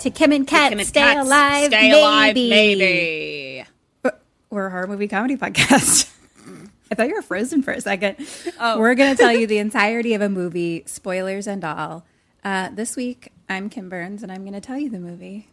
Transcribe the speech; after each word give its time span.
To 0.00 0.10
Kim 0.10 0.32
and 0.32 0.46
Kat 0.46 0.70
Kim 0.70 0.78
and 0.78 0.88
Stay 0.88 1.00
Kat's 1.00 1.26
Alive, 1.26 1.66
Stay 1.66 1.90
maybe. 1.90 1.98
alive, 2.00 2.34
maybe. 2.34 3.64
We're 4.50 4.66
a 4.66 4.70
horror 4.70 4.86
movie 4.86 5.08
comedy 5.08 5.36
podcast. 5.36 6.10
I 6.90 6.94
thought 6.94 7.08
you 7.08 7.14
were 7.14 7.22
frozen 7.22 7.62
for 7.62 7.72
a 7.72 7.80
second. 7.82 8.16
Oh. 8.58 8.78
We're 8.78 8.94
going 8.94 9.14
to 9.14 9.20
tell 9.22 9.32
you 9.32 9.46
the 9.46 9.58
entirety 9.58 10.14
of 10.14 10.22
a 10.22 10.28
movie, 10.30 10.84
spoilers 10.86 11.46
and 11.46 11.62
all. 11.64 12.06
Uh, 12.42 12.70
this 12.72 12.96
week, 12.96 13.30
I'm 13.48 13.68
Kim 13.68 13.90
Burns, 13.90 14.22
and 14.22 14.32
I'm 14.32 14.40
going 14.42 14.54
to 14.54 14.60
tell 14.60 14.78
you 14.78 14.88
the 14.88 15.00
movie. 15.00 15.48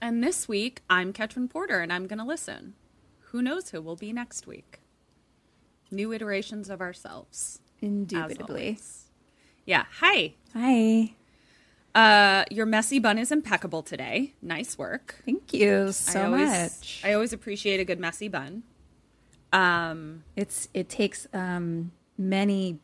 And 0.00 0.22
this 0.22 0.46
week, 0.46 0.82
I'm 0.88 1.12
Ketrin 1.12 1.50
Porter, 1.50 1.80
and 1.80 1.92
I'm 1.92 2.06
going 2.06 2.20
to 2.20 2.24
listen. 2.24 2.74
Who 3.30 3.42
knows 3.42 3.70
who 3.70 3.82
will 3.82 3.96
be 3.96 4.12
next 4.12 4.46
week? 4.46 4.78
New 5.90 6.12
iterations 6.12 6.70
of 6.70 6.80
ourselves. 6.80 7.60
Indubitably. 7.80 8.78
Yeah. 9.64 9.86
Hi. 10.00 10.34
Hi. 10.54 11.15
Uh, 11.96 12.44
your 12.50 12.66
messy 12.66 12.98
bun 12.98 13.16
is 13.18 13.32
impeccable 13.32 13.82
today. 13.82 14.34
Nice 14.42 14.76
work. 14.76 15.16
Thank 15.24 15.54
you 15.54 15.86
I 15.88 15.90
so 15.92 16.26
always, 16.26 16.48
much. 16.50 17.00
I 17.02 17.14
always 17.14 17.32
appreciate 17.32 17.80
a 17.80 17.84
good 17.86 17.98
messy 17.98 18.28
bun. 18.28 18.64
Um, 19.50 20.24
It's 20.36 20.68
It 20.74 20.90
takes 20.90 21.26
um, 21.32 21.92
many, 22.18 22.80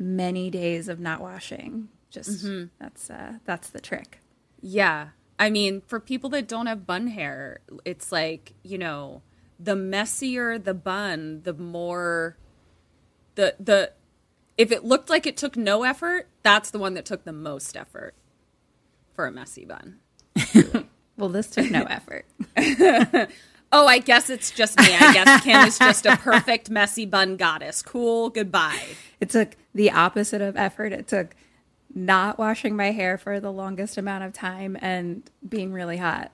many 0.00 0.50
days 0.50 0.88
of 0.88 0.98
not 0.98 1.20
washing. 1.20 1.88
Just 2.10 2.44
Mm-hmm. 2.44 2.64
that's 2.80 3.08
uh, 3.08 3.34
that's 3.44 3.68
the 3.70 3.80
trick. 3.80 4.18
Yeah. 4.60 5.08
I 5.38 5.48
mean, 5.50 5.82
for 5.86 6.00
people 6.00 6.30
that 6.30 6.48
don't 6.48 6.66
have 6.66 6.86
bun 6.86 7.08
hair, 7.08 7.60
it's 7.84 8.10
like, 8.10 8.54
you 8.64 8.78
know, 8.78 9.22
the 9.60 9.76
messier 9.76 10.58
the 10.58 10.74
bun, 10.74 11.42
the 11.44 11.52
more 11.54 12.36
the 13.36 13.54
the 13.60 13.92
if 14.58 14.72
it 14.72 14.84
looked 14.84 15.08
like 15.08 15.24
it 15.24 15.36
took 15.36 15.56
no 15.56 15.84
effort, 15.84 16.26
that's 16.42 16.70
the 16.70 16.78
one 16.80 16.94
that 16.94 17.04
took 17.04 17.24
the 17.24 17.32
most 17.32 17.76
effort 17.76 18.14
for 19.16 19.26
a 19.26 19.32
messy 19.32 19.64
bun. 19.64 19.98
Well, 21.18 21.30
this 21.30 21.46
took 21.48 21.70
no 21.70 21.82
effort. 21.90 22.26
Oh, 23.72 23.86
I 23.88 23.98
guess 23.98 24.30
it's 24.30 24.52
just 24.52 24.78
me. 24.78 24.86
I 24.94 25.12
guess 25.12 25.42
Kim 25.42 25.66
is 25.66 25.76
just 25.78 26.06
a 26.06 26.16
perfect 26.16 26.70
messy 26.70 27.04
bun 27.04 27.36
goddess. 27.36 27.82
Cool. 27.82 28.30
Goodbye. 28.30 28.78
It 29.18 29.28
took 29.30 29.56
the 29.74 29.90
opposite 29.90 30.40
of 30.40 30.56
effort. 30.56 30.92
It 30.92 31.08
took 31.08 31.34
not 31.92 32.38
washing 32.38 32.76
my 32.76 32.92
hair 32.92 33.18
for 33.18 33.40
the 33.40 33.50
longest 33.50 33.98
amount 33.98 34.22
of 34.22 34.32
time 34.32 34.76
and 34.80 35.28
being 35.46 35.72
really 35.72 35.96
hot. 35.96 36.30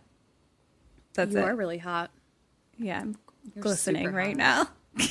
That's 1.14 1.32
You 1.32 1.38
it. 1.40 1.44
are 1.44 1.56
really 1.56 1.78
hot. 1.78 2.10
yeah, 2.76 3.00
I'm 3.00 3.16
You're 3.54 3.62
glistening 3.62 4.12
right 4.12 4.38
hot. 4.38 4.68
now. 4.98 5.02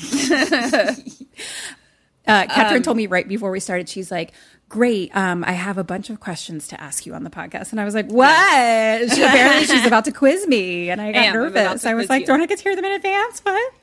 uh, 2.27 2.45
Catherine 2.47 2.83
told 2.83 2.97
me 2.97 3.07
right 3.07 3.27
before 3.27 3.49
we 3.51 3.59
started, 3.59 3.89
she's 3.89 4.11
like, 4.11 4.31
Great. 4.71 5.13
Um, 5.13 5.43
I 5.43 5.51
have 5.51 5.77
a 5.77 5.83
bunch 5.83 6.09
of 6.09 6.21
questions 6.21 6.69
to 6.69 6.79
ask 6.79 7.05
you 7.05 7.13
on 7.13 7.25
the 7.25 7.29
podcast. 7.29 7.71
And 7.71 7.81
I 7.81 7.83
was 7.83 7.93
like, 7.93 8.09
What? 8.09 9.11
She, 9.13 9.21
apparently, 9.21 9.65
she's 9.65 9.85
about 9.85 10.05
to 10.05 10.13
quiz 10.13 10.47
me. 10.47 10.89
And 10.89 11.01
I 11.01 11.11
got 11.11 11.33
nervous. 11.33 11.85
I 11.85 11.93
was 11.93 12.09
like, 12.09 12.21
you. 12.21 12.27
Don't 12.27 12.39
I 12.39 12.45
get 12.45 12.59
to 12.59 12.63
hear 12.63 12.75
them 12.77 12.85
in 12.85 12.93
advance? 12.93 13.41
What? 13.41 13.73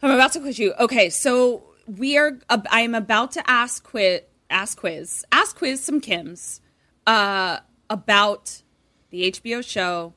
I'm 0.00 0.12
about 0.12 0.30
to 0.34 0.40
quiz 0.40 0.56
you. 0.56 0.74
Okay, 0.78 1.10
so 1.10 1.64
we 1.88 2.16
are. 2.16 2.38
Uh, 2.48 2.60
I 2.70 2.82
am 2.82 2.94
about 2.94 3.32
to 3.32 3.50
ask 3.50 3.82
quiz, 3.82 4.20
ask 4.48 4.78
quiz, 4.78 5.24
ask 5.32 5.56
quiz 5.56 5.82
some 5.82 6.00
Kims 6.00 6.60
uh, 7.04 7.58
about 7.90 8.62
the 9.10 9.32
HBO 9.32 9.64
show 9.68 10.14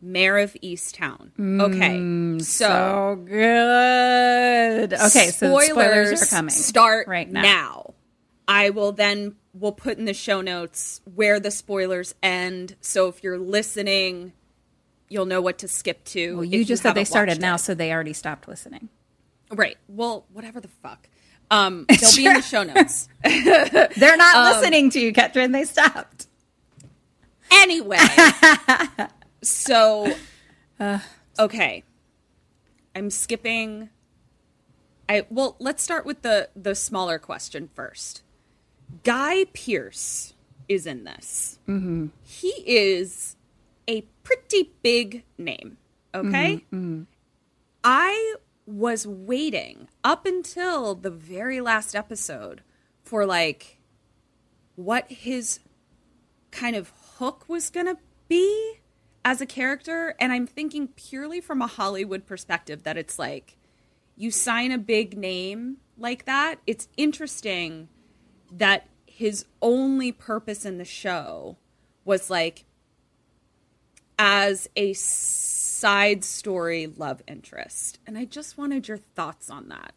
Mare 0.00 0.38
of 0.38 0.54
Easttown. 0.62 1.32
Okay, 1.60 2.42
so, 2.42 2.66
Oh, 2.66 3.16
good. 3.16 4.94
Okay, 4.94 5.30
so 5.32 5.50
the 5.50 5.60
spoilers 5.66 6.22
are 6.22 6.34
coming. 6.34 6.48
Start 6.48 7.08
right 7.08 7.30
now. 7.30 7.42
now. 7.42 7.93
I 8.46 8.70
will 8.70 8.92
then 8.92 9.36
we'll 9.52 9.72
put 9.72 9.98
in 9.98 10.04
the 10.04 10.14
show 10.14 10.40
notes 10.40 11.00
where 11.14 11.40
the 11.40 11.50
spoilers 11.50 12.14
end. 12.22 12.76
So 12.80 13.08
if 13.08 13.22
you're 13.22 13.38
listening, 13.38 14.32
you'll 15.08 15.26
know 15.26 15.40
what 15.40 15.58
to 15.58 15.68
skip 15.68 16.04
to. 16.06 16.36
Well, 16.36 16.44
you 16.44 16.64
just 16.64 16.82
said 16.82 16.94
they 16.94 17.04
started 17.04 17.40
now, 17.40 17.54
it. 17.54 17.58
so 17.58 17.74
they 17.74 17.92
already 17.92 18.12
stopped 18.12 18.48
listening. 18.48 18.88
Right. 19.50 19.78
Well, 19.88 20.26
whatever 20.32 20.60
the 20.60 20.68
fuck. 20.68 21.08
Um, 21.50 21.86
they'll 21.88 22.16
be 22.16 22.26
in 22.26 22.34
the 22.34 22.42
show 22.42 22.62
notes. 22.62 23.08
They're 23.22 24.16
not 24.16 24.54
listening 24.54 24.90
to 24.90 25.00
you, 25.00 25.12
Ketrin. 25.12 25.52
They 25.52 25.64
stopped. 25.64 26.26
anyway, 27.50 27.98
so 29.42 30.12
okay, 31.38 31.84
I'm 32.96 33.10
skipping. 33.10 33.90
I 35.08 35.26
well, 35.28 35.56
let's 35.58 35.82
start 35.82 36.06
with 36.06 36.22
the 36.22 36.48
the 36.56 36.74
smaller 36.74 37.18
question 37.18 37.68
first. 37.74 38.23
Guy 39.02 39.44
Pearce 39.52 40.34
is 40.68 40.86
in 40.86 41.04
this. 41.04 41.58
Mm-hmm. 41.68 42.06
He 42.22 42.52
is 42.66 43.36
a 43.88 44.02
pretty 44.22 44.72
big 44.82 45.24
name. 45.36 45.76
Okay, 46.14 46.64
I 47.82 48.36
was 48.66 49.06
waiting 49.06 49.88
up 50.02 50.26
until 50.26 50.94
the 50.94 51.10
very 51.10 51.60
last 51.60 51.94
episode 51.94 52.62
for 53.02 53.26
like 53.26 53.78
what 54.76 55.10
his 55.10 55.60
kind 56.50 56.76
of 56.76 56.92
hook 57.18 57.44
was 57.48 57.68
going 57.68 57.86
to 57.86 57.98
be 58.28 58.76
as 59.24 59.40
a 59.40 59.46
character 59.46 60.14
and 60.18 60.32
i'm 60.32 60.46
thinking 60.46 60.88
purely 60.88 61.40
from 61.40 61.60
a 61.60 61.66
hollywood 61.66 62.26
perspective 62.26 62.84
that 62.84 62.96
it's 62.96 63.18
like 63.18 63.56
you 64.16 64.30
sign 64.30 64.72
a 64.72 64.78
big 64.78 65.16
name 65.16 65.76
like 65.98 66.24
that 66.24 66.56
it's 66.66 66.88
interesting 66.96 67.88
that 68.50 68.88
his 69.06 69.44
only 69.62 70.12
purpose 70.12 70.64
in 70.64 70.78
the 70.78 70.84
show 70.84 71.56
was 72.04 72.30
like 72.30 72.64
as 74.18 74.68
a 74.76 74.92
side 74.92 76.24
story 76.24 76.86
love 76.86 77.22
interest 77.26 77.98
and 78.06 78.16
i 78.16 78.24
just 78.24 78.56
wanted 78.56 78.86
your 78.86 78.96
thoughts 78.96 79.50
on 79.50 79.68
that 79.68 79.92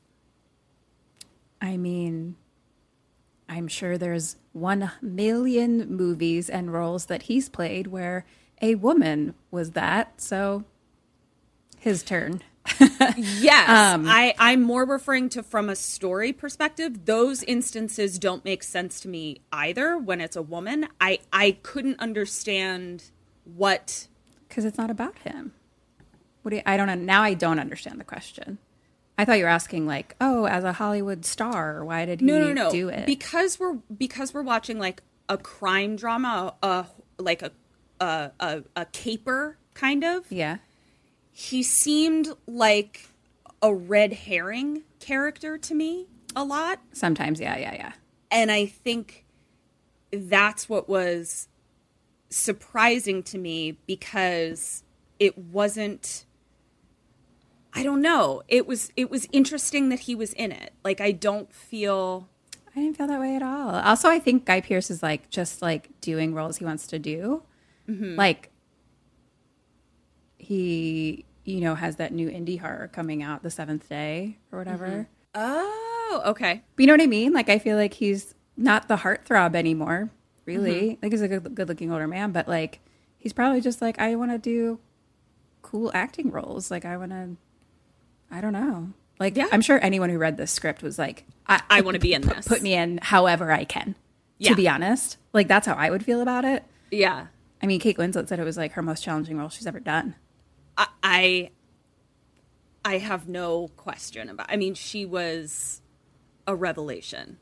I 1.61 1.77
mean, 1.77 2.35
I'm 3.49 3.67
sure 3.67 3.97
there's 3.97 4.37
one 4.53 4.91
million 5.01 5.89
movies 5.89 6.49
and 6.49 6.71
roles 6.71 7.05
that 7.05 7.23
he's 7.23 7.49
played 7.49 7.87
where 7.87 8.25
a 8.61 8.75
woman 8.75 9.35
was 9.51 9.71
that. 9.71 10.21
So 10.21 10.65
his 11.79 12.03
turn. 12.03 12.41
Yes, 13.17 13.69
Um, 13.69 14.07
I, 14.07 14.33
I'm 14.39 14.61
more 14.63 14.85
referring 14.85 15.29
to 15.29 15.43
from 15.43 15.69
a 15.69 15.75
story 15.75 16.33
perspective. 16.33 17.05
Those 17.05 17.43
instances 17.43 18.17
don't 18.19 18.43
make 18.45 18.63
sense 18.63 18.99
to 19.01 19.07
me 19.07 19.41
either. 19.51 19.97
When 19.97 20.21
it's 20.21 20.35
a 20.35 20.41
woman, 20.41 20.87
I 21.01 21.19
I 21.33 21.57
couldn't 21.63 21.99
understand 21.99 23.05
what. 23.43 24.07
Because 24.47 24.65
it's 24.65 24.77
not 24.77 24.89
about 24.89 25.17
him. 25.19 25.53
What 26.41 26.51
do 26.51 26.55
you, 26.57 26.61
I 26.65 26.77
don't 26.77 26.87
know. 26.87 26.95
Now 26.95 27.23
I 27.23 27.33
don't 27.33 27.59
understand 27.59 27.99
the 27.99 28.03
question. 28.05 28.57
I 29.17 29.25
thought 29.25 29.37
you 29.39 29.43
were 29.45 29.49
asking 29.49 29.87
like, 29.87 30.15
oh, 30.21 30.45
as 30.45 30.63
a 30.63 30.73
Hollywood 30.73 31.25
star, 31.25 31.83
why 31.83 32.05
did 32.05 32.21
he 32.21 32.25
No, 32.27 32.39
no, 32.39 32.53
no. 32.53 32.71
do 32.71 32.87
it? 32.89 33.05
Because 33.05 33.59
we're 33.59 33.73
because 33.73 34.33
we're 34.33 34.43
watching 34.43 34.77
like 34.79 35.01
a 35.27 35.37
crime 35.37 35.95
drama, 35.95 36.53
a 36.63 36.85
like 37.17 37.41
a 37.41 37.51
a 37.99 38.31
a, 38.39 38.63
a 38.75 38.85
caper 38.85 39.57
kind 39.73 40.03
of. 40.03 40.31
yeah. 40.31 40.57
He 41.39 41.61
seemed 41.61 42.29
like 42.47 43.09
a 43.61 43.71
red 43.71 44.11
herring 44.11 44.81
character 44.99 45.55
to 45.59 45.75
me 45.75 46.07
a 46.35 46.43
lot. 46.43 46.79
Sometimes, 46.93 47.39
yeah, 47.39 47.55
yeah, 47.59 47.75
yeah. 47.75 47.91
and 48.31 48.51
I 48.51 48.65
think 48.65 49.23
that's 50.11 50.67
what 50.67 50.89
was 50.89 51.47
surprising 52.31 53.21
to 53.21 53.37
me 53.37 53.77
because 53.85 54.83
it 55.19 55.37
wasn't 55.37 56.25
I 57.71 57.83
don't 57.83 58.01
know. 58.01 58.41
It 58.47 58.65
was 58.65 58.91
it 58.95 59.11
was 59.11 59.27
interesting 59.31 59.89
that 59.89 59.99
he 59.99 60.15
was 60.15 60.33
in 60.33 60.51
it. 60.51 60.73
Like 60.83 60.99
I 60.99 61.11
don't 61.11 61.53
feel 61.53 62.29
I 62.75 62.79
didn't 62.79 62.97
feel 62.97 63.05
that 63.05 63.19
way 63.19 63.35
at 63.35 63.43
all. 63.43 63.75
Also, 63.75 64.09
I 64.09 64.17
think 64.17 64.45
Guy 64.45 64.61
Pearce 64.61 64.89
is 64.89 65.03
like 65.03 65.29
just 65.29 65.61
like 65.61 65.89
doing 66.01 66.33
roles 66.33 66.57
he 66.57 66.65
wants 66.65 66.87
to 66.87 66.97
do. 66.97 67.43
Mm-hmm. 67.87 68.15
Like 68.15 68.49
he, 70.47 71.25
you 71.43 71.59
know, 71.61 71.75
has 71.75 71.97
that 71.97 72.13
new 72.13 72.29
indie 72.29 72.59
horror 72.59 72.89
coming 72.91 73.21
out, 73.21 73.43
The 73.43 73.51
Seventh 73.51 73.89
Day 73.89 74.37
or 74.51 74.59
whatever. 74.59 75.07
Oh, 75.35 76.21
okay. 76.27 76.63
But 76.75 76.81
you 76.83 76.87
know 76.87 76.93
what 76.93 77.01
I 77.01 77.07
mean? 77.07 77.33
Like 77.33 77.49
I 77.49 77.59
feel 77.59 77.75
like 77.77 77.93
he's 77.95 78.33
not 78.55 78.87
the 78.87 78.97
heartthrob 78.97 79.55
anymore. 79.55 80.09
Really, 80.45 80.91
Mm-hmm. 80.91 80.99
like 81.03 81.11
he's 81.11 81.21
a 81.21 81.27
good, 81.27 81.53
good-looking 81.53 81.91
older 81.91 82.07
man, 82.07 82.31
but 82.31 82.47
like 82.47 82.79
he's 83.17 83.33
probably 83.33 83.59
just 83.59 83.81
like 83.81 83.99
I 83.99 84.15
want 84.15 84.31
to 84.31 84.37
do 84.37 84.79
cool 85.61 85.91
acting 85.93 86.31
roles. 86.31 86.71
Like 86.71 86.85
I 86.85 86.95
want 86.95 87.11
to, 87.11 87.35
I 88.31 88.39
don't 88.39 88.53
know. 88.53 88.93
Like 89.19 89.35
Yeah. 89.35 89.47
I'm 89.51 89.59
sure 89.61 89.77
anyone 89.83 90.09
who 90.09 90.17
read 90.17 90.37
this 90.37 90.51
script 90.51 90.81
was 90.81 90.97
like, 90.97 91.25
I, 91.47 91.61
I 91.69 91.81
wanna 91.81 91.99
be 91.99 92.13
in 92.13 92.21
put, 92.21 92.37
this. 92.37 92.47
Put 92.47 92.61
me 92.61 92.73
in 92.73 92.99
however 93.01 93.51
I 93.51 93.65
can. 93.65 93.95
Yeah. 94.37 94.51
To 94.51 94.55
be 94.55 94.69
honest, 94.69 95.17
like 95.33 95.49
that's 95.49 95.67
how 95.67 95.73
I 95.73 95.89
would 95.89 96.05
feel 96.05 96.21
about 96.21 96.45
it. 96.45 96.63
Yeah. 96.91 97.27
I 97.61 97.65
mean, 97.65 97.79
Kate 97.81 97.97
Winslet 97.97 98.29
said 98.29 98.39
it 98.39 98.43
was 98.45 98.55
like 98.55 98.71
her 98.73 98.81
most 98.81 99.03
challenging 99.03 99.37
role 99.37 99.49
she's 99.49 99.67
ever 99.67 99.79
done. 99.81 100.15
I 100.77 100.87
I, 101.03 101.51
I 102.85 102.97
have 102.99 103.27
no 103.27 103.69
question 103.77 104.29
about 104.29 104.47
I 104.49 104.55
mean, 104.57 104.73
she 104.73 105.05
was 105.05 105.81
a 106.45 106.55
revelation. 106.55 107.37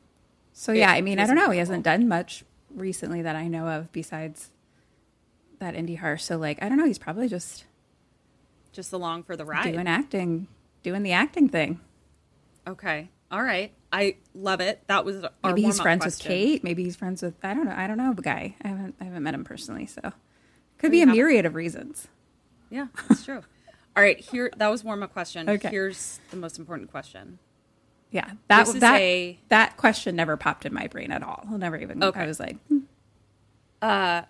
So 0.52 0.72
yeah, 0.72 0.92
It 0.94 0.98
I 0.98 1.00
mean, 1.02 1.18
I 1.18 1.26
don't 1.26 1.36
know. 1.36 1.50
He 1.50 1.58
hasn't 1.58 1.84
done 1.84 2.08
much 2.08 2.44
recently 2.74 3.22
that 3.22 3.36
I 3.36 3.46
know 3.48 3.66
of 3.68 3.92
besides 3.92 4.50
that 5.58 5.74
indie 5.74 5.98
horror. 5.98 6.16
So 6.18 6.36
like, 6.38 6.62
I 6.62 6.68
don't 6.68 6.78
know. 6.78 6.86
He's 6.86 6.98
probably 6.98 7.28
just 7.28 7.64
Just 8.72 8.92
along 8.92 9.24
for 9.24 9.36
the 9.36 9.44
ride. 9.44 9.72
doing 9.72 9.86
acting, 9.86 10.48
doing 10.82 11.02
the 11.02 11.12
acting 11.12 11.48
thing. 11.48 11.80
Okay. 12.66 13.08
All 13.30 13.42
right. 13.42 13.72
I 13.92 14.16
love 14.34 14.60
it. 14.60 14.82
That 14.88 15.04
was 15.04 15.24
our 15.24 15.30
Maybe 15.44 15.62
he's 15.62 15.80
friends 15.80 16.02
question. 16.02 16.30
with 16.30 16.36
Kate. 16.38 16.64
Maybe 16.64 16.84
he's 16.84 16.96
friends 16.96 17.22
with 17.22 17.34
I 17.44 17.54
don't 17.54 17.64
know. 17.66 17.74
I 17.76 17.86
don't 17.86 17.96
know 17.98 18.12
the 18.12 18.22
guy. 18.22 18.56
I 18.62 18.68
haven't 18.68 18.94
I 19.00 19.04
haven't 19.04 19.22
met 19.22 19.34
him 19.34 19.44
personally, 19.44 19.86
so 19.86 20.12
could 20.78 20.90
be 20.90 21.02
a 21.02 21.06
myriad 21.06 21.46
of 21.46 21.54
reasons. 21.54 22.08
Yeah, 22.70 22.86
that's 23.08 23.24
true. 23.24 23.42
All 23.96 24.02
right, 24.02 24.18
here 24.18 24.50
that 24.56 24.68
was 24.68 24.84
warm 24.84 25.02
up 25.02 25.12
question. 25.12 25.48
Okay. 25.48 25.70
Here's 25.70 26.20
the 26.30 26.36
most 26.36 26.58
important 26.58 26.90
question. 26.90 27.38
Yeah, 28.10 28.32
that 28.48 28.66
This 28.66 28.76
that 28.76 29.00
a- 29.00 29.38
that 29.48 29.76
question 29.76 30.16
never 30.16 30.36
popped 30.36 30.66
in 30.66 30.72
my 30.72 30.86
brain 30.86 31.10
at 31.10 31.22
all. 31.22 31.44
I'll 31.50 31.58
never 31.58 31.76
even. 31.76 32.02
Okay. 32.02 32.20
I 32.20 32.26
was 32.26 32.38
like, 32.38 32.56
hmm. 32.68 32.80
uh, 33.82 34.22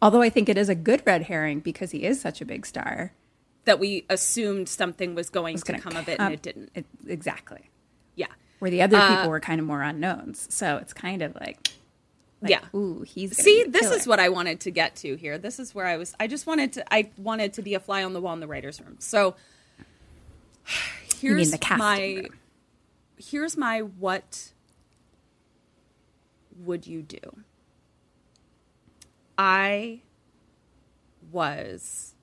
although 0.00 0.22
I 0.22 0.28
think 0.30 0.48
it 0.48 0.56
is 0.58 0.68
a 0.68 0.74
good 0.74 1.02
red 1.06 1.22
herring 1.22 1.60
because 1.60 1.90
he 1.90 2.04
is 2.04 2.20
such 2.20 2.40
a 2.40 2.44
big 2.44 2.66
star. 2.66 3.12
That 3.64 3.78
we 3.78 4.04
assumed 4.10 4.68
something 4.68 5.14
was 5.14 5.30
going 5.30 5.54
It's 5.54 5.64
to 5.64 5.72
gonna 5.72 5.82
come 5.82 5.96
of 5.96 6.08
it 6.08 6.18
and 6.20 6.34
it 6.34 6.42
didn't. 6.42 6.70
It, 6.74 6.84
exactly. 7.06 7.70
Yeah. 8.14 8.26
Where 8.58 8.70
the 8.70 8.82
other 8.82 8.96
Uh, 8.96 9.16
people 9.16 9.30
were 9.30 9.40
kind 9.40 9.60
of 9.60 9.66
more 9.66 9.82
unknowns, 9.82 10.46
so 10.52 10.76
it's 10.76 10.92
kind 10.92 11.22
of 11.22 11.34
like, 11.36 11.68
like 12.42 12.50
Yeah. 12.50 12.60
Ooh, 12.74 13.02
he's 13.02 13.36
See, 13.36 13.64
this 13.64 13.90
is 13.90 14.06
what 14.06 14.18
I 14.18 14.28
wanted 14.28 14.60
to 14.60 14.70
get 14.70 14.96
to 14.96 15.16
here. 15.16 15.38
This 15.38 15.58
is 15.58 15.74
where 15.74 15.86
I 15.86 15.96
was 15.96 16.14
I 16.18 16.26
just 16.26 16.46
wanted 16.46 16.72
to 16.74 16.92
I 16.92 17.10
wanted 17.16 17.54
to 17.54 17.62
be 17.62 17.74
a 17.74 17.80
fly 17.80 18.02
on 18.02 18.12
the 18.12 18.20
wall 18.20 18.34
in 18.34 18.40
the 18.40 18.46
writers 18.46 18.80
room. 18.80 18.96
So 18.98 19.36
here's 21.20 21.36
mean 21.36 21.50
the 21.52 21.58
casting 21.58 21.78
my 21.78 22.04
room. 22.22 22.38
here's 23.16 23.56
my 23.56 23.80
what 23.80 24.52
would 26.58 26.86
you 26.86 27.02
do? 27.02 27.38
I 29.38 30.00
was 31.30 32.14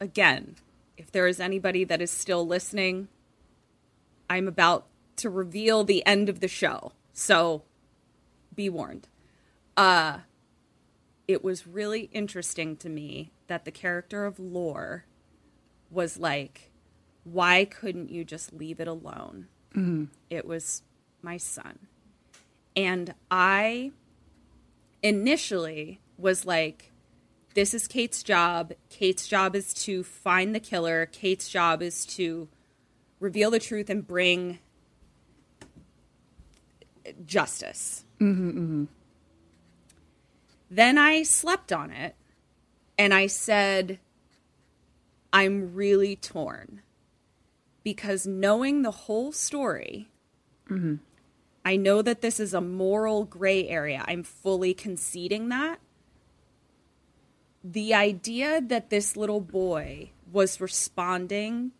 again, 0.00 0.56
if 0.96 1.10
there 1.12 1.28
is 1.28 1.38
anybody 1.38 1.84
that 1.84 2.02
is 2.02 2.10
still 2.10 2.44
listening, 2.46 3.08
I'm 4.28 4.48
about 4.48 4.86
to 5.16 5.30
reveal 5.30 5.84
the 5.84 6.04
end 6.04 6.28
of 6.28 6.40
the 6.40 6.48
show. 6.48 6.92
So 7.12 7.62
be 8.54 8.68
warned. 8.68 9.06
Uh 9.76 10.18
it 11.28 11.42
was 11.44 11.66
really 11.66 12.10
interesting 12.12 12.76
to 12.76 12.88
me 12.88 13.32
that 13.46 13.64
the 13.64 13.70
character 13.70 14.26
of 14.26 14.38
Lore 14.38 15.04
was 15.90 16.18
like, 16.18 16.70
why 17.24 17.64
couldn't 17.64 18.10
you 18.10 18.24
just 18.24 18.52
leave 18.52 18.80
it 18.80 18.88
alone? 18.88 19.46
It 20.28 20.46
was 20.46 20.82
my 21.22 21.36
son. 21.36 21.78
And 22.74 23.14
I 23.30 23.92
initially 25.02 26.00
was 26.18 26.44
like, 26.44 26.90
this 27.54 27.72
is 27.74 27.86
Kate's 27.86 28.22
job. 28.22 28.72
Kate's 28.88 29.28
job 29.28 29.54
is 29.54 29.72
to 29.74 30.02
find 30.02 30.54
the 30.54 30.60
killer. 30.60 31.06
Kate's 31.06 31.48
job 31.48 31.82
is 31.82 32.04
to 32.06 32.48
reveal 33.20 33.50
the 33.50 33.60
truth 33.60 33.88
and 33.90 34.06
bring 34.06 34.58
justice. 37.24 38.04
Then 40.74 40.96
I 40.96 41.22
slept 41.22 41.70
on 41.70 41.90
it 41.90 42.16
and 42.96 43.12
I 43.12 43.26
said, 43.26 43.98
I'm 45.30 45.74
really 45.74 46.16
torn 46.16 46.80
because 47.84 48.26
knowing 48.26 48.80
the 48.80 48.90
whole 48.90 49.32
story, 49.32 50.08
mm-hmm. 50.70 50.94
I 51.62 51.76
know 51.76 52.00
that 52.00 52.22
this 52.22 52.40
is 52.40 52.54
a 52.54 52.62
moral 52.62 53.26
gray 53.26 53.68
area. 53.68 54.02
I'm 54.08 54.22
fully 54.22 54.72
conceding 54.72 55.50
that. 55.50 55.78
The 57.62 57.92
idea 57.92 58.62
that 58.62 58.88
this 58.88 59.14
little 59.14 59.42
boy 59.42 60.12
was 60.32 60.58
responding 60.58 61.72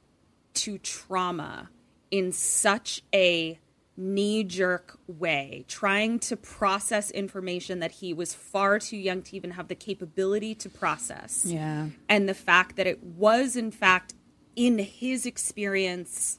to 0.52 0.76
trauma 0.76 1.70
in 2.10 2.30
such 2.30 3.00
a 3.14 3.58
knee 3.96 4.42
jerk 4.42 4.98
way, 5.06 5.64
trying 5.68 6.18
to 6.18 6.36
process 6.36 7.10
information 7.10 7.80
that 7.80 7.92
he 7.92 8.14
was 8.14 8.34
far 8.34 8.78
too 8.78 8.96
young 8.96 9.22
to 9.22 9.36
even 9.36 9.52
have 9.52 9.68
the 9.68 9.74
capability 9.74 10.54
to 10.54 10.68
process. 10.68 11.44
Yeah. 11.46 11.88
And 12.08 12.28
the 12.28 12.34
fact 12.34 12.76
that 12.76 12.86
it 12.86 13.02
was, 13.02 13.56
in 13.56 13.70
fact, 13.70 14.14
in 14.56 14.78
his 14.78 15.26
experience, 15.26 16.38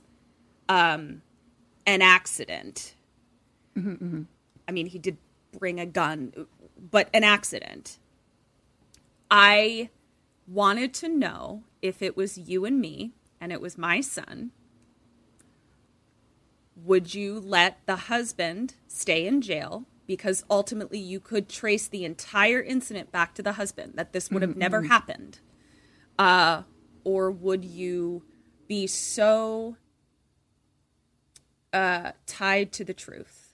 um, 0.68 1.22
an 1.86 2.02
accident. 2.02 2.96
I 3.76 4.72
mean, 4.72 4.88
he 4.88 5.00
did 5.00 5.18
bring 5.58 5.80
a 5.80 5.86
gun, 5.86 6.48
but 6.92 7.10
an 7.14 7.24
accident. 7.24 7.98
I 9.30 9.90
wanted 10.48 10.94
to 10.96 11.10
know 11.10 11.64
if 11.82 12.02
it 12.02 12.16
was 12.16 12.38
you 12.38 12.66
and 12.66 12.80
me 12.80 13.14
and 13.42 13.52
it 13.52 13.62
was 13.62 13.78
my 13.78 14.00
son, 14.02 14.52
would 16.76 17.14
you 17.14 17.40
let 17.40 17.86
the 17.86 17.96
husband 17.96 18.76
stay 18.88 19.26
in 19.28 19.42
jail? 19.42 19.86
Because 20.06 20.44
ultimately, 20.50 21.00
you 21.00 21.20
could 21.20 21.48
trace 21.48 21.88
the 21.88 22.04
entire 22.04 22.62
incident 22.62 23.12
back 23.12 23.34
to 23.36 23.42
the 23.42 23.54
husband, 23.54 23.94
that 23.96 24.12
this 24.12 24.30
would 24.30 24.42
have 24.42 24.58
never 24.58 24.84
happened. 24.84 25.40
Uh, 26.20 26.64
or 27.04 27.32
would 27.32 27.64
you 27.64 28.24
be 28.68 28.86
so 28.86 29.78
uh, 31.72 32.12
tied 32.26 32.72
to 32.74 32.84
the 32.84 32.94
truth 32.94 33.54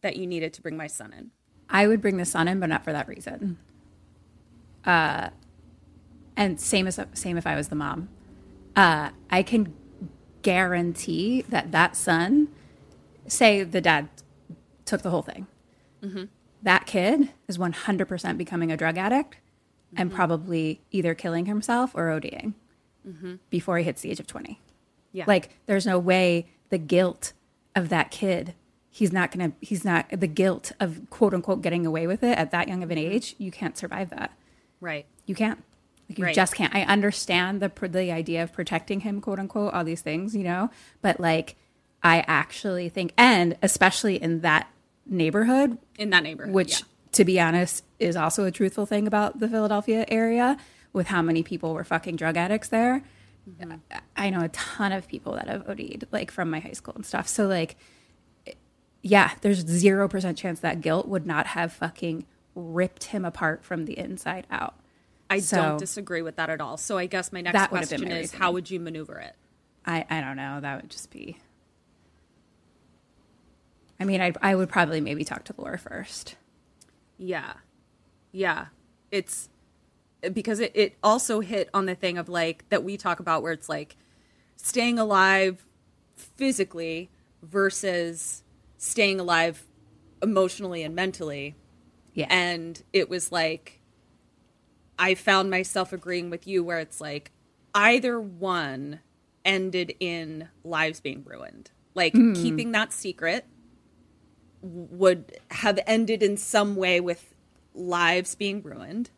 that 0.00 0.16
you 0.16 0.26
needed 0.26 0.52
to 0.54 0.62
bring 0.62 0.76
my 0.76 0.86
son 0.86 1.12
in? 1.12 1.30
I 1.68 1.86
would 1.86 2.00
bring 2.00 2.16
the 2.16 2.24
son 2.24 2.48
in, 2.48 2.60
but 2.60 2.68
not 2.68 2.84
for 2.84 2.92
that 2.92 3.08
reason. 3.08 3.58
Uh, 4.84 5.30
and 6.36 6.60
same 6.60 6.86
as 6.86 6.98
same 7.14 7.36
if 7.36 7.46
I 7.46 7.56
was 7.56 7.68
the 7.68 7.76
mom. 7.76 8.08
Uh, 8.74 9.10
I 9.30 9.42
can 9.42 9.74
guarantee 10.42 11.42
that 11.48 11.72
that 11.72 11.96
son, 11.96 12.48
say 13.26 13.62
the 13.62 13.80
dad 13.80 14.08
took 14.84 15.02
the 15.02 15.10
whole 15.10 15.22
thing, 15.22 15.46
mm-hmm. 16.02 16.24
that 16.62 16.86
kid 16.86 17.30
is 17.48 17.58
one 17.58 17.72
hundred 17.72 18.08
percent 18.08 18.36
becoming 18.38 18.70
a 18.70 18.76
drug 18.76 18.98
addict 18.98 19.36
and 19.96 20.10
mm-hmm. 20.10 20.16
probably 20.16 20.80
either 20.90 21.14
killing 21.14 21.46
himself 21.46 21.94
or 21.94 22.08
ODing 22.08 22.54
mm-hmm. 23.06 23.34
before 23.50 23.78
he 23.78 23.84
hits 23.84 24.02
the 24.02 24.10
age 24.10 24.20
of 24.20 24.26
twenty. 24.26 24.60
Yeah. 25.12 25.24
Like 25.26 25.50
there's 25.66 25.86
no 25.86 25.98
way 25.98 26.48
the 26.70 26.78
guilt 26.78 27.32
of 27.76 27.88
that 27.90 28.10
kid, 28.10 28.54
he's 28.88 29.12
not 29.12 29.30
going 29.30 29.52
to, 29.52 29.56
he's 29.60 29.84
not, 29.84 30.06
the 30.10 30.26
guilt 30.26 30.72
of 30.80 31.08
quote 31.10 31.34
unquote 31.34 31.62
getting 31.62 31.86
away 31.86 32.06
with 32.06 32.22
it 32.22 32.36
at 32.38 32.50
that 32.50 32.68
young 32.68 32.82
of 32.82 32.90
an 32.90 32.98
age, 32.98 33.34
you 33.38 33.50
can't 33.50 33.76
survive 33.76 34.10
that. 34.10 34.32
Right. 34.80 35.06
You 35.26 35.34
can't. 35.34 35.62
Like 36.12 36.18
you 36.18 36.24
Right. 36.26 36.34
just 36.34 36.54
can't. 36.54 36.74
I 36.74 36.82
understand 36.82 37.60
the 37.60 37.70
the 37.88 38.12
idea 38.12 38.42
of 38.42 38.52
protecting 38.52 39.00
him, 39.00 39.20
quote 39.20 39.38
unquote, 39.38 39.72
all 39.74 39.84
these 39.84 40.02
things, 40.02 40.34
you 40.36 40.44
know. 40.44 40.70
But 41.00 41.18
like, 41.20 41.56
I 42.02 42.24
actually 42.26 42.88
think, 42.88 43.12
and 43.16 43.56
especially 43.62 44.20
in 44.22 44.40
that 44.40 44.68
neighborhood, 45.06 45.78
In 45.98 46.10
that 46.10 46.22
neighborhood. 46.22 46.54
which, 46.54 46.80
yeah. 46.80 46.86
to 47.12 47.24
be 47.24 47.40
honest, 47.40 47.84
is 47.98 48.16
also 48.16 48.44
a 48.44 48.50
truthful 48.50 48.86
thing 48.86 49.06
about 49.06 49.40
the 49.40 49.48
Philadelphia 49.48 50.04
area, 50.08 50.56
with 50.92 51.06
how 51.08 51.22
many 51.22 51.42
people 51.42 51.72
were 51.74 51.84
fucking 51.84 52.16
drug 52.16 52.36
addicts 52.36 52.68
there. 52.68 53.02
Mm-hmm. 53.48 53.72
I 54.16 54.30
know 54.30 54.40
a 54.40 54.48
ton 54.50 54.92
of 54.92 55.08
people 55.08 55.32
that 55.34 55.48
have 55.48 55.68
OD'd, 55.68 56.06
like 56.12 56.30
from 56.30 56.50
my 56.50 56.60
high 56.60 56.72
school 56.72 56.94
and 56.94 57.04
stuff. 57.06 57.26
So 57.28 57.46
like, 57.46 57.76
yeah, 59.02 59.32
there's 59.40 59.66
zero 59.66 60.06
percent 60.08 60.38
chance 60.38 60.60
that 60.60 60.80
guilt 60.80 61.08
would 61.08 61.26
not 61.26 61.48
have 61.48 61.72
fucking 61.72 62.24
ripped 62.54 63.04
him 63.04 63.24
apart 63.24 63.64
from 63.64 63.84
the 63.86 63.98
inside 63.98 64.46
out. 64.50 64.74
I 65.32 65.38
So- 65.40 65.56
don't 65.56 65.78
disagree 65.78 66.22
with 66.22 66.36
that 66.36 66.50
at 66.50 66.60
all. 66.60 66.76
So 66.76 66.98
I 66.98 67.06
guess 67.06 67.32
my 67.32 67.40
next 67.40 67.54
That 67.54 67.72
would 67.72 67.80
have 67.80 67.90
been 67.90 68.00
question 68.00 68.16
is 68.18 68.32
how 68.32 68.52
would 68.52 68.70
you 68.70 68.78
maneuver 68.80 69.18
it? 69.18 69.34
I, 69.84 70.04
I 70.08 70.20
don't 70.20 70.36
know. 70.36 70.60
That 70.60 70.80
would 70.82 70.90
just 70.90 71.10
be. 71.10 71.38
I 74.00 74.04
mean, 74.04 74.20
I 74.20 74.32
I 74.42 74.54
would 74.54 74.68
probably 74.68 75.00
maybe 75.00 75.24
talk 75.24 75.44
to 75.44 75.54
Laura 75.56 75.78
first. 75.78 76.36
Yeah. 77.18 77.54
Yeah. 78.32 78.66
It's 79.10 79.48
because 80.32 80.60
it, 80.60 80.72
it 80.74 80.96
also 81.02 81.40
hit 81.40 81.68
on 81.74 81.86
the 81.86 81.94
thing 81.94 82.18
of 82.18 82.28
like 82.28 82.68
that 82.68 82.82
we 82.84 82.96
talk 82.96 83.20
about 83.20 83.42
where 83.42 83.52
it's 83.52 83.68
like 83.68 83.96
staying 84.56 84.98
alive 84.98 85.64
physically 86.16 87.10
versus 87.42 88.42
staying 88.76 89.20
alive 89.20 89.64
emotionally 90.22 90.82
and 90.82 90.94
mentally. 90.94 91.54
Yeah. 92.14 92.26
And 92.30 92.82
it 92.92 93.08
was 93.08 93.30
like 93.32 93.80
I 94.98 95.14
found 95.14 95.50
myself 95.50 95.92
agreeing 95.92 96.30
with 96.30 96.46
you 96.46 96.62
where 96.62 96.78
it's 96.78 97.00
like 97.00 97.30
either 97.74 98.20
one 98.20 99.00
ended 99.44 99.94
in 100.00 100.48
lives 100.64 101.00
being 101.00 101.24
ruined. 101.24 101.70
Like 101.94 102.14
keeping 102.14 102.72
that 102.72 102.92
secret 102.92 103.44
would 104.62 105.36
have 105.50 105.78
ended 105.86 106.22
in 106.22 106.36
some 106.36 106.76
way 106.76 107.00
with 107.00 107.34
lives 107.74 108.34
being 108.34 108.62
ruined, 108.62 109.10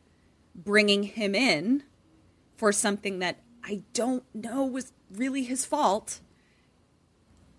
bringing 0.54 1.04
him 1.04 1.35
in 1.35 1.85
for 2.57 2.73
something 2.73 3.19
that 3.21 3.38
I 3.62 3.83
don't 3.93 4.25
know 4.35 4.64
was 4.64 4.93
really 5.12 5.45
his 5.45 5.64
fault, 5.64 6.21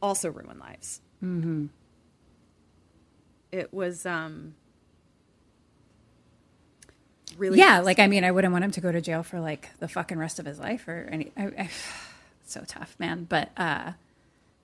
also 0.01 0.29
ruin 0.29 0.59
lives. 0.59 1.01
Mm-hmm. 1.23 1.67
It 3.51 3.73
was 3.73 4.05
um 4.05 4.55
really 7.37 7.57
yeah, 7.59 7.79
like 7.79 7.99
I 7.99 8.07
mean, 8.07 8.23
I 8.23 8.31
wouldn't 8.31 8.51
want 8.51 8.63
him 8.63 8.71
to 8.71 8.81
go 8.81 8.91
to 8.91 9.01
jail 9.01 9.23
for 9.23 9.39
like 9.39 9.69
the 9.79 9.87
fucking 9.87 10.17
rest 10.17 10.39
of 10.39 10.45
his 10.45 10.59
life 10.59 10.87
or 10.87 11.07
any. 11.11 11.31
I, 11.37 11.43
I, 11.45 11.69
so 12.45 12.63
tough, 12.67 12.95
man. 12.99 13.25
But 13.27 13.49
uh, 13.57 13.91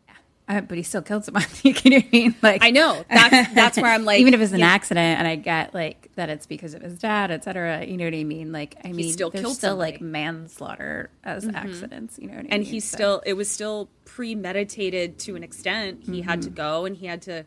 yeah, 0.08 0.14
uh, 0.58 0.62
but 0.62 0.78
he 0.78 0.84
still 0.84 1.02
killed 1.02 1.26
someone. 1.26 1.44
you 1.64 1.74
know 1.74 1.98
what 1.98 2.06
I 2.06 2.10
mean? 2.12 2.36
Like 2.42 2.64
I 2.64 2.72
know 2.72 3.04
that's 3.10 3.54
that's 3.54 3.78
where 3.78 3.92
I'm 3.92 4.06
like 4.12 4.20
even 4.22 4.34
if 4.34 4.42
it's 4.42 4.54
an 4.54 4.60
yeah, 4.60 4.68
accident, 4.68 5.20
and 5.20 5.28
I 5.28 5.36
get 5.36 5.74
like 5.74 6.10
that 6.16 6.30
it's 6.30 6.46
because 6.46 6.74
of 6.74 6.82
his 6.82 6.98
dad, 7.00 7.32
et 7.32 7.44
cetera. 7.44 7.86
You 7.86 7.98
know 7.98 8.06
what 8.06 8.14
I 8.14 8.24
mean? 8.24 8.52
Like 8.52 8.76
I 8.84 8.90
mean, 8.90 9.06
he 9.06 9.12
still 9.12 9.30
there's 9.30 9.44
killed 9.44 9.56
still 9.56 9.72
somebody. 9.72 9.94
like 9.94 10.02
manslaughter 10.02 11.10
as 11.24 11.48
accidents. 11.48 12.20
You 12.20 12.28
know 12.28 12.34
what 12.34 12.40
I 12.40 12.44
mean? 12.44 12.52
and 12.52 12.64
he 12.64 12.80
So- 12.80 12.96
still 12.96 13.24
it 13.26 13.34
was 13.34 13.50
still 13.50 13.90
premeditated 14.06 15.20
to 15.20 15.36
an 15.36 15.44
extent. 15.44 16.04
He 16.04 16.22
had 16.22 16.42
to 16.44 16.50
go 16.50 16.86
and 16.86 16.96
he 16.98 17.06
had 17.06 17.22
to 17.24 17.46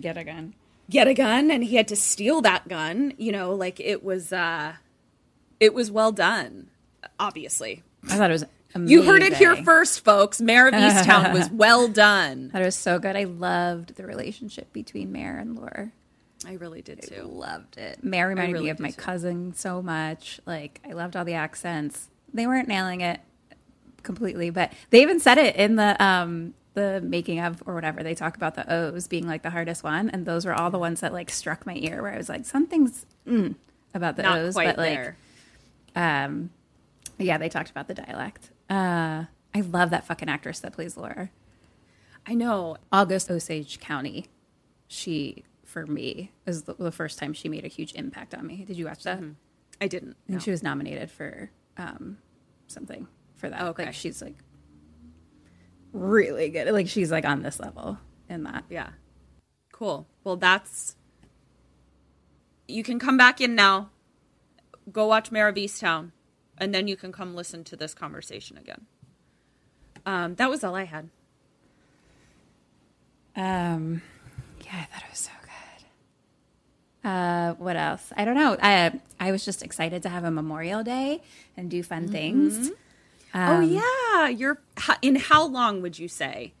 get 0.00 0.16
a 0.16 0.24
gun. 0.24 0.54
Get 0.88 1.08
a 1.08 1.14
gun 1.14 1.50
and 1.50 1.64
he 1.64 1.76
had 1.76 1.88
to 1.88 1.96
steal 1.96 2.40
that 2.42 2.68
gun 2.68 3.12
you 3.18 3.32
know 3.32 3.52
like 3.54 3.80
it 3.80 4.04
was 4.04 4.32
uh 4.32 4.74
it 5.58 5.74
was 5.74 5.90
well 5.90 6.12
done 6.12 6.68
obviously 7.18 7.82
I 8.08 8.16
thought 8.16 8.30
it 8.30 8.34
was. 8.34 8.44
you 8.90 9.02
heard 9.02 9.22
it 9.22 9.32
here 9.34 9.56
first 9.64 10.04
folks 10.04 10.40
mare 10.40 10.68
of 10.68 10.74
easttown 10.74 11.32
was 11.38 11.50
well 11.50 11.88
done 11.88 12.50
That 12.52 12.62
was 12.62 12.76
so 12.76 12.98
good. 12.98 13.16
I 13.16 13.24
loved 13.24 13.96
the 13.96 14.06
relationship 14.06 14.72
between 14.72 15.10
mayor 15.12 15.36
and 15.38 15.56
Laura. 15.56 15.90
i 16.46 16.52
really 16.54 16.82
did 16.82 17.02
too 17.02 17.22
Loved 17.24 17.78
it. 17.78 18.04
Mare 18.04 18.28
reminded 18.28 18.52
really 18.52 18.64
me 18.66 18.70
of 18.70 18.78
my 18.78 18.90
too. 18.90 19.00
cousin 19.00 19.54
so 19.54 19.82
much. 19.82 20.40
Like 20.46 20.80
I 20.88 20.92
loved 20.92 21.16
all 21.16 21.24
the 21.24 21.34
accents. 21.34 22.08
They 22.32 22.46
weren't 22.46 22.68
nailing 22.68 23.00
it 23.00 23.20
completely, 24.02 24.50
but 24.50 24.72
they 24.90 25.02
even 25.02 25.18
said 25.18 25.38
it 25.38 25.56
in 25.56 25.74
the 25.76 26.00
um 26.04 26.54
the 26.76 27.00
making 27.02 27.40
of 27.40 27.62
or 27.66 27.74
whatever. 27.74 28.04
They 28.04 28.14
talk 28.14 28.36
about 28.36 28.54
the 28.54 28.72
O's 28.72 29.08
being 29.08 29.26
like 29.26 29.42
the 29.42 29.50
hardest 29.50 29.82
one, 29.82 30.08
and 30.10 30.24
those 30.26 30.46
were 30.46 30.54
all 30.54 30.70
the 30.70 30.78
ones 30.78 31.00
that 31.00 31.12
like 31.12 31.30
struck 31.30 31.66
my 31.66 31.74
ear 31.74 32.02
where 32.02 32.12
I 32.12 32.16
was 32.18 32.28
like, 32.28 32.44
something's 32.46 33.04
mm, 33.26 33.56
about 33.94 34.16
the 34.16 34.22
not 34.22 34.38
O's, 34.38 34.54
quite 34.54 34.76
but 34.76 34.78
like 34.78 34.94
there 34.94 35.16
um 35.96 36.50
yeah, 37.18 37.38
they 37.38 37.48
talked 37.48 37.70
about 37.70 37.88
the 37.88 37.94
dialect. 37.94 38.50
Uh 38.70 39.24
I 39.54 39.60
love 39.62 39.90
that 39.90 40.06
fucking 40.06 40.28
actress 40.28 40.60
that 40.60 40.74
plays 40.74 40.96
Laura. 40.98 41.30
i 42.26 42.34
know 42.34 42.76
August 42.92 43.30
Osage 43.30 43.80
County, 43.80 44.26
she 44.86 45.44
for 45.64 45.86
me 45.86 46.30
is 46.46 46.62
the, 46.64 46.74
the 46.74 46.92
first 46.92 47.18
time 47.18 47.32
she 47.32 47.48
made 47.48 47.64
a 47.64 47.68
huge 47.68 47.94
impact 47.94 48.34
on 48.34 48.46
me. 48.46 48.64
Did 48.66 48.76
you 48.76 48.84
watch 48.84 49.02
that? 49.04 49.20
i 49.80 49.88
didn't 49.88 50.16
And 50.28 50.36
no. 50.36 50.38
she 50.38 50.50
was 50.50 50.62
nominated 50.62 51.10
for 51.10 51.50
um, 51.78 52.18
something 52.66 53.06
for 53.34 53.48
that. 53.50 53.62
Okay. 53.62 53.86
Like 53.86 53.94
she's 53.94 54.20
like 54.22 54.36
really 55.92 56.48
good. 56.50 56.68
Like 56.72 56.88
she's 56.88 57.10
like 57.10 57.24
on 57.24 57.42
this 57.42 57.58
level 57.60 57.98
in 58.28 58.42
that. 58.44 58.64
yeah 58.68 58.88
cool 59.72 60.06
well 60.24 60.36
that's 60.36 60.96
you 62.66 62.82
can 62.82 62.98
come 62.98 63.16
back 63.16 63.40
in 63.40 63.54
now 63.54 63.90
go 64.90 65.06
watch 65.06 65.30
mare 65.30 65.46
of 65.48 65.54
easttown 65.54 66.10
and 66.58 66.74
then 66.74 66.88
you 66.88 66.96
can 66.96 67.12
come 67.12 67.34
listen 67.36 67.62
to 67.62 67.76
this 67.76 67.94
conversation 67.94 68.56
again 68.58 68.86
um 70.06 70.34
that 70.36 70.48
was 70.50 70.64
all 70.64 70.74
i 70.74 70.84
had 70.84 71.08
Um, 73.36 74.00
yeah, 74.64 74.72
I 74.80 74.84
thought 74.84 75.02
it 75.04 75.10
was 75.10 75.18
so 75.18 75.30
good. 75.42 77.08
Uh, 77.08 77.52
what 77.54 77.76
else? 77.76 78.10
I 78.16 78.24
don't 78.24 78.34
know. 78.34 78.56
I 78.62 78.98
I 79.20 79.30
was 79.30 79.44
just 79.44 79.62
excited 79.62 80.02
to 80.04 80.08
have 80.08 80.24
a 80.24 80.30
Memorial 80.30 80.82
Day 80.82 81.20
and 81.56 81.70
do 81.70 81.82
fun 81.82 82.08
things. 82.08 82.70
Oh 83.36 83.60
yeah 83.60 84.28
you're 84.28 84.60
in 85.02 85.16
how 85.16 85.46
long 85.46 85.82
would 85.82 85.98
you 85.98 86.08
say 86.08 86.52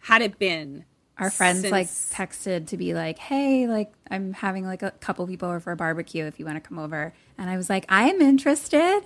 had 0.00 0.22
it 0.22 0.38
been 0.38 0.84
Our 1.18 1.30
friends 1.30 1.64
like 1.64 1.86
texted 1.88 2.68
to 2.68 2.76
be 2.76 2.94
like, 2.94 3.18
"Hey, 3.18 3.66
like 3.66 3.92
I'm 4.10 4.32
having 4.34 4.64
like 4.66 4.82
a 4.82 4.90
couple 4.92 5.26
people 5.26 5.48
over 5.48 5.60
for 5.60 5.72
a 5.72 5.76
barbecue 5.76 6.24
if 6.26 6.38
you 6.38 6.44
want 6.44 6.62
to 6.62 6.68
come 6.68 6.78
over." 6.78 7.12
And 7.38 7.48
I 7.50 7.56
was 7.56 7.68
like, 7.70 7.86
"I 7.88 8.08
am 8.10 8.20
interested." 8.20 9.00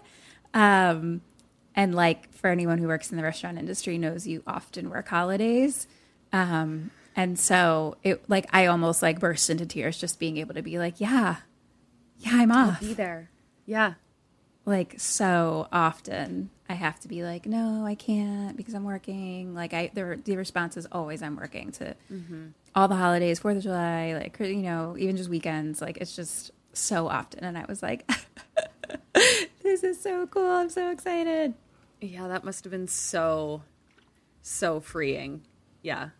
Um, 0.52 1.22
and 1.74 1.94
like 1.94 2.32
for 2.32 2.48
anyone 2.50 2.78
who 2.78 2.88
works 2.88 3.10
in 3.12 3.16
the 3.16 3.22
restaurant 3.22 3.58
industry 3.58 3.96
knows 3.96 4.26
you 4.26 4.42
often 4.46 4.90
work 4.90 5.08
holidays. 5.08 5.86
Um, 6.32 6.90
and 7.16 7.38
so 7.38 7.96
it 8.02 8.28
like 8.28 8.46
I 8.52 8.66
almost 8.66 9.02
like 9.02 9.20
burst 9.20 9.48
into 9.48 9.64
tears 9.64 9.96
just 9.96 10.18
being 10.18 10.36
able 10.36 10.54
to 10.54 10.62
be 10.62 10.78
like, 10.78 11.00
"Yeah. 11.00 11.36
Yeah, 12.18 12.32
I'm 12.34 12.52
off." 12.52 12.80
be 12.80 12.92
there 12.92 13.30
yeah 13.66 13.94
like 14.66 14.94
so 14.98 15.68
often 15.72 16.50
I 16.70 16.74
have 16.74 17.00
to 17.00 17.08
be 17.08 17.24
like, 17.24 17.46
no, 17.46 17.84
I 17.84 17.96
can't 17.96 18.56
because 18.56 18.74
I'm 18.74 18.84
working. 18.84 19.56
Like 19.56 19.74
I, 19.74 19.90
the, 19.92 20.20
the 20.24 20.36
response 20.36 20.76
is 20.76 20.86
always 20.92 21.20
I'm 21.20 21.34
working 21.34 21.72
to 21.72 21.96
all 22.76 22.86
the 22.86 22.94
holidays, 22.94 23.40
Fourth 23.40 23.56
of 23.56 23.64
July, 23.64 24.14
like 24.14 24.38
you 24.38 24.62
know, 24.62 24.94
even 24.96 25.16
just 25.16 25.28
weekends. 25.28 25.82
Like 25.82 25.96
it's 25.96 26.14
just 26.14 26.52
so 26.72 27.08
often, 27.08 27.42
and 27.42 27.58
I 27.58 27.64
was 27.68 27.82
like, 27.82 28.08
this 29.64 29.82
is 29.82 30.00
so 30.00 30.28
cool. 30.28 30.48
I'm 30.48 30.70
so 30.70 30.92
excited. 30.92 31.54
Yeah, 32.00 32.28
that 32.28 32.44
must 32.44 32.62
have 32.62 32.70
been 32.70 32.86
so 32.86 33.62
so 34.40 34.78
freeing. 34.78 35.42
Yeah. 35.82 36.10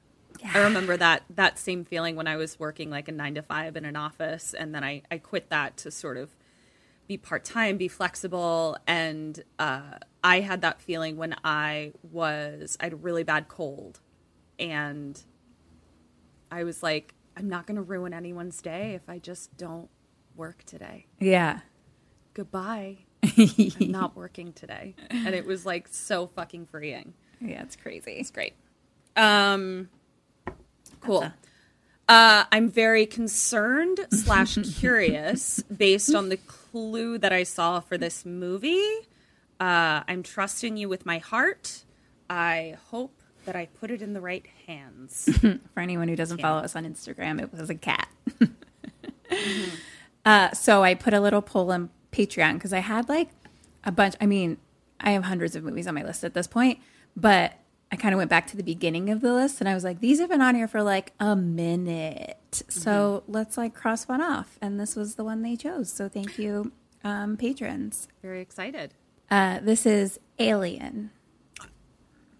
I 0.52 0.59
remember 0.59 0.97
that 0.97 1.23
that 1.30 1.61
same 1.61 1.85
feeling 1.85 2.16
when 2.16 2.26
I 2.26 2.37
was 2.37 2.59
working 2.59 2.90
like 2.90 3.07
a 3.07 3.12
9 3.12 3.37
to 3.37 3.42
5 3.42 3.76
in 3.76 3.85
an 3.85 3.95
office 3.95 4.52
and 4.52 4.75
then 4.75 4.83
I 4.83 5.02
I 5.12 5.19
quit 5.19 5.50
that 5.50 5.76
to 5.78 5.92
sort 5.92 6.16
of 6.16 6.30
be 7.07 7.16
part-time, 7.16 7.76
be 7.76 7.87
flexible 7.88 8.78
and 8.87 9.45
uh 9.61 9.99
I 10.22 10.40
had 10.40 10.60
that 10.62 10.80
feeling 10.80 11.16
when 11.16 11.34
I 11.44 11.92
was 12.10 12.76
I 12.80 12.84
had 12.84 12.92
a 12.92 12.96
really 12.96 13.24
bad 13.24 13.48
cold 13.48 14.00
and 14.58 15.20
I 16.50 16.64
was 16.64 16.82
like 16.82 17.14
I'm 17.36 17.48
not 17.48 17.66
going 17.66 17.76
to 17.76 17.82
ruin 17.82 18.12
anyone's 18.12 18.60
day 18.60 18.94
if 18.94 19.08
I 19.08 19.18
just 19.18 19.56
don't 19.56 19.88
work 20.36 20.64
today. 20.64 21.06
Yeah, 21.18 21.60
Goodbye. 22.34 22.98
I'm 23.22 23.72
not 23.78 24.16
working 24.16 24.52
today. 24.52 24.94
And 25.10 25.34
it 25.34 25.44
was 25.46 25.66
like 25.66 25.88
so 25.88 26.26
fucking 26.28 26.66
freeing. 26.66 27.14
yeah, 27.40 27.62
it's 27.62 27.76
crazy. 27.76 28.12
It's 28.12 28.30
great. 28.30 28.54
Um, 29.16 29.88
cool. 31.00 31.30
Uh, 32.08 32.44
I'm 32.50 32.68
very 32.68 33.06
concerned 33.06 34.06
slash 34.10 34.56
curious 34.78 35.62
based 35.64 36.14
on 36.14 36.28
the 36.28 36.36
clue 36.38 37.18
that 37.18 37.32
I 37.32 37.42
saw 37.42 37.80
for 37.80 37.98
this 37.98 38.24
movie. 38.24 38.88
Uh, 39.61 40.02
I'm 40.09 40.23
trusting 40.23 40.76
you 40.76 40.88
with 40.88 41.05
my 41.05 41.19
heart. 41.19 41.85
I 42.29 42.76
hope 42.90 43.23
that 43.45 43.55
I 43.55 43.67
put 43.67 43.90
it 43.90 44.02
in 44.02 44.14
the 44.14 44.21
right 44.21 44.47
hands. 44.67 45.29
For 45.40 45.81
anyone 45.81 46.09
who 46.09 46.17
doesn't 46.17 46.40
follow 46.40 46.61
us 46.62 46.75
on 46.75 46.85
Instagram, 46.85 47.40
it 47.40 47.52
was 47.52 47.69
a 47.69 47.75
cat. 47.75 48.09
uh, 50.25 50.52
so 50.52 50.83
I 50.83 50.95
put 50.95 51.12
a 51.12 51.21
little 51.21 51.43
poll 51.43 51.71
on 51.71 51.90
Patreon 52.11 52.55
because 52.55 52.73
I 52.73 52.79
had 52.79 53.09
like 53.09 53.29
a 53.85 53.93
bunch. 53.93 54.14
I 54.21 54.26
mean, 54.26 54.57
I 54.99 55.11
have 55.11 55.25
hundreds 55.25 55.55
of 55.57 55.62
movies 55.62 55.87
on 55.87 55.95
my 55.95 56.05
list 56.05 56.25
at 56.25 56.35
this 56.35 56.47
point, 56.47 56.79
but 57.14 57.55
I 57.93 57.97
kind 57.97 58.14
of 58.14 58.19
went 58.19 58.31
back 58.31 58.47
to 58.49 58.57
the 58.57 58.62
beginning 58.62 59.11
of 59.11 59.21
the 59.21 59.33
list 59.33 59.61
and 59.61 59.69
I 59.69 59.75
was 59.75 59.83
like, 59.83 60.00
these 60.00 60.21
have 60.21 60.29
been 60.29 60.43
on 60.43 60.55
here 60.55 60.69
for 60.69 60.83
like 60.83 61.12
a 61.19 61.35
minute. 61.35 62.62
So 62.69 63.25
let's 63.26 63.57
like 63.57 63.75
cross 63.75 64.07
one 64.07 64.23
off. 64.23 64.59
And 64.62 64.79
this 64.79 64.95
was 64.95 65.17
the 65.17 65.25
one 65.25 65.43
they 65.43 65.57
chose. 65.57 65.90
So 65.93 66.09
thank 66.09 66.38
you, 66.38 66.73
um, 67.02 67.37
patrons. 67.37 68.07
Very 68.23 68.40
excited. 68.40 68.95
Uh, 69.30 69.60
this 69.60 69.87
is 69.87 70.18
Alien. 70.38 71.10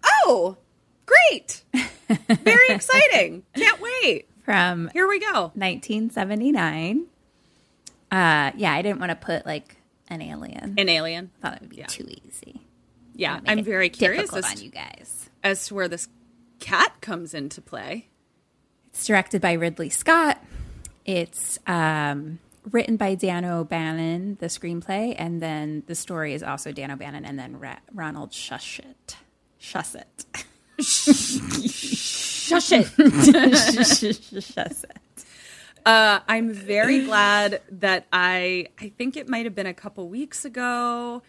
Oh, 0.03 0.57
great. 1.05 1.63
Very 2.29 2.67
exciting. 2.69 3.43
Can't 3.55 3.79
wait. 3.81 4.27
from 4.43 4.89
Here 4.93 5.07
we 5.07 5.19
go. 5.19 5.51
1979. 5.55 7.05
Uh, 8.11 8.51
yeah, 8.57 8.73
I 8.73 8.81
didn't 8.81 8.99
want 8.99 9.11
to 9.11 9.15
put 9.15 9.45
like 9.45 9.77
an 10.09 10.21
alien. 10.21 10.75
An 10.77 10.89
alien. 10.89 11.31
thought 11.41 11.55
it 11.55 11.61
would 11.61 11.69
be 11.69 11.77
Yeah. 11.77 11.85
too 11.85 12.07
easy. 12.25 12.61
Yeah, 13.15 13.39
I'm 13.47 13.63
very 13.63 13.89
curious 13.89 14.33
as, 14.33 14.45
on 14.45 14.61
you 14.61 14.69
guys. 14.69 15.29
as 15.43 15.65
to 15.67 15.75
where 15.75 15.87
this 15.87 16.07
cat 16.59 16.93
comes 17.01 17.33
into 17.33 17.61
play. 17.61 18.07
It's 18.89 19.05
directed 19.05 19.41
by 19.41 19.53
Ridley 19.53 19.89
Scott. 19.89 20.43
It's 21.05 21.59
um, 21.67 22.39
written 22.69 22.97
by 22.97 23.15
Dan 23.15 23.45
O'Bannon, 23.45 24.37
the 24.39 24.47
screenplay, 24.47 25.15
and 25.17 25.41
then 25.41 25.83
the 25.87 25.95
story 25.95 26.33
is 26.33 26.43
also 26.43 26.71
Dan 26.71 26.91
O'Bannon 26.91 27.25
and 27.25 27.39
then 27.39 27.59
Ra- 27.59 27.79
Ronald 27.93 28.31
Shusett. 28.31 29.15
Shusett. 29.59 30.25
Shush 30.79 32.71
it. 32.71 32.85
Shusett. 34.25 34.85
Uh, 35.85 36.19
I'm 36.27 36.53
very 36.53 37.05
glad 37.05 37.61
that 37.71 38.05
I 38.13 38.67
I 38.79 38.89
think 38.89 39.17
it 39.17 39.27
might 39.27 39.45
have 39.45 39.55
been 39.55 39.65
a 39.67 39.73
couple 39.73 40.07
weeks 40.09 40.45
ago. 40.45 41.21
I 41.23 41.27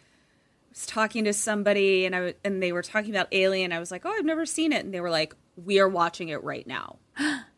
was 0.71 0.87
talking 0.87 1.25
to 1.25 1.33
somebody 1.33 2.05
and 2.05 2.15
I 2.15 2.35
and 2.45 2.63
they 2.63 2.73
were 2.73 2.83
talking 2.83 3.11
about 3.11 3.29
Alien. 3.33 3.73
I 3.73 3.79
was 3.79 3.91
like, 3.91 4.03
"Oh, 4.05 4.11
I've 4.11 4.25
never 4.27 4.45
seen 4.45 4.73
it." 4.73 4.85
And 4.85 4.93
they 4.93 5.01
were 5.01 5.11
like, 5.11 5.35
"We 5.57 5.81
are 5.81 5.89
watching 5.89 6.29
it 6.29 6.43
right 6.43 6.67
now." 6.67 6.99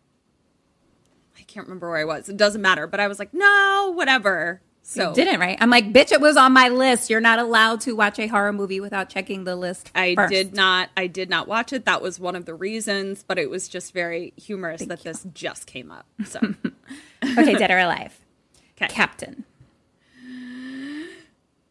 I 1.38 1.42
can't 1.42 1.66
remember 1.66 1.88
where 1.90 1.98
I 1.98 2.04
was. 2.04 2.28
It 2.28 2.36
doesn't 2.36 2.62
matter, 2.62 2.86
but 2.86 3.00
I 3.00 3.08
was 3.08 3.18
like, 3.18 3.32
"No, 3.34 3.92
whatever." 3.94 4.60
So 4.86 5.14
Didn't 5.14 5.40
right? 5.40 5.56
I'm 5.62 5.70
like, 5.70 5.94
bitch, 5.94 6.12
it 6.12 6.20
was 6.20 6.36
on 6.36 6.52
my 6.52 6.68
list. 6.68 7.08
You're 7.08 7.18
not 7.18 7.38
allowed 7.38 7.80
to 7.82 7.94
watch 7.96 8.18
a 8.18 8.26
horror 8.26 8.52
movie 8.52 8.80
without 8.80 9.08
checking 9.08 9.44
the 9.44 9.56
list. 9.56 9.90
I 9.94 10.14
first. 10.14 10.30
did 10.30 10.54
not 10.54 10.90
I 10.94 11.06
did 11.06 11.30
not 11.30 11.48
watch 11.48 11.72
it. 11.72 11.86
That 11.86 12.02
was 12.02 12.20
one 12.20 12.36
of 12.36 12.44
the 12.44 12.54
reasons, 12.54 13.22
but 13.26 13.38
it 13.38 13.48
was 13.48 13.66
just 13.66 13.94
very 13.94 14.34
humorous 14.36 14.84
that 14.84 15.02
this 15.02 15.26
just 15.32 15.66
came 15.66 15.90
up. 15.90 16.04
So, 16.26 16.38
Okay, 17.24 17.54
dead 17.54 17.70
or 17.70 17.78
alive. 17.78 18.20
'Kay. 18.76 18.88
Captain. 18.88 19.44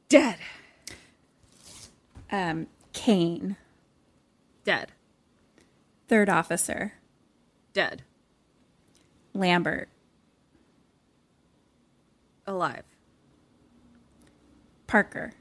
dead. 0.09 0.37
Um, 2.31 2.65
Kane. 2.93 3.57
Dead. 4.63 4.91
Third 6.07 6.29
officer. 6.29 6.93
Dead. 7.73 8.01
Lambert. 9.33 9.89
Alive. 12.45 12.83
Parker. 14.87 15.33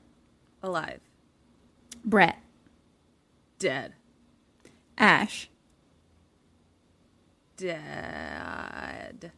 Alive. 0.62 1.00
Brett. 2.04 2.38
Dead. 3.58 3.94
Ash. 4.96 5.48
Dead. 7.56 9.32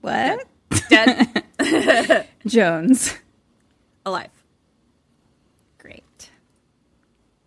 What? 0.00 0.46
Dead. 0.88 1.44
Jones. 2.46 3.14
Alive. 4.04 4.28
Great. 5.78 6.30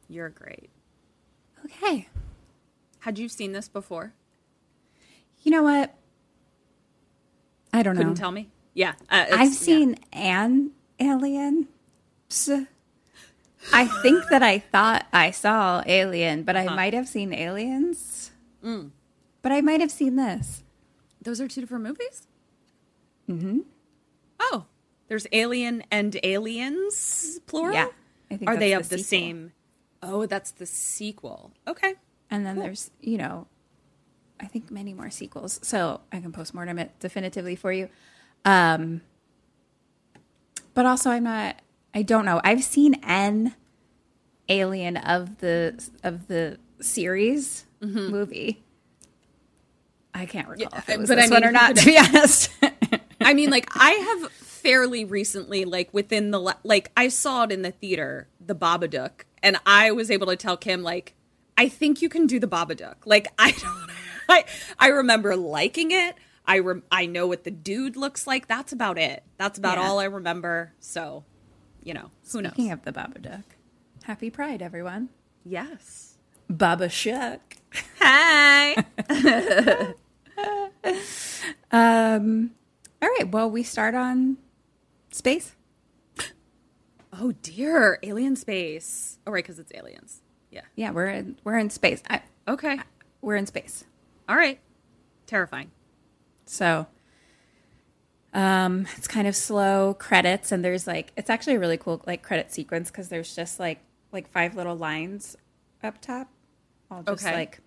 You're 0.09 0.29
great. 0.29 0.69
Okay. 1.65 2.07
Had 2.99 3.19
you 3.19 3.29
seen 3.29 3.51
this 3.51 3.67
before? 3.67 4.13
You 5.47 5.51
know 5.51 5.63
what? 5.63 5.95
I 7.71 7.81
don't 7.81 7.95
know. 7.95 7.99
Couldn't 7.99 8.15
know. 8.15 8.19
tell 8.19 8.33
me. 8.33 8.49
Yeah, 8.73 8.95
uh, 9.09 9.27
I've 9.31 9.47
yeah. 9.47 9.49
seen 9.51 9.95
an 10.11 10.71
alien. 10.99 11.69
I 13.71 13.87
think 14.01 14.25
that 14.29 14.43
I 14.43 14.59
thought 14.59 15.05
I 15.13 15.31
saw 15.31 15.83
Alien, 15.85 16.43
but. 16.43 16.57
I 16.57 16.65
might 16.65 16.93
have 16.93 17.07
seen 17.07 17.33
Aliens. 17.33 18.31
Mm. 18.61 18.91
But 19.41 19.53
I 19.53 19.61
might 19.61 19.79
have 19.79 19.89
seen 19.89 20.17
this. 20.17 20.63
Those 21.21 21.39
are 21.39 21.47
two 21.47 21.61
different 21.61 21.85
movies. 21.85 22.27
Mm-hmm. 23.29 23.59
Oh, 24.41 24.65
there's 25.07 25.27
Alien 25.31 25.81
and 25.89 26.19
Aliens 26.23 27.39
plural. 27.47 27.73
Yeah, 27.73 27.87
I 28.29 28.35
think 28.35 28.49
Are 28.49 28.57
they 28.57 28.71
that's 28.71 28.87
of 28.87 28.89
the 28.89 28.97
the 28.97 29.03
same? 29.03 29.53
Oh, 30.03 30.25
that's 30.25 30.51
the 30.51 30.65
sequel. 30.65 31.53
Okay. 31.65 31.95
And 32.29 32.45
then 32.45 32.59
there's, 32.59 32.91
you 32.99 33.17
know, 33.17 33.47
I 34.39 34.45
think 34.45 34.69
many 34.71 34.93
more 34.93 35.09
sequels. 35.09 35.59
So 35.63 36.01
I 36.11 36.19
can 36.19 36.31
postmortem 36.31 36.79
it 36.79 36.91
definitively 36.99 37.55
for 37.55 37.71
you. 37.71 37.89
Um, 38.45 39.01
but 40.73 40.85
also, 40.85 41.09
I'm 41.09 41.23
not. 41.23 41.57
I 41.93 42.03
don't 42.03 42.25
know. 42.25 42.39
I've 42.43 42.63
seen 42.63 42.95
an 43.03 43.55
Alien 44.49 44.97
of 44.97 45.39
the 45.39 45.83
of 46.03 46.27
the 46.27 46.59
series 46.79 47.65
movie. 47.81 48.63
I 50.13 50.25
can't 50.25 50.47
recall 50.47 50.69
if 50.77 50.89
it 50.89 50.99
was 50.99 51.09
but 51.09 51.19
I 51.19 51.23
this 51.23 51.31
one 51.31 51.41
mean, 51.41 51.49
or 51.49 51.51
not. 51.51 51.75
To 51.75 51.85
be 51.85 51.97
honest, 51.99 52.51
I 53.21 53.33
mean, 53.33 53.49
like 53.49 53.67
I 53.71 53.91
have 53.91 54.31
fairly 54.31 55.05
recently, 55.05 55.65
like 55.65 55.93
within 55.93 56.31
the 56.31 56.55
like 56.63 56.91
I 56.95 57.07
saw 57.09 57.43
it 57.43 57.51
in 57.51 57.61
the 57.61 57.71
theater, 57.71 58.27
the 58.39 58.55
Babadook, 58.55 59.23
and 59.43 59.57
I 59.65 59.91
was 59.91 60.09
able 60.09 60.27
to 60.27 60.35
tell 60.35 60.57
Kim 60.57 60.81
like, 60.81 61.13
I 61.57 61.67
think 61.69 62.01
you 62.01 62.09
can 62.09 62.25
do 62.27 62.39
the 62.39 62.47
Babadook. 62.47 62.95
Like 63.05 63.27
I 63.37 63.51
don't, 63.59 63.86
I 64.29 64.45
I 64.79 64.87
remember 64.89 65.35
liking 65.35 65.91
it. 65.91 66.15
I 66.45 66.61
I 66.91 67.05
know 67.05 67.27
what 67.27 67.43
the 67.43 67.51
dude 67.51 67.95
looks 67.97 68.25
like. 68.27 68.47
That's 68.47 68.71
about 68.73 68.97
it. 68.97 69.23
That's 69.37 69.57
about 69.59 69.77
Yeah. 69.77 69.87
all 69.87 69.99
I 69.99 70.05
remember. 70.05 70.73
So, 70.79 71.23
you 71.83 71.93
know, 71.93 72.11
who 72.31 72.41
knows? 72.41 72.53
speaking 72.53 72.71
of 72.71 72.83
the 72.83 72.91
Babadook, 72.93 73.43
Happy 74.03 74.29
Pride, 74.29 74.61
everyone. 74.61 75.09
yes. 75.43 76.17
Baba 76.49 76.87
Shook. 76.89 77.57
Hi. 77.99 78.85
Um. 81.71 82.51
All 83.01 83.09
right. 83.09 83.29
Well, 83.31 83.49
we 83.49 83.63
start 83.63 83.95
on 83.95 84.37
space. 85.11 85.55
oh 87.11 87.33
dear, 87.41 87.99
alien 88.03 88.35
space. 88.35 89.17
Oh 89.27 89.31
right, 89.31 89.43
because 89.43 89.59
it's 89.59 89.71
aliens. 89.73 90.21
Yeah. 90.51 90.61
Yeah, 90.75 90.91
we're 90.91 91.07
in 91.07 91.37
we're 91.43 91.57
in 91.57 91.69
space. 91.69 92.01
I, 92.09 92.21
Okay. 92.47 92.79
we're 93.21 93.35
in 93.35 93.45
space. 93.47 93.83
All 94.29 94.35
right. 94.35 94.59
Terrifying. 95.25 95.71
So 96.45 96.87
um 98.33 98.85
it's 98.97 99.07
kind 99.07 99.25
of 99.27 99.35
slow 99.35 99.93
credits 99.97 100.51
and 100.51 100.63
there's 100.63 100.85
like 100.85 101.13
it's 101.15 101.29
actually 101.29 101.55
a 101.55 101.59
really 101.59 101.77
cool 101.77 102.01
like 102.05 102.21
credit 102.21 102.51
sequence 102.51 102.91
because 102.91 103.07
there's 103.07 103.33
just 103.35 103.57
like 103.59 103.79
like 104.11 104.29
five 104.29 104.53
little 104.55 104.75
lines 104.75 105.37
up 105.81 105.99
top 106.01 106.27
all 106.91 107.01
just 107.03 107.25
Okay. 107.25 107.33
like 107.33 107.59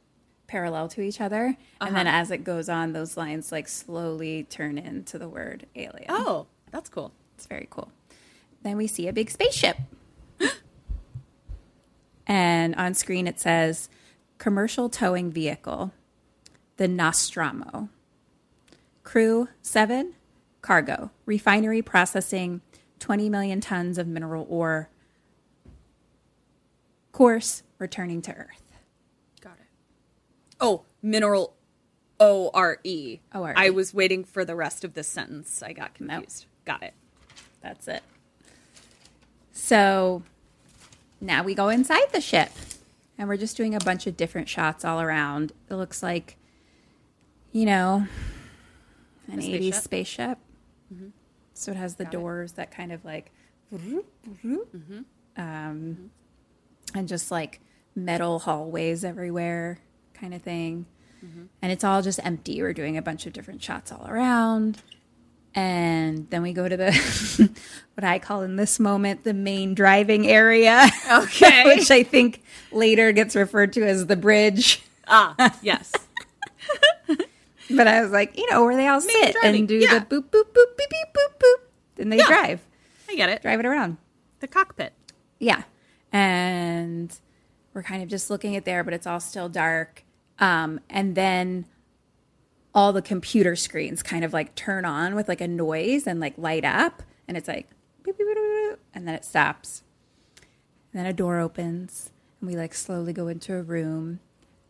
parallel 0.47 0.87
to 0.89 1.01
each 1.01 1.19
other 1.21 1.57
and 1.81 1.97
then 1.97 2.07
as 2.07 2.31
it 2.31 2.45
goes 2.45 2.69
on 2.69 2.93
those 2.93 3.17
lines 3.17 3.51
like 3.51 3.69
slowly 3.69 4.45
turn 4.45 4.77
into 4.77 5.19
the 5.19 5.29
word 5.29 5.67
alien 5.75 6.07
Oh, 6.11 6.47
that's 6.71 6.91
cool. 6.91 7.13
it's 7.37 7.47
very 7.47 7.67
cool 7.71 7.91
then 8.63 8.77
we 8.77 8.87
see 8.87 9.09
a 9.09 9.13
big 9.15 9.31
spaceship 9.31 9.79
and 12.27 12.75
on 12.77 12.95
screen 12.95 13.27
it 13.27 13.41
says 13.41 13.89
commercial 14.39 14.89
towing 14.89 15.31
vehicle 15.31 15.93
the 16.81 16.89
nostromo 16.89 17.91
crew 19.03 19.49
7 19.61 20.15
cargo 20.63 21.11
refinery 21.27 21.83
processing 21.83 22.63
20 23.01 23.29
million 23.29 23.61
tons 23.61 23.99
of 23.99 24.07
mineral 24.07 24.47
ore 24.49 24.89
course 27.13 27.63
returning 27.79 28.23
to 28.23 28.33
earth 28.33 28.73
Got 29.43 29.59
it. 29.61 29.67
Oh, 30.59 30.85
mineral 31.03 31.55
O 32.19 32.51
R 32.55 32.79
E. 32.83 33.21
O-R-E. 33.35 33.55
I 33.59 33.69
was 33.69 33.93
waiting 33.93 34.25
for 34.25 34.47
the 34.47 34.55
rest 34.55 34.83
of 34.83 34.95
this 34.95 35.07
sentence. 35.07 35.63
I 35.63 35.75
got 35.75 35.93
confused. 35.93 36.47
Got 36.65 36.83
it. 36.83 36.95
That's 37.61 37.89
it. 37.89 38.03
So 39.53 40.23
now 41.21 41.43
we 41.43 41.55
go 41.55 41.69
inside 41.69 42.11
the 42.13 42.23
ship 42.23 42.51
and 43.19 43.29
we're 43.29 43.37
just 43.37 43.59
doing 43.59 43.75
a 43.75 43.81
bunch 43.81 44.07
of 44.07 44.17
different 44.17 44.49
shots 44.49 44.83
all 44.83 45.03
around. 45.03 45.53
It 45.69 45.75
looks 45.75 46.03
like, 46.03 46.39
you 47.53 47.67
know, 47.67 48.07
an 49.29 49.39
A 49.39 49.43
80s 49.43 49.75
spaceship? 49.75 49.83
spaceship. 49.85 50.39
So 51.55 51.73
it 51.73 51.77
has 51.77 51.97
the 51.97 52.05
doors 52.07 52.53
that 52.53 52.71
kind 52.71 52.91
of 52.93 53.05
like, 53.05 53.33
um, 55.37 56.11
and 56.95 57.07
just 57.09 57.31
like 57.31 57.61
metal 57.95 58.39
hallways 58.41 59.05
everywhere, 59.05 59.79
kind 60.15 60.33
of 60.35 60.43
thing. 60.43 60.87
And 61.61 61.71
it's 61.71 61.85
all 61.85 62.01
just 62.01 62.19
empty. 62.25 62.63
We're 62.63 62.73
doing 62.73 62.97
a 62.97 63.03
bunch 63.03 63.27
of 63.27 63.35
different 63.35 63.63
shots 63.63 63.93
all 63.93 64.07
around. 64.09 64.81
And 65.55 66.31
then 66.31 66.41
we 66.43 66.53
go 66.55 66.67
to 66.67 66.77
the, 66.77 66.93
what 67.95 68.05
I 68.05 68.19
call 68.19 68.43
in 68.43 68.57
this 68.57 68.81
moment, 68.81 69.25
the 69.25 69.35
main 69.35 69.75
driving 69.75 70.27
area. 70.27 70.89
Okay. 71.13 71.65
which 71.77 71.91
I 71.91 72.05
think 72.05 72.43
later 72.73 73.13
gets 73.13 73.37
referred 73.37 73.75
to 73.75 73.87
as 73.87 74.07
the 74.07 74.17
bridge. 74.17 74.83
Ah, 75.07 75.59
yes. 75.63 75.93
But 77.77 77.87
I 77.87 78.03
was 78.03 78.11
like, 78.11 78.37
you 78.37 78.49
know, 78.51 78.65
where 78.65 78.77
they 78.77 78.87
all 78.89 79.01
sit 79.01 79.33
driving, 79.41 79.61
and 79.61 79.69
do 79.69 79.77
yeah. 79.77 79.99
the 80.01 80.05
boop, 80.07 80.25
boop, 80.31 80.45
boop, 80.53 80.77
beep, 80.77 80.91
beep, 80.91 81.15
boop, 81.15 81.39
boop. 81.39 81.55
Then 81.97 82.09
they 82.11 82.19
Yeah. 82.19 82.27
drive, 82.27 82.61
I 83.09 83.15
get 83.17 83.29
it. 83.29 83.43
drive 83.43 83.61
it 83.61 83.67
around. 83.67 83.97
The 84.41 84.49
cockpit. 84.49 84.93
Yeah. 85.39 85.63
And 86.13 87.17
we're 87.75 87.83
kind 87.83 88.03
of 88.03 88.09
just 88.09 88.31
looking 88.31 88.57
at 88.57 88.65
there, 88.65 88.83
but 88.85 88.93
it's 88.95 89.07
all 89.07 89.21
still 89.21 89.49
dark. 89.49 90.05
Um, 90.39 90.81
and 90.89 91.15
then 91.15 91.67
all 92.75 92.93
the 92.93 93.03
computer 93.03 93.57
screens 93.57 94.03
kind 94.03 94.25
of 94.25 94.33
like 94.33 94.55
turn 94.55 94.85
on 94.85 95.15
with 95.15 95.29
like 95.29 95.41
a 95.41 95.49
noise 95.49 96.07
and 96.07 96.21
like 96.21 96.35
light 96.39 96.65
up. 96.65 97.03
And 97.29 97.37
it's 97.37 97.49
like, 97.49 97.69
beep, 98.03 98.17
beep, 98.19 98.27
beep, 98.27 98.37
beep, 98.37 98.71
beep, 98.71 98.79
and 98.95 99.07
then 99.07 99.15
it 99.15 99.25
stops. 99.25 99.83
And 100.93 100.99
then 101.01 101.07
a 101.07 101.13
door 101.13 101.39
opens 101.39 102.11
and 102.41 102.51
we 102.51 102.57
like 102.57 102.75
slowly 102.75 103.13
go 103.13 103.29
into 103.29 103.55
a 103.55 103.63
room 103.63 104.21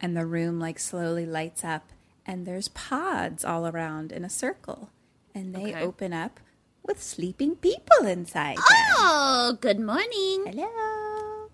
and 0.00 0.16
the 0.16 0.26
room 0.26 0.58
like 0.58 0.78
slowly 0.78 1.24
lights 1.24 1.64
up 1.64 1.90
and 2.26 2.46
there's 2.46 2.68
pods 2.68 3.44
all 3.44 3.66
around 3.66 4.12
in 4.12 4.24
a 4.24 4.30
circle 4.30 4.90
and 5.34 5.54
they 5.54 5.70
Okay. 5.72 5.80
open 5.82 6.12
up 6.12 6.40
with 6.86 7.02
sleeping 7.02 7.56
people 7.56 8.06
inside 8.06 8.56
them. 8.56 8.64
Oh, 8.96 9.58
good 9.60 9.78
morning. 9.80 10.44
Hello. 10.46 11.48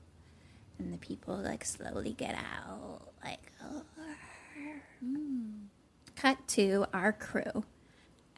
And 0.78 0.92
the 0.92 0.98
people 0.98 1.36
like 1.36 1.64
slowly 1.64 2.12
get 2.12 2.34
out, 2.34 3.00
like, 3.24 3.52
oh. 3.64 3.82
cut 6.14 6.46
to 6.48 6.86
our 6.92 7.12
crew 7.12 7.64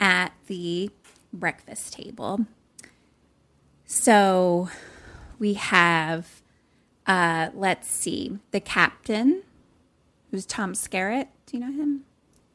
at 0.01 0.33
the 0.47 0.91
breakfast 1.33 1.93
table. 1.93 2.47
So 3.85 4.69
we 5.39 5.55
have, 5.55 6.43
uh, 7.07 7.51
let's 7.55 7.89
see, 7.89 8.39
the 8.51 8.61
captain, 8.61 9.43
who's 10.31 10.47
Tom 10.47 10.73
Skerritt. 10.75 11.29
Do 11.47 11.57
you 11.57 11.61
know 11.67 11.73
him? 11.73 12.05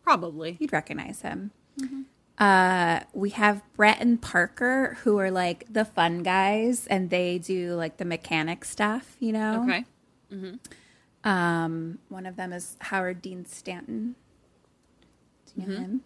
Probably. 0.04 0.58
You'd 0.60 0.74
recognize 0.74 1.22
him. 1.22 1.52
Uh, 2.38 3.02
we 3.14 3.30
have 3.32 3.62
Brett 3.76 4.02
and 4.02 4.22
Parker, 4.22 4.98
who 5.04 5.18
are 5.20 5.32
like 5.32 5.66
the 5.72 5.86
fun 5.86 6.24
guys, 6.24 6.88
and 6.88 7.10
they 7.10 7.38
do 7.38 7.76
like 7.76 7.98
the 7.98 8.06
mechanic 8.06 8.66
stuff, 8.66 9.16
you 9.20 9.32
know? 9.32 9.64
Okay. 9.64 9.86
Um, 11.24 12.00
one 12.10 12.26
of 12.26 12.36
them 12.36 12.52
is 12.52 12.76
Howard 12.82 13.22
Dean 13.22 13.46
Stanton. 13.46 14.16
Do 15.46 15.62
you 15.62 15.68
know 15.68 15.78
him? 15.80 16.02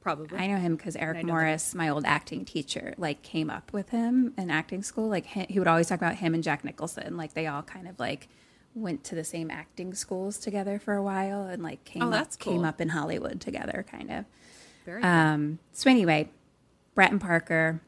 Probably. 0.00 0.38
I 0.38 0.46
know 0.46 0.58
him 0.58 0.76
because 0.76 0.94
Eric. 0.96 1.24
Morris, 1.24 1.74
my 1.74 1.88
old 1.88 2.04
acting 2.04 2.44
teacher, 2.44 2.94
like 2.98 3.22
came 3.22 3.50
up 3.50 3.72
with 3.72 3.90
him 3.90 4.32
in 4.38 4.50
acting 4.50 4.82
school. 4.82 5.08
Like 5.08 5.26
he 5.26 5.58
would 5.58 5.66
always 5.66 5.88
talk 5.88 5.98
about 5.98 6.16
him 6.16 6.34
and 6.34 6.42
Jack 6.42 6.64
Nicholson. 6.64 7.16
Like 7.16 7.34
they 7.34 7.46
all 7.46 7.62
kind 7.62 7.88
of 7.88 7.98
like 7.98 8.28
went 8.74 9.02
to 9.04 9.14
the 9.14 9.24
same 9.24 9.50
acting 9.50 9.94
schools 9.94 10.38
together 10.38 10.78
for 10.78 10.94
a 10.94 11.02
while, 11.02 11.42
and 11.46 11.62
like 11.62 11.84
came 11.84 12.02
Oh, 12.02 12.12
up, 12.12 12.38
came 12.38 12.64
up 12.64 12.80
in 12.80 12.90
Hollywood 12.90 13.40
together, 13.40 13.84
kind 13.90 14.10
of. 14.10 14.24
Very 14.84 15.02
Um, 15.02 15.58
so 15.72 15.90
anyway, 15.90 16.30
Brett 16.94 17.10
and 17.10 17.20
Parker. 17.20 17.80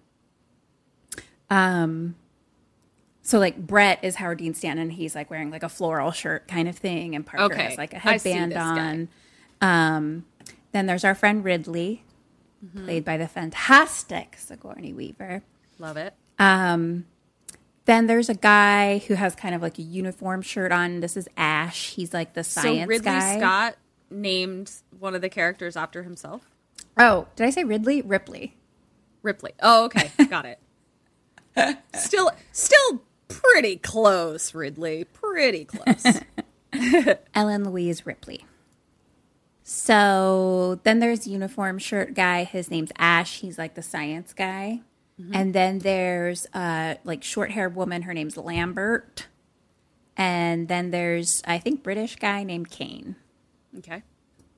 Um, 1.49 2.17
so 3.23 3.39
like 3.39 3.57
Brett 3.67 4.01
is 4.03 4.17
Howard 4.17 4.39
Dean 4.39 4.55
Stanton. 4.55 4.85
And 4.85 4.93
he's 4.93 5.15
like 5.15 5.31
wearing 5.31 5.51
like 5.51 5.63
a 5.63 5.69
floral 5.69 6.11
shirt 6.13 6.49
kind 6.49 6.69
of 6.69 6.77
thing, 6.77 7.15
and 7.15 7.25
Parker 7.27 7.45
Okay, 7.55 7.63
has 7.65 7.79
like 7.79 7.93
a 7.95 7.99
headband 7.99 8.53
this 8.53 8.59
guy. 8.59 8.79
on. 8.89 9.09
Um, 9.61 10.25
then 10.73 10.87
there's 10.87 11.05
our 11.05 11.15
friend 11.15 11.45
Ridley, 11.45 12.05
Mm-hmm. 12.65 12.85
played 12.85 13.05
by 13.07 13.17
the 13.17 13.27
fantastic 13.27 14.35
Sigourney 14.37 14.93
Weaver. 14.93 15.43
Love 15.79 15.97
it. 15.97 16.13
Um, 16.39 17.07
then 17.91 18.07
there's 18.07 18.29
a 18.29 18.35
guy 18.35 18.99
who 18.99 19.15
has 19.15 19.35
kind 19.35 19.53
of 19.53 19.63
like 19.63 19.77
a 19.79 19.83
uniform 19.83 20.43
shirt 20.43 20.71
on. 20.71 21.01
This 21.01 21.17
is 21.17 21.29
Ash. 21.37 21.91
He's 21.91 22.15
like 22.15 22.35
the 22.35 22.45
science 22.45 22.79
guy. 22.79 22.83
so 22.83 22.87
Ridley 22.87 23.05
guy. 23.05 23.39
Scott 23.39 23.77
named 24.11 24.71
one 24.99 25.17
of 25.17 25.23
the 25.23 25.29
characters 25.29 25.77
after 25.77 26.05
himself. 26.05 26.49
Oh, 26.97 27.27
did 27.35 27.47
I 27.47 27.51
say 27.51 27.65
Ridley? 27.65 28.01
Ripley. 28.03 28.57
Ripley. 29.23 29.53
Oh, 29.61 29.87
okay. 29.87 30.11
Got 30.31 30.47
it. 30.47 30.61
still 31.95 32.31
still 32.53 33.03
pretty 33.27 33.77
close, 33.77 34.55
Ridley. 34.55 35.05
Pretty 35.05 35.65
close. 35.65 36.21
Ellen 37.35 37.65
Louise 37.65 38.07
Ripley. 38.07 38.47
So 39.65 40.79
then 40.85 41.01
there's 41.01 41.27
uniform 41.27 41.79
shirt 41.79 42.15
guy. 42.15 42.45
His 42.45 42.71
name's 42.71 42.93
Ash. 42.99 43.41
He's 43.41 43.59
like 43.59 43.75
the 43.75 43.83
science 43.83 44.33
guy. 44.33 44.81
And 45.33 45.55
then 45.55 45.81
there's 45.81 46.47
uh 46.55 46.95
like 47.05 47.23
short 47.23 47.51
haired 47.51 47.75
woman. 47.77 48.03
Her 48.03 48.15
name's 48.15 48.37
Lambert. 48.37 49.27
And 50.17 50.69
then 50.69 50.91
there's 50.91 51.43
I 51.47 51.59
think 51.59 51.83
British 51.83 52.17
guy 52.17 52.43
named 52.43 52.71
Kane. 52.71 53.17
okay. 53.79 54.03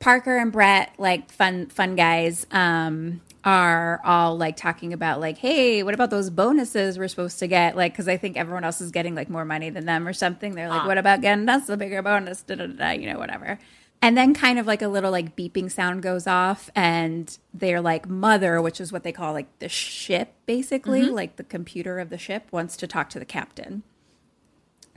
Parker 0.01 0.37
and 0.37 0.51
Brett, 0.51 0.92
like 0.98 1.31
fun 1.31 1.66
fun 1.68 1.94
guys, 1.94 2.44
um, 2.51 3.20
are 3.44 4.01
all 4.05 4.37
like 4.37 4.57
talking 4.57 4.92
about 4.92 5.20
like, 5.20 5.38
hey, 5.38 5.85
what 5.85 5.94
about 5.94 6.11
those 6.11 6.29
bonuses 6.29 6.98
we're 6.98 7.07
supposed 7.07 7.38
to 7.38 7.46
get? 7.46 7.77
Like, 7.77 7.92
because 7.92 8.09
I 8.09 8.16
think 8.16 8.37
everyone 8.37 8.64
else 8.64 8.81
is 8.81 8.90
getting 8.90 9.14
like 9.14 9.29
more 9.31 9.44
money 9.44 9.70
than 9.70 9.87
them 9.87 10.09
or 10.09 10.12
something. 10.12 10.55
They're 10.57 10.68
like, 10.68 10.87
what 10.87 10.98
about 10.98 11.20
getting 11.20 11.48
us 11.48 11.68
a 11.68 11.77
bigger 11.77 12.03
bonus? 12.03 12.42
Da, 12.42 12.57
da, 12.57 12.66
da, 12.66 12.90
you 12.90 13.12
know, 13.12 13.18
whatever. 13.18 13.61
And 14.03 14.17
then 14.17 14.35
kind 14.35 14.59
of 14.59 14.67
like 14.67 14.83
a 14.83 14.88
little 14.88 15.12
like 15.12 15.37
beeping 15.37 15.71
sound 15.71 16.03
goes 16.03 16.27
off, 16.27 16.69
and 16.75 17.38
they're 17.55 17.81
like, 17.81 18.09
mother, 18.09 18.61
which 18.61 18.81
is 18.81 18.93
what 18.93 19.05
they 19.05 19.12
call 19.12 19.33
like 19.33 19.59
the 19.61 19.69
ship, 19.69 20.35
basically, 20.45 21.03
like 21.05 21.37
the 21.37 21.45
computer 21.45 22.01
of 22.01 22.11
the 22.11 22.19
ship, 22.19 22.49
wants 22.51 22.77
to 22.79 22.88
talk 22.88 23.09
to 23.11 23.21
the 23.21 23.25
captain. 23.25 23.85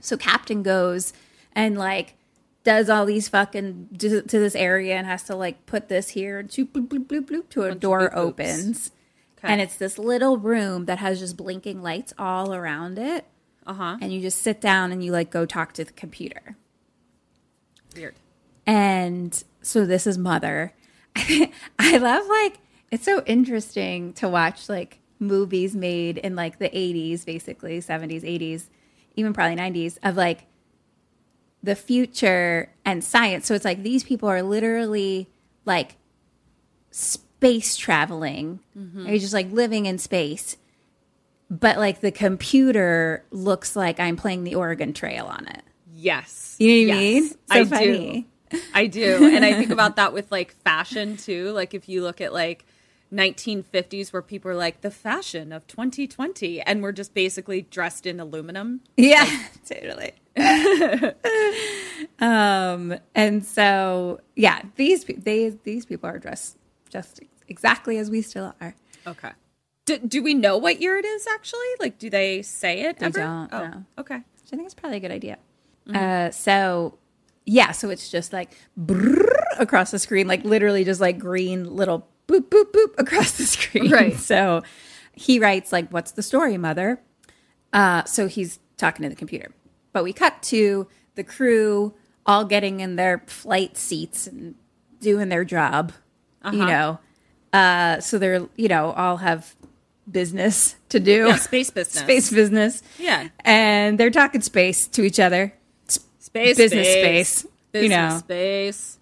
So 0.00 0.16
Captain 0.16 0.62
goes 0.62 1.12
and 1.52 1.78
like 1.78 2.14
does 2.64 2.90
all 2.90 3.06
these 3.06 3.28
fucking 3.28 3.88
to, 3.98 4.22
to 4.22 4.38
this 4.38 4.54
area 4.54 4.96
and 4.96 5.06
has 5.06 5.22
to 5.24 5.36
like 5.36 5.66
put 5.66 5.88
this 5.88 6.10
here 6.10 6.40
and 6.40 6.52
shoot 6.52 6.72
bloop 6.72 6.88
bloop 6.88 7.06
bloop 7.06 7.26
bloop 7.26 7.48
to 7.50 7.62
a 7.62 7.68
Bunch 7.68 7.80
door 7.80 8.16
opens. 8.16 8.90
Okay. 9.38 9.52
And 9.52 9.60
it's 9.60 9.76
this 9.76 9.98
little 9.98 10.36
room 10.38 10.86
that 10.86 10.98
has 10.98 11.20
just 11.20 11.36
blinking 11.36 11.82
lights 11.82 12.12
all 12.18 12.52
around 12.52 12.98
it. 12.98 13.24
Uh 13.66 13.74
huh. 13.74 13.96
And 14.00 14.12
you 14.12 14.20
just 14.20 14.42
sit 14.42 14.60
down 14.60 14.92
and 14.92 15.04
you 15.04 15.12
like 15.12 15.30
go 15.30 15.46
talk 15.46 15.72
to 15.74 15.84
the 15.84 15.92
computer. 15.92 16.56
Weird. 17.94 18.14
And 18.66 19.42
so 19.62 19.86
this 19.86 20.06
is 20.06 20.18
Mother. 20.18 20.72
I 21.16 21.96
love 21.98 22.26
like 22.26 22.58
it's 22.90 23.04
so 23.04 23.22
interesting 23.26 24.12
to 24.14 24.28
watch 24.28 24.68
like 24.68 25.00
movies 25.18 25.74
made 25.74 26.18
in 26.18 26.36
like 26.36 26.58
the 26.58 26.68
80s 26.68 27.24
basically, 27.24 27.78
70s, 27.80 28.22
80s, 28.22 28.68
even 29.16 29.32
probably 29.32 29.56
90s 29.56 29.98
of 30.02 30.16
like 30.16 30.46
the 31.62 31.74
future 31.74 32.72
and 32.84 33.02
science. 33.02 33.46
So 33.46 33.54
it's 33.54 33.64
like 33.64 33.82
these 33.82 34.04
people 34.04 34.28
are 34.28 34.42
literally 34.42 35.28
like 35.64 35.96
space 36.90 37.76
traveling. 37.76 38.60
Mm-hmm. 38.76 39.04
They're 39.04 39.18
just 39.18 39.34
like 39.34 39.50
living 39.50 39.86
in 39.86 39.98
space. 39.98 40.56
But 41.48 41.78
like 41.78 42.00
the 42.00 42.10
computer 42.10 43.24
looks 43.30 43.76
like 43.76 44.00
I'm 44.00 44.16
playing 44.16 44.44
the 44.44 44.56
Oregon 44.56 44.92
Trail 44.92 45.26
on 45.26 45.46
it. 45.46 45.62
Yes. 45.92 46.56
You 46.58 46.86
know 46.86 46.92
what 46.92 46.98
I 46.98 47.00
mean? 47.00 47.28
So 47.28 47.36
I 47.50 47.64
funny. 47.64 48.22
do. 48.22 48.24
I 48.74 48.86
do. 48.86 49.28
And 49.34 49.44
I 49.44 49.52
think 49.54 49.70
about 49.70 49.96
that 49.96 50.12
with 50.12 50.30
like 50.30 50.52
fashion 50.62 51.16
too. 51.16 51.50
Like 51.52 51.74
if 51.74 51.88
you 51.88 52.02
look 52.02 52.20
at 52.20 52.32
like 52.32 52.64
1950s 53.12 54.12
where 54.12 54.22
people 54.22 54.50
are 54.50 54.54
like 54.56 54.80
the 54.80 54.90
fashion 54.90 55.52
of 55.52 55.66
2020 55.66 56.60
and 56.62 56.82
we're 56.82 56.92
just 56.92 57.14
basically 57.14 57.62
dressed 57.62 58.06
in 58.06 58.18
aluminum. 58.20 58.80
Yeah, 58.96 59.28
totally. 59.68 60.12
um, 62.20 62.94
and 63.14 63.44
so 63.44 64.20
yeah, 64.34 64.62
these 64.76 65.04
they 65.04 65.50
these 65.64 65.86
people 65.86 66.08
are 66.08 66.18
dressed 66.18 66.56
just 66.90 67.20
exactly 67.48 67.98
as 67.98 68.10
we 68.10 68.22
still 68.22 68.54
are. 68.60 68.74
Okay. 69.06 69.30
Do, 69.84 69.98
do 69.98 70.20
we 70.22 70.34
know 70.34 70.56
what 70.58 70.80
year 70.80 70.96
it 70.96 71.04
is 71.04 71.26
actually? 71.32 71.66
Like 71.80 71.98
do 71.98 72.10
they 72.10 72.42
say 72.42 72.82
it 72.82 72.98
They 72.98 73.06
ever? 73.06 73.18
don't, 73.20 73.48
Oh, 73.52 73.66
no. 73.68 73.84
okay. 73.98 74.16
Which 74.16 74.52
I 74.52 74.56
think 74.56 74.64
it's 74.66 74.74
probably 74.74 74.98
a 74.98 75.00
good 75.00 75.12
idea. 75.12 75.38
Uh, 75.92 76.30
so 76.32 76.98
yeah, 77.46 77.70
so 77.70 77.90
it's 77.90 78.10
just 78.10 78.32
like 78.32 78.50
across 79.58 79.92
the 79.92 79.98
screen, 79.98 80.26
like 80.26 80.44
literally 80.44 80.84
just 80.84 81.00
like 81.00 81.18
green 81.18 81.64
little 81.74 82.06
boop 82.26 82.48
boop 82.48 82.72
boop 82.72 82.98
across 82.98 83.38
the 83.38 83.46
screen. 83.46 83.90
Right. 83.90 84.16
So 84.16 84.62
he 85.12 85.38
writes 85.38 85.72
like, 85.72 85.88
"What's 85.90 86.12
the 86.12 86.22
story, 86.22 86.58
mother?" 86.58 87.00
Uh, 87.72 88.04
so 88.04 88.26
he's 88.26 88.58
talking 88.76 89.04
to 89.04 89.08
the 89.08 89.16
computer, 89.16 89.52
but 89.92 90.02
we 90.02 90.12
cut 90.12 90.42
to 90.44 90.88
the 91.14 91.24
crew 91.24 91.94
all 92.26 92.44
getting 92.44 92.80
in 92.80 92.96
their 92.96 93.22
flight 93.26 93.76
seats 93.76 94.26
and 94.26 94.56
doing 95.00 95.28
their 95.28 95.44
job. 95.44 95.92
You 96.52 96.64
know, 96.64 97.00
uh, 97.52 97.98
so 97.98 98.18
they're 98.18 98.46
you 98.56 98.68
know 98.68 98.92
all 98.92 99.16
have 99.16 99.56
business 100.10 100.76
to 100.90 101.00
do. 101.00 101.26
Yeah, 101.26 101.36
space 101.36 101.70
business. 101.70 102.02
space 102.04 102.30
business. 102.30 102.82
Yeah. 102.98 103.28
And 103.44 103.98
they're 103.98 104.10
talking 104.10 104.40
space 104.40 104.86
to 104.88 105.02
each 105.02 105.18
other. 105.18 105.52
Space 106.36 106.56
business 106.56 106.86
space, 106.86 107.38
space, 107.38 107.52
business 107.72 107.90
you 107.90 107.96
know, 107.96 108.18
space. 108.18 108.98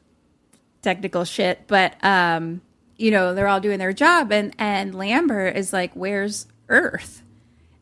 technical 0.82 1.24
shit. 1.24 1.66
But 1.66 2.02
um, 2.04 2.60
you 2.96 3.10
know, 3.10 3.34
they're 3.34 3.48
all 3.48 3.60
doing 3.60 3.78
their 3.78 3.92
job, 3.92 4.32
and 4.32 4.54
and 4.58 4.94
Lambert 4.94 5.56
is 5.56 5.72
like, 5.72 5.92
"Where's 5.94 6.46
Earth?" 6.68 7.22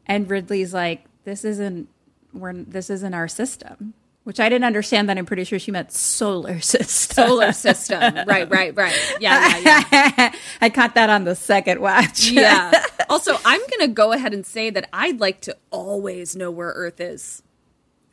And 0.06 0.28
Ridley's 0.30 0.72
like, 0.74 1.04
"This 1.24 1.44
isn't 1.44 1.88
we're 2.32 2.52
this 2.54 2.90
isn't 2.90 3.14
our 3.14 3.28
system." 3.28 3.94
Which 4.24 4.38
I 4.38 4.48
didn't 4.48 4.64
understand. 4.66 5.08
That 5.08 5.18
I'm 5.18 5.26
pretty 5.26 5.42
sure 5.42 5.58
she 5.58 5.72
meant 5.72 5.90
solar 5.90 6.60
system. 6.74 7.26
Solar 7.26 7.50
system. 7.52 8.00
right, 8.24 8.48
right, 8.48 8.72
right. 8.76 9.16
Yeah, 9.18 9.58
yeah, 9.58 9.82
yeah. 9.92 10.34
I 10.60 10.70
caught 10.70 10.94
that 10.94 11.10
on 11.10 11.24
the 11.24 11.34
second 11.34 11.80
watch. 11.80 12.28
yeah. 12.30 12.70
Also, 13.10 13.36
I'm 13.44 13.58
going 13.60 13.80
to 13.80 13.88
go 13.88 14.12
ahead 14.12 14.32
and 14.32 14.46
say 14.46 14.70
that 14.70 14.88
I'd 14.92 15.20
like 15.20 15.40
to 15.42 15.56
always 15.70 16.34
know 16.36 16.50
where 16.52 16.68
Earth 16.70 16.98
is. 17.00 17.42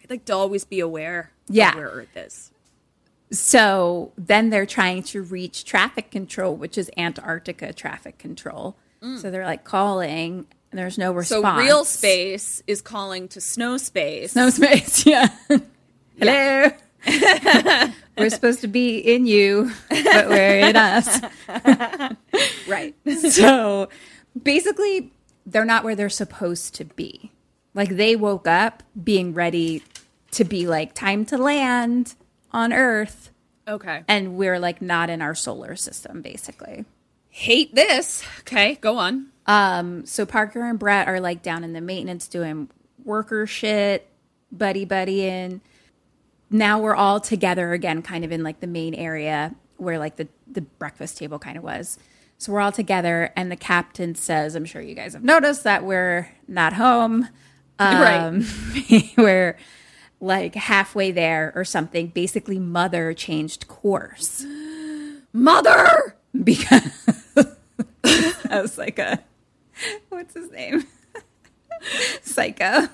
Like 0.09 0.25
to 0.25 0.33
always 0.33 0.65
be 0.65 0.79
aware 0.79 1.31
Yeah. 1.47 1.69
of 1.69 1.75
where 1.75 1.87
Earth 1.89 2.15
is. 2.17 2.51
So 3.31 4.11
then 4.17 4.49
they're 4.49 4.65
trying 4.65 5.03
to 5.03 5.21
reach 5.21 5.63
traffic 5.65 6.09
control, 6.09 6.55
which 6.55 6.77
is 6.77 6.89
Antarctica 6.97 7.73
traffic 7.73 8.17
control. 8.17 8.75
So 9.21 9.31
they're 9.31 9.45
like 9.45 9.63
calling, 9.63 10.45
and 10.71 10.77
there's 10.79 10.97
no 10.97 11.13
Mm. 11.13 11.25
So 11.25 11.55
real 11.55 11.85
space 11.85 12.61
is 12.67 12.81
calling 12.81 13.29
to 13.29 13.39
snow 13.39 13.77
space. 13.77 14.35
no 14.35 14.49
space. 14.49 15.05
Yeah. 15.05 15.29
Hello. 16.19 16.71
we're 18.17 18.29
supposed 18.29 18.59
to 18.61 18.67
be 18.67 18.97
in 18.97 19.25
you, 19.25 19.71
but 19.89 20.27
we're 20.27 20.59
in 20.59 20.75
us. 20.75 21.19
Right. 22.67 22.93
So 23.31 23.89
basically, 24.41 25.11
they're 25.45 25.65
not 25.65 25.83
where 25.83 25.95
they're 25.95 26.09
supposed 26.09 26.75
to 26.75 26.83
be. 26.85 27.31
Like 27.73 27.89
they 27.95 28.15
woke 28.15 28.47
up 28.47 28.83
being 29.01 29.33
ready 29.33 29.81
to 30.31 30.43
be 30.43 30.67
like 30.67 30.93
time 30.93 31.25
to 31.25 31.37
land 31.37 32.15
on 32.51 32.73
Earth, 32.73 33.31
Okay. 33.67 34.03
and 34.07 34.35
we're 34.35 34.59
like 34.59 34.81
not 34.81 35.09
in 35.09 35.21
our 35.21 35.35
solar 35.35 35.75
system, 35.75 36.21
basically. 36.21 36.85
Hate 37.29 37.73
this. 37.75 38.23
Okay, 38.41 38.75
go 38.81 38.97
on. 38.97 39.27
Um, 39.45 40.05
so 40.05 40.25
Parker 40.25 40.63
and 40.63 40.77
Brett 40.79 41.07
are 41.07 41.19
like 41.19 41.41
down 41.43 41.63
in 41.63 41.73
the 41.73 41.81
maintenance 41.81 42.27
doing 42.27 42.69
worker 43.03 43.45
shit, 43.47 44.07
buddy 44.51 44.85
buddying. 44.85 45.61
Now 46.49 46.79
we're 46.79 46.95
all 46.95 47.19
together 47.19 47.73
again, 47.73 48.01
kind 48.01 48.25
of 48.25 48.31
in 48.31 48.43
like 48.43 48.59
the 48.59 48.67
main 48.67 48.93
area 48.95 49.53
where 49.77 49.99
like 49.99 50.15
the, 50.17 50.27
the 50.51 50.61
breakfast 50.61 51.17
table 51.17 51.37
kind 51.39 51.57
of 51.57 51.63
was. 51.63 51.97
So 52.39 52.51
we're 52.53 52.61
all 52.61 52.71
together, 52.71 53.31
and 53.35 53.51
the 53.51 53.55
captain 53.57 54.15
says, 54.15 54.55
I'm 54.55 54.65
sure 54.65 54.81
you 54.81 54.95
guys 54.95 55.13
have 55.13 55.23
noticed 55.23 55.63
that 55.65 55.83
we're 55.83 56.29
not 56.47 56.73
home. 56.73 57.27
Um, 57.81 58.45
we're 59.17 59.55
like 60.19 60.55
halfway 60.55 61.11
there 61.11 61.51
or 61.55 61.63
something. 61.63 62.07
Basically, 62.07 62.59
mother 62.59 63.13
changed 63.13 63.67
course 63.67 64.45
Mother! 65.33 66.15
because 66.43 66.91
I 68.49 68.61
was 68.61 68.77
like 68.77 68.99
a 68.99 69.23
what's 70.09 70.33
his 70.33 70.51
name? 70.51 70.85
Psycho. 72.21 72.89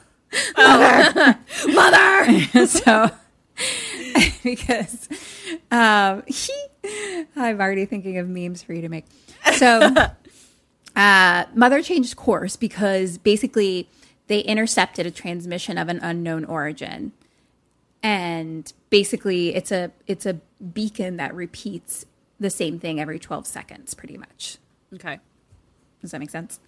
Mother. 0.57 1.39
Mother! 1.67 2.67
so 2.67 3.11
because 4.43 5.09
um 5.71 6.23
he 6.27 6.53
I'm 7.35 7.59
already 7.59 7.85
thinking 7.85 8.17
of 8.17 8.27
memes 8.27 8.61
for 8.61 8.73
you 8.73 8.81
to 8.81 8.89
make. 8.89 9.05
So 9.53 9.93
uh 10.95 11.45
mother 11.53 11.81
changed 11.81 12.15
course 12.15 12.55
because 12.55 13.17
basically 13.17 13.89
they 14.27 14.39
intercepted 14.39 15.05
a 15.05 15.11
transmission 15.11 15.77
of 15.77 15.88
an 15.89 15.99
unknown 16.01 16.45
origin 16.45 17.11
and 18.03 18.71
basically 18.89 19.55
it's 19.55 19.71
a 19.71 19.91
it's 20.07 20.25
a 20.25 20.35
beacon 20.73 21.17
that 21.17 21.33
repeats 21.33 22.05
the 22.39 22.49
same 22.49 22.79
thing 22.79 22.99
every 22.99 23.19
12 23.19 23.47
seconds 23.47 23.93
pretty 23.93 24.17
much 24.17 24.57
Okay. 24.93 25.19
does 26.01 26.11
that 26.11 26.19
make 26.19 26.29
sense 26.29 26.59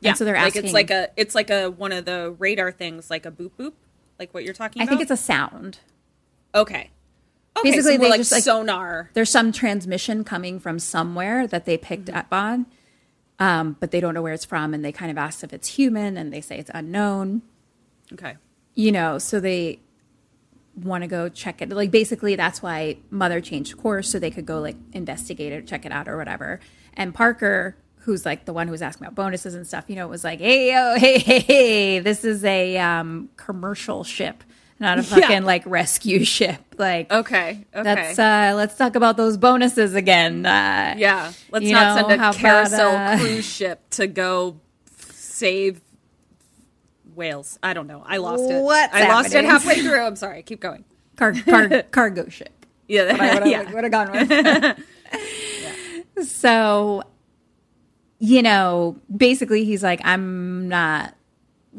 Yeah. 0.00 0.14
so 0.14 0.24
they're 0.24 0.34
like 0.34 0.48
asking- 0.48 0.64
it's 0.64 0.72
like 0.74 0.90
a 0.90 1.08
it's 1.16 1.34
like 1.34 1.50
a 1.50 1.70
one 1.70 1.92
of 1.92 2.04
the 2.04 2.34
radar 2.38 2.70
things, 2.72 3.10
like 3.10 3.24
a 3.26 3.30
boop 3.30 3.52
boop, 3.58 3.72
like 4.18 4.32
what 4.34 4.44
you're 4.44 4.54
talking 4.54 4.80
i 4.80 4.84
about. 4.84 4.94
I 4.94 4.96
think 4.98 5.10
it's 5.10 5.20
a 5.20 5.22
sound 5.22 5.78
okay. 6.54 6.90
Okay, 7.58 7.70
Basically, 7.70 7.96
so 7.96 8.02
they 8.02 8.10
like 8.10 8.20
just, 8.20 8.32
like- 8.32 8.42
sonar. 8.42 9.10
there's 9.14 9.30
some 9.30 9.50
transmission 9.50 10.24
coming 10.24 10.60
from 10.60 10.78
somewhere 10.78 11.46
that 11.46 11.64
they 11.64 11.78
picked 11.78 12.06
Mm-hmm. 12.08 12.18
up 12.18 12.26
on 12.32 12.66
um, 13.38 13.76
but 13.80 13.90
they 13.90 14.00
don't 14.00 14.14
know 14.14 14.22
where 14.22 14.32
it's 14.32 14.44
from 14.44 14.72
and 14.74 14.84
they 14.84 14.92
kind 14.92 15.10
of 15.10 15.18
ask 15.18 15.44
if 15.44 15.52
it's 15.52 15.68
human 15.68 16.16
and 16.16 16.32
they 16.32 16.40
say 16.40 16.58
it's 16.58 16.70
unknown. 16.74 17.42
Okay. 18.12 18.36
you 18.74 18.92
know 18.92 19.18
so 19.18 19.40
they 19.40 19.80
want 20.76 21.02
to 21.02 21.08
go 21.08 21.28
check 21.28 21.60
it 21.60 21.70
like 21.70 21.90
basically 21.90 22.36
that's 22.36 22.62
why 22.62 22.96
mother 23.10 23.40
changed 23.40 23.76
course 23.78 24.08
so 24.08 24.18
they 24.18 24.30
could 24.30 24.46
go 24.46 24.60
like 24.60 24.76
investigate 24.92 25.52
it 25.52 25.66
check 25.66 25.84
it 25.84 25.92
out 25.92 26.06
or 26.08 26.16
whatever. 26.16 26.60
And 26.94 27.14
parker 27.14 27.76
who's 28.00 28.24
like 28.24 28.44
the 28.44 28.52
one 28.52 28.68
who 28.68 28.70
was 28.70 28.82
asking 28.82 29.06
about 29.06 29.16
bonuses 29.16 29.54
and 29.54 29.66
stuff 29.66 29.86
you 29.88 29.96
know 29.96 30.06
was 30.06 30.22
like 30.22 30.38
hey 30.38 30.72
yo 30.72 30.94
hey 30.98 31.18
hey 31.18 31.40
hey 31.40 31.98
this 31.98 32.24
is 32.24 32.44
a 32.44 32.78
um, 32.78 33.28
commercial 33.36 34.04
ship 34.04 34.44
not 34.78 34.98
a 34.98 35.02
fucking 35.04 35.44
like 35.44 35.62
rescue 35.66 36.24
ship 36.24 36.60
like 36.78 37.10
Okay. 37.10 37.64
Okay. 37.74 37.82
let's 37.94 38.18
uh 38.18 38.52
let's 38.56 38.76
talk 38.76 38.94
about 38.94 39.16
those 39.16 39.36
bonuses 39.36 39.94
again 39.94 40.44
uh 40.46 40.94
yeah. 40.96 41.32
Let's 41.50 41.68
not 41.68 41.96
know, 41.96 42.02
send 42.02 42.12
a 42.12 42.14
about, 42.14 42.34
carousel 42.34 42.90
uh, 42.94 43.16
cruise 43.18 43.44
ship 43.44 43.88
to 43.90 44.06
go 44.06 44.60
save 45.10 45.80
whales. 47.14 47.58
I 47.62 47.72
don't 47.72 47.86
know. 47.86 48.02
I 48.06 48.18
lost 48.18 48.44
it. 48.50 48.62
What? 48.62 48.92
I 48.92 49.08
lost 49.08 49.34
it 49.34 49.44
halfway 49.44 49.80
through. 49.80 50.00
I'm 50.00 50.16
sorry. 50.16 50.42
Keep 50.42 50.60
going. 50.60 50.84
car, 51.16 51.32
car, 51.32 51.82
cargo 51.90 52.28
ship 52.28 52.66
Yeah. 52.88 53.12
what 53.12 53.46
yeah. 53.48 53.72
would 53.72 53.84
have 53.84 53.92
gone 53.92 54.12
with. 54.12 54.78
So, 56.26 57.02
you 58.18 58.42
know, 58.42 58.96
basically, 59.14 59.64
he's 59.64 59.82
like, 59.82 60.00
I'm 60.04 60.68
not 60.68 61.14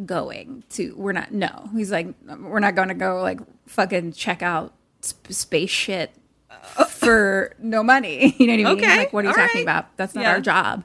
going 0.06 0.64
to. 0.72 0.94
We're 0.96 1.12
not. 1.14 1.32
No, 1.32 1.70
he's 1.74 1.92
like, 1.92 2.08
we're 2.40 2.60
not 2.60 2.76
going 2.76 2.90
to 2.90 2.94
go 2.94 3.22
like 3.22 3.40
fucking 3.68 4.14
check 4.14 4.42
out 4.42 4.74
sp- 5.02 5.32
space 5.32 5.70
shit 5.70 6.12
for 6.90 7.56
no 7.60 7.84
money. 7.84 8.36
You 8.40 8.48
know 8.48 8.54
what 8.54 8.60
I 8.60 8.74
mean? 8.76 8.84
Okay, 8.84 8.98
Like, 8.98 9.14
what 9.14 9.26
are 9.26 9.28
you 9.28 9.30
all 9.30 9.36
talking 9.36 9.56
right. 9.58 9.62
about? 9.64 9.98
That's 9.98 10.16
not 10.16 10.22
Yeah. 10.22 10.32
our 10.32 10.42
job. 10.42 10.84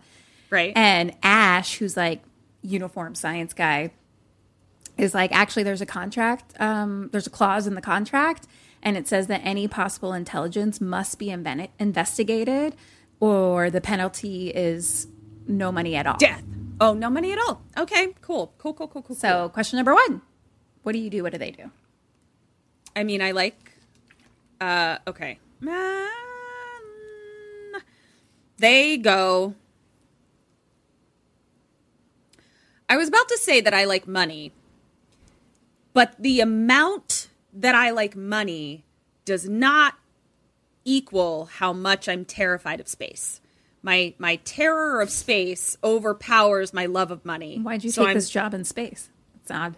Right. 0.51 0.73
And 0.77 1.13
Ash, 1.23 1.77
who's 1.79 1.97
like 1.97 2.23
uniform 2.63 3.15
science 3.15 3.53
guy, 3.55 3.91
is 4.99 5.15
like, 5.15 5.33
actually, 5.33 5.63
there's 5.63 5.81
a 5.81 5.87
contract. 5.87 6.55
Um, 6.61 7.09
there's 7.13 7.27
a 7.27 7.31
clause 7.31 7.67
in 7.67 7.75
the 7.75 7.81
contract, 7.81 8.47
and 8.83 8.97
it 8.97 9.09
says 9.09 9.27
that 9.29 9.41
any 9.43 9.67
possible 9.67 10.13
intelligence 10.13 10.81
must 10.81 11.19
be 11.19 11.27
inven- 11.29 11.71
investigated, 11.79 12.77
or 13.19 13.71
the 13.71 13.81
penalty 13.81 14.49
is 14.51 15.07
no 15.47 15.73
money 15.73 15.97
at 15.97 16.07
all. 16.07 16.19
Death. 16.19 16.43
Oh, 16.81 16.95
no 16.95 17.11
money 17.11 17.33
at 17.33 17.39
all. 17.39 17.63
Okay. 17.79 18.15
Cool. 18.21 18.53
Cool. 18.59 18.75
Cool. 18.75 18.89
Cool. 18.89 19.03
Cool. 19.03 19.17
So, 19.17 19.49
question 19.51 19.77
number 19.77 19.95
one: 19.95 20.23
What 20.83 20.93
do 20.93 20.99
you 20.99 21.11
do? 21.11 21.23
What 21.23 21.33
do 21.33 21.39
they 21.39 21.51
do? 21.51 21.71
I 22.95 23.05
mean, 23.05 23.23
I 23.23 23.31
like. 23.31 23.73
Uh, 24.61 24.99
okay. 25.07 25.39
Um, 25.67 26.09
they 28.59 28.97
go. 28.97 29.55
I 32.89 32.97
was 32.97 33.09
about 33.09 33.29
to 33.29 33.39
say 33.39 33.61
that 33.61 33.73
I 33.73 33.85
like 33.85 34.07
money, 34.07 34.53
but 35.95 36.15
the 36.19 36.41
amount 36.41 37.29
that 37.53 37.75
I 37.75 37.91
like 37.91 38.15
money 38.17 38.85
does 39.25 39.49
not 39.49 39.95
equal 40.85 41.47
how 41.47 41.73
much 41.73 42.09
I'm 42.09 42.25
terrified 42.25 42.81
of 42.81 42.89
space. 42.89 43.41
My 43.83 44.15
my 44.19 44.37
terror 44.45 45.01
of 45.01 45.11
space 45.11 45.77
overpowers 45.83 46.73
my 46.73 46.87
love 46.87 47.11
of 47.11 47.25
money. 47.25 47.59
Why'd 47.59 47.83
you 47.85 47.91
So 47.91 48.03
take 48.03 48.09
I'm- 48.09 48.17
this 48.17 48.31
job 48.31 48.55
in 48.55 48.65
space? 48.65 49.09
It's 49.43 49.51
odd. 49.51 49.75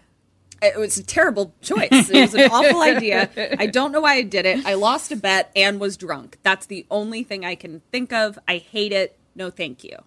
it 0.61 0.77
was 0.77 0.97
a 0.97 1.03
terrible 1.03 1.53
choice. 1.61 1.89
It 1.91 2.21
was 2.21 2.33
an 2.35 2.41
awful 2.51 2.81
idea. 2.81 3.29
I 3.59 3.65
don't 3.65 3.91
know 3.91 4.01
why 4.01 4.13
I 4.15 4.21
did 4.21 4.45
it. 4.45 4.65
I 4.65 4.75
lost 4.75 5.11
a 5.11 5.15
bet 5.15 5.51
and 5.55 5.79
was 5.79 5.97
drunk. 5.97 6.37
That's 6.43 6.67
the 6.67 6.85
only 6.91 7.23
thing 7.23 7.43
I 7.43 7.55
can 7.55 7.81
think 7.91 8.13
of. 8.13 8.37
I 8.47 8.57
hate 8.57 8.91
it. 8.91 9.17
No, 9.35 9.49
thank 9.49 9.83
you. 9.83 9.97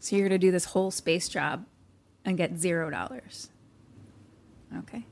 So 0.00 0.16
you're 0.16 0.28
going 0.28 0.40
to 0.40 0.46
do 0.46 0.50
this 0.50 0.66
whole 0.66 0.90
space 0.90 1.28
job 1.28 1.64
and 2.24 2.36
get 2.36 2.56
zero 2.58 2.90
dollars. 2.90 3.48
Okay. 4.76 5.04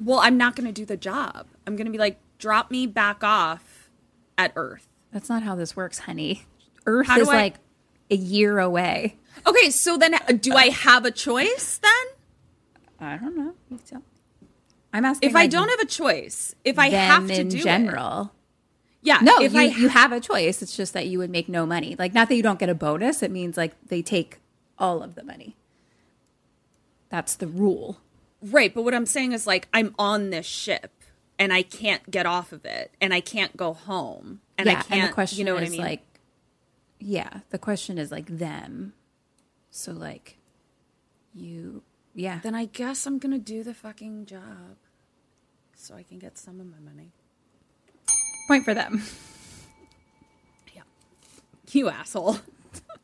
Well, 0.00 0.18
I'm 0.20 0.36
not 0.36 0.54
going 0.54 0.66
to 0.66 0.72
do 0.72 0.84
the 0.84 0.96
job. 0.96 1.46
I'm 1.66 1.76
going 1.76 1.86
to 1.86 1.90
be 1.92 1.98
like, 1.98 2.18
drop 2.38 2.70
me 2.70 2.86
back 2.86 3.24
off 3.24 3.88
at 4.38 4.52
Earth. 4.54 4.86
That's 5.12 5.28
not 5.28 5.42
how 5.42 5.54
this 5.54 5.74
works, 5.76 6.00
honey. 6.00 6.42
Earth 6.86 7.06
How 7.06 7.20
is 7.20 7.28
I- 7.28 7.34
like 7.36 7.54
a 8.10 8.16
year 8.16 8.58
away. 8.58 9.16
Okay, 9.46 9.70
so 9.70 9.96
then 9.98 10.14
uh, 10.14 10.18
do 10.40 10.54
I 10.54 10.68
have 10.70 11.04
a 11.04 11.10
choice 11.10 11.78
then? 11.78 11.92
I 13.00 13.16
don't 13.16 13.36
know. 13.36 13.54
You 13.70 13.78
tell- 13.86 14.02
I'm 14.92 15.04
asking 15.04 15.28
If 15.28 15.36
I 15.36 15.46
don't 15.46 15.68
have 15.68 15.80
a 15.80 15.86
choice, 15.86 16.54
if 16.64 16.78
I 16.78 16.88
have 16.90 17.26
to 17.26 17.40
in 17.40 17.48
do 17.48 17.58
it- 17.58 17.62
general. 17.64 18.32
yeah. 19.02 19.18
No, 19.22 19.40
if 19.40 19.52
you, 19.52 19.60
I 19.60 19.64
you 19.64 19.88
have 19.88 20.12
a 20.12 20.20
choice. 20.20 20.62
It's 20.62 20.76
just 20.76 20.92
that 20.94 21.06
you 21.08 21.18
would 21.18 21.30
make 21.30 21.48
no 21.48 21.66
money. 21.66 21.96
Like 21.98 22.14
not 22.14 22.28
that 22.28 22.36
you 22.36 22.42
don't 22.42 22.58
get 22.58 22.68
a 22.68 22.74
bonus. 22.74 23.22
It 23.22 23.30
means 23.30 23.56
like 23.56 23.72
they 23.88 24.00
take 24.02 24.38
all 24.78 25.02
of 25.02 25.14
the 25.14 25.24
money. 25.24 25.56
That's 27.10 27.34
the 27.36 27.46
rule. 27.46 27.98
right, 28.42 28.72
but 28.74 28.82
what 28.82 28.94
I'm 28.94 29.06
saying 29.06 29.32
is 29.32 29.46
like 29.46 29.68
I'm 29.72 29.94
on 29.98 30.30
this 30.30 30.46
ship. 30.46 30.90
and 31.38 31.52
I 31.52 31.62
can't 31.62 32.08
get 32.10 32.26
off 32.26 32.52
of 32.52 32.64
it 32.64 32.92
and 33.00 33.12
I 33.12 33.20
can't 33.20 33.56
go 33.56 33.72
home 33.74 34.40
and 34.56 34.66
yeah, 34.66 34.72
I 34.72 34.82
can't 34.82 34.92
and 35.00 35.08
the 35.10 35.12
question 35.12 35.38
you 35.38 35.44
know 35.44 35.54
what 35.54 35.64
I 35.64 35.68
mean? 35.68 35.80
like, 35.80 36.02
yeah, 36.98 37.40
the 37.50 37.58
question 37.58 37.98
is 37.98 38.10
like 38.10 38.26
them. 38.26 38.94
So 39.70 39.92
like, 39.92 40.38
you, 41.34 41.82
yeah, 42.14 42.38
then 42.42 42.54
I 42.54 42.66
guess 42.66 43.06
I'm 43.06 43.18
gonna 43.18 43.38
do 43.38 43.62
the 43.62 43.74
fucking 43.74 44.26
job 44.26 44.76
so 45.74 45.94
I 45.94 46.02
can 46.02 46.18
get 46.18 46.38
some 46.38 46.60
of 46.60 46.66
my 46.66 46.78
money. 46.78 47.10
point 48.48 48.64
for 48.64 48.74
them. 48.74 49.02
Yeah. 50.74 50.82
You 51.70 51.88
asshole. 51.88 52.38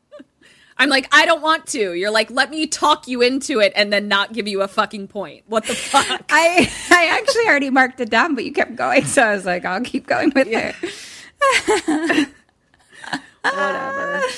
I'm 0.77 0.89
like, 0.89 1.07
I 1.13 1.25
don't 1.25 1.41
want 1.41 1.67
to. 1.67 1.93
You're 1.93 2.11
like, 2.11 2.29
let 2.31 2.49
me 2.49 2.65
talk 2.67 3.07
you 3.07 3.21
into 3.21 3.59
it 3.59 3.71
and 3.75 3.93
then 3.93 4.07
not 4.07 4.33
give 4.33 4.47
you 4.47 4.61
a 4.61 4.67
fucking 4.67 5.07
point. 5.09 5.43
What 5.47 5.65
the 5.65 5.75
fuck? 5.93 6.23
I 6.29 6.69
I 6.89 7.17
actually 7.19 7.45
already 7.47 7.69
marked 7.69 7.99
it 8.01 8.09
down, 8.09 8.35
but 8.35 8.43
you 8.45 8.51
kept 8.51 8.75
going, 8.75 9.05
so 9.05 9.21
I 9.23 9.35
was 9.35 9.45
like, 9.45 9.63
I'll 9.63 9.81
keep 9.81 10.07
going 10.07 10.31
with 10.35 10.47
it. 10.49 10.75
Whatever. 13.43 14.21
Ah. 14.23 14.27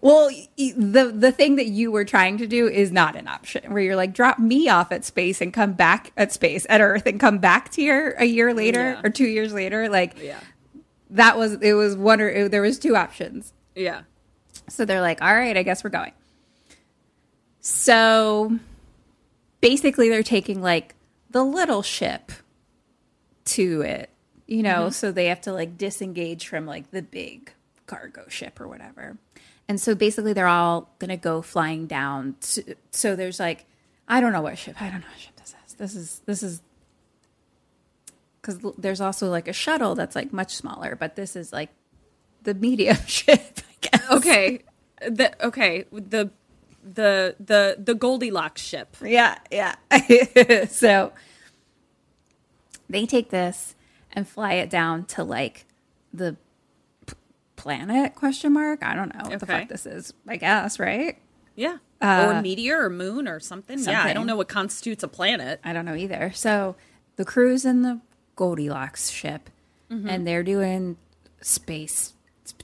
Well, 0.00 0.30
the 0.58 1.12
the 1.16 1.32
thing 1.32 1.56
that 1.56 1.66
you 1.66 1.90
were 1.90 2.04
trying 2.04 2.36
to 2.38 2.46
do 2.46 2.68
is 2.68 2.92
not 2.92 3.16
an 3.16 3.26
option. 3.26 3.72
Where 3.72 3.82
you're 3.82 3.96
like, 3.96 4.12
drop 4.12 4.38
me 4.38 4.68
off 4.68 4.92
at 4.92 5.04
space 5.04 5.40
and 5.40 5.52
come 5.52 5.72
back 5.72 6.12
at 6.18 6.30
space 6.32 6.66
at 6.68 6.82
Earth 6.82 7.06
and 7.06 7.18
come 7.18 7.38
back 7.38 7.70
to 7.72 7.80
here 7.80 8.14
a 8.18 8.26
year 8.26 8.52
later 8.52 8.92
Yeah. 8.92 9.00
or 9.02 9.08
two 9.08 9.26
years 9.26 9.54
later. 9.54 9.88
Like 9.88 10.18
Yeah. 10.20 10.40
that 11.10 11.38
was 11.38 11.54
it 11.54 11.72
was 11.72 11.96
one 11.96 12.20
or 12.20 12.28
it, 12.28 12.50
there 12.50 12.60
was 12.60 12.78
two 12.78 12.94
options. 12.96 13.54
Yeah. 13.74 14.02
So 14.68 14.84
they're 14.84 15.00
like, 15.00 15.22
all 15.22 15.34
right, 15.34 15.56
I 15.56 15.62
guess 15.62 15.82
we're 15.82 15.90
going. 15.90 16.12
So 17.60 18.58
basically, 19.60 20.10
they're 20.10 20.22
taking 20.22 20.60
like 20.60 20.94
the 21.30 21.42
little 21.42 21.82
ship 21.82 22.30
to 23.46 23.80
it, 23.82 24.10
you 24.46 24.62
know, 24.62 24.82
mm-hmm. 24.84 24.90
so 24.90 25.10
they 25.12 25.26
have 25.26 25.40
to 25.42 25.52
like 25.52 25.78
disengage 25.78 26.46
from 26.46 26.66
like 26.66 26.90
the 26.90 27.02
big 27.02 27.52
cargo 27.86 28.26
ship 28.28 28.60
or 28.60 28.68
whatever. 28.68 29.18
And 29.68 29.80
so 29.80 29.94
basically, 29.94 30.32
they're 30.32 30.46
all 30.46 30.90
going 30.98 31.10
to 31.10 31.16
go 31.16 31.40
flying 31.42 31.86
down. 31.86 32.36
To, 32.40 32.76
so 32.90 33.16
there's 33.16 33.40
like, 33.40 33.66
I 34.06 34.20
don't 34.20 34.32
know 34.32 34.42
what 34.42 34.58
ship, 34.58 34.80
I 34.80 34.90
don't 34.90 35.00
know 35.00 35.06
what 35.06 35.20
ship 35.20 35.36
this 35.36 35.54
is. 35.66 35.74
This 35.74 35.94
is, 35.94 36.20
this 36.26 36.42
is, 36.42 36.62
because 38.40 38.74
there's 38.76 39.00
also 39.00 39.30
like 39.30 39.48
a 39.48 39.52
shuttle 39.54 39.94
that's 39.94 40.14
like 40.14 40.32
much 40.32 40.54
smaller, 40.54 40.96
but 40.96 41.16
this 41.16 41.34
is 41.34 41.52
like 41.52 41.70
the 42.42 42.54
medium 42.54 42.98
ship, 43.06 43.60
I 43.60 43.74
guess. 43.80 44.10
Okay. 44.10 44.60
The 45.00 45.46
okay, 45.46 45.84
the 45.92 46.30
the 46.82 47.34
the 47.40 47.76
the 47.78 47.94
Goldilocks 47.94 48.62
ship. 48.62 48.96
Yeah, 49.02 49.38
yeah. 49.50 49.74
so 50.68 51.12
they 52.88 53.06
take 53.06 53.30
this 53.30 53.74
and 54.12 54.28
fly 54.28 54.54
it 54.54 54.70
down 54.70 55.04
to 55.06 55.24
like 55.24 55.66
the 56.12 56.36
planet 57.64 58.14
question 58.14 58.52
mark. 58.52 58.82
I 58.84 58.94
don't 58.94 59.14
know 59.14 59.30
what 59.30 59.40
the 59.40 59.46
fuck 59.46 59.68
this 59.68 59.86
is. 59.86 60.12
I 60.28 60.36
guess, 60.36 60.78
right? 60.78 61.16
Yeah. 61.56 61.78
or 62.02 62.42
meteor 62.42 62.84
or 62.84 62.90
moon 62.90 63.26
or 63.26 63.40
something. 63.40 63.78
Yeah, 63.78 64.02
I 64.04 64.10
Uh, 64.10 64.14
don't 64.14 64.26
know 64.26 64.36
what 64.36 64.48
constitutes 64.48 65.02
a 65.02 65.08
planet. 65.08 65.60
I 65.64 65.72
don't 65.72 65.86
know 65.86 65.94
either. 65.94 66.30
So 66.34 66.76
the 67.16 67.24
crew's 67.24 67.64
in 67.64 67.80
the 67.82 68.00
Goldilocks 68.36 69.08
ship 69.08 69.48
and 69.88 70.26
they're 70.26 70.42
doing 70.42 70.96
space 71.40 72.12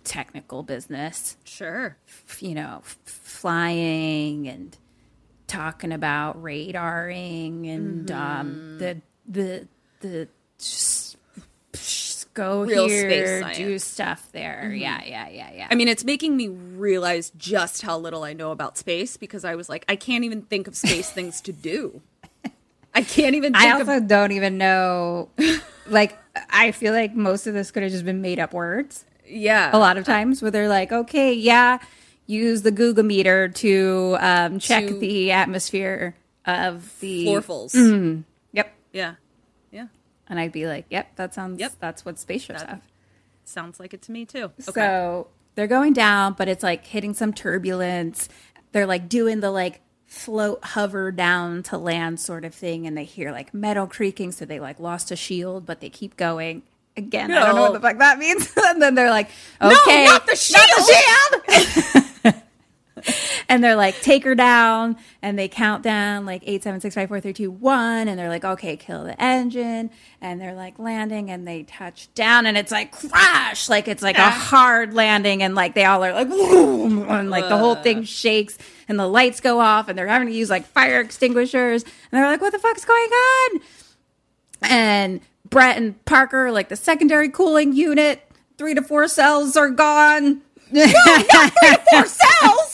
technical 0.05 0.63
business. 0.63 1.37
Sure. 1.45 1.97
f- 2.09 2.43
you 2.43 2.55
know, 2.55 2.81
f- 2.85 2.99
flying 3.05 4.49
and 4.49 4.77
talking 5.47 5.93
about 5.93 6.43
radaring 6.43 7.69
and 7.73 8.07
Mm-hmm. 8.09 8.21
um, 8.41 8.79
the 8.79 9.01
the 9.27 9.67
the 10.01 10.29
go 12.35 12.63
Real 12.65 12.89
here, 12.89 13.41
space 13.43 13.57
do. 13.59 13.67
Mm-hmm. 13.69 13.77
stuff 13.79 14.29
there. 14.33 14.73
Yeah, 14.75 15.03
yeah, 15.05 15.29
yeah, 15.29 15.51
yeah. 15.55 15.69
I 15.71 15.75
mean, 15.75 15.89
it's 15.89 16.05
making 16.05 16.37
me 16.37 16.49
realize 16.49 17.31
just 17.37 17.83
how 17.83 17.99
little 17.99 18.23
I 18.25 18.33
know 18.33 18.51
about 18.53 18.79
space 18.79 19.17
because 19.17 19.45
I 19.45 19.55
was 19.57 19.69
like, 19.69 19.85
I 19.89 19.97
can't 19.97 20.25
even 20.25 20.43
think 20.43 20.67
of 20.69 20.77
space 20.77 21.11
things 21.11 21.41
to 21.43 21.53
do. 21.53 22.01
I 22.95 23.03
can't 23.03 23.35
even 23.37 23.53
think 23.53 23.65
I 23.65 23.73
also 23.73 23.97
of 23.99 24.09
don't 24.09 24.33
even 24.33 24.59
know. 24.59 25.29
Like, 25.87 26.17
I 26.51 26.71
feel 26.71 26.93
like 26.93 27.17
most 27.17 27.49
of 27.49 27.55
this 27.55 27.73
could 27.73 27.83
have 27.83 27.91
just 27.91 28.05
been 28.05 28.23
made 28.23 28.39
up 28.39 28.53
words. 28.53 29.05
yeah. 29.27 29.75
A 29.75 29.79
lot 29.79 29.97
of 29.97 30.05
times, 30.05 30.41
where 30.41 30.53
they're 30.53 30.69
like, 30.69 30.93
"Okay, 30.93 31.33
yeah, 31.35 31.79
use 32.27 32.63
the 32.63 32.71
Google 32.71 33.03
meter 33.03 33.49
to 33.49 34.17
um, 34.21 34.61
check 34.61 34.87
To- 34.87 34.99
the 35.01 35.33
atmosphere 35.33 36.15
of 36.47 36.97
the 37.01 37.25
floorfuls. 37.25 37.75
Yep, 37.75 38.73
Yeah. 38.93 39.15
And 40.31 40.41
I'd 40.41 40.53
be 40.53 40.67
like, 40.67 40.87
"Yep, 40.89 41.17
that 41.17 41.35
sounds. 41.35 41.61
Yep. 41.61 41.73
That's 41.81 42.05
what 42.05 42.19
spaceships 42.19 42.63
That- 42.63 42.69
have." 42.71 42.83
Sounds 43.45 43.79
like 43.81 43.93
it 43.93 44.01
to 44.03 44.13
me 44.13 44.25
too. 44.25 44.45
Okay. 44.69 44.73
So 44.73 45.27
they're 45.57 45.67
going 45.67 45.93
down, 45.93 46.35
but 46.39 46.49
it's 46.49 46.63
like 46.63 46.87
hitting 46.87 47.13
some 47.15 47.33
turbulence. 47.35 48.29
They're 48.73 48.87
like 48.87 49.09
doing 49.09 49.41
the 49.41 49.51
like 49.51 49.81
float 50.07 50.65
hover 50.65 51.11
down 51.13 51.63
to 51.65 51.77
land 51.77 52.21
sort 52.21 52.45
of 52.45 52.55
thing, 52.55 52.87
and 52.87 52.97
they 52.97 53.05
hear 53.05 53.33
like 53.33 53.53
metal 53.53 53.87
creaking, 53.87 54.33
so 54.33 54.45
they 54.45 54.61
like 54.61 54.79
lost 54.79 55.11
a 55.11 55.17
shield, 55.17 55.67
but 55.67 55.81
they 55.81 55.91
keep 55.91 56.17
going. 56.17 56.63
Again, 56.97 57.31
I 57.31 57.47
don't 57.47 57.55
know 57.57 57.63
what 57.63 57.73
the 57.73 57.81
fuck 57.81 57.99
that 57.99 58.19
means. 58.19 58.53
and 58.67 58.81
then 58.81 58.95
they're 58.95 59.11
like, 59.11 59.31
okay, 59.61 60.05
not 60.05 60.27
the 60.27 60.37
shield! 60.37 60.61
shield! 61.95 62.05
and 63.49 63.63
they're 63.63 63.77
like, 63.77 64.01
take 64.01 64.25
her 64.25 64.35
down, 64.35 64.97
and 65.23 65.39
they 65.39 65.49
count 65.49 65.83
down 65.83 66.27
like 66.27 66.43
eight, 66.47 66.63
seven, 66.63 66.81
six, 66.81 66.95
five, 66.95 67.09
four, 67.09 67.21
three, 67.21 67.33
two, 67.33 67.51
one, 67.51 68.09
and 68.09 68.19
they're 68.19 68.29
like, 68.29 68.45
okay, 68.45 68.77
kill 68.77 69.05
the 69.05 69.21
engine, 69.23 69.91
and 70.21 70.41
they're 70.41 70.55
like 70.55 70.79
landing, 70.79 71.31
and 71.31 71.47
they 71.47 71.63
touch 71.65 72.13
down, 72.15 72.47
and 72.47 72.57
it's 72.57 72.73
like 72.73 72.93
crash, 72.93 73.69
like 73.69 73.89
it's 73.89 74.03
like 74.03 74.19
a 74.19 74.31
hard 74.31 74.95
landing, 74.95 75.43
and 75.43 75.55
like 75.55 75.75
they 75.75 75.85
all 75.85 76.05
are 76.05 76.13
like, 76.13 76.29
"Vroom," 76.29 77.09
and 77.09 77.31
like 77.31 77.49
the 77.49 77.59
whole 77.59 77.75
thing 77.77 78.05
shakes, 78.05 78.59
and 78.89 78.99
the 78.99 79.07
lights 79.07 79.41
go 79.41 79.61
off, 79.61 79.89
and 79.89 79.99
they're 79.99 80.07
having 80.09 80.29
to 80.29 80.35
use 80.35 80.51
like 80.51 80.67
fire 80.67 81.01
extinguishers, 81.01 81.83
and 81.83 81.93
they're 82.13 82.27
like, 82.27 82.41
what 82.41 82.53
the 82.53 82.59
fuck's 82.59 82.85
going 82.85 83.11
on? 83.11 83.61
And 84.63 85.21
Brett 85.49 85.77
and 85.77 86.03
Parker, 86.05 86.51
like 86.51 86.69
the 86.69 86.77
secondary 86.77 87.29
cooling 87.29 87.73
unit, 87.73 88.23
three 88.59 88.75
to 88.75 88.83
four 88.83 89.09
cells 89.09 89.57
are 89.57 89.71
gone. 89.71 90.43
Three 90.71 90.85
to 90.85 91.81
four 91.91 92.07
cells. 92.07 92.70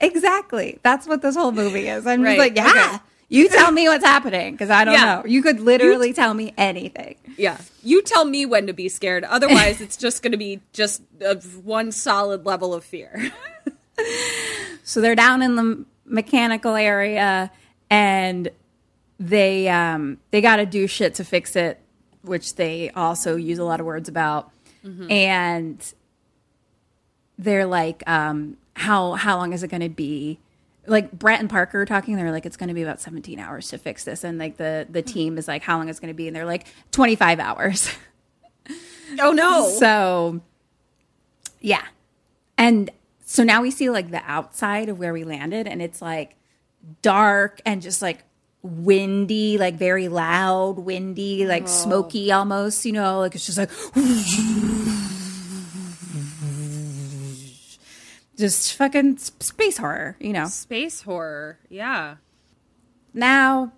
Exactly. 0.00 0.78
That's 0.82 1.06
what 1.06 1.22
this 1.22 1.36
whole 1.36 1.52
movie 1.52 1.88
is. 1.88 2.06
I'm 2.06 2.22
Right, 2.22 2.36
just 2.36 2.38
like, 2.38 2.56
yeah. 2.76 2.88
okay. 2.94 3.04
You 3.32 3.48
tell 3.48 3.70
me 3.70 3.88
what's 3.88 4.04
happening 4.04 4.52
because 4.54 4.70
I 4.70 4.84
don't 4.84 4.94
Yeah. 4.94 5.04
know. 5.16 5.22
You 5.24 5.40
could 5.40 5.60
literally 5.60 6.12
tell 6.12 6.34
me 6.34 6.52
anything. 6.58 7.14
Yeah. 7.36 7.58
You 7.82 8.02
tell 8.02 8.24
me 8.24 8.44
when 8.44 8.66
to 8.66 8.72
be 8.72 8.88
scared. 8.88 9.22
Otherwise, 9.22 9.80
it's 9.80 9.96
just 9.96 10.22
going 10.22 10.32
to 10.32 10.36
be 10.38 10.60
just 10.72 11.02
a, 11.20 11.36
one 11.62 11.92
solid 11.92 12.44
level 12.44 12.74
of 12.74 12.84
fear. 12.84 13.30
So 14.82 15.00
they're 15.00 15.14
down 15.14 15.42
in 15.42 15.54
the 15.56 15.84
mechanical 16.06 16.74
area 16.74 17.52
and 17.90 18.48
they 19.20 19.68
um 19.68 20.16
they 20.32 20.40
got 20.40 20.56
to 20.56 20.66
do 20.66 20.86
shit 20.88 21.14
to 21.16 21.24
fix 21.24 21.54
it, 21.54 21.78
which 22.22 22.56
they 22.56 22.90
also 22.96 23.36
use 23.36 23.58
a 23.58 23.64
lot 23.64 23.78
of 23.78 23.86
words 23.86 24.08
about. 24.08 24.50
And 24.82 25.78
they're 27.40 27.66
like 27.66 28.02
um 28.06 28.56
how 28.80 29.12
how 29.12 29.36
long 29.36 29.52
is 29.52 29.62
it 29.62 29.68
going 29.68 29.82
to 29.82 29.88
be? 29.88 30.38
Like 30.86 31.12
Brett 31.12 31.40
and 31.40 31.50
Parker 31.50 31.82
are 31.82 31.86
talking, 31.86 32.16
they're 32.16 32.32
like, 32.32 32.46
it's 32.46 32.56
going 32.56 32.68
to 32.68 32.74
be 32.74 32.82
about 32.82 33.00
17 33.00 33.38
hours 33.38 33.68
to 33.68 33.78
fix 33.78 34.04
this. 34.04 34.24
And 34.24 34.38
like 34.38 34.56
the, 34.56 34.86
the 34.88 35.02
team 35.02 35.36
is 35.38 35.46
like, 35.46 35.62
how 35.62 35.76
long 35.76 35.88
is 35.88 35.98
it 35.98 36.00
going 36.00 36.12
to 36.12 36.16
be? 36.16 36.26
And 36.26 36.34
they're 36.34 36.46
like, 36.46 36.66
25 36.92 37.38
hours. 37.38 37.90
oh, 39.20 39.32
no. 39.32 39.68
So, 39.78 40.40
yeah. 41.60 41.84
And 42.56 42.90
so 43.24 43.44
now 43.44 43.62
we 43.62 43.70
see 43.70 43.90
like 43.90 44.10
the 44.10 44.22
outside 44.24 44.88
of 44.88 44.98
where 44.98 45.12
we 45.12 45.22
landed, 45.22 45.68
and 45.68 45.80
it's 45.82 46.02
like 46.02 46.36
dark 47.02 47.60
and 47.64 47.82
just 47.82 48.02
like 48.02 48.24
windy, 48.62 49.58
like 49.58 49.74
very 49.76 50.08
loud, 50.08 50.78
windy, 50.78 51.46
like 51.46 51.68
smoky 51.68 52.32
almost, 52.32 52.84
you 52.84 52.92
know, 52.92 53.20
like 53.20 53.34
it's 53.34 53.46
just 53.46 53.58
like 53.58 53.70
just 58.40 58.74
fucking 58.74 59.18
space 59.18 59.78
horror, 59.78 60.16
you 60.20 60.32
know. 60.32 60.46
Space 60.46 61.02
horror. 61.02 61.58
Yeah. 61.68 62.16
now 63.14 63.72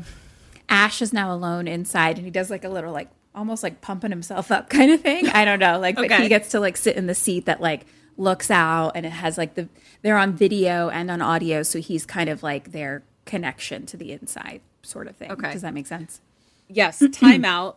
Ash 0.74 1.04
is 1.04 1.14
now 1.14 1.32
alone 1.32 1.68
inside, 1.68 2.18
and 2.18 2.26
he 2.26 2.32
does 2.32 2.50
like 2.50 2.64
a 2.64 2.70
little 2.70 2.92
like 2.92 3.10
almost 3.36 3.62
like 3.62 3.80
pumping 3.80 4.10
himself 4.10 4.52
up 4.52 4.70
kind 4.72 4.92
of 4.92 5.02
thing. 5.02 5.28
I 5.28 5.46
don't 5.46 5.60
know, 5.60 5.80
like 5.80 5.96
but 5.96 6.12
he 6.12 6.28
gets 6.28 6.50
to 6.50 6.60
like 6.60 6.78
sit 6.78 6.96
in 6.96 7.06
the 7.06 7.14
seat 7.14 7.46
that 7.46 7.62
like 7.62 7.86
looks 8.18 8.50
out, 8.50 8.94
and 8.96 9.06
it 9.06 9.12
has 9.12 9.38
like 9.38 9.54
the 9.54 9.70
they're 10.02 10.18
on 10.18 10.34
video 10.34 10.90
and 10.90 11.12
on 11.12 11.22
audio, 11.22 11.62
so 11.62 11.80
he's 11.80 12.08
kind 12.08 12.28
of 12.28 12.42
like 12.42 12.72
their 12.72 13.04
connection 13.26 13.86
to 13.86 13.98
the 13.98 14.12
inside 14.12 14.62
sort 14.82 15.08
of 15.08 15.16
thing. 15.16 15.32
Okay. 15.32 15.54
does 15.54 15.62
that 15.62 15.74
make 15.76 15.88
sense? 15.88 16.20
yes, 16.68 17.00
timeout. 17.02 17.76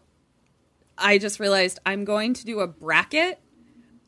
I 0.96 1.18
just 1.18 1.38
realized 1.38 1.78
I'm 1.84 2.06
going 2.06 2.32
to 2.32 2.46
do 2.46 2.60
a 2.60 2.66
bracket 2.66 3.38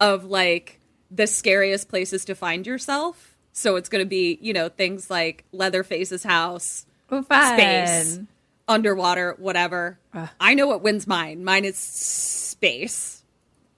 of 0.01 0.25
like 0.25 0.81
the 1.11 1.27
scariest 1.27 1.91
places 1.91 2.25
to 2.25 2.35
find 2.35 2.67
yourself. 2.67 3.37
So 3.53 3.77
it's 3.77 3.91
going 3.91 4.03
to 4.03 4.09
be, 4.09 4.39
you 4.41 4.55
know, 4.55 4.71
things 4.71 5.11
like 5.11 5.45
Leatherface's 5.53 6.23
house, 6.23 6.87
Oh, 7.11 7.23
space, 7.23 8.21
underwater, 8.69 9.35
whatever. 9.39 9.99
I 10.41 10.55
know 10.55 10.67
what 10.67 10.83
wins 10.83 11.07
mine. 11.07 11.43
Mine 11.45 11.65
is 11.65 11.77
space. 11.77 13.25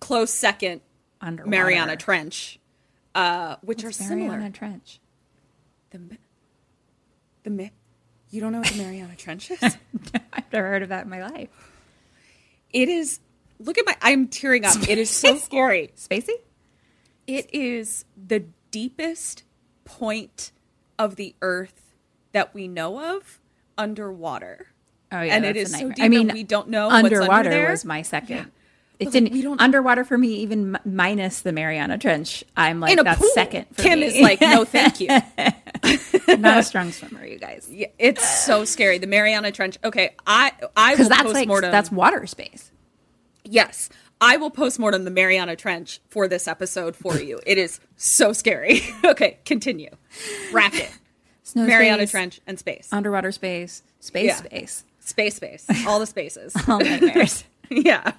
Close 0.00 0.32
second, 0.32 0.80
Underwater. 1.20 1.50
Mariana 1.50 1.96
Trench, 1.96 2.58
uh, 3.14 3.56
which 3.62 3.84
are 3.84 3.92
similar. 3.92 4.30
Mariana 4.30 4.50
Trench. 4.50 4.98
The, 5.90 6.00
the 7.44 7.50
Mi- 7.50 7.72
you 8.30 8.40
don't 8.40 8.52
know 8.52 8.58
what 8.60 8.68
the 8.68 8.82
Mariana 8.82 9.14
Trench 9.16 9.50
is? 9.50 9.62
I've 10.32 10.52
never 10.52 10.68
heard 10.68 10.82
of 10.82 10.88
that 10.88 11.04
in 11.04 11.10
my 11.10 11.22
life. 11.26 11.48
it 12.72 12.88
is. 12.88 13.20
Look 13.58 13.76
at 13.76 13.84
my. 13.84 13.94
I'm 14.00 14.28
tearing 14.28 14.64
up. 14.64 14.76
It 14.88 14.96
is 14.98 15.10
so 15.10 15.36
scary. 15.36 15.92
Spacey? 15.96 16.30
It 17.26 17.52
is 17.54 18.06
the 18.16 18.44
deepest 18.70 19.44
point 19.84 20.50
of 20.98 21.16
the 21.16 21.34
earth 21.42 21.94
that 22.32 22.54
we 22.54 22.68
know 22.68 23.16
of 23.16 23.38
underwater. 23.76 24.68
Oh 25.12 25.20
yeah, 25.22 25.34
And 25.36 25.44
it 25.44 25.56
is 25.56 25.72
so 25.72 25.88
deep 25.88 26.04
I 26.04 26.08
mean, 26.08 26.28
we 26.32 26.44
don't 26.44 26.68
know 26.68 26.86
what's 26.88 27.04
under 27.04 27.16
underwater 27.22 27.50
there. 27.50 27.70
was 27.70 27.84
my 27.84 28.02
second. 28.02 28.36
Yeah. 28.36 28.44
It 29.00 29.04
But, 29.06 29.12
didn't. 29.14 29.24
like, 29.28 29.32
we 29.32 29.42
don't- 29.42 29.60
underwater 29.60 30.04
for 30.04 30.18
me, 30.18 30.34
even 30.36 30.72
mi- 30.72 30.78
minus 30.84 31.40
the 31.40 31.52
Mariana 31.52 31.96
Trench. 31.98 32.44
I'm 32.56 32.80
like 32.80 32.96
that's 33.02 33.18
pool. 33.18 33.30
second. 33.32 33.66
For 33.72 33.82
Kim 33.82 34.00
me. 34.00 34.06
is 34.06 34.20
like, 34.20 34.40
no, 34.42 34.64
thank 34.66 35.00
you. 35.00 35.08
I'm 35.10 36.40
not 36.42 36.58
a 36.58 36.62
strong 36.62 36.92
swimmer, 36.92 37.24
you 37.24 37.38
guys. 37.38 37.66
Yeah, 37.70 37.86
it's 37.98 38.28
so 38.44 38.64
scary. 38.66 38.98
The 38.98 39.06
Mariana 39.06 39.52
Trench. 39.52 39.78
Okay, 39.82 40.14
I 40.26 40.52
I 40.76 40.90
will 40.90 40.96
Because 40.98 41.08
that's 41.08 41.32
like 41.32 41.48
that's 41.62 41.90
water 41.90 42.26
space. 42.26 42.70
yes, 43.44 43.88
I 44.20 44.36
will 44.36 44.50
postmortem 44.50 45.04
the 45.04 45.10
Mariana 45.10 45.56
Trench 45.56 46.00
for 46.10 46.28
this 46.28 46.46
episode 46.46 46.94
for 46.94 47.18
you. 47.18 47.40
It 47.46 47.56
is 47.56 47.80
so 47.96 48.32
scary. 48.34 48.82
okay, 49.04 49.38
continue. 49.46 49.90
Bracket. 50.52 50.90
Snow 51.42 51.64
Mariana 51.66 52.02
space, 52.02 52.10
Trench 52.10 52.40
and 52.46 52.58
space. 52.58 52.88
underwater 52.92 53.32
space, 53.32 53.82
space 53.98 54.26
Yeah. 54.26 54.36
space, 54.36 54.84
Space, 55.10 55.34
space. 55.36 55.66
All 55.86 55.98
the 55.98 56.06
spaces. 56.06 56.54
all 56.68 56.78
nightmares. 56.78 57.42
yeah. 57.68 58.12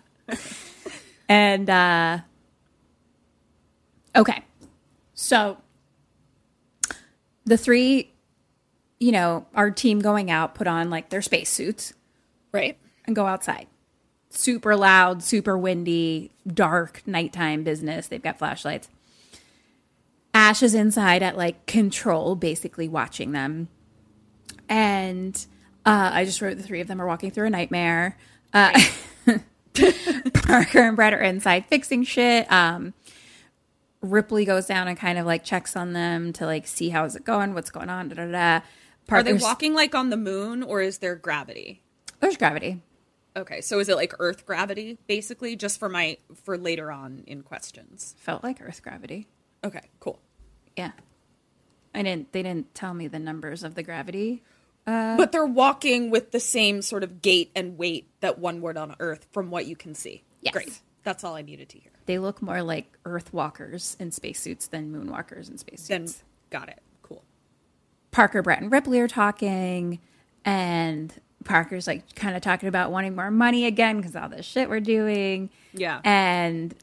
And 1.30 1.70
uh 1.70 2.18
okay. 4.16 4.44
So 5.14 5.58
the 7.46 7.56
three, 7.58 8.12
you 9.00 9.14
know, 9.14 9.46
our 9.56 9.72
team 9.72 10.00
going 10.00 10.30
out 10.30 10.54
put 10.54 10.68
on 10.68 10.90
like 10.90 11.10
their 11.10 11.22
spacesuits 11.22 11.94
Right. 12.52 12.78
and 13.06 13.16
go 13.16 13.26
outside. 13.26 13.68
Super 14.30 14.76
loud, 14.76 15.24
super 15.24 15.58
windy, 15.58 16.32
dark 16.46 17.02
nighttime 17.06 17.64
business. 17.64 18.08
They've 18.08 18.22
got 18.22 18.38
flashlights. 18.38 18.90
Ash 20.34 20.62
is 20.62 20.74
inside 20.76 21.24
at 21.24 21.38
like 21.38 21.66
control, 21.68 22.36
basically 22.36 22.90
watching 22.90 23.32
them. 23.32 23.70
And 24.68 25.46
uh, 25.86 26.12
I 26.14 26.26
just 26.26 26.42
wrote 26.42 26.58
the 26.58 26.64
three 26.64 26.82
of 26.82 26.88
them 26.88 27.02
are 27.02 27.08
walking 27.08 27.32
through 27.32 27.48
a 27.48 27.50
nightmare. 27.50 28.18
Uh, 28.54 28.80
Parker 30.44 30.80
and 30.80 30.96
Brett 30.96 31.14
are 31.14 31.22
inside 31.22 31.66
fixing 31.68 32.04
shit. 32.04 32.52
Um, 32.52 32.94
Ripley 34.02 34.46
goes 34.46 34.66
down 34.66 34.88
and 34.88 34.98
kind 34.98 35.18
of 35.18 35.26
like 35.26 35.44
checks 35.44 35.76
on 35.76 35.94
them 35.94 36.34
to 36.34 36.46
like 36.46 36.68
see 36.68 36.90
how 36.90 37.06
is 37.06 37.16
it 37.16 37.24
going, 37.24 37.54
what's 37.54 37.70
going 37.70 37.90
on. 37.90 38.10
Da, 38.10 38.16
da, 38.16 38.32
da. 38.32 38.66
Are 39.10 39.24
they 39.24 39.34
walking 39.34 39.74
like 39.74 39.94
on 39.94 40.10
the 40.10 40.18
moon 40.18 40.64
or 40.64 40.82
is 40.82 41.00
there 41.00 41.16
gravity? 41.16 41.82
There's 42.20 42.38
gravity. 42.38 42.82
Okay, 43.36 43.62
so 43.62 43.80
is 43.80 43.88
it 43.88 43.96
like 43.96 44.14
Earth 44.20 44.46
gravity, 44.46 44.98
basically, 45.08 45.56
just 45.56 45.80
for 45.80 45.88
my 45.88 46.18
for 46.44 46.58
later 46.58 46.92
on 46.92 47.24
in 47.28 47.44
questions? 47.44 48.16
Felt 48.20 48.44
like 48.44 48.62
Earth 48.62 48.82
gravity. 48.84 49.28
Okay, 49.64 49.90
cool. 50.00 50.20
Yeah. 50.76 50.92
I 51.94 52.04
didn't 52.04 52.32
they 52.32 52.44
didn't 52.44 52.74
tell 52.74 52.94
me 52.94 53.08
the 53.08 53.20
numbers 53.20 53.64
of 53.64 53.76
the 53.76 53.84
gravity. 53.84 54.44
Uh, 54.88 55.16
but 55.16 55.32
they're 55.32 55.46
walking 55.46 56.10
with 56.10 56.32
the 56.32 56.40
same 56.40 56.82
sort 56.82 57.04
of 57.04 57.22
gait 57.22 57.52
and 57.56 57.78
weight 57.78 58.08
that 58.22 58.40
one 58.40 58.62
would 58.62 58.78
on 58.78 58.96
Earth, 59.00 59.28
from 59.32 59.52
what 59.52 59.68
you 59.68 59.76
can 59.76 59.94
see. 59.94 60.24
Yes. 60.42 60.54
Great. 60.54 60.82
That's 61.04 61.24
all 61.24 61.36
I 61.36 61.42
needed 61.42 61.70
to 61.70 61.78
hear. 61.80 61.92
They 62.08 62.18
look 62.18 62.42
more 62.42 62.64
like 62.64 62.98
Earth 63.06 63.32
walkers 63.32 63.96
in 64.00 64.12
spacesuits 64.12 64.68
than 64.68 64.92
moonwalkers 64.92 65.50
in 65.50 65.58
spacesuits. 65.58 65.88
Then 65.88 66.08
got 66.50 66.70
it. 66.70 66.80
Cool. 67.04 67.24
Parker, 68.12 68.42
Brett, 68.42 68.62
and 68.62 68.72
Ripley 68.72 69.00
are 69.00 69.08
talking, 69.08 70.00
and 70.44 71.14
Parker's 71.44 71.88
like 71.88 72.16
kind 72.16 72.36
of 72.36 72.42
talking 72.42 72.70
about 72.70 72.92
wanting 72.92 73.16
more 73.16 73.32
money 73.32 73.66
again 73.66 73.98
because 73.98 74.16
all 74.16 74.30
this 74.30 74.46
shit 74.46 74.70
we're 74.70 74.80
doing. 74.80 75.50
Yeah. 75.74 76.02
And, 76.04 76.76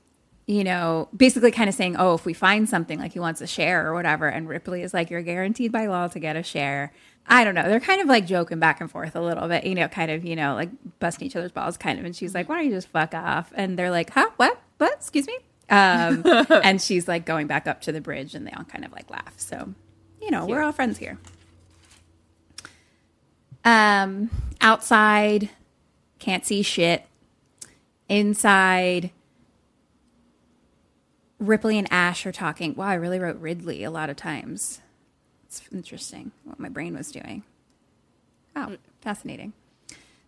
you 0.46 0.64
know, 0.64 1.08
basically 1.16 1.50
kind 1.50 1.68
of 1.68 1.74
saying, 1.74 1.96
oh, 1.96 2.14
if 2.14 2.24
we 2.24 2.32
find 2.32 2.68
something, 2.68 2.98
like 2.98 3.12
he 3.12 3.20
wants 3.20 3.40
a 3.40 3.46
share 3.46 3.86
or 3.86 3.94
whatever. 3.94 4.28
And 4.28 4.48
Ripley 4.48 4.82
is 4.82 4.94
like, 4.94 5.10
you're 5.10 5.22
guaranteed 5.22 5.72
by 5.72 5.86
law 5.86 6.08
to 6.08 6.18
get 6.18 6.36
a 6.36 6.42
share. 6.42 6.92
I 7.28 7.44
don't 7.44 7.54
know. 7.54 7.68
They're 7.68 7.80
kind 7.80 8.00
of 8.00 8.06
like 8.06 8.26
joking 8.26 8.58
back 8.58 8.80
and 8.80 8.90
forth 8.90 9.14
a 9.14 9.20
little 9.20 9.48
bit, 9.48 9.64
you 9.64 9.74
know, 9.74 9.88
kind 9.88 10.10
of, 10.10 10.24
you 10.24 10.34
know, 10.34 10.54
like 10.54 10.70
busting 10.98 11.26
each 11.26 11.36
other's 11.36 11.52
balls 11.52 11.76
kind 11.76 11.98
of. 11.98 12.04
And 12.04 12.16
she's 12.16 12.34
like, 12.34 12.48
why 12.48 12.56
don't 12.56 12.64
you 12.64 12.70
just 12.70 12.88
fuck 12.88 13.14
off? 13.14 13.52
And 13.54 13.78
they're 13.78 13.90
like, 13.90 14.10
huh? 14.10 14.30
What? 14.36 14.60
What? 14.78 14.94
Excuse 14.94 15.26
me? 15.26 15.38
Um, 15.68 16.22
and 16.64 16.80
she's 16.80 17.06
like 17.06 17.26
going 17.26 17.46
back 17.46 17.66
up 17.66 17.82
to 17.82 17.92
the 17.92 18.00
bridge 18.00 18.34
and 18.34 18.46
they 18.46 18.52
all 18.52 18.64
kind 18.64 18.84
of 18.84 18.92
like 18.92 19.10
laugh. 19.10 19.34
So, 19.36 19.74
you 20.22 20.30
know, 20.30 20.46
we're 20.46 20.62
all 20.62 20.72
friends 20.72 20.98
here. 20.98 21.18
Um, 23.64 24.30
outside, 24.62 25.50
can't 26.18 26.46
see 26.46 26.62
shit. 26.62 27.04
Inside, 28.08 29.10
Ripley 31.38 31.78
and 31.78 31.86
Ash 31.90 32.24
are 32.24 32.32
talking. 32.32 32.74
Wow, 32.74 32.86
I 32.86 32.94
really 32.94 33.18
wrote 33.18 33.38
Ridley 33.38 33.84
a 33.84 33.90
lot 33.90 34.08
of 34.08 34.16
times. 34.16 34.80
It's 35.48 35.62
interesting 35.72 36.32
what 36.44 36.60
my 36.60 36.68
brain 36.68 36.94
was 36.94 37.10
doing. 37.10 37.42
Oh, 38.54 38.66
mm. 38.68 38.78
fascinating. 39.00 39.54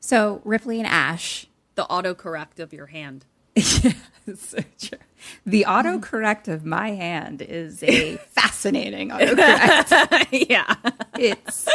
So 0.01 0.41
Ripley 0.45 0.79
and 0.79 0.89
Ash. 0.89 1.47
The 1.75 1.85
autocorrect 1.85 2.59
of 2.59 2.73
your 2.73 2.87
hand. 2.87 3.27
so 3.57 4.59
true. 4.79 4.99
The 5.45 5.67
mm. 5.69 6.01
autocorrect 6.01 6.49
of 6.49 6.65
my 6.65 6.93
hand 6.93 7.43
is 7.43 7.83
a 7.83 8.17
fascinating 8.31 9.11
autocorrect. 9.11 10.27
yeah. 10.49 10.75
It's 11.19 11.69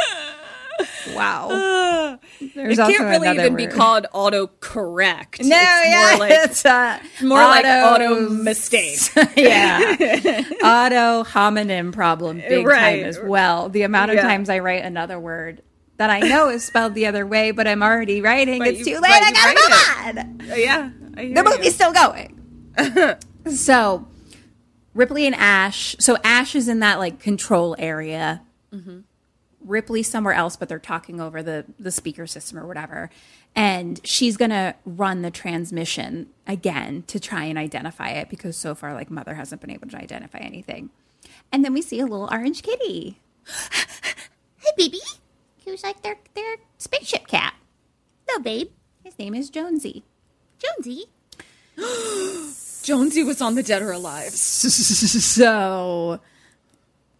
wow. 1.14 2.18
There's 2.54 2.78
it 2.78 2.82
can't 2.82 3.00
really 3.04 3.28
even 3.30 3.56
be 3.56 3.66
called 3.66 4.06
autocorrect. 4.14 5.40
No, 5.40 5.56
it's 5.56 5.88
yeah, 5.88 6.08
more 6.10 6.18
like 6.20 6.32
it's 6.32 6.64
uh, 6.64 6.98
more 7.22 7.38
like 7.38 7.64
auto- 7.64 8.14
auto 8.14 8.28
mistake. 8.30 8.98
yeah. 9.36 9.80
Auto 10.62 11.24
homonym 11.28 11.92
problem 11.92 12.38
big 12.38 12.66
Right. 12.66 13.00
time 13.00 13.04
as 13.08 13.18
well. 13.20 13.68
The 13.68 13.82
amount 13.82 14.10
of 14.10 14.16
Yeah. 14.16 14.22
times 14.22 14.48
I 14.48 14.58
write 14.60 14.84
another 14.84 15.18
word 15.20 15.62
that 15.98 16.10
I 16.10 16.20
know 16.20 16.48
is 16.50 16.64
spelled 16.64 16.94
the 16.94 17.06
other 17.06 17.26
way, 17.26 17.50
but 17.52 17.66
I'm 17.66 17.82
already 17.82 18.20
writing. 18.20 18.58
But 18.58 18.68
it's 18.68 18.80
you- 18.86 18.96
too 18.96 19.00
late. 19.00 19.12
I 19.12 19.32
gotta 19.32 20.16
move 20.18 20.50
on. 20.50 20.58
yeah. 20.58 20.90
I 21.16 21.22
hear 21.22 21.34
The 21.42 21.50
you. 21.50 21.56
movie's 21.56 21.74
still 21.74 21.92
going. 21.92 22.38
so 23.54 24.06
Ripley 24.94 25.26
and 25.26 25.34
Ash. 25.34 25.96
So 25.98 26.16
Ash 26.24 26.54
is 26.54 26.68
in 26.68 26.80
that 26.80 26.98
like 26.98 27.20
control 27.20 27.74
area 27.78 28.42
Ripley 29.66 30.02
somewhere 30.02 30.34
else, 30.34 30.56
but 30.56 30.68
they're 30.68 30.78
talking 30.78 31.20
over 31.20 31.42
the 31.42 31.64
the 31.78 31.90
speaker 31.90 32.26
system 32.26 32.58
or 32.58 32.66
whatever. 32.66 33.10
And 33.54 34.00
she's 34.04 34.36
gonna 34.36 34.74
run 34.84 35.22
the 35.22 35.30
transmission 35.30 36.28
again 36.46 37.04
to 37.08 37.18
try 37.20 37.44
and 37.44 37.58
identify 37.58 38.10
it 38.10 38.28
because 38.28 38.56
so 38.56 38.74
far, 38.74 38.94
like 38.94 39.10
Mother 39.10 39.34
hasn't 39.34 39.60
been 39.60 39.70
able 39.70 39.88
to 39.88 39.96
identify 39.96 40.38
anything. 40.38 40.90
And 41.52 41.64
then 41.64 41.72
we 41.72 41.82
see 41.82 42.00
a 42.00 42.06
little 42.06 42.28
orange 42.30 42.62
kitty. 42.62 43.20
Hey, 44.58 44.72
baby. 44.76 44.98
Who's 45.64 45.84
like 45.84 46.02
their 46.02 46.16
their 46.34 46.56
spaceship 46.78 47.28
cat? 47.28 47.54
No, 48.28 48.40
babe. 48.40 48.70
His 49.04 49.16
name 49.16 49.32
is 49.32 49.48
Jonesy. 49.48 50.02
Jonesy. 50.58 51.04
Jonesy 52.82 53.22
was 53.22 53.40
on 53.40 53.54
the 53.54 53.62
Dead 53.62 53.82
or 53.82 53.92
Alive. 53.92 54.32
So, 54.32 56.20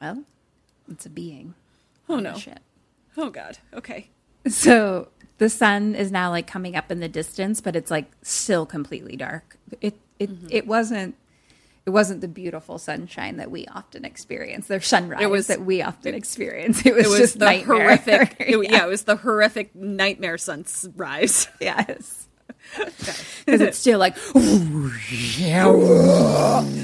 well, 0.01 0.24
it's 0.90 1.07
a 1.07 1.11
being. 1.11 1.55
Oh 2.09 2.19
no. 2.21 2.35
ship. 2.37 2.61
Oh 3.17 3.31
god. 3.31 3.59
Okay. 3.75 4.11
So 4.49 5.09
the 5.39 5.49
sun 5.49 5.95
is 5.95 6.11
now 6.13 6.31
like 6.31 6.47
coming 6.47 6.77
up 6.77 6.91
in 6.91 7.01
the 7.01 7.09
distance, 7.09 7.61
but 7.61 7.77
it's 7.77 7.91
like 7.91 8.11
still 8.23 8.67
completely 8.67 9.17
dark. 9.17 9.59
It 9.81 9.99
it 10.19 10.31
mm-hmm. 10.31 10.49
it 10.51 10.67
wasn't 10.67 11.17
it 11.85 11.91
wasn't 11.91 12.21
the 12.21 12.29
beautiful 12.29 12.79
sunshine 12.79 13.37
that 13.37 13.51
we 13.51 13.65
often 13.67 14.05
experience. 14.05 14.67
Their 14.67 14.81
sunrise 14.81 15.23
It 15.23 15.31
was- 15.31 15.47
that 15.47 15.65
we 15.65 15.83
often 15.83 16.15
experience. 16.15 16.85
It 16.85 16.95
was, 16.95 17.07
It 17.07 17.09
was 17.11 17.19
just 17.19 17.39
the 17.39 17.45
nightmare. 17.45 17.83
horrific. 17.97 18.37
it- 18.41 18.71
yeah. 18.71 18.85
it 18.85 18.89
was 18.89 19.05
the 19.05 19.17
horrific 19.17 19.75
nightmare 19.75 20.37
sunrise. 20.37 21.47
yes. 21.61 22.26
Because 23.47 23.61
it's 23.61 23.79
still 23.79 23.99
like 24.01 24.17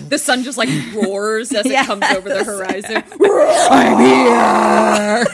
The 0.09 0.19
sun 0.19 0.45
just 0.45 0.57
like 0.59 0.69
roars 0.95 1.53
as 1.53 1.67
it 1.67 1.87
comes 1.87 2.05
over 2.05 2.29
the 2.29 2.45
horizon. 2.45 3.03
I'm 3.71 3.99
here. 3.99 5.27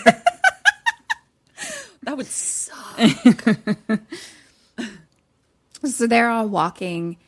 that 2.05 2.17
would 2.17 2.27
suck. 2.27 2.99
So 5.85 6.09
they're 6.09 6.29
all 6.29 6.49
walking 6.49 7.19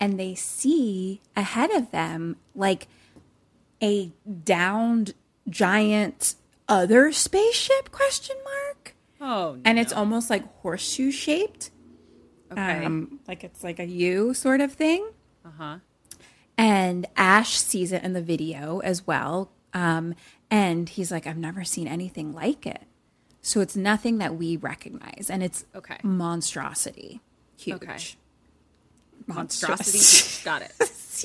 and 0.00 0.18
they 0.18 0.34
see 0.34 1.20
ahead 1.36 1.70
of 1.70 1.92
them 1.92 2.34
like 2.56 2.88
a 3.80 4.10
downed 4.44 5.14
giant 5.48 6.34
other 6.68 7.12
spaceship 7.12 7.92
question 7.92 8.34
mark. 8.42 8.96
Oh, 9.20 9.58
And 9.64 9.78
it's 9.78 9.92
almost 9.92 10.28
like 10.28 10.42
horseshoe 10.62 11.12
shaped. 11.12 11.70
Okay. 12.52 12.84
Um 12.84 13.20
like 13.28 13.44
it's 13.44 13.62
like 13.64 13.78
a 13.78 13.86
U 13.86 14.34
sort 14.34 14.60
of 14.60 14.72
thing. 14.72 15.08
Uh-huh. 15.44 15.76
And 16.58 17.06
Ash 17.16 17.56
sees 17.58 17.92
it 17.92 18.02
in 18.02 18.12
the 18.12 18.22
video 18.22 18.80
as 18.80 19.06
well. 19.06 19.50
Um 19.72 20.14
and 20.50 20.88
he's 20.88 21.10
like 21.10 21.26
I've 21.26 21.36
never 21.38 21.64
seen 21.64 21.86
anything 21.88 22.32
like 22.32 22.66
it. 22.66 22.82
So 23.42 23.60
it's 23.60 23.76
nothing 23.76 24.18
that 24.18 24.34
we 24.36 24.56
recognize 24.56 25.28
and 25.30 25.42
it's 25.42 25.64
Okay. 25.74 25.96
monstrosity. 26.02 27.20
Huge. 27.56 27.82
Okay. 27.82 27.96
monstrosity. 29.26 30.42
Got 30.44 30.62
it. 30.62 30.72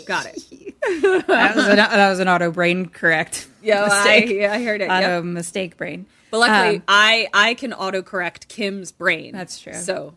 Got 0.05 0.25
it. 0.27 0.75
that, 1.27 1.55
was 1.55 1.65
an, 1.67 1.75
that 1.77 2.09
was 2.09 2.19
an 2.19 2.27
auto 2.27 2.51
brain 2.51 2.85
correct. 2.87 3.47
Yeah, 3.65 3.87
I, 3.89 4.17
yeah, 4.25 4.53
I 4.53 4.63
heard 4.63 4.81
it. 4.81 4.91
auto 4.91 5.15
Yep. 5.15 5.23
mistake 5.23 5.75
brain. 5.75 6.05
But 6.29 6.37
luckily, 6.37 6.75
Um, 6.77 6.83
I 6.87 7.27
I 7.33 7.55
can 7.55 7.71
autocorrect 7.71 8.47
Kim's 8.47 8.91
brain. 8.91 9.31
That's 9.33 9.59
true. 9.59 9.73
So. 9.73 10.13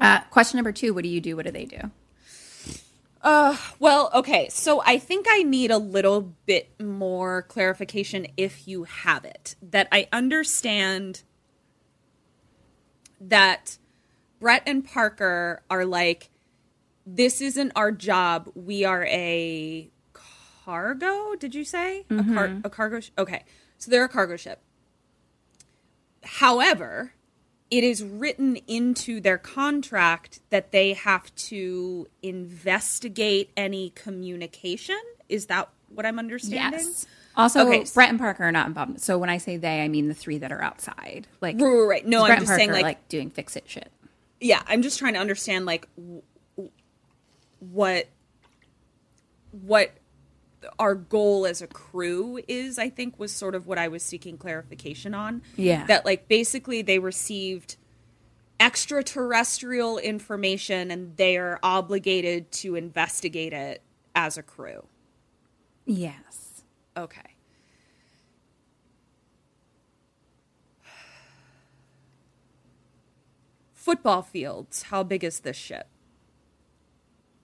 Uh, 0.00 0.20
question 0.30 0.56
number 0.58 0.72
two: 0.72 0.94
What 0.94 1.02
do 1.04 1.08
you 1.10 1.20
do? 1.20 1.36
What 1.36 1.46
do 1.46 1.52
they 1.52 1.64
do? 1.66 1.78
Well, 3.78 4.10
okay. 4.14 4.48
So 4.50 4.82
I 4.84 4.98
think 4.98 5.26
I 5.28 5.42
need 5.42 5.70
a 5.70 5.78
little 5.78 6.34
bit 6.46 6.70
more 6.80 7.42
clarification 7.42 8.26
if 8.36 8.66
you 8.66 8.84
have 8.84 9.24
it. 9.24 9.56
That 9.62 9.88
I 9.92 10.08
understand 10.12 11.22
that 13.20 13.76
Brett 14.38 14.62
and 14.66 14.84
Parker 14.84 15.62
are 15.68 15.84
like, 15.84 16.30
this 17.06 17.40
isn't 17.40 17.72
our 17.76 17.92
job. 17.92 18.50
We 18.54 18.84
are 18.84 19.04
a 19.06 19.90
cargo. 20.64 21.34
Did 21.36 21.54
you 21.54 21.64
say 21.64 22.04
a, 22.10 22.22
car- 22.34 22.60
a 22.64 22.70
cargo? 22.70 23.00
Sh- 23.00 23.10
okay, 23.18 23.44
so 23.78 23.90
they're 23.90 24.04
a 24.04 24.08
cargo 24.08 24.36
ship. 24.36 24.62
However, 26.22 27.12
it 27.70 27.84
is 27.84 28.02
written 28.02 28.56
into 28.66 29.20
their 29.20 29.38
contract 29.38 30.40
that 30.50 30.72
they 30.72 30.92
have 30.94 31.34
to 31.36 32.08
investigate 32.22 33.50
any 33.56 33.90
communication. 33.90 34.98
Is 35.28 35.46
that 35.46 35.68
what 35.88 36.04
I'm 36.04 36.18
understanding? 36.18 36.80
Yes. 36.80 37.06
Also, 37.36 37.66
Okay. 37.66 37.84
Brett 37.94 38.08
and 38.10 38.18
Parker 38.18 38.42
are 38.44 38.52
not 38.52 38.66
involved. 38.66 39.00
So 39.00 39.16
when 39.18 39.30
I 39.30 39.38
say 39.38 39.56
they, 39.56 39.82
I 39.82 39.88
mean 39.88 40.08
the 40.08 40.14
three 40.14 40.38
that 40.38 40.50
are 40.50 40.60
outside. 40.62 41.28
Like 41.40 41.56
Right, 41.60 41.70
right, 41.70 41.86
right. 41.88 42.06
No, 42.06 42.24
I'm 42.24 42.40
just 42.40 42.54
saying 42.54 42.70
are, 42.70 42.82
like, 42.82 43.08
doing 43.08 43.30
fix 43.30 43.54
it 43.56 43.64
shit. 43.68 43.90
yeah, 44.40 44.62
I'm 44.66 44.82
just 44.82 44.98
trying 44.98 45.14
to 45.14 45.20
understand 45.20 45.64
like 45.66 45.86
w- 45.96 46.22
w- 46.56 46.72
what 47.60 48.08
what 49.52 49.92
our 50.78 50.94
goal 50.94 51.46
as 51.46 51.62
a 51.62 51.66
crew 51.66 52.40
is. 52.48 52.78
I 52.78 52.88
think 52.88 53.18
was 53.18 53.32
sort 53.32 53.54
of 53.54 53.66
what 53.66 53.78
I 53.78 53.88
was 53.88 54.02
seeking 54.02 54.36
clarification 54.38 55.14
on. 55.14 55.42
Yeah. 55.56 55.86
that 55.86 56.04
like 56.04 56.28
basically 56.28 56.82
they 56.82 56.98
received 56.98 57.76
extraterrestrial 58.58 59.98
information 59.98 60.90
and 60.90 61.16
they 61.16 61.38
are 61.38 61.58
obligated 61.62 62.52
to 62.52 62.76
investigate 62.76 63.52
it 63.52 63.82
as 64.14 64.36
a 64.36 64.42
crew. 64.42 64.86
Yes. 65.86 66.62
Okay. 66.96 67.22
Football 73.72 74.20
fields. 74.20 74.84
How 74.84 75.02
big 75.02 75.24
is 75.24 75.40
this 75.40 75.56
ship? 75.56 75.88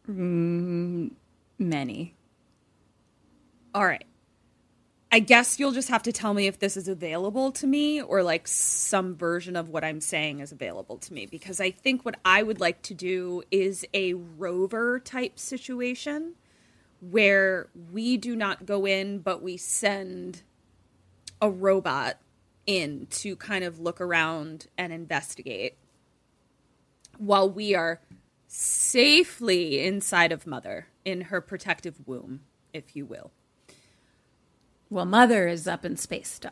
Mm, 0.09 1.13
many. 1.59 2.15
All 3.77 3.85
right. 3.85 4.07
I 5.13 5.19
guess 5.19 5.61
you'll 5.61 5.73
just 5.73 5.91
have 5.91 6.03
to 6.05 6.13
tell 6.13 6.33
me 6.33 6.47
if 6.47 6.59
this 6.59 6.79
is 6.79 6.89
available 6.89 7.53
to 7.53 7.67
me 7.67 8.01
or 8.01 8.23
like 8.23 8.49
some 8.49 9.15
version 9.15 9.55
of 9.55 9.69
what 9.69 9.85
I'm 9.85 10.01
saying 10.01 10.41
is 10.41 10.51
available 10.51 10.97
to 10.97 11.13
me 11.13 11.27
because 11.27 11.61
I 11.61 11.73
think 11.73 12.03
what 12.03 12.19
I 12.25 12.43
would 12.43 12.59
like 12.59 12.81
to 12.83 12.95
do 12.95 13.43
is 13.51 13.85
a 13.93 14.15
rover 14.15 14.99
type 14.99 15.39
situation 15.39 16.37
where 17.01 17.69
we 17.93 18.17
do 18.17 18.35
not 18.35 18.65
go 18.65 18.87
in 18.87 19.19
but 19.19 19.43
we 19.43 19.59
send 19.59 20.43
a 21.43 21.51
robot 21.51 22.17
in 22.65 23.07
to 23.11 23.37
kind 23.37 23.63
of 23.63 23.79
look 23.79 24.01
around 24.01 24.69
and 24.79 24.91
investigate 24.91 25.77
while 27.19 27.49
we 27.49 27.75
are 27.75 28.01
safely 28.47 29.85
inside 29.85 30.33
of 30.33 30.47
mother 30.47 30.87
in 31.05 31.21
her 31.23 31.43
protective 31.43 31.97
womb 32.07 32.41
if 32.73 32.97
you 32.97 33.05
will 33.05 33.31
Well, 34.91 35.05
Mother 35.05 35.49
is 35.49 35.67
up 35.67 35.85
in 35.85 35.97
space 35.97 36.29
still. 36.29 36.51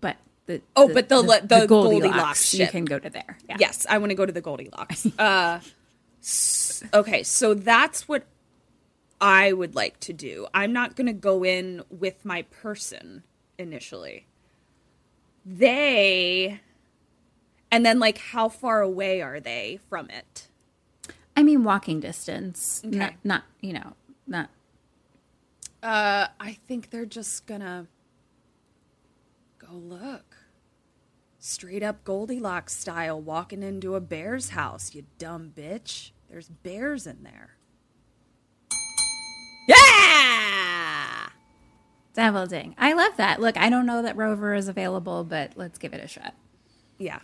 But 0.00 0.16
the 0.46 0.60
Oh, 0.76 0.92
but 0.92 1.08
the 1.08 1.20
le- 1.20 1.40
the 1.42 1.66
Goldilocks 1.66 2.52
you 2.54 2.64
ship. 2.64 2.70
can 2.72 2.84
go 2.84 2.98
to 2.98 3.08
there. 3.10 3.38
Yeah. 3.48 3.56
Yes, 3.58 3.86
I 3.88 3.98
want 3.98 4.10
to 4.10 4.14
go 4.14 4.26
to 4.26 4.32
the 4.32 4.40
Goldilocks. 4.40 5.06
uh, 5.18 5.60
s- 6.20 6.84
okay, 6.92 7.22
so 7.22 7.54
that's 7.54 8.06
what 8.08 8.24
I 9.20 9.52
would 9.52 9.74
like 9.74 10.00
to 10.00 10.12
do. 10.12 10.46
I'm 10.54 10.72
not 10.72 10.96
going 10.96 11.06
to 11.06 11.12
go 11.12 11.44
in 11.44 11.82
with 11.90 12.24
my 12.24 12.42
person 12.42 13.22
initially. 13.58 14.26
They, 15.44 16.60
and 17.70 17.84
then 17.84 17.98
like, 17.98 18.18
how 18.18 18.48
far 18.48 18.82
away 18.82 19.22
are 19.22 19.40
they 19.40 19.80
from 19.88 20.10
it? 20.10 20.48
I 21.36 21.42
mean, 21.42 21.64
walking 21.64 22.00
distance. 22.00 22.82
Okay. 22.84 22.96
Not, 22.96 23.12
not 23.24 23.42
you 23.60 23.72
know, 23.72 23.94
not. 24.26 24.50
Uh, 25.82 26.26
I 26.38 26.52
think 26.52 26.90
they're 26.90 27.06
just 27.06 27.46
gonna 27.46 27.86
go 29.58 29.72
look. 29.72 30.36
Straight 31.38 31.82
up 31.82 32.04
Goldilocks 32.04 32.76
style, 32.76 33.20
walking 33.20 33.62
into 33.62 33.94
a 33.94 34.00
bear's 34.00 34.50
house, 34.50 34.94
you 34.94 35.04
dumb 35.18 35.52
bitch. 35.56 36.10
There's 36.28 36.48
bears 36.48 37.06
in 37.06 37.22
there. 37.22 37.56
Yeah! 39.66 41.28
Devil 42.12 42.46
ding. 42.46 42.74
I 42.76 42.92
love 42.92 43.16
that. 43.16 43.40
Look, 43.40 43.56
I 43.56 43.70
don't 43.70 43.86
know 43.86 44.02
that 44.02 44.16
Rover 44.16 44.54
is 44.54 44.68
available, 44.68 45.24
but 45.24 45.52
let's 45.56 45.78
give 45.78 45.94
it 45.94 46.04
a 46.04 46.08
shot. 46.08 46.34
Yeah. 46.98 47.20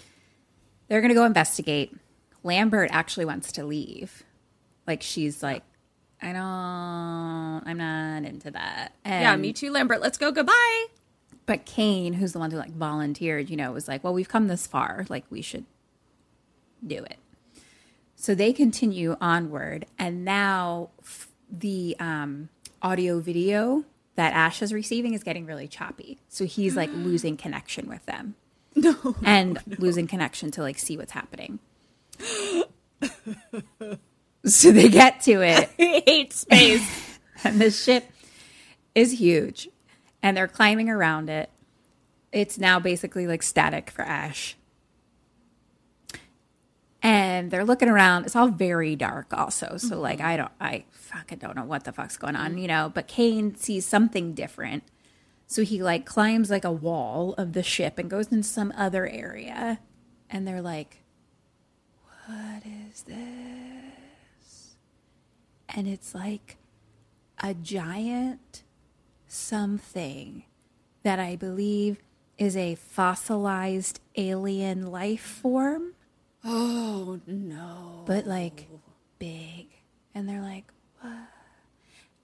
They're 0.89 1.01
going 1.01 1.11
to 1.11 1.15
go 1.15 1.25
investigate. 1.25 1.95
Lambert 2.43 2.91
actually 2.93 3.27
wants 3.27 3.53
to 3.53 3.65
leave. 3.65 4.23
Like, 4.87 5.03
she's 5.03 5.43
like, 5.43 5.63
I 6.23 6.33
don't, 6.33 7.63
I'm 7.69 7.77
not 7.77 8.25
into 8.25 8.51
that. 8.53 8.93
And, 9.05 9.23
Yeah, 9.23 9.37
me 9.37 9.53
too, 9.53 9.71
Lambert. 9.71 10.01
Let's 10.01 10.19
go. 10.19 10.33
Goodbye. 10.33 10.87
But 11.45 11.65
Kane, 11.67 12.15
who's 12.15 12.33
the 12.33 12.39
one 12.39 12.51
who 12.51 12.57
like 12.57 12.73
volunteered, 12.73 13.51
you 13.51 13.57
know, 13.57 13.71
was 13.73 13.87
like, 13.87 14.03
well, 14.03 14.15
we've 14.15 14.29
come 14.29 14.49
this 14.49 14.67
far. 14.67 15.07
Like, 15.09 15.25
we 15.31 15.43
should 15.43 15.65
do 16.85 16.97
it. 17.05 17.19
So 18.17 18.35
they 18.35 18.53
continue 18.53 19.17
onward. 19.21 19.87
And 19.99 20.25
now 20.25 20.91
f- 21.03 21.29
the 21.51 21.97
um, 22.01 22.49
audio 22.83 23.21
video 23.21 23.85
that 24.17 24.33
Ash 24.33 24.63
is 24.63 24.73
receiving 24.73 25.13
is 25.13 25.23
getting 25.23 25.45
really 25.47 25.69
choppy. 25.69 26.19
So 26.29 26.47
he's 26.47 26.75
like 26.77 26.91
losing 26.95 27.37
connection 27.37 27.89
with 27.89 28.05
them. 28.07 28.35
No. 28.79 29.17
And 29.23 29.59
losing 29.79 30.07
connection 30.07 30.51
to 30.51 30.61
like 30.61 30.79
see 30.79 30.99
what's 30.99 31.13
happening. 31.13 31.61
so 34.47 34.73
they 34.73 34.89
get 34.89 35.21
to 35.23 35.43
it. 35.43 35.71
I 35.79 36.03
hate 36.07 36.33
space. 36.33 37.19
and 37.45 37.61
the 37.61 37.71
ship 37.71 38.11
is 38.95 39.19
huge 39.19 39.69
and 40.23 40.37
they're 40.37 40.49
climbing 40.49 40.89
around 40.89 41.31
it. 41.31 41.51
It's 42.33 42.59
now 42.59 42.81
basically 42.81 43.27
like 43.27 43.43
static 43.43 43.91
for 43.91 44.03
Ash. 44.03 44.57
And 47.03 47.51
they're 47.51 47.65
looking 47.65 47.89
around. 47.89 48.25
It's 48.25 48.35
all 48.35 48.49
very 48.49 48.97
dark 48.97 49.33
also. 49.33 49.77
So 49.77 49.91
mm-hmm. 49.91 50.01
like 50.01 50.21
I 50.21 50.37
don't 50.37 50.51
I 50.61 50.85
fucking 50.91 51.39
don't 51.39 51.55
know 51.55 51.65
what 51.65 51.85
the 51.85 51.93
fuck's 51.93 52.17
going 52.17 52.35
on, 52.35 52.59
you 52.59 52.67
know, 52.67 52.91
but 52.93 53.07
Kane 53.07 53.55
sees 53.55 53.87
something 53.87 54.35
different. 54.35 54.83
So 55.47 55.63
he 55.63 55.81
like 55.83 56.05
climbs 56.05 56.51
like 56.51 56.65
a 56.65 56.73
wall 56.73 57.35
of 57.39 57.53
the 57.53 57.63
ship 57.63 57.99
and 57.99 58.11
goes 58.11 58.33
into 58.33 58.49
some 58.49 58.73
other 58.77 59.07
area. 59.07 59.79
And 60.29 60.47
they're 60.47 60.63
like, 60.63 61.05
What 62.27 62.63
is 62.65 63.03
this? 63.03 63.56
And 65.77 65.87
it's 65.87 66.15
like 66.15 66.57
a 67.43 67.53
giant 67.55 68.63
something 69.29 70.45
that 71.03 71.21
I 71.21 71.37
believe 71.37 71.99
is 72.39 72.57
a 72.57 72.75
fossilized 72.77 74.01
alien 74.17 74.91
life 74.91 75.21
form, 75.21 75.93
oh 76.45 77.21
no. 77.27 78.03
but 78.07 78.27
like 78.27 78.69
big. 79.19 79.69
And 80.15 80.29
they're 80.29 80.43
like, 80.43 80.65
what? 81.01 81.13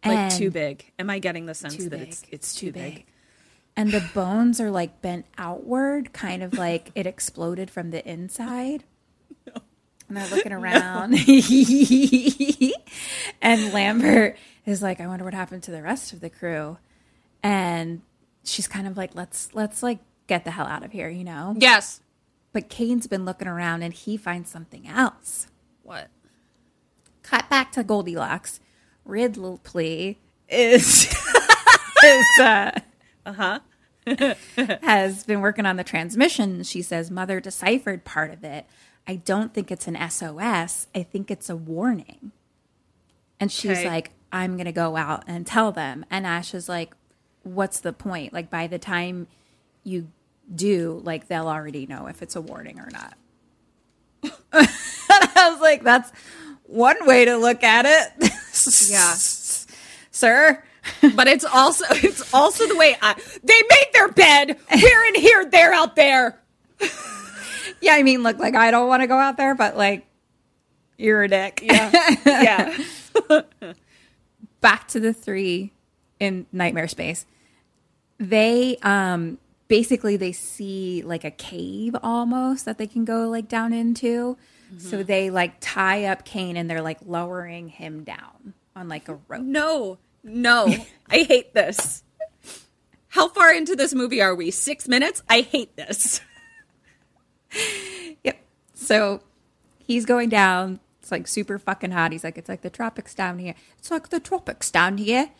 Like 0.04 0.16
And- 0.18 0.32
too 0.32 0.50
big. 0.50 0.90
Am 0.98 1.10
I 1.10 1.18
getting 1.18 1.46
the 1.46 1.54
sense 1.54 1.76
that 1.76 1.90
big. 1.90 2.00
it's 2.08 2.22
it's 2.30 2.54
too, 2.54 2.72
big? 2.72 3.04
And 3.76 3.90
the 3.90 4.06
bones 4.14 4.60
are 4.60 4.70
like 4.70 5.00
bent 5.00 5.26
outward, 5.38 6.12
kind 6.12 6.42
of 6.42 6.54
like 6.54 6.90
it 6.94 7.06
exploded 7.06 7.70
from 7.70 7.90
the 7.90 8.06
inside. 8.10 8.84
And 10.12 10.20
they're 10.20 10.36
looking 10.36 10.52
around. 10.60 11.14
and 13.42 13.72
Lambert 13.72 14.36
is 14.66 14.82
like, 14.82 15.00
I 15.00 15.06
wonder 15.06 15.24
what 15.24 15.32
happened 15.32 15.62
to 15.64 15.70
the 15.70 15.80
rest 15.82 16.12
of 16.12 16.20
the 16.20 16.28
crew. 16.28 16.76
And 17.42 18.02
she's 18.44 18.68
kind 18.68 18.86
of 18.86 18.98
like, 18.98 19.14
let's 19.14 19.48
let's 19.54 19.82
like 19.82 20.00
get 20.26 20.44
the 20.44 20.50
hell 20.50 20.66
out 20.66 20.84
of 20.84 20.92
here, 20.92 21.08
you 21.08 21.24
know? 21.24 21.54
Yes. 21.58 22.00
But 22.52 22.68
Kane's 22.68 23.06
been 23.06 23.24
looking 23.24 23.48
around 23.48 23.82
and 23.82 23.94
he 23.94 24.18
finds 24.18 24.50
something 24.50 24.86
else. 24.86 25.46
What? 25.82 26.08
Cut 27.22 27.48
back 27.48 27.72
to 27.72 27.82
Goldilocks. 27.82 28.60
Ridley 29.06 30.18
is 30.48 31.06
is 32.04 32.26
uh 32.38 32.72
Uh-huh. 33.24 33.60
has 34.82 35.24
been 35.24 35.40
working 35.40 35.64
on 35.64 35.76
the 35.76 35.84
transmission. 35.84 36.64
She 36.64 36.82
says 36.82 37.10
mother 37.10 37.40
deciphered 37.40 38.04
part 38.04 38.30
of 38.30 38.44
it. 38.44 38.66
I 39.06 39.16
don't 39.16 39.52
think 39.52 39.70
it's 39.70 39.86
an 39.88 39.96
SOS. 40.10 40.86
I 40.94 41.02
think 41.02 41.30
it's 41.30 41.50
a 41.50 41.56
warning. 41.56 42.32
And 43.40 43.50
she's 43.50 43.78
Okay. 43.78 43.88
like, 43.88 44.10
I'm 44.32 44.56
gonna 44.56 44.72
go 44.72 44.96
out 44.96 45.24
and 45.26 45.46
tell 45.46 45.72
them. 45.72 46.04
And 46.10 46.26
Ash 46.26 46.54
is 46.54 46.68
like, 46.68 46.94
What's 47.44 47.80
the 47.80 47.92
point? 47.92 48.32
Like 48.32 48.50
by 48.50 48.68
the 48.68 48.78
time 48.78 49.26
you 49.82 50.06
do, 50.54 51.00
like 51.04 51.26
they'll 51.26 51.48
already 51.48 51.86
know 51.86 52.06
if 52.06 52.22
it's 52.22 52.36
a 52.36 52.40
warning 52.40 52.78
or 52.78 52.88
not. 52.92 53.14
I 54.52 55.50
was 55.50 55.60
like, 55.60 55.82
that's 55.82 56.12
one 56.64 57.04
way 57.04 57.24
to 57.24 57.36
look 57.36 57.62
at 57.64 57.84
it. 57.86 58.32
Yeah. 58.88 59.14
Sir. 60.12 60.62
but 61.16 61.26
it's 61.26 61.44
also 61.44 61.84
it's 61.90 62.32
also 62.32 62.68
the 62.68 62.76
way 62.76 62.96
I 63.02 63.14
they 63.42 63.54
made 63.54 63.86
their 63.92 64.08
bed. 64.08 64.56
We're 64.70 65.04
in 65.06 65.14
here, 65.16 65.44
they're 65.46 65.72
out 65.72 65.96
there. 65.96 66.38
Yeah, 67.82 67.94
I 67.94 68.02
mean, 68.02 68.22
look, 68.22 68.38
like 68.38 68.54
I 68.54 68.70
don't 68.70 68.88
want 68.88 69.02
to 69.02 69.06
go 69.06 69.18
out 69.18 69.36
there, 69.36 69.54
but 69.54 69.76
like 69.76 70.06
you're 70.96 71.24
a 71.24 71.28
dick. 71.28 71.60
Yeah. 71.62 72.16
Yeah. 72.24 72.78
Back 74.60 74.88
to 74.88 75.00
the 75.00 75.12
three 75.12 75.72
in 76.20 76.46
Nightmare 76.52 76.88
Space. 76.88 77.26
They 78.18 78.76
um 78.82 79.38
basically 79.66 80.16
they 80.16 80.32
see 80.32 81.02
like 81.02 81.24
a 81.24 81.30
cave 81.30 81.96
almost 82.02 82.64
that 82.66 82.78
they 82.78 82.86
can 82.86 83.04
go 83.04 83.28
like 83.28 83.48
down 83.48 83.72
into. 83.72 84.38
So 84.78 85.02
they 85.02 85.28
like 85.28 85.54
tie 85.60 86.06
up 86.06 86.24
Kane 86.24 86.56
and 86.56 86.70
they're 86.70 86.80
like 86.80 86.98
lowering 87.04 87.68
him 87.68 88.04
down 88.04 88.54
on 88.74 88.88
like 88.88 89.08
a 89.08 89.18
rope. 89.28 89.42
No. 89.42 89.98
No. 90.24 90.74
I 91.10 91.24
hate 91.24 91.52
this. 91.52 92.02
How 93.08 93.28
far 93.28 93.52
into 93.52 93.76
this 93.76 93.92
movie 93.92 94.22
are 94.22 94.34
we? 94.34 94.50
Six 94.50 94.88
minutes? 94.88 95.22
I 95.28 95.42
hate 95.42 95.76
this. 95.76 96.22
Yep. 98.24 98.38
So 98.74 99.22
he's 99.78 100.04
going 100.04 100.28
down. 100.28 100.80
It's 101.00 101.10
like 101.10 101.26
super 101.26 101.58
fucking 101.58 101.90
hot. 101.90 102.12
He's 102.12 102.22
like, 102.22 102.38
it's 102.38 102.48
like 102.48 102.62
the 102.62 102.70
tropics 102.70 103.14
down 103.14 103.38
here. 103.38 103.54
It's 103.78 103.90
like 103.90 104.10
the 104.10 104.20
tropics 104.20 104.70
down 104.70 104.98
here. 104.98 105.30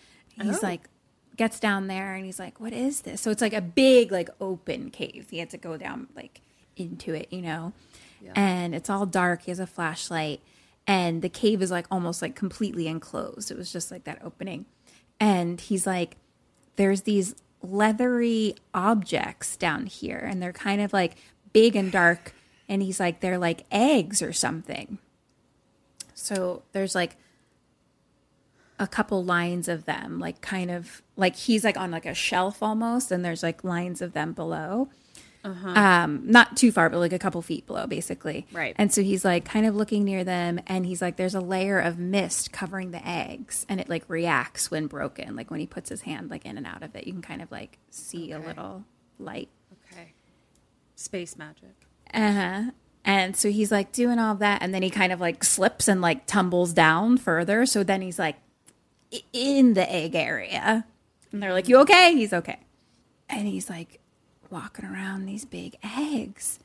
He's 0.40 0.56
oh. 0.56 0.66
like, 0.66 0.88
gets 1.36 1.60
down 1.60 1.86
there 1.86 2.14
and 2.14 2.24
he's 2.24 2.38
like, 2.38 2.60
what 2.60 2.72
is 2.72 3.02
this? 3.02 3.20
So 3.20 3.30
it's 3.30 3.42
like 3.42 3.52
a 3.52 3.60
big, 3.60 4.10
like 4.10 4.30
open 4.40 4.90
cave. 4.90 5.28
He 5.30 5.38
had 5.38 5.50
to 5.50 5.58
go 5.58 5.76
down 5.76 6.08
like 6.14 6.40
into 6.76 7.14
it, 7.14 7.28
you 7.30 7.42
know? 7.42 7.72
And 8.34 8.74
it's 8.74 8.90
all 8.90 9.06
dark. 9.06 9.42
He 9.42 9.50
has 9.50 9.58
a 9.58 9.66
flashlight. 9.66 10.40
And 10.86 11.22
the 11.22 11.28
cave 11.28 11.62
is 11.62 11.70
like 11.70 11.86
almost 11.90 12.22
like 12.22 12.34
completely 12.34 12.88
enclosed. 12.88 13.50
It 13.50 13.56
was 13.56 13.72
just 13.72 13.90
like 13.90 14.04
that 14.04 14.20
opening. 14.22 14.66
And 15.20 15.60
he's 15.60 15.86
like, 15.86 16.16
there's 16.76 17.02
these 17.02 17.34
leathery 17.62 18.56
objects 18.74 19.56
down 19.56 19.86
here 19.86 20.18
and 20.18 20.42
they're 20.42 20.52
kind 20.52 20.80
of 20.80 20.92
like 20.92 21.14
big 21.52 21.76
and 21.76 21.90
dark 21.92 22.34
and 22.68 22.82
he's 22.82 22.98
like 23.00 23.20
they're 23.20 23.38
like 23.38 23.64
eggs 23.70 24.22
or 24.22 24.32
something. 24.32 24.98
So 26.14 26.62
there's 26.72 26.94
like 26.94 27.16
a 28.78 28.86
couple 28.86 29.22
lines 29.22 29.68
of 29.68 29.84
them 29.84 30.18
like 30.18 30.40
kind 30.40 30.70
of 30.70 31.02
like 31.16 31.36
he's 31.36 31.64
like 31.64 31.76
on 31.76 31.90
like 31.90 32.06
a 32.06 32.14
shelf 32.14 32.62
almost 32.62 33.12
and 33.12 33.24
there's 33.24 33.42
like 33.42 33.62
lines 33.62 34.00
of 34.02 34.12
them 34.12 34.32
below. 34.32 34.88
Um 35.44 36.22
not 36.24 36.56
too 36.56 36.70
far 36.72 36.88
but 36.88 36.98
like 36.98 37.12
a 37.12 37.18
couple 37.18 37.42
feet 37.42 37.66
below 37.66 37.86
basically. 37.86 38.46
Right. 38.52 38.74
and 38.78 38.92
so 38.92 39.02
he's 39.02 39.24
like 39.24 39.44
kind 39.44 39.66
of 39.66 39.74
looking 39.74 40.04
near 40.04 40.22
them 40.24 40.60
and 40.66 40.86
he's 40.86 41.02
like 41.02 41.16
there's 41.16 41.34
a 41.34 41.40
layer 41.40 41.78
of 41.80 41.98
mist 41.98 42.52
covering 42.52 42.92
the 42.92 43.06
eggs 43.06 43.66
and 43.68 43.80
it 43.80 43.88
like 43.88 44.04
reacts 44.08 44.70
when 44.70 44.86
broken 44.86 45.34
like 45.36 45.50
when 45.50 45.60
he 45.60 45.66
puts 45.66 45.90
his 45.90 46.02
hand 46.02 46.30
like 46.30 46.46
in 46.46 46.56
and 46.56 46.66
out 46.66 46.82
of 46.82 46.94
it. 46.96 47.06
You 47.06 47.12
can 47.12 47.22
kind 47.22 47.42
of 47.42 47.50
like 47.52 47.78
see 47.90 48.32
a 48.32 48.38
little 48.38 48.84
light 49.18 49.48
Okay. 49.48 49.61
Space 51.02 51.36
magic. 51.36 51.74
uh-huh. 52.14 52.70
And 53.04 53.36
so 53.36 53.50
he's 53.50 53.72
like 53.72 53.90
doing 53.90 54.20
all 54.20 54.36
that 54.36 54.62
and 54.62 54.72
then 54.72 54.82
he 54.82 54.90
kind 54.90 55.12
of 55.12 55.20
like 55.20 55.42
slips 55.42 55.88
and 55.88 56.00
like 56.00 56.26
tumbles 56.26 56.72
down 56.72 57.18
further. 57.18 57.66
So 57.66 57.82
then 57.82 58.00
he's 58.00 58.18
like 58.18 58.36
in 59.32 59.74
the 59.74 59.90
egg 59.90 60.14
area. 60.14 60.86
And 61.32 61.42
they're 61.42 61.52
like 61.52 61.68
you 61.68 61.78
okay? 61.80 62.14
He's 62.14 62.32
okay. 62.32 62.60
And 63.28 63.48
he's 63.48 63.68
like 63.68 63.98
walking 64.50 64.84
around 64.84 65.26
these 65.26 65.44
big 65.44 65.76
eggs 65.82 66.60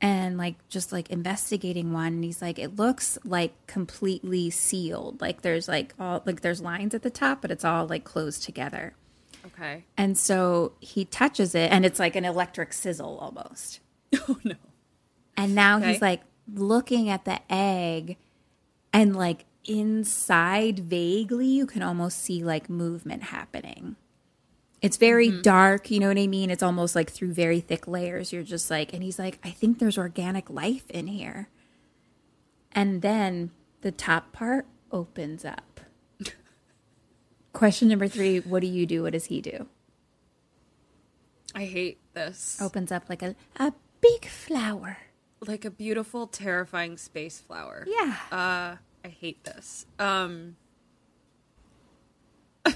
and 0.00 0.36
like 0.36 0.56
just 0.68 0.90
like 0.90 1.10
investigating 1.10 1.92
one. 1.92 2.14
And 2.14 2.24
he's 2.24 2.42
like 2.42 2.58
it 2.58 2.74
looks 2.74 3.16
like 3.24 3.52
completely 3.68 4.50
sealed. 4.50 5.20
Like 5.20 5.42
there's 5.42 5.68
like 5.68 5.94
all 6.00 6.22
like 6.26 6.40
there's 6.40 6.60
lines 6.60 6.92
at 6.92 7.02
the 7.02 7.10
top 7.10 7.40
but 7.42 7.52
it's 7.52 7.64
all 7.64 7.86
like 7.86 8.02
closed 8.02 8.42
together 8.42 8.94
Okay. 9.46 9.84
and 9.96 10.16
so 10.16 10.72
he 10.80 11.04
touches 11.04 11.54
it 11.54 11.70
and 11.72 11.84
it's 11.86 11.98
like 11.98 12.16
an 12.16 12.24
electric 12.24 12.72
sizzle 12.72 13.18
almost 13.18 13.80
Oh 14.28 14.38
no. 14.44 14.54
and 15.36 15.54
now 15.54 15.78
Okay. 15.78 15.92
he's 15.92 16.02
like 16.02 16.22
looking 16.52 17.08
at 17.08 17.24
the 17.24 17.40
egg 17.50 18.16
and 18.92 19.14
like 19.14 19.44
inside 19.64 20.78
vaguely 20.78 21.46
you 21.46 21.66
can 21.66 21.82
almost 21.82 22.18
see 22.18 22.42
like 22.42 22.70
movement 22.70 23.24
happening. 23.24 23.96
It's 24.80 24.96
very 24.96 25.28
mm-hmm. 25.28 25.42
dark, 25.42 25.90
you 25.90 25.98
know 25.98 26.08
what 26.08 26.18
I 26.18 26.26
mean? 26.28 26.50
It's 26.50 26.62
almost 26.62 26.94
like 26.94 27.10
through 27.10 27.32
very 27.32 27.60
thick 27.60 27.88
layers. 27.88 28.32
You're 28.32 28.44
just 28.44 28.70
like 28.70 28.92
and 28.92 29.02
he's 29.02 29.18
like 29.18 29.38
I 29.44 29.50
think 29.50 29.78
there's 29.78 29.98
organic 29.98 30.48
life 30.48 30.88
in 30.90 31.08
here. 31.08 31.48
And 32.72 33.02
then 33.02 33.50
the 33.82 33.92
top 33.92 34.32
part 34.32 34.66
opens 34.90 35.44
up. 35.44 35.62
Question 37.52 37.88
number 37.88 38.08
3, 38.08 38.40
what 38.40 38.60
do 38.60 38.66
you 38.68 38.86
do? 38.86 39.02
What 39.02 39.12
does 39.12 39.26
he 39.26 39.40
do? 39.40 39.66
I 41.54 41.64
hate 41.64 41.98
this. 42.14 42.60
Opens 42.60 42.92
up 42.92 43.04
like 43.08 43.22
a 43.22 43.34
a 43.56 43.72
big 44.00 44.26
flower. 44.26 44.98
Like 45.40 45.64
a 45.64 45.70
beautiful, 45.70 46.26
terrifying 46.26 46.96
space 46.96 47.40
flower. 47.40 47.86
Yeah. 47.88 48.16
Uh, 48.30 48.76
I 49.04 49.08
hate 49.08 49.44
this. 49.44 49.86
Um, 49.98 50.56
I 52.66 52.74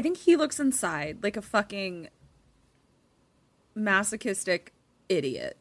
think 0.00 0.18
he 0.18 0.36
looks 0.36 0.58
inside 0.58 1.18
like 1.22 1.36
a 1.36 1.42
fucking 1.42 2.08
masochistic 3.74 4.72
idiot. 5.08 5.58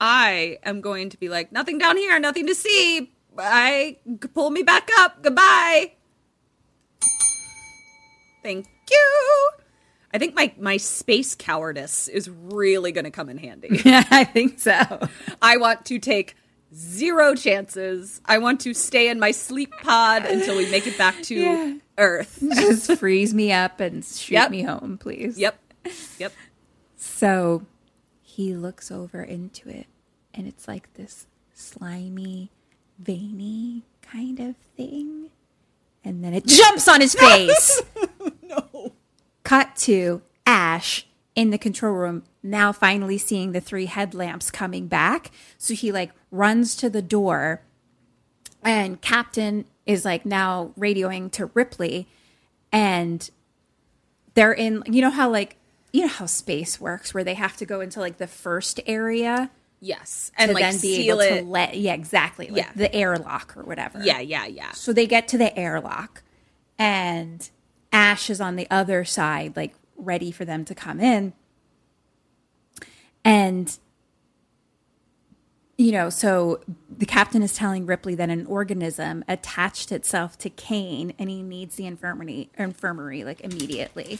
I 0.00 0.58
am 0.62 0.80
going 0.80 1.10
to 1.10 1.18
be 1.18 1.28
like, 1.28 1.52
nothing 1.52 1.78
down 1.78 1.96
here, 1.96 2.18
nothing 2.18 2.46
to 2.46 2.54
see. 2.54 3.12
I 3.38 3.98
Pull 4.34 4.50
me 4.50 4.62
back 4.62 4.90
up. 4.98 5.22
Goodbye. 5.22 5.92
Thank 8.46 8.68
you. 8.90 9.48
I 10.14 10.18
think 10.18 10.34
my 10.36 10.52
my 10.58 10.76
space 10.76 11.34
cowardice 11.34 12.06
is 12.08 12.30
really 12.30 12.92
going 12.92 13.04
to 13.04 13.10
come 13.10 13.28
in 13.28 13.38
handy. 13.38 13.80
Yeah, 13.84 14.04
I 14.10 14.22
think 14.24 14.60
so. 14.60 15.08
I 15.42 15.56
want 15.56 15.84
to 15.86 15.98
take 15.98 16.36
zero 16.74 17.34
chances. 17.34 18.20
I 18.24 18.38
want 18.38 18.60
to 18.60 18.72
stay 18.72 19.08
in 19.08 19.18
my 19.18 19.32
sleep 19.32 19.72
pod 19.82 20.24
until 20.24 20.56
we 20.56 20.70
make 20.70 20.86
it 20.86 20.96
back 20.96 21.20
to 21.24 21.34
Yeah. 21.40 21.74
Earth. 21.98 22.38
Just 22.40 22.92
freeze 22.98 23.34
me 23.34 23.50
up 23.52 23.80
and 23.80 24.04
shoot 24.04 24.34
Yep. 24.34 24.50
me 24.52 24.62
home, 24.62 24.96
please. 24.98 25.38
Yep. 25.38 25.58
Yep. 26.18 26.32
So 26.96 27.66
he 28.22 28.54
looks 28.54 28.90
over 28.92 29.22
into 29.22 29.68
it, 29.68 29.86
and 30.34 30.46
it's 30.46 30.68
like 30.68 30.94
this 30.94 31.26
slimy, 31.52 32.50
veiny 32.98 33.82
kind 34.02 34.38
of 34.40 34.56
thing. 34.76 35.30
And 36.06 36.22
then 36.22 36.34
it 36.34 36.46
jumps 36.46 36.86
on 36.86 37.00
his 37.00 37.14
face. 37.18 37.82
no. 38.42 38.92
Cut 39.42 39.74
to 39.78 40.22
Ash 40.46 41.04
in 41.34 41.50
the 41.50 41.58
control 41.58 41.94
room, 41.94 42.22
now 42.44 42.72
finally 42.72 43.18
seeing 43.18 43.50
the 43.50 43.60
three 43.60 43.86
headlamps 43.86 44.50
coming 44.50 44.86
back. 44.86 45.32
So 45.58 45.74
he 45.74 45.90
like 45.90 46.12
runs 46.30 46.76
to 46.76 46.88
the 46.88 47.02
door, 47.02 47.62
and 48.62 49.00
Captain 49.02 49.64
is 49.84 50.04
like 50.04 50.24
now 50.24 50.72
radioing 50.78 51.30
to 51.32 51.46
Ripley, 51.54 52.08
and 52.72 53.28
they're 54.34 54.52
in 54.52 54.84
you 54.86 55.02
know 55.02 55.10
how 55.10 55.28
like 55.28 55.56
you 55.92 56.02
know 56.02 56.08
how 56.08 56.26
space 56.26 56.80
works 56.80 57.12
where 57.12 57.24
they 57.24 57.34
have 57.34 57.56
to 57.56 57.66
go 57.66 57.80
into 57.80 58.00
like 58.00 58.18
the 58.18 58.26
first 58.26 58.80
area 58.86 59.50
Yes. 59.80 60.32
And 60.38 60.52
like 60.54 60.62
then 60.62 60.80
be 60.80 61.08
able 61.08 61.20
it. 61.20 61.40
to 61.40 61.44
let 61.44 61.76
yeah 61.76 61.92
exactly 61.94 62.48
like 62.48 62.56
Yeah. 62.64 62.72
the 62.74 62.92
airlock 62.94 63.56
or 63.56 63.62
whatever 63.62 64.00
yeah, 64.02 64.20
yeah, 64.20 64.46
yeah. 64.46 64.72
so 64.72 64.92
they 64.92 65.06
get 65.06 65.28
to 65.28 65.38
the 65.38 65.56
airlock 65.58 66.22
and 66.78 67.48
ash 67.92 68.30
is 68.30 68.40
on 68.40 68.56
the 68.56 68.66
other 68.70 69.04
side 69.04 69.54
like 69.56 69.74
ready 69.96 70.30
for 70.30 70.44
them 70.44 70.64
to 70.66 70.74
come 70.74 71.00
in 71.00 71.32
and 73.24 73.78
you 75.78 75.92
know 75.92 76.10
so 76.10 76.60
the 76.90 77.06
captain 77.06 77.42
is 77.42 77.54
telling 77.54 77.86
ripley 77.86 78.14
that 78.14 78.28
an 78.30 78.44
organism 78.46 79.24
attached 79.28 79.92
itself 79.92 80.36
to 80.38 80.50
kane 80.50 81.12
and 81.18 81.30
he 81.30 81.42
needs 81.42 81.76
the 81.76 81.86
infirmary 81.86 82.50
infirmary 82.58 83.24
like 83.24 83.40
immediately 83.40 84.18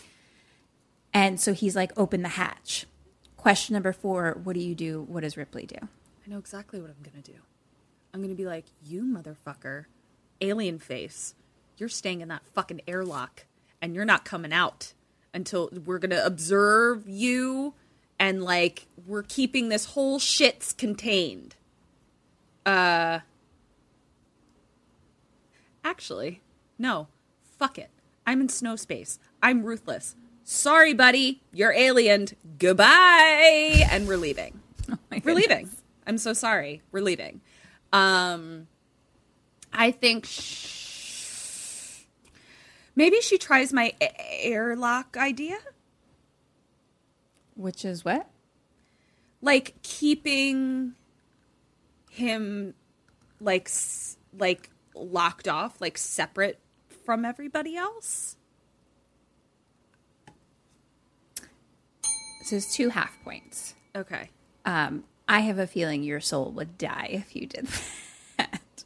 and 1.12 1.40
so 1.40 1.52
he's 1.52 1.74
like 1.76 1.92
open 1.96 2.22
the 2.22 2.28
hatch 2.30 2.86
question 3.36 3.74
number 3.74 3.92
four 3.92 4.38
what 4.44 4.54
do 4.54 4.60
you 4.60 4.74
do 4.74 5.02
what 5.08 5.22
does 5.22 5.36
ripley 5.36 5.66
do 5.66 5.88
I 6.26 6.30
know 6.30 6.38
exactly 6.38 6.80
what 6.80 6.90
I'm 6.90 7.02
going 7.08 7.22
to 7.22 7.32
do. 7.32 7.38
I'm 8.12 8.20
going 8.20 8.30
to 8.30 8.36
be 8.36 8.46
like, 8.46 8.64
you 8.84 9.02
motherfucker, 9.02 9.84
alien 10.40 10.78
face, 10.78 11.34
you're 11.76 11.88
staying 11.88 12.20
in 12.20 12.28
that 12.28 12.44
fucking 12.52 12.80
airlock 12.88 13.44
and 13.80 13.94
you're 13.94 14.04
not 14.04 14.24
coming 14.24 14.52
out 14.52 14.92
until 15.32 15.68
we're 15.84 15.98
going 15.98 16.10
to 16.10 16.24
observe 16.24 17.08
you 17.08 17.74
and 18.18 18.42
like 18.42 18.86
we're 19.06 19.22
keeping 19.22 19.68
this 19.68 19.86
whole 19.86 20.18
shit's 20.18 20.72
contained. 20.72 21.54
Uh 22.64 23.20
Actually, 25.84 26.40
no. 26.78 27.06
Fuck 27.58 27.78
it. 27.78 27.90
I'm 28.26 28.40
in 28.40 28.48
snow 28.48 28.74
space. 28.74 29.20
I'm 29.40 29.62
ruthless. 29.62 30.16
Sorry, 30.48 30.94
buddy. 30.94 31.42
You're 31.52 31.72
aliened. 31.74 32.34
Goodbye. 32.58 33.84
And 33.90 34.06
we're 34.06 34.16
leaving. 34.16 34.60
We're 35.24 35.34
leaving. 35.34 35.68
I'm 36.06 36.18
so 36.18 36.32
sorry. 36.32 36.82
We're 36.92 37.00
leaving. 37.02 37.40
Um, 37.92 38.68
I 39.72 39.90
think 39.90 40.24
sh- 40.26 42.04
maybe 42.94 43.20
she 43.20 43.38
tries 43.38 43.72
my 43.72 43.92
a- 44.00 44.44
airlock 44.46 45.16
idea, 45.16 45.56
which 47.56 47.84
is 47.84 48.04
what 48.04 48.28
like 49.42 49.74
keeping 49.82 50.92
him 52.10 52.74
like 53.40 53.66
s- 53.66 54.16
like 54.38 54.70
locked 54.94 55.48
off, 55.48 55.80
like 55.80 55.98
separate 55.98 56.60
from 57.04 57.24
everybody 57.24 57.76
else. 57.76 58.36
So 62.46 62.56
it's 62.56 62.72
two 62.74 62.88
half 62.90 63.12
points 63.24 63.74
Okay. 63.94 64.28
Um, 64.66 65.04
I 65.26 65.40
have 65.40 65.58
a 65.58 65.66
feeling 65.66 66.02
your 66.02 66.20
soul 66.20 66.50
would 66.52 66.76
die 66.76 67.08
if 67.12 67.34
you 67.34 67.46
did 67.46 67.66
that. 68.36 68.84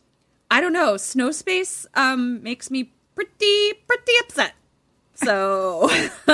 I 0.50 0.60
don't 0.60 0.72
know. 0.72 0.96
Snow 0.96 1.32
space 1.32 1.84
um 1.94 2.42
makes 2.42 2.70
me 2.70 2.92
pretty 3.14 3.72
pretty 3.86 4.12
upset. 4.20 4.54
So 5.14 5.90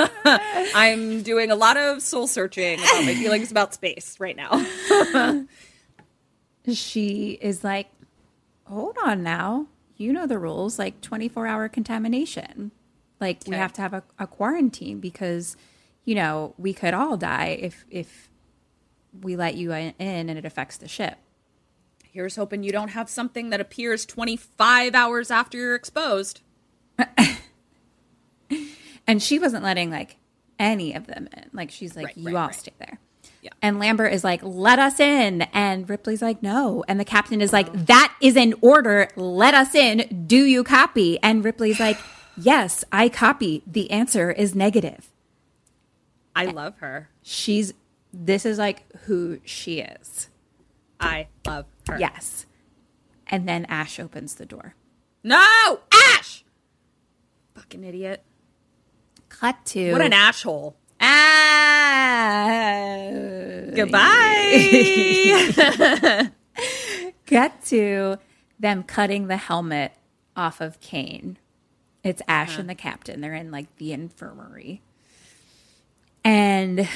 I'm 0.75 1.23
doing 1.23 1.49
a 1.51 1.55
lot 1.55 1.75
of 1.75 2.01
soul 2.01 2.27
searching 2.27 2.79
about 2.79 3.03
my 3.05 3.15
feelings 3.15 3.51
about 3.51 3.73
space 3.73 4.15
right 4.19 4.35
now. 4.35 4.63
She 6.69 7.37
is 7.41 7.63
like, 7.63 7.87
hold 8.65 8.97
on 9.03 9.23
now. 9.23 9.67
You 9.95 10.11
know 10.11 10.27
the 10.27 10.37
rules, 10.37 10.77
like 10.77 10.99
24 11.01 11.47
hour 11.47 11.69
contamination. 11.69 12.71
Like 13.21 13.39
we 13.47 13.55
have 13.55 13.73
to 13.73 13.81
have 13.81 13.93
a, 13.93 14.03
a 14.19 14.27
quarantine 14.27 14.99
because, 14.99 15.55
you 16.07 16.15
know, 16.15 16.55
we 16.57 16.73
could 16.73 16.93
all 16.93 17.17
die 17.17 17.57
if 17.61 17.85
if 17.91 18.29
we 19.21 19.35
let 19.35 19.55
you 19.55 19.73
in 19.73 19.93
and 19.99 20.29
it 20.29 20.45
affects 20.45 20.77
the 20.77 20.87
ship. 20.87 21.17
Here's 22.11 22.37
hoping 22.37 22.63
you 22.63 22.71
don't 22.71 22.89
have 22.91 23.09
something 23.09 23.49
that 23.49 23.59
appears 23.59 24.05
25 24.05 24.95
hours 24.95 25.29
after 25.29 25.57
you're 25.57 25.75
exposed. 25.75 26.39
And 29.07 29.23
she 29.23 29.39
wasn't 29.39 29.63
letting 29.63 29.89
like 29.89 30.17
any 30.59 30.93
of 30.93 31.07
them 31.07 31.29
in. 31.35 31.45
Like 31.53 31.71
she's 31.71 31.95
like, 31.95 32.07
Right, 32.07 32.17
you 32.17 32.25
right, 32.27 32.35
all 32.35 32.47
right. 32.47 32.55
stay 32.55 32.73
there. 32.77 32.99
Yeah. 33.41 33.51
And 33.61 33.79
Lambert 33.79 34.11
is 34.11 34.23
like, 34.23 34.41
let 34.43 34.79
us 34.79 34.99
in. 34.99 35.43
And 35.53 35.89
Ripley's 35.89 36.21
like, 36.21 36.43
no. 36.43 36.83
And 36.89 36.99
the 36.99 37.05
captain 37.05 37.39
is 37.39 37.53
like, 37.53 37.71
that 37.85 38.13
is 38.21 38.35
an 38.35 38.53
order. 38.61 39.07
Let 39.15 39.53
us 39.53 39.73
in. 39.75 40.25
Do 40.27 40.43
you 40.43 40.63
copy? 40.65 41.19
And 41.23 41.45
Ripley's 41.45 41.79
like, 41.79 41.97
yes, 42.37 42.83
I 42.91 43.07
copy. 43.07 43.63
The 43.65 43.89
answer 43.91 44.31
is 44.31 44.55
negative. 44.55 45.09
I 46.37 46.45
love 46.45 46.77
her. 46.79 47.09
She's, 47.21 47.73
this 48.13 48.45
is 48.45 48.57
like 48.57 48.85
who 49.05 49.39
she 49.43 49.79
is. 49.79 50.29
I 50.99 51.27
love 51.45 51.65
her. 51.87 51.99
Yes. 51.99 52.45
And 53.27 53.47
then 53.47 53.65
Ash 53.65 53.99
opens 53.99 54.35
the 54.35 54.45
door. 54.45 54.75
No! 55.23 55.79
Ash! 55.91 56.43
Fucking 57.55 57.83
idiot. 57.83 58.23
Cut 59.29 59.65
to. 59.65 59.91
What 59.91 60.01
an 60.01 60.13
asshole. 60.13 60.75
Ah. 61.01 62.07
Goodbye. 63.75 65.11
Cut 67.25 67.63
to 67.65 68.17
them 68.59 68.83
cutting 68.83 69.27
the 69.27 69.37
helmet 69.37 69.93
off 70.35 70.61
of 70.61 70.79
Kane. 70.79 71.37
It's 72.03 72.21
Ash 72.27 72.57
and 72.57 72.69
the 72.69 72.75
captain. 72.75 73.21
They're 73.21 73.33
in 73.33 73.51
like 73.51 73.75
the 73.77 73.91
infirmary. 73.91 74.81
And 76.23 76.87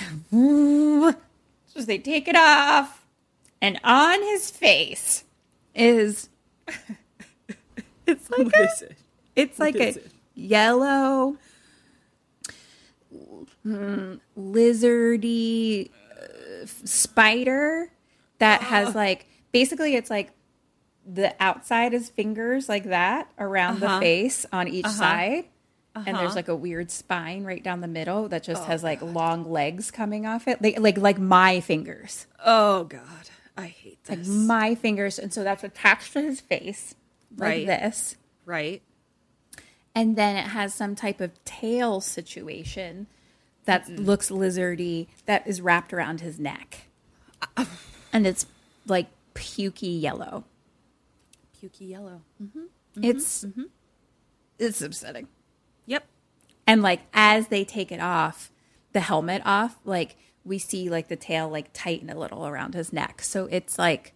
so 1.67 1.81
they 1.85 1.97
take 1.97 2.27
it 2.27 2.35
off, 2.35 3.05
and 3.61 3.79
on 3.83 4.21
his 4.21 4.51
face 4.51 5.23
is 5.73 6.29
it's 8.05 8.29
like 8.29 8.45
What 8.45 8.55
a, 8.55 8.85
it? 8.85 8.97
it's 9.35 9.59
like 9.59 9.75
a 9.75 9.89
it? 9.89 10.11
yellow 10.35 11.37
mm, 13.65 14.19
lizardy 14.37 15.89
uh, 16.21 16.65
spider 16.65 17.89
that 18.39 18.61
has 18.61 18.95
like 18.95 19.27
basically 19.51 19.95
it's 19.95 20.09
like 20.09 20.31
the 21.05 21.33
outside 21.39 21.93
is 21.93 22.09
fingers 22.09 22.67
like 22.69 22.85
that 22.85 23.29
around 23.39 23.79
the 23.79 23.87
face 23.99 24.45
on 24.51 24.67
each 24.67 24.87
side 24.87 25.45
and 25.95 26.05
there's 26.05 26.17
uh-huh. 26.17 26.35
like 26.35 26.47
a 26.47 26.55
weird 26.55 26.89
spine 26.89 27.43
right 27.43 27.63
down 27.63 27.81
the 27.81 27.87
middle 27.87 28.29
that 28.29 28.43
just 28.43 28.61
oh, 28.63 28.65
has 28.65 28.83
like 28.83 29.01
long 29.01 29.49
legs 29.49 29.91
coming 29.91 30.25
off 30.25 30.47
it. 30.47 30.61
Like 30.61 30.79
like 30.79 30.97
like 30.97 31.19
my 31.19 31.59
fingers. 31.59 32.27
Oh, 32.43 32.85
God. 32.85 33.29
I 33.57 33.67
hate 33.67 33.99
like 34.09 34.25
my 34.25 34.75
fingers. 34.75 35.19
And 35.19 35.33
so 35.33 35.43
that's 35.43 35.63
attached 35.63 36.13
to 36.13 36.21
his 36.21 36.39
face 36.41 36.95
like 37.37 37.47
Right. 37.47 37.67
this. 37.67 38.15
Right? 38.45 38.81
and 39.93 40.15
then 40.15 40.35
it 40.35 40.47
has 40.47 40.73
some 40.73 40.95
type 40.95 41.19
of 41.19 41.43
tail 41.43 42.01
situation 42.01 43.07
that 43.65 43.87
looks 43.89 44.29
lizardy 44.29 45.07
that 45.25 45.45
is 45.45 45.61
wrapped 45.61 45.93
around 45.93 46.21
his 46.21 46.39
neck. 46.39 46.85
And 48.13 48.27
it's 48.27 48.45
like 48.87 49.07
pukey 49.35 50.01
yellow. 50.01 50.43
Pukey 51.61 51.89
yellow. 51.89 52.21
Mm-hmm. 52.41 52.59
Mm-hmm. 52.59 53.03
it's 53.03 53.45
mm-hmm. 53.45 53.63
it's 54.59 54.81
upsetting. 54.81 55.27
And 56.71 56.81
like 56.81 57.01
as 57.13 57.47
they 57.47 57.63
take 57.65 57.91
it 57.91 57.99
off 57.99 58.51
the 58.93 58.99
helmet 58.99 59.41
off 59.45 59.75
like 59.85 60.15
we 60.43 60.57
see 60.57 60.89
like 60.89 61.07
the 61.07 61.15
tail 61.15 61.49
like 61.49 61.69
tighten 61.73 62.09
a 62.09 62.17
little 62.17 62.47
around 62.47 62.73
his 62.73 62.91
neck 62.93 63.21
so 63.21 63.45
it's 63.51 63.77
like 63.77 64.13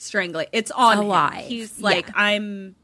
Strangling. 0.00 0.46
It's 0.52 0.70
on 0.70 0.98
Alive. 0.98 1.42
him. 1.42 1.48
He's 1.48 1.80
like, 1.80 2.06
Yeah. 2.06 2.12
I'm 2.16 2.76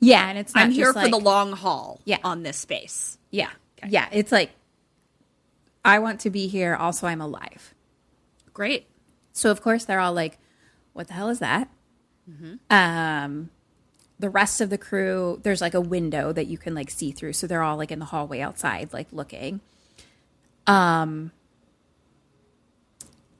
yeah 0.00 0.28
and 0.28 0.36
it's 0.38 0.54
not 0.54 0.64
I'm 0.64 0.70
here 0.70 0.92
for 0.92 1.00
like- 1.00 1.10
the 1.10 1.18
long 1.18 1.52
haul 1.52 2.00
Yeah. 2.04 2.18
on 2.22 2.42
this 2.42 2.58
space. 2.58 3.16
yeah 3.30 3.48
Okay. 3.78 3.88
Yeah, 3.90 4.06
it's 4.12 4.30
like 4.30 4.50
I 5.84 5.98
want 5.98 6.20
to 6.20 6.30
be 6.30 6.46
here. 6.48 6.74
Also, 6.76 7.06
I'm 7.06 7.20
alive. 7.20 7.74
Great. 8.52 8.86
So 9.32 9.50
of 9.50 9.62
course 9.62 9.84
they're 9.86 9.98
all 9.98 10.12
like, 10.12 10.38
"What 10.92 11.08
the 11.08 11.14
hell 11.14 11.28
is 11.30 11.40
that?" 11.40 11.68
Um, 12.70 13.50
the 14.22 14.30
rest 14.30 14.60
of 14.60 14.70
the 14.70 14.78
crew, 14.78 15.40
there's 15.42 15.60
like 15.60 15.74
a 15.74 15.80
window 15.80 16.32
that 16.32 16.46
you 16.46 16.56
can 16.56 16.74
like 16.76 16.88
see 16.90 17.10
through, 17.10 17.32
so 17.32 17.46
they're 17.48 17.62
all 17.62 17.76
like 17.76 17.90
in 17.90 17.98
the 17.98 18.04
hallway 18.06 18.40
outside, 18.40 18.92
like 18.92 19.08
looking. 19.10 19.60
Um, 20.66 21.32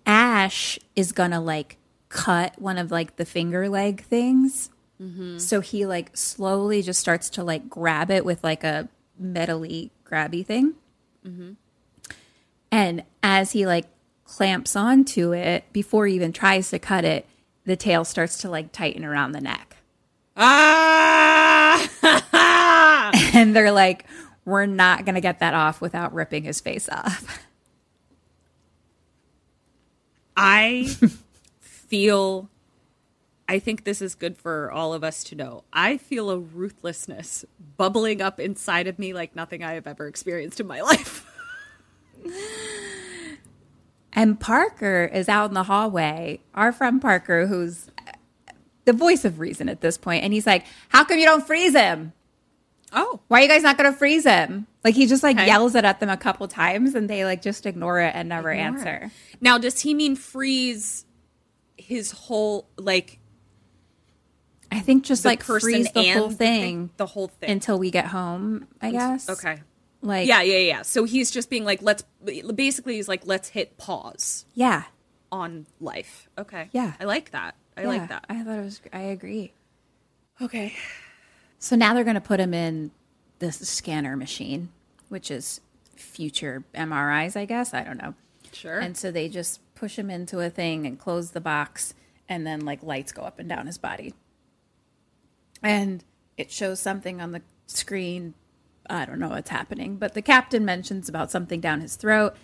Ash 0.05 0.81
is 0.97 1.13
gonna 1.13 1.41
like 1.41 1.79
cut 2.09 2.61
one 2.61 2.79
of 2.79 2.91
like 2.91 3.15
the 3.17 3.25
finger 3.25 3.69
leg 3.69 4.03
things, 4.03 4.71
so 5.39 5.61
he 5.61 5.87
like 5.87 6.17
slowly 6.17 6.83
just 6.83 7.01
starts 7.01 7.31
to 7.31 7.45
like 7.45 7.69
grab 7.71 8.11
it 8.11 8.25
with 8.25 8.43
like 8.45 8.65
a 8.65 8.89
metally 9.23 9.91
grabby 10.05 10.45
thing. 10.45 10.75
And 12.73 13.05
as 13.23 13.53
he 13.53 13.67
like 13.67 13.87
clamps 14.25 14.75
onto 14.77 15.33
it, 15.33 15.65
before 15.73 16.07
he 16.09 16.15
even 16.17 16.33
tries 16.33 16.71
to 16.71 16.79
cut 16.79 17.05
it, 17.05 17.27
the 17.65 17.77
tail 17.77 18.05
starts 18.05 18.39
to 18.39 18.51
like 18.51 18.73
tighten 18.73 19.05
around 19.05 19.33
the 19.33 19.41
neck. 19.41 19.72
Ah! 20.37 21.89
And 23.35 23.57
they're 23.57 23.73
like, 23.73 24.05
we're 24.45 24.67
not 24.67 25.05
going 25.05 25.15
to 25.15 25.21
get 25.21 25.39
that 25.41 25.55
off 25.55 25.81
without 25.81 26.13
ripping 26.13 26.45
his 26.45 26.61
face 26.61 26.89
off. 26.89 27.47
I 30.37 30.95
feel 31.61 32.51
I 33.49 33.59
think 33.59 33.85
this 33.85 34.01
is 34.01 34.15
good 34.15 34.39
for 34.39 34.71
all 34.71 34.95
of 34.95 35.05
us 35.05 35.23
to 35.25 35.35
know. 35.35 35.65
I 35.73 35.99
feel 35.99 36.31
a 36.31 36.39
ruthlessness 36.39 37.45
bubbling 37.77 38.23
up 38.23 38.41
inside 38.41 38.87
of 38.87 38.99
me 38.99 39.13
like 39.13 39.37
nothing 39.37 39.63
I 39.63 39.75
have 39.75 39.87
ever 39.87 40.07
experienced 40.07 40.59
in 40.61 40.67
my 40.67 40.81
life. 40.83 41.27
And 44.13 44.41
Parker 44.41 45.11
is 45.13 45.29
out 45.29 45.51
in 45.51 45.55
the 45.55 45.65
hallway, 45.65 46.41
our 46.55 46.73
friend 46.73 47.01
Parker, 47.01 47.47
who's 47.47 47.91
the 48.85 48.93
voice 48.93 49.25
of 49.25 49.39
reason 49.41 49.69
at 49.69 49.81
this 49.81 49.97
point, 49.99 50.25
and 50.25 50.33
he's 50.33 50.47
like, 50.47 50.65
How 50.89 51.05
come 51.05 51.19
you 51.19 51.25
don't 51.27 51.47
freeze 51.47 51.75
him? 51.75 52.13
Oh. 52.93 53.21
Why 53.29 53.39
are 53.41 53.43
you 53.45 53.49
guys 53.49 53.63
not 53.63 53.79
going 53.79 53.91
to 53.91 53.97
freeze 53.99 54.25
him? 54.25 54.67
Like 54.85 54.95
he 54.95 55.07
just 55.07 55.23
like 55.23 55.37
Okay. 55.37 55.47
yells 55.47 55.75
it 55.75 55.85
at 55.85 55.99
them 56.01 56.11
a 56.11 56.17
couple 56.17 56.47
times 56.49 56.95
and 56.95 57.09
they 57.09 57.25
like 57.25 57.41
just 57.41 57.65
ignore 57.65 58.01
it 58.01 58.13
and 58.15 58.29
never 58.29 58.51
Ignore 58.51 58.67
answer. 58.67 59.01
it. 59.07 59.11
Now, 59.41 59.57
does 59.57 59.81
he 59.81 59.95
mean 59.95 60.15
freeze 60.17 61.07
his 61.79 62.11
whole 62.11 62.69
like 62.77 63.19
I 64.71 64.81
think 64.81 65.05
just 65.05 65.25
like 65.25 65.43
freeze 65.43 65.91
the 65.93 66.13
whole 66.13 66.29
the 66.29 66.35
thing, 66.37 66.91
the 66.97 67.07
whole 67.07 67.29
thing 67.29 67.51
until 67.51 67.79
we 67.79 67.91
get 67.91 68.07
home, 68.07 68.69
I 68.81 68.91
guess. 68.91 69.29
Okay. 69.29 69.61
Like 70.03 70.27
Yeah, 70.29 70.43
yeah, 70.43 70.59
yeah. 70.59 70.83
So 70.83 71.05
he's 71.05 71.31
just 71.31 71.49
being 71.51 71.65
like, 71.65 71.81
let's 71.83 72.05
basically 72.55 72.97
he's 72.97 73.09
like, 73.09 73.23
let's 73.27 73.49
hit 73.49 73.77
pause 73.79 74.45
Yeah. 74.55 74.85
on 75.31 75.67
life. 75.81 76.29
Okay. 76.37 76.69
Yeah. 76.73 76.93
I 77.01 77.05
like 77.05 77.31
that. 77.31 77.55
I 77.77 77.83
yeah, 77.83 77.89
like 77.89 78.09
that. 78.09 78.25
I 78.29 78.43
thought 78.43 78.59
it 78.59 78.65
was 78.65 78.81
I 78.93 79.01
agree. 79.01 79.53
Okay. 80.41 80.75
So 81.59 81.77
now 81.77 81.95
they're 81.95 82.05
going 82.05 82.15
to 82.15 82.21
put 82.21 82.41
him 82.41 82.53
in 82.53 82.91
this 83.39 83.57
scanner 83.69 84.17
machine, 84.17 84.71
which 85.09 85.31
is 85.31 85.61
future 85.97 86.65
MRIs, 86.75 87.37
I 87.37 87.45
guess. 87.45 87.73
I 87.73 87.85
don't 87.85 87.99
know. 87.99 88.15
Sure. 88.53 88.79
And 88.79 88.97
so 88.97 89.11
they 89.11 89.29
just 89.29 89.61
push 89.75 89.99
him 89.99 90.11
into 90.11 90.41
a 90.41 90.51
thing 90.51 90.87
and 90.87 90.99
close 90.99 91.31
the 91.31 91.41
box, 91.41 91.95
and 92.29 92.47
then 92.47 92.65
like 92.65 92.83
lights 92.83 93.13
go 93.13 93.23
up 93.23 93.39
and 93.39 93.49
down 93.49 93.67
his 93.67 93.79
body. 93.79 94.15
And 95.63 96.05
it 96.37 96.51
shows 96.51 96.81
something 96.81 97.21
on 97.21 97.33
the 97.33 97.43
screen. 97.67 98.35
I 98.91 99.05
don't 99.05 99.19
know 99.19 99.29
what's 99.29 99.51
happening, 99.51 99.97
but 99.97 100.15
the 100.15 100.23
captain 100.23 100.65
mentions 100.65 101.09
about 101.09 101.31
something 101.31 101.61
down 101.61 101.81
his 101.81 101.95
throat, 101.97 102.35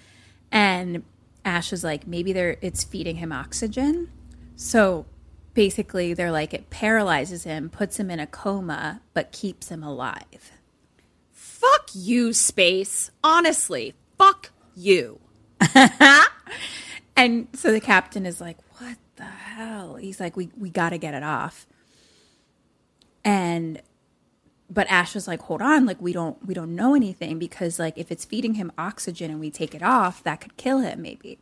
and 0.53 1.03
Ash 1.45 1.73
is 1.73 1.83
like, 1.83 2.07
maybe 2.07 2.33
they're 2.33 2.57
it's 2.61 2.85
feeding 2.85 3.17
him 3.17 3.33
oxygen. 3.33 4.11
So 4.55 5.07
basically, 5.59 6.15
they're 6.15 6.31
like 6.31 6.55
it 6.55 6.71
paralyzes 6.71 7.43
him, 7.43 7.69
puts 7.69 7.99
him 7.99 8.13
in 8.13 8.21
a 8.21 8.29
coma, 8.29 9.03
but 9.13 9.33
keeps 9.33 9.71
him 9.71 9.83
alive. 9.83 10.53
fuck 11.33 11.91
you, 11.93 12.33
space. 12.33 13.11
Honestly, 13.25 13.95
fuck 14.17 14.51
you. 14.77 15.19
And 17.19 17.49
so 17.53 17.73
the 17.73 17.81
captain 17.81 18.25
is 18.25 18.41
like, 18.41 18.59
"What 18.79 18.97
the 19.17 19.25
hell?" 19.25 19.97
He's 19.97 20.21
like, 20.21 20.37
"We 20.37 20.51
we 20.57 20.71
got 20.71 20.91
to 20.91 20.99
get 20.99 21.15
it 21.15 21.25
off." 21.25 21.67
And 23.25 23.83
but 24.71 24.87
Ash 24.89 25.17
was 25.17 25.27
like, 25.27 25.43
"Hold 25.43 25.61
on, 25.61 25.85
like 25.85 26.01
we 26.01 26.13
don't 26.13 26.39
we 26.47 26.55
don't 26.55 26.77
know 26.77 26.95
anything 26.95 27.41
because 27.41 27.81
like 27.81 27.99
if 27.99 28.13
it's 28.13 28.25
feeding 28.25 28.55
him 28.55 28.71
oxygen 28.79 29.33
and 29.33 29.41
we 29.41 29.51
take 29.51 29.75
it 29.75 29.83
off, 29.83 30.23
that 30.23 30.41
could 30.41 30.57
kill 30.57 30.79
him 30.79 31.03
maybe." 31.03 31.41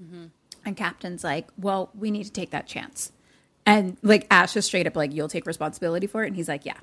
Mm-hmm. 0.00 0.26
And 0.64 0.76
Captain's 0.76 1.24
like, 1.24 1.48
"Well, 1.58 1.90
we 1.92 2.12
need 2.12 2.24
to 2.26 2.32
take 2.32 2.50
that 2.50 2.68
chance." 2.68 3.10
And 3.66 3.96
like 4.02 4.26
Ash 4.30 4.56
is 4.56 4.64
straight 4.64 4.86
up 4.86 4.96
like, 4.96 5.12
"You'll 5.14 5.28
take 5.28 5.46
responsibility 5.46 6.06
for 6.06 6.24
it," 6.24 6.28
and 6.28 6.36
he's 6.36 6.48
like, 6.48 6.64
"Yeah." 6.64 6.78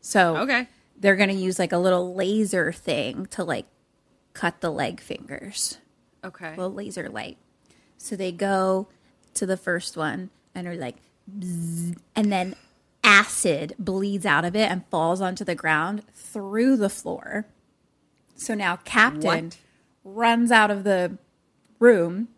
So 0.00 0.36
Okay. 0.38 0.68
they're 0.98 1.16
gonna 1.16 1.32
use 1.32 1.58
like 1.58 1.72
a 1.72 1.78
little 1.78 2.14
laser 2.14 2.72
thing 2.72 3.26
to 3.26 3.44
like 3.44 3.66
cut 4.32 4.60
the 4.60 4.70
leg 4.70 5.00
fingers 5.00 5.78
Okay. 6.24 6.50
little 6.50 6.72
laser 6.72 7.08
light. 7.08 7.36
So 7.98 8.16
they 8.16 8.32
go 8.32 8.88
to 9.34 9.44
the 9.46 9.56
first 9.56 9.96
one 9.96 10.30
and 10.54 10.66
are 10.66 10.76
like, 10.76 10.96
bzzz, 11.38 11.96
and 12.16 12.32
then 12.32 12.54
acid 13.04 13.74
bleeds 13.78 14.24
out 14.24 14.44
of 14.44 14.54
it 14.54 14.70
and 14.70 14.86
falls 14.86 15.20
onto 15.20 15.44
the 15.44 15.54
ground 15.54 16.02
through 16.14 16.76
the 16.76 16.88
floor. 16.90 17.46
So 18.36 18.54
now 18.54 18.76
Captain 18.76 19.46
What? 19.46 19.56
runs 20.04 20.50
out 20.50 20.70
of 20.70 20.84
the 20.84 21.18
room 21.78 22.28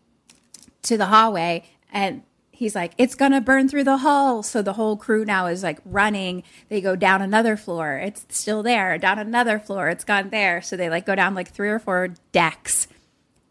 to 0.83 0.97
the 0.97 1.05
hallway 1.07 1.63
and 1.91 2.23
he's 2.63 2.75
like, 2.75 2.93
it's 2.97 3.13
going 3.15 3.31
to 3.33 3.41
burn 3.41 3.67
through 3.69 3.83
the 3.83 3.97
hull. 3.97 4.41
So 4.43 4.61
the 4.61 4.73
whole 4.73 4.97
crew 4.97 5.25
now 5.25 5.47
is 5.47 5.61
like 5.63 5.79
running. 5.85 6.43
They 6.69 6.81
go 6.81 6.95
down 6.95 7.21
another 7.21 7.55
floor. 7.57 7.97
It's 7.97 8.25
still 8.29 8.63
there. 8.63 8.97
Down 8.97 9.19
another 9.19 9.59
floor. 9.59 9.89
It's 9.89 10.03
gone 10.03 10.29
there. 10.29 10.61
So 10.61 10.75
they 10.77 10.89
like 10.89 11.05
go 11.05 11.15
down 11.15 11.35
like 11.35 11.51
three 11.51 11.69
or 11.69 11.79
four 11.79 12.09
decks 12.31 12.87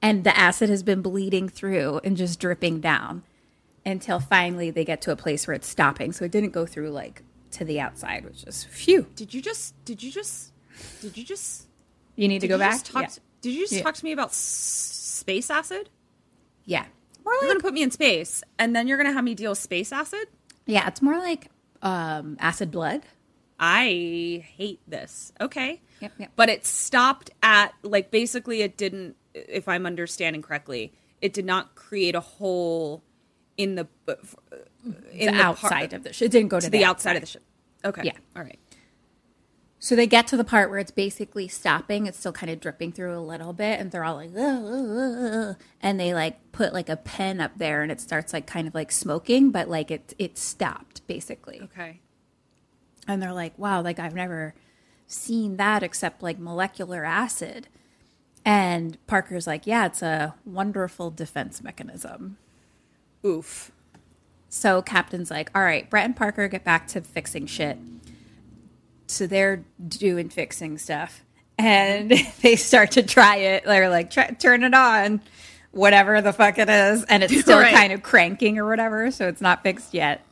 and 0.00 0.24
the 0.24 0.36
acid 0.36 0.68
has 0.70 0.82
been 0.82 1.02
bleeding 1.02 1.48
through 1.48 2.00
and 2.02 2.16
just 2.16 2.40
dripping 2.40 2.80
down 2.80 3.22
until 3.86 4.18
finally 4.20 4.70
they 4.70 4.84
get 4.84 5.00
to 5.02 5.12
a 5.12 5.16
place 5.16 5.46
where 5.46 5.54
it's 5.54 5.68
stopping. 5.68 6.12
So 6.12 6.24
it 6.24 6.30
didn't 6.32 6.50
go 6.50 6.66
through 6.66 6.90
like 6.90 7.22
to 7.52 7.64
the 7.64 7.80
outside, 7.80 8.24
which 8.24 8.44
is 8.44 8.64
phew. 8.64 9.06
Did 9.14 9.34
you 9.34 9.42
just? 9.42 9.74
Did 9.84 10.02
you 10.02 10.10
just? 10.10 10.52
Did 11.02 11.16
you 11.16 11.24
just? 11.24 11.66
You 12.16 12.28
need 12.28 12.40
to 12.40 12.48
go 12.48 12.58
back. 12.58 12.80
yeah. 12.94 13.06
to- 13.06 13.20
did 13.42 13.52
you 13.54 13.60
just 13.62 13.72
Yeah. 13.72 13.82
talk 13.82 13.94
to 13.94 14.04
me 14.04 14.12
about 14.12 14.28
s- 14.30 14.36
space 14.36 15.50
acid? 15.50 15.88
yeah. 16.64 16.86
You're 17.24 17.50
gonna 17.50 17.60
put 17.60 17.74
me 17.74 17.82
in 17.82 17.90
space, 17.90 18.42
and 18.58 18.74
then 18.74 18.86
you're 18.88 18.96
gonna 18.96 19.12
have 19.12 19.24
me 19.24 19.34
deal 19.34 19.54
space 19.54 19.92
acid. 19.92 20.26
Yeah, 20.66 20.86
it's 20.88 21.02
more 21.02 21.18
like 21.18 21.48
um, 21.82 22.36
acid 22.40 22.70
blood. 22.70 23.02
I 23.58 24.44
hate 24.56 24.80
this. 24.88 25.32
Okay. 25.40 25.80
Yep, 26.00 26.12
yep. 26.18 26.32
But 26.34 26.48
it 26.48 26.66
stopped 26.66 27.30
at 27.42 27.72
like 27.82 28.10
basically 28.10 28.62
it 28.62 28.76
didn't 28.76 29.16
if 29.34 29.68
I'm 29.68 29.86
understanding 29.86 30.42
correctly, 30.42 30.92
it 31.20 31.32
did 31.32 31.44
not 31.44 31.74
create 31.74 32.14
a 32.14 32.20
hole 32.20 33.02
in 33.56 33.76
the 33.76 33.86
in 35.12 35.34
the, 35.34 35.40
outside 35.40 35.92
of 35.92 36.02
the 36.02 36.12
ship. 36.12 36.26
It 36.26 36.32
didn't 36.32 36.48
go 36.48 36.58
to, 36.58 36.66
to 36.66 36.70
the 36.70 36.84
outside 36.84 37.16
of 37.16 37.22
the 37.22 37.28
ship. 37.28 37.42
Okay. 37.84 38.02
Yeah. 38.04 38.12
All 38.36 38.42
right. 38.42 38.58
So 39.82 39.96
they 39.96 40.06
get 40.06 40.28
to 40.28 40.36
the 40.36 40.44
part 40.44 40.70
where 40.70 40.78
it's 40.78 40.92
basically 40.92 41.48
stopping. 41.48 42.06
It's 42.06 42.16
still 42.16 42.30
kind 42.30 42.52
of 42.52 42.60
dripping 42.60 42.92
through 42.92 43.18
a 43.18 43.18
little 43.18 43.52
bit, 43.52 43.80
and 43.80 43.90
they're 43.90 44.04
all 44.04 44.14
like, 44.14 44.30
and 45.82 45.98
they 45.98 46.14
like 46.14 46.52
put 46.52 46.72
like 46.72 46.88
a 46.88 46.94
pen 46.94 47.40
up 47.40 47.58
there, 47.58 47.82
and 47.82 47.90
it 47.90 48.00
starts 48.00 48.32
like 48.32 48.46
kind 48.46 48.68
of 48.68 48.76
like 48.76 48.92
smoking, 48.92 49.50
but 49.50 49.68
like 49.68 49.90
it 49.90 50.14
it 50.20 50.38
stopped 50.38 51.04
basically. 51.08 51.60
Okay. 51.62 51.98
And 53.08 53.20
they're 53.20 53.32
like, 53.32 53.58
"Wow, 53.58 53.82
like 53.82 53.98
I've 53.98 54.14
never 54.14 54.54
seen 55.08 55.56
that 55.56 55.82
except 55.82 56.22
like 56.22 56.38
molecular 56.38 57.04
acid." 57.04 57.66
And 58.44 59.04
Parker's 59.08 59.48
like, 59.48 59.66
"Yeah, 59.66 59.86
it's 59.86 60.00
a 60.00 60.36
wonderful 60.44 61.10
defense 61.10 61.60
mechanism." 61.60 62.36
Oof. 63.26 63.72
So 64.48 64.80
Captain's 64.80 65.30
like, 65.30 65.50
all 65.56 65.62
right, 65.62 65.90
Brett 65.90 66.04
and 66.04 66.14
Parker 66.14 66.46
get 66.46 66.62
back 66.62 66.86
to 66.88 67.00
fixing 67.00 67.46
shit. 67.46 67.78
So 69.12 69.26
they're 69.26 69.64
doing 69.86 70.28
fixing 70.28 70.78
stuff. 70.78 71.22
And 71.58 72.10
they 72.42 72.56
start 72.56 72.92
to 72.92 73.02
try 73.02 73.36
it. 73.36 73.64
They're 73.64 73.88
like, 73.90 74.10
try, 74.10 74.28
turn 74.28 74.64
it 74.64 74.74
on, 74.74 75.20
whatever 75.70 76.20
the 76.22 76.32
fuck 76.32 76.58
it 76.58 76.68
is. 76.70 77.04
And 77.04 77.22
it's 77.22 77.38
still 77.40 77.58
Right. 77.58 77.74
kind 77.74 77.92
of 77.92 78.02
cranking 78.02 78.58
or 78.58 78.66
whatever. 78.68 79.10
So 79.10 79.28
it's 79.28 79.40
not 79.40 79.62
fixed 79.62 79.92
yet. 79.94 80.24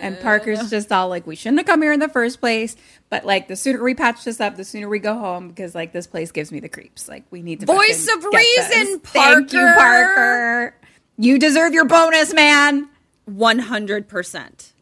and 0.00 0.18
Parker's 0.20 0.70
just 0.70 0.92
all 0.92 1.08
like, 1.08 1.26
we 1.26 1.34
shouldn't 1.36 1.58
have 1.60 1.66
come 1.66 1.82
here 1.82 1.92
in 1.92 2.00
the 2.00 2.08
first 2.08 2.40
place. 2.40 2.76
But 3.10 3.24
like, 3.26 3.48
the 3.48 3.56
sooner 3.56 3.82
we 3.82 3.94
patch 3.94 4.24
this 4.24 4.40
up, 4.40 4.56
the 4.56 4.64
sooner 4.64 4.88
we 4.88 4.98
go 4.98 5.14
home 5.18 5.48
because 5.48 5.74
like 5.74 5.92
this 5.92 6.06
place 6.06 6.30
gives 6.32 6.52
me 6.52 6.60
the 6.60 6.68
creeps. 6.68 7.08
Like, 7.08 7.24
we 7.30 7.42
need 7.42 7.60
to 7.60 7.66
Voice 7.66 8.08
of 8.14 8.22
get 8.22 8.32
this. 8.32 8.68
reason, 8.70 9.00
Thank 9.00 9.52
you, 9.52 9.60
Parker. 9.60 10.14
Parker. 10.14 10.74
You 11.16 11.38
deserve 11.38 11.72
your 11.74 11.84
bonus, 11.84 12.32
man. 12.32 12.88
One 13.24 13.58
hundred 13.58 14.08
percent. 14.08 14.72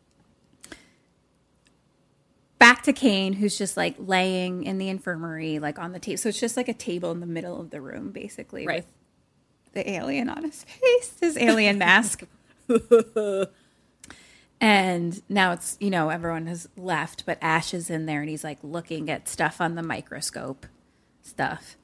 Back 2.58 2.82
to 2.84 2.92
Kane, 2.92 3.34
who's 3.34 3.58
just 3.58 3.76
like 3.76 3.94
laying 3.98 4.64
in 4.64 4.78
the 4.78 4.88
infirmary, 4.88 5.58
like 5.58 5.78
on 5.78 5.92
the 5.92 5.98
table. 5.98 6.18
So 6.18 6.28
it's 6.30 6.40
just 6.40 6.56
like 6.56 6.68
a 6.68 6.74
table 6.74 7.10
in 7.12 7.20
the 7.20 7.26
middle 7.26 7.60
of 7.60 7.70
the 7.70 7.80
room, 7.80 8.10
basically, 8.12 8.66
Right. 8.66 8.76
with 8.84 8.86
the 9.74 9.90
alien 9.90 10.28
on 10.28 10.42
his 10.44 10.64
face, 10.64 11.14
his 11.20 11.36
alien 11.36 11.78
mask. 11.78 12.22
and 14.60 15.22
now 15.28 15.52
it's, 15.52 15.76
you 15.80 15.90
know, 15.90 16.08
everyone 16.08 16.46
has 16.46 16.68
left, 16.76 17.26
but 17.26 17.38
Ash 17.42 17.74
is 17.74 17.90
in 17.90 18.06
there 18.06 18.20
and 18.20 18.30
he's 18.30 18.44
like 18.44 18.58
looking 18.62 19.10
at 19.10 19.28
stuff 19.28 19.60
on 19.60 19.74
the 19.74 19.82
microscope 19.82 20.66
stuff. 21.22 21.76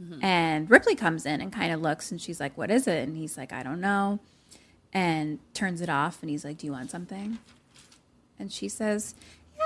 Mm-hmm. 0.00 0.24
And 0.24 0.70
Ripley 0.70 0.94
comes 0.96 1.26
in 1.26 1.40
and 1.40 1.52
kind 1.52 1.72
of 1.72 1.80
looks 1.80 2.10
and 2.10 2.20
she's 2.20 2.40
like, 2.40 2.56
What 2.56 2.70
is 2.70 2.88
it? 2.88 3.06
And 3.06 3.16
he's 3.16 3.36
like, 3.36 3.52
I 3.52 3.62
don't 3.62 3.80
know. 3.80 4.18
And 4.92 5.38
turns 5.52 5.80
it 5.80 5.88
off 5.88 6.18
and 6.22 6.30
he's 6.30 6.44
like, 6.44 6.58
Do 6.58 6.66
you 6.66 6.72
want 6.72 6.90
something? 6.90 7.38
And 8.38 8.50
she 8.50 8.68
says, 8.68 9.14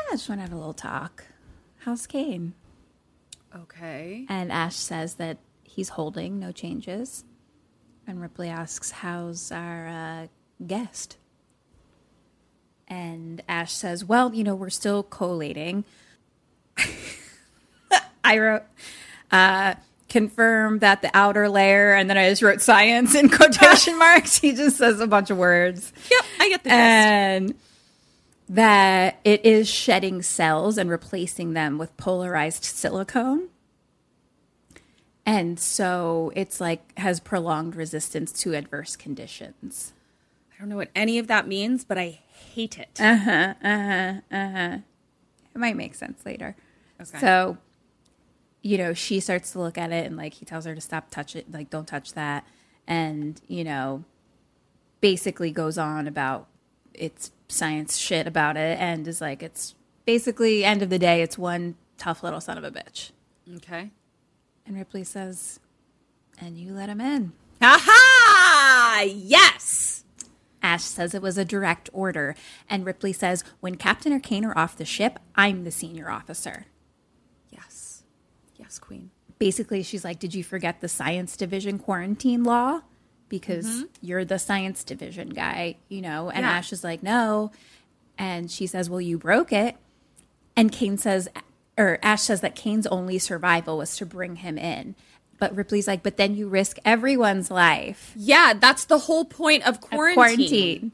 I 0.09 0.13
just 0.13 0.29
want 0.29 0.39
to 0.41 0.43
have 0.43 0.53
a 0.53 0.57
little 0.57 0.73
talk. 0.73 1.25
How's 1.81 2.07
Kane? 2.07 2.55
Okay. 3.55 4.25
And 4.29 4.51
Ash 4.51 4.77
says 4.77 5.15
that 5.15 5.39
he's 5.65 5.91
holding, 5.91 6.39
no 6.39 6.51
changes. 6.51 7.25
And 8.07 8.21
Ripley 8.21 8.49
asks, 8.49 8.91
How's 8.91 9.53
our 9.53 9.87
uh, 9.87 10.27
guest? 10.67 11.19
And 12.87 13.43
Ash 13.49 13.73
says, 13.73 14.05
Well, 14.05 14.35
you 14.35 14.45
know, 14.45 14.55
we're 14.55 14.71
still 14.71 15.03
collating. 15.03 15.85
I 18.25 18.39
wrote, 18.39 18.63
uh, 19.31 19.75
confirm 20.09 20.79
that 20.79 21.03
the 21.03 21.11
outer 21.13 21.51
layer, 21.51 21.93
and 21.95 22.09
then 22.09 22.17
I 22.17 22.31
just 22.31 22.41
wrote 22.41 22.63
science 22.63 23.15
in 23.15 23.29
quotation 23.29 23.99
marks. 23.99 24.39
He 24.39 24.53
just 24.53 24.79
says 24.79 25.01
a 25.01 25.07
bunch 25.07 25.29
of 25.31 25.37
words. 25.37 25.93
Yep, 26.11 26.25
I 26.41 26.49
get 26.49 26.65
the 26.65 26.71
gist. 26.71 26.79
And 26.79 27.55
that 28.49 29.21
it 29.25 29.45
is 29.45 29.69
shedding 29.69 30.23
cells 30.23 30.79
and 30.79 30.89
replacing 30.89 31.53
them 31.53 31.79
with 31.79 31.97
polarized 31.97 32.65
silicone. 32.65 33.49
And 35.27 35.61
so 35.61 36.33
it's 36.35 36.61
like 36.61 36.99
has 36.99 37.21
prolonged 37.21 37.77
resistance 37.77 38.33
to 38.41 38.55
adverse 38.55 38.97
conditions. 38.97 39.93
I 40.51 40.59
don't 40.59 40.71
know 40.71 40.77
what 40.77 40.89
any 40.95 41.19
of 41.19 41.27
that 41.27 41.47
means, 41.47 41.85
but 41.85 41.99
I 41.99 42.21
hate 42.55 42.79
it. 42.79 42.99
Uh 42.99 43.17
huh. 43.17 43.55
Uh 43.63 43.79
huh. 43.79 44.15
Uh 44.33 44.51
huh. 44.51 44.79
It 45.55 45.59
might 45.59 45.77
make 45.77 45.95
sense 45.95 46.25
later. 46.25 46.57
Okay. 47.01 47.19
So, 47.19 47.59
you 48.63 48.79
know, 48.79 48.95
she 48.95 49.21
starts 49.21 49.53
to 49.53 49.61
look 49.61 49.77
at 49.77 49.93
it 49.93 50.07
and 50.07 50.17
like 50.17 50.35
he 50.35 50.47
tells 50.47 50.65
her 50.65 50.75
to 50.75 50.81
stop 50.81 51.11
touch 51.11 51.37
it, 51.37 51.53
like 51.53 51.69
don't 51.69 51.87
touch 51.87 52.15
that. 52.15 52.47
And, 52.87 53.39
you 53.47 53.65
know, 53.65 54.05
basically 55.03 55.51
goes 55.51 55.77
on 55.77 56.09
about 56.09 56.49
its 56.95 57.31
science 57.49 57.97
shit 57.97 58.27
about 58.27 58.57
it 58.57 58.79
and 58.79 59.07
is 59.09 59.21
like 59.21 59.43
it's 59.43 59.75
basically 60.05 60.65
end 60.65 60.83
of 60.83 60.91
the 60.91 60.99
day 60.99 61.23
it's 61.23 61.39
one 61.39 61.75
tough 61.97 62.23
little 62.23 62.41
son 62.41 62.59
of 62.59 62.65
a 62.65 62.71
bitch. 62.71 63.11
okay. 63.57 63.91
And 64.67 64.77
Ripley 64.77 65.03
says, 65.03 65.61
"And 66.39 66.59
you 66.59 66.73
let 66.75 66.91
him 66.91 67.01
in." 67.01 67.33
Aha! 67.63 69.05
Yes. 69.07 70.05
Ash 70.63 70.83
says 70.85 71.15
it 71.15 71.23
was 71.23 71.39
a 71.39 71.45
direct 71.45 71.89
order, 71.93 72.35
and 72.69 72.85
Ripley 72.85 73.15
says, 73.15 73.45
"When 73.61 73.77
Captain 73.77 74.13
or 74.13 74.21
Kane 74.21 74.45
are 74.45 74.57
off 74.59 74.77
the 74.77 74.85
ship, 74.85 75.19
I'm 75.35 75.65
the 75.65 75.71
senior 75.71 76.11
officer." 76.11 76.67
Yes. 77.51 78.03
Yes, 78.57 78.79
Queen. 78.79 79.11
basically 79.39 79.83
she's 79.85 80.05
like 80.05 80.19
did 80.19 80.35
you 80.35 80.43
forget 80.45 80.81
the 80.81 80.89
science 80.89 81.37
division 81.37 81.79
quarantine 81.79 82.43
law 82.43 82.81
because 83.29 83.67
mm-hmm. 83.67 83.85
you're 84.01 84.25
the 84.25 84.39
science 84.39 84.85
division 84.85 85.29
guy 85.31 85.77
you 85.89 86.01
know 86.01 86.31
and 86.31 86.45
Yeah. 86.45 86.51
ash 86.53 86.73
is 86.73 86.83
like 86.85 87.03
no 87.03 87.51
and 88.19 88.51
she 88.51 88.67
says 88.67 88.89
well 88.91 89.01
you 89.01 89.19
broke 89.19 89.53
it 89.53 89.77
and 90.57 90.73
kane 90.73 90.99
says 90.99 91.29
or 91.77 91.99
ash 92.03 92.23
says 92.23 92.41
that 92.41 92.55
kane's 92.57 92.87
only 92.89 93.19
survival 93.19 93.79
was 93.79 93.97
to 93.97 94.07
bring 94.07 94.37
him 94.37 94.59
in 94.59 94.95
but 95.39 95.55
ripley's 95.55 95.87
like 95.87 96.03
but 96.03 96.17
then 96.17 96.35
you 96.35 96.49
risk 96.49 96.79
everyone's 96.85 97.51
life 97.51 98.13
Yeah, 98.17 98.55
that's 98.59 98.87
the 98.87 98.99
whole 98.99 99.25
point 99.25 99.63
of 99.67 99.77
of 99.77 99.81
quarantine. 99.81 100.15
quarantine 100.15 100.93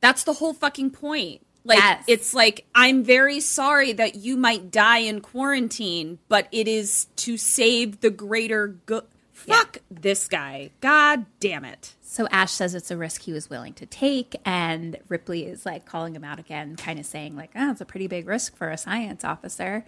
That's 0.00 0.24
the 0.24 0.32
whole 0.34 0.52
fucking 0.52 0.90
point. 0.90 1.46
Like 1.64 1.78
Yes. 1.78 2.04
it's 2.08 2.34
like 2.34 2.64
I'm 2.74 3.04
very 3.04 3.38
sorry 3.38 3.92
that 3.92 4.16
you 4.16 4.36
might 4.36 4.72
die 4.72 4.98
in 4.98 5.20
quarantine, 5.20 6.18
but 6.28 6.48
it 6.50 6.66
is 6.66 7.06
to 7.16 7.36
save 7.36 8.00
the 8.00 8.10
greater 8.10 8.66
good. 8.84 9.04
Fuck 9.46 9.78
this 9.90 10.28
guy. 10.28 10.70
God 10.80 11.26
damn 11.40 11.64
it. 11.64 11.94
So 12.00 12.26
Ash 12.30 12.52
says 12.52 12.74
it's 12.74 12.90
a 12.90 12.96
risk 12.96 13.22
he 13.22 13.32
was 13.32 13.48
willing 13.48 13.72
to 13.74 13.86
take, 13.86 14.36
and 14.44 14.98
Ripley 15.08 15.46
is 15.46 15.64
like 15.64 15.84
calling 15.86 16.14
him 16.14 16.24
out 16.24 16.38
again, 16.38 16.76
kind 16.76 16.98
of 16.98 17.06
saying 17.06 17.36
like, 17.36 17.50
"Oh, 17.54 17.70
it's 17.70 17.80
a 17.80 17.84
pretty 17.86 18.06
big 18.06 18.26
risk 18.28 18.56
for 18.56 18.70
a 18.70 18.76
science 18.78 19.24
officer." 19.24 19.84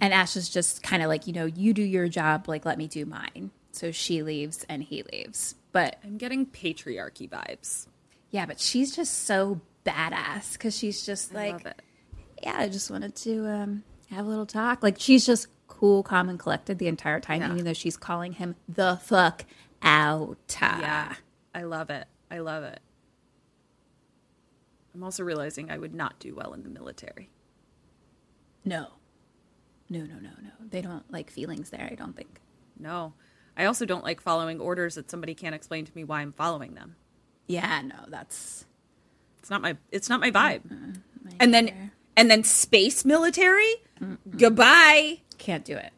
And 0.00 0.14
Ash 0.14 0.36
is 0.36 0.48
just 0.48 0.82
kind 0.84 1.02
of 1.02 1.08
like, 1.08 1.26
you 1.26 1.32
know, 1.32 1.46
you 1.46 1.72
do 1.74 1.82
your 1.82 2.06
job, 2.06 2.46
like 2.48 2.64
let 2.64 2.78
me 2.78 2.86
do 2.86 3.04
mine. 3.06 3.50
So 3.72 3.90
she 3.90 4.22
leaves 4.22 4.64
and 4.68 4.82
he 4.84 5.02
leaves. 5.12 5.56
But 5.72 5.96
I'm 6.04 6.16
getting 6.16 6.46
patriarchy 6.46 7.28
vibes. 7.28 7.88
yeah, 8.30 8.46
but 8.46 8.60
she's 8.60 8.94
just 8.94 9.24
so 9.24 9.60
badass 9.84 10.52
because 10.52 10.76
she's 10.76 11.04
just 11.04 11.34
like, 11.34 11.64
yeah, 12.42 12.56
I 12.58 12.68
just 12.68 12.88
wanted 12.90 13.16
to 13.16 13.48
um, 13.48 13.82
have 14.10 14.26
a 14.26 14.28
little 14.28 14.46
talk. 14.46 14.82
Like 14.82 14.96
she's 14.98 15.26
just 15.26 15.48
cool, 15.84 16.02
calm, 16.02 16.30
and 16.30 16.38
collected 16.38 16.78
the 16.78 16.88
entire 16.88 17.20
time, 17.20 17.42
Yeah. 17.42 17.52
even 17.52 17.62
though 17.66 17.74
she's 17.74 17.98
calling 17.98 18.32
him 18.32 18.56
the 18.66 18.96
fuck 19.02 19.44
out. 19.82 20.38
Yeah. 20.62 21.12
I 21.54 21.64
love 21.64 21.90
it. 21.90 22.06
I 22.30 22.38
love 22.38 22.64
it. 22.64 22.80
I'm 24.94 25.02
also 25.02 25.22
realizing 25.22 25.70
I 25.70 25.76
would 25.76 25.92
not 25.94 26.18
do 26.18 26.34
well 26.34 26.54
in 26.54 26.62
the 26.62 26.70
military. 26.70 27.28
No. 28.64 28.92
No, 29.90 29.98
no, 30.04 30.14
no, 30.14 30.30
no. 30.42 30.50
They 30.70 30.80
don't 30.80 31.04
like 31.12 31.30
feelings 31.30 31.68
there, 31.68 31.86
I 31.92 31.94
don't 31.96 32.16
think. 32.16 32.40
No. 32.78 33.12
I 33.54 33.66
also 33.66 33.84
don't 33.84 34.04
like 34.04 34.22
following 34.22 34.60
orders 34.60 34.94
that 34.94 35.10
somebody 35.10 35.34
can't 35.34 35.54
explain 35.54 35.84
to 35.84 35.92
me 35.94 36.02
why 36.02 36.22
I'm 36.22 36.32
following 36.32 36.76
them. 36.76 36.96
Yeah, 37.46 37.82
no, 37.82 38.06
that's 38.08 38.64
It's 39.40 39.50
not 39.50 39.60
my 39.60 39.76
it's 39.92 40.08
not 40.08 40.20
my 40.20 40.30
vibe. 40.30 40.62
my 40.70 41.32
And 41.38 41.52
then 41.52 41.90
and 42.16 42.30
then 42.30 42.42
space 42.42 43.04
military? 43.04 43.74
Goodbye. 44.36 45.20
Can't 45.38 45.64
do 45.64 45.76
it. 45.76 45.92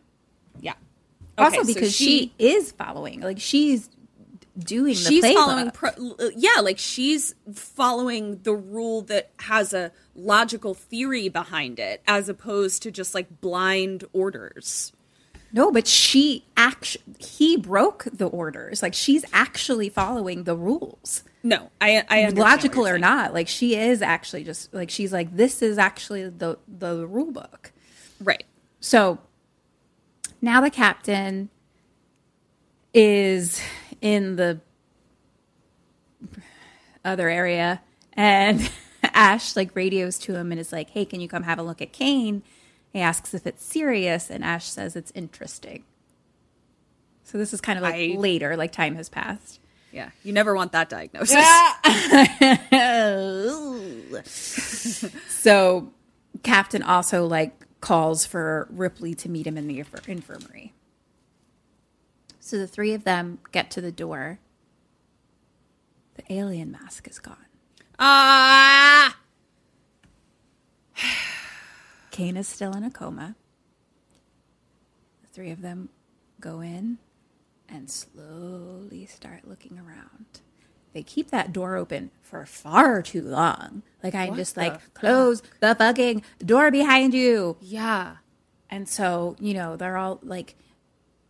Yeah. 0.61 0.75
also 1.39 1.59
Okay, 1.61 1.67
so 1.67 1.75
because 1.75 1.95
she, 1.95 2.33
is 2.39 2.73
following, 2.73 3.21
like 3.21 3.39
she's 3.41 3.91
doing 4.59 4.95
she's 4.95 5.23
following 5.35 5.71
pro- 5.71 5.91
yeah 6.35 6.61
like 6.63 6.79
she's 6.79 7.35
following 7.55 8.41
the 8.43 8.55
rule 8.55 9.03
that 9.03 9.31
has 9.39 9.75
a 9.75 9.93
logical 10.15 10.73
theory 10.73 11.29
behind 11.29 11.79
it 11.79 12.01
as 12.07 12.31
opposed 12.31 12.83
to 12.83 12.91
just 12.91 13.15
like 13.15 13.43
blind 13.43 14.05
orders 14.15 14.93
No, 15.53 15.71
but 15.71 15.87
she 15.87 16.45
actually 16.57 17.05
he 17.19 17.57
broke 17.57 18.05
the 18.13 18.27
orders. 18.27 18.83
Like 18.83 18.95
she's 18.95 19.25
actually 19.33 19.89
following 19.91 20.45
the 20.45 20.57
rules. 20.57 21.23
no 21.43 21.71
i 21.81 22.03
i 22.09 22.29
Logical 22.31 22.87
or 22.87 22.99
not, 22.99 23.33
like 23.35 23.49
she 23.49 23.77
is 23.77 24.01
actually 24.03 24.45
just 24.45 24.73
like 24.73 24.91
she's 24.91 25.13
like 25.13 25.37
this 25.37 25.61
is 25.63 25.77
actually 25.79 26.29
the 26.31 26.59
the 26.67 27.07
rule 27.07 27.31
book. 27.31 27.73
right 28.21 28.45
So 28.81 29.19
now 30.41 30.61
the 30.61 30.71
captain 30.71 31.51
is 32.95 33.61
in 34.01 34.37
the 34.37 34.61
other 37.05 37.29
area 37.29 37.81
and 38.13 38.71
Ash 39.03 39.57
like 39.57 39.75
radios 39.75 40.19
to 40.21 40.35
him 40.35 40.51
and 40.53 40.61
is 40.61 40.73
like, 40.73 40.91
"Hey, 40.91 41.05
can 41.05 41.21
you 41.21 41.29
come 41.29 41.45
have 41.45 41.59
a 41.59 41.63
look 41.63 41.81
at 41.81 41.93
Kane?" 41.93 42.43
He 42.93 43.01
asks 43.01 43.35
if 43.35 43.47
it's 43.47 43.65
serious 43.65 44.31
and 44.31 44.45
Ash 44.45 44.65
says 44.67 44.97
it's 44.97 45.13
interesting. 45.15 45.85
So 47.25 47.39
this 47.39 47.53
is 47.53 47.61
kind 47.61 47.79
of 47.79 47.83
like 47.83 47.95
I- 47.95 48.17
later, 48.19 48.57
like 48.57 48.73
time 48.73 48.95
has 48.97 49.09
passed. 49.09 49.61
yeah 49.93 50.11
you 50.23 50.33
never 50.33 50.55
want 50.55 50.73
that 50.73 50.89
diagnosis 50.89 51.37
So 55.29 55.93
Captain 56.43 56.83
also 56.83 57.27
like 57.27 57.66
calls 57.87 58.27
for 58.27 58.67
Ripley 58.69 59.15
to 59.15 59.29
meet 59.29 59.47
him 59.47 59.57
in 59.57 59.69
the 59.69 59.79
inf- 59.79 60.09
infirmary. 60.09 60.73
So 62.41 62.59
the 62.59 62.67
three 62.67 62.93
of 62.95 63.05
them 63.05 63.39
get 63.53 63.71
to 63.71 63.81
the 63.81 63.93
door. 63.93 64.41
The 66.17 66.25
alien 66.29 66.73
mask 66.73 67.07
is 67.07 67.21
gone. 67.21 67.47
ah 68.01 69.17
Kane 72.11 72.37
is 72.37 72.49
still 72.49 72.73
in 72.73 72.83
a 72.83 72.91
coma. 72.91 73.37
The 75.23 75.29
three 75.29 75.53
of 75.53 75.63
them 75.63 75.91
go 76.41 76.61
in 76.61 76.99
and 77.69 77.89
slowly 77.89 79.07
start 79.07 79.47
looking 79.47 79.79
around. 79.79 80.41
They 80.97 81.03
keep 81.03 81.31
that 81.31 81.53
door 81.53 81.77
open 81.77 82.11
for 82.23 82.47
far 82.47 83.03
too 83.03 83.21
long. 83.21 83.83
Like 84.03 84.15
I'm 84.15 84.31
What 84.31 84.37
just 84.37 84.57
like, 84.57 84.95
close 84.95 85.43
the 85.61 85.75
fucking 85.75 86.23
door 86.39 86.71
behind 86.71 87.13
you. 87.13 87.59
yeah 87.61 88.17
And 88.71 88.89
so, 88.89 89.37
you 89.39 89.53
know, 89.53 89.77
they're 89.77 89.99
all 89.99 90.21
like 90.23 90.55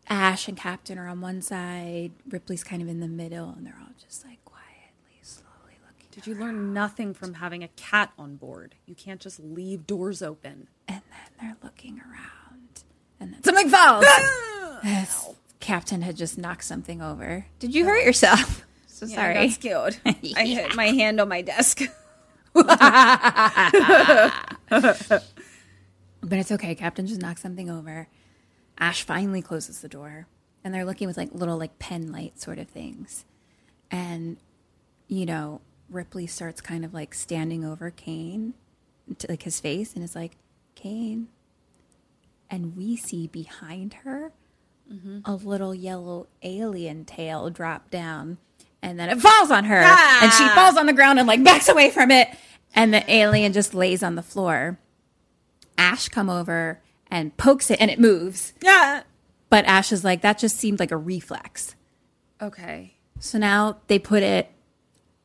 Ash 0.08 0.46
and 0.46 0.56
Captain 0.56 0.98
are 0.98 1.08
on 1.08 1.20
one 1.20 1.42
side, 1.42 2.12
Ripley's 2.28 2.62
kind 2.62 2.80
of 2.80 2.86
in 2.86 3.00
the 3.00 3.08
middle, 3.08 3.54
and 3.56 3.66
they're 3.66 3.76
all 3.80 3.92
just 4.00 4.24
like 4.24 4.38
quietly, 4.44 5.18
slowly 5.22 5.74
looking. 5.84 6.06
did 6.12 6.28
you 6.28 6.36
learn 6.36 6.72
nothing 6.72 7.12
from 7.12 7.34
having 7.34 7.64
a 7.64 7.68
cat 7.74 8.12
on 8.16 8.36
board 8.36 8.76
you 8.86 8.94
can't 8.94 9.20
just 9.20 9.40
leave 9.40 9.84
doors 9.84 10.22
open 10.22 10.68
And 10.86 11.02
then 11.10 11.30
they're 11.40 11.56
looking 11.60 11.98
around. 12.00 12.84
And 13.18 13.34
then 13.34 13.42
something 13.42 13.68
falls. 13.68 14.04
Captain 15.58 16.02
had 16.02 16.16
just 16.16 16.38
knocked 16.38 16.62
something 16.64 17.02
over. 17.02 17.46
Did 17.58 17.74
you 17.74 17.84
hurt 17.86 18.04
yourself? 18.04 18.64
So 18.96 19.06
Yeah, 19.06 19.12
I 19.12 19.16
sorry. 19.16 19.34
got 19.34 19.50
scared. 19.54 19.96
I 20.36 20.46
hit 20.46 20.74
my 20.74 20.86
hand 20.86 21.20
on 21.20 21.28
my 21.28 21.42
desk. 21.42 21.82
But 26.22 26.40
it's 26.40 26.50
okay. 26.50 26.74
Captain 26.74 27.06
just 27.06 27.20
knocked 27.20 27.38
something 27.38 27.70
over. 27.70 28.08
Ash 28.78 29.04
finally 29.04 29.42
closes 29.42 29.80
the 29.80 29.88
door, 29.88 30.26
and 30.64 30.74
they're 30.74 30.84
looking 30.84 31.06
with 31.06 31.16
like 31.16 31.28
little 31.32 31.56
like 31.56 31.78
pen 31.78 32.10
light 32.10 32.40
sort 32.40 32.58
of 32.58 32.68
things. 32.68 33.24
And 33.92 34.38
you 35.06 35.24
know, 35.24 35.60
Ripley 35.88 36.26
starts 36.26 36.60
kind 36.60 36.84
of 36.84 36.92
like 36.92 37.14
standing 37.14 37.64
over 37.64 37.90
Kane, 37.90 38.54
to 39.18 39.26
like 39.28 39.44
his 39.44 39.60
face, 39.60 39.94
and 39.94 40.02
is 40.02 40.16
like, 40.16 40.36
Kane. 40.74 41.28
And 42.50 42.76
we 42.76 42.96
see 42.96 43.28
behind 43.28 43.94
her 44.04 44.32
mm-hmm. 44.92 45.18
a 45.24 45.34
little 45.34 45.74
yellow 45.74 46.26
alien 46.42 47.04
tail 47.04 47.50
drop 47.50 47.90
down, 47.90 48.38
and 48.82 48.98
then 48.98 49.08
it 49.08 49.20
falls 49.20 49.50
on 49.50 49.64
her, 49.64 49.76
and 49.76 50.32
she 50.32 50.44
ah. 50.44 50.52
falls 50.54 50.76
on 50.76 50.86
the 50.86 50.92
ground 50.92 51.18
and 51.18 51.26
like 51.26 51.42
backs 51.42 51.68
away 51.68 51.90
from 51.90 52.10
it, 52.10 52.28
and 52.74 52.92
the 52.92 53.10
alien 53.12 53.52
just 53.52 53.74
lays 53.74 54.02
on 54.02 54.14
the 54.14 54.22
floor. 54.22 54.78
Ash 55.78 56.08
come 56.08 56.30
over 56.30 56.80
and 57.10 57.36
pokes 57.36 57.70
it 57.70 57.80
and 57.80 57.90
it 57.90 57.98
moves. 57.98 58.52
yeah. 58.62 59.02
But 59.48 59.64
Ash 59.66 59.92
is 59.92 60.04
like, 60.04 60.22
that 60.22 60.38
just 60.38 60.56
seemed 60.56 60.80
like 60.80 60.90
a 60.90 60.96
reflex. 60.96 61.76
Okay. 62.42 62.94
So 63.20 63.38
now 63.38 63.78
they 63.86 63.98
put 63.98 64.22
it 64.22 64.50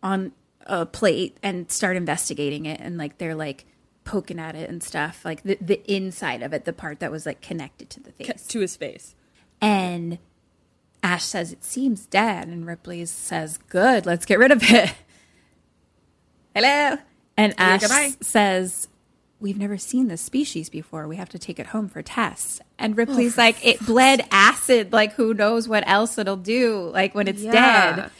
on 0.03 0.31
a 0.67 0.85
plate 0.85 1.37
and 1.41 1.71
start 1.71 1.97
investigating 1.97 2.65
it. 2.65 2.79
And 2.79 2.97
like, 2.97 3.17
they're 3.17 3.35
like 3.35 3.65
poking 4.03 4.39
at 4.39 4.55
it 4.55 4.69
and 4.69 4.83
stuff, 4.83 5.25
like 5.25 5.41
the, 5.43 5.57
the 5.59 5.81
inside 5.91 6.43
of 6.43 6.53
it, 6.53 6.65
the 6.65 6.73
part 6.73 6.99
that 6.99 7.11
was 7.11 7.25
like 7.25 7.41
connected 7.41 7.89
to 7.91 7.99
the 7.99 8.11
face. 8.11 8.45
To 8.47 8.59
his 8.59 8.75
face. 8.75 9.15
And 9.59 10.19
Ash 11.03 11.23
says, 11.23 11.51
it 11.51 11.63
seems 11.63 12.05
dead. 12.05 12.47
And 12.47 12.65
Ripley 12.65 13.03
says, 13.05 13.57
good, 13.69 14.05
let's 14.05 14.25
get 14.25 14.39
rid 14.39 14.51
of 14.51 14.61
it. 14.63 14.93
Hello. 16.55 16.97
And 17.37 17.53
Ash 17.57 17.81
goodbye. 17.81 18.11
says, 18.21 18.87
we've 19.39 19.57
never 19.57 19.77
seen 19.77 20.07
this 20.09 20.21
species 20.21 20.69
before. 20.69 21.07
We 21.07 21.15
have 21.15 21.29
to 21.29 21.39
take 21.39 21.59
it 21.59 21.67
home 21.67 21.87
for 21.89 22.01
tests. 22.01 22.61
And 22.77 22.93
oh, 22.93 22.97
Ripley's 22.97 23.37
like, 23.37 23.65
it 23.65 23.83
bled 23.85 24.25
acid. 24.31 24.91
Like, 24.93 25.13
who 25.13 25.33
knows 25.33 25.67
what 25.67 25.83
else 25.87 26.17
it'll 26.17 26.35
do? 26.37 26.89
Like, 26.93 27.15
when 27.15 27.27
it's 27.27 27.41
Yeah. 27.41 27.95
dead. 27.95 28.11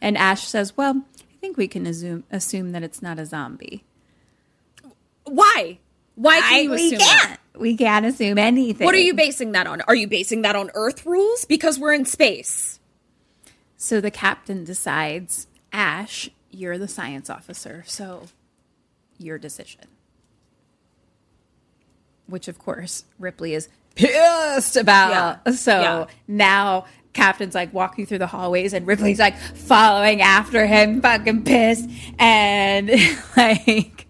And 0.00 0.16
Ash 0.16 0.46
says, 0.46 0.76
well, 0.76 1.02
I 1.18 1.34
think 1.40 1.56
we 1.56 1.68
can 1.68 1.86
assume, 1.86 2.24
assume 2.30 2.72
that 2.72 2.82
it's 2.82 3.02
not 3.02 3.18
a 3.18 3.26
zombie. 3.26 3.84
Why? 5.24 5.78
Why 6.14 6.40
can 6.40 6.54
I- 6.54 6.58
you 6.60 6.70
we 6.70 6.86
assume 6.86 6.98
that? 7.00 7.36
Can't. 7.54 7.62
We 7.62 7.76
can't 7.76 8.06
assume 8.06 8.38
anything. 8.38 8.84
What 8.84 8.94
are 8.94 8.98
you 8.98 9.14
basing 9.14 9.52
that 9.52 9.66
on? 9.66 9.80
Are 9.82 9.94
you 9.94 10.06
basing 10.06 10.42
that 10.42 10.56
on 10.56 10.70
Earth 10.74 11.06
rules? 11.06 11.44
Because 11.44 11.78
we're 11.78 11.92
in 11.94 12.04
space. 12.04 12.78
So 13.76 14.00
the 14.00 14.10
captain 14.10 14.64
decides, 14.64 15.46
Ash, 15.72 16.30
you're 16.50 16.78
the 16.78 16.88
science 16.88 17.28
officer, 17.30 17.84
so 17.86 18.24
your 19.18 19.38
decision. 19.38 19.82
Which, 22.26 22.48
of 22.48 22.58
course, 22.58 23.04
Ripley 23.18 23.54
is 23.54 23.68
pissed 23.94 24.76
about. 24.76 25.40
Yeah. 25.46 25.52
So 25.52 25.80
Yeah. 25.80 26.06
now 26.26 26.86
Captain's 27.12 27.54
like 27.54 27.72
walking 27.74 28.06
through 28.06 28.18
the 28.18 28.26
hallways, 28.26 28.72
and 28.72 28.86
Ripley's 28.86 29.18
like 29.18 29.36
following 29.38 30.22
after 30.22 30.66
him, 30.66 31.00
fucking 31.02 31.44
pissed. 31.44 31.88
And 32.18 32.90
like, 33.36 34.06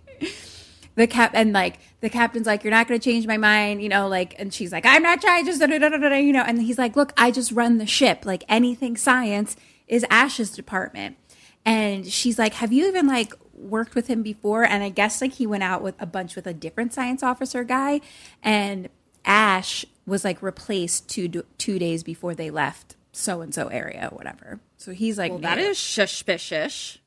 the 0.95 1.07
cap 1.09 1.33
and 1.35 1.53
like 1.53 1.79
the 2.05 2.11
captain's 2.11 2.47
like, 2.47 2.63
"You're 2.63 2.71
not 2.71 2.87
going 2.87 3.01
to 3.01 3.05
change 3.05 3.27
my 3.27 3.39
mind," 3.39 3.83
you 3.83 3.89
know, 3.89 4.07
like, 4.09 4.35
and 4.39 4.53
she's 4.53 4.73
like, 4.73 4.85
"I'm 4.85 5.03
not 5.03 5.21
trying, 5.23 5.47
just 5.47 5.59
da, 5.59 5.67
da, 5.67 5.79
da, 5.79 5.89
da, 5.89 5.97
da," 5.97 6.17
you 6.17 6.33
know, 6.33 6.43
and 6.43 6.61
he's 6.61 6.79
like, 6.79 6.97
"Look, 6.97 7.13
I 7.17 7.31
just 7.31 7.51
run 7.51 7.79
the 7.79 7.87
ship. 7.87 8.27
Like 8.27 8.45
anything 8.49 8.97
science 8.97 9.57
is 9.89 10.05
Ash's 10.11 10.51
department." 10.51 11.17
And 11.65 12.07
she's 12.07 12.39
like, 12.39 12.55
"Have 12.55 12.73
you 12.73 12.87
even 12.87 13.07
like 13.07 13.33
worked 13.55 13.95
with 13.95 14.07
him 14.09 14.23
before?" 14.23 14.65
And 14.65 14.85
I 14.85 14.91
guess 14.91 15.23
like 15.23 15.33
he 15.33 15.47
went 15.47 15.63
out 15.63 15.83
with 15.83 15.95
a 15.99 16.07
bunch 16.07 16.37
with 16.37 16.47
a 16.47 16.53
different 16.53 16.93
science 16.93 17.23
officer 17.23 17.65
guy, 17.65 18.03
and 18.43 18.91
Ash 19.25 19.87
was 20.07 20.25
like 20.25 20.43
replaced 20.43 21.09
two 21.09 21.29
two 21.57 21.79
days 21.79 22.03
before 22.03 22.35
they 22.35 22.51
left 22.51 22.97
so 23.13 23.41
and 23.41 23.55
so 23.55 23.69
area, 23.69 24.11
whatever. 24.13 24.61
So 24.77 24.93
he's 24.93 25.17
like, 25.17 25.31
Well, 25.31 25.41
that 25.41 25.59
is 25.59 25.79
suspicious. 25.79 26.99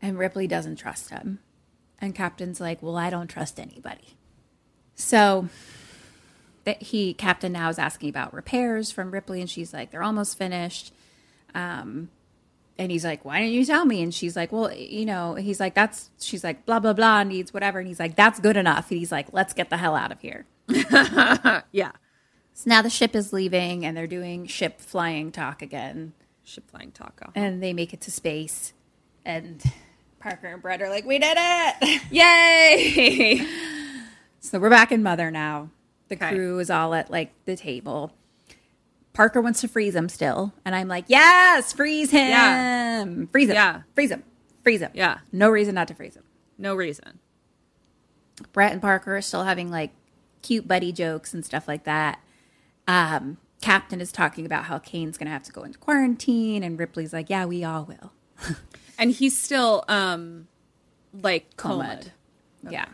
And 0.00 0.18
Ripley 0.18 0.46
doesn't 0.46 0.76
trust 0.76 1.10
him. 1.10 1.40
And 2.04 2.14
Captain's 2.14 2.60
like, 2.60 2.82
well, 2.82 2.96
I 2.96 3.10
don't 3.10 3.28
trust 3.28 3.58
anybody. 3.58 4.16
So 4.94 5.48
that 6.64 6.82
he 6.82 7.14
Captain 7.14 7.52
now 7.52 7.68
is 7.68 7.78
asking 7.78 8.10
about 8.10 8.34
repairs 8.34 8.90
from 8.90 9.10
Ripley, 9.10 9.40
and 9.40 9.48
she's 9.48 9.72
like, 9.72 9.90
they're 9.90 10.02
almost 10.02 10.36
finished. 10.38 10.92
Um, 11.54 12.10
and 12.78 12.90
he's 12.90 13.04
like, 13.04 13.24
why 13.24 13.40
didn't 13.40 13.54
you 13.54 13.64
tell 13.64 13.84
me? 13.84 14.02
And 14.02 14.12
she's 14.12 14.36
like, 14.36 14.52
well, 14.52 14.72
you 14.74 15.06
know, 15.06 15.34
he's 15.34 15.60
like, 15.60 15.74
that's. 15.74 16.10
She's 16.20 16.44
like, 16.44 16.66
blah 16.66 16.78
blah 16.80 16.92
blah 16.92 17.22
needs 17.24 17.54
whatever, 17.54 17.78
and 17.78 17.88
he's 17.88 18.00
like, 18.00 18.16
that's 18.16 18.38
good 18.38 18.56
enough. 18.56 18.90
And 18.90 18.98
he's 18.98 19.12
like, 19.12 19.28
let's 19.32 19.54
get 19.54 19.70
the 19.70 19.76
hell 19.76 19.96
out 19.96 20.12
of 20.12 20.20
here. 20.20 20.46
Yeah. 21.72 21.92
So 22.56 22.70
now 22.70 22.82
the 22.82 22.90
ship 22.90 23.16
is 23.16 23.32
leaving, 23.32 23.84
and 23.84 23.96
they're 23.96 24.06
doing 24.06 24.46
ship 24.46 24.80
flying 24.80 25.32
talk 25.32 25.60
again. 25.62 26.12
Ship 26.44 26.68
flying 26.70 26.92
taco. 26.92 27.32
and 27.34 27.62
they 27.62 27.72
make 27.72 27.92
it 27.94 28.02
to 28.02 28.10
space 28.10 28.74
and 29.24 29.62
parker 30.24 30.46
and 30.46 30.62
brett 30.62 30.80
are 30.80 30.88
like 30.88 31.04
we 31.04 31.18
did 31.18 31.36
it 31.38 32.02
Yay! 32.10 33.46
so 34.40 34.58
we're 34.58 34.70
back 34.70 34.90
in 34.90 35.02
mother 35.02 35.30
now 35.30 35.68
the 36.08 36.14
Okay. 36.14 36.30
crew 36.30 36.58
is 36.60 36.70
all 36.70 36.94
at 36.94 37.10
like 37.10 37.32
the 37.44 37.54
table 37.56 38.10
parker 39.12 39.42
wants 39.42 39.60
to 39.60 39.68
freeze 39.68 39.94
him 39.94 40.08
still 40.08 40.54
and 40.64 40.74
i'm 40.74 40.88
like 40.88 41.04
yes 41.08 41.74
freeze 41.74 42.10
him 42.10 42.30
Yeah. 42.30 43.04
freeze 43.32 43.48
him 43.50 43.54
Yeah. 43.54 43.82
freeze 43.94 44.10
him 44.10 44.22
freeze 44.62 44.80
him 44.80 44.90
Yeah. 44.94 45.18
no 45.30 45.50
reason 45.50 45.74
not 45.74 45.88
to 45.88 45.94
freeze 45.94 46.16
him 46.16 46.24
no 46.56 46.74
reason. 46.74 47.18
brett 48.54 48.72
and 48.72 48.80
parker 48.80 49.16
are 49.18 49.22
still 49.22 49.44
having 49.44 49.70
like 49.70 49.90
cute 50.40 50.66
buddy 50.66 50.90
jokes 50.90 51.34
and 51.34 51.44
stuff 51.44 51.68
like 51.68 51.84
that 51.84 52.18
um 52.88 53.36
captain 53.60 54.00
is 54.00 54.10
talking 54.10 54.46
about 54.46 54.64
how 54.64 54.78
kane's 54.78 55.18
gonna 55.18 55.30
have 55.30 55.42
to 55.42 55.52
go 55.52 55.64
into 55.64 55.78
quarantine 55.78 56.62
and 56.62 56.78
ripley's 56.78 57.12
like 57.12 57.28
yeah 57.28 57.44
we 57.44 57.62
all 57.62 57.84
will 57.84 58.12
And 58.98 59.10
he's 59.10 59.38
still 59.38 59.84
um 59.88 60.48
like 61.12 61.56
comed. 61.56 62.12
Yeah. 62.68 62.86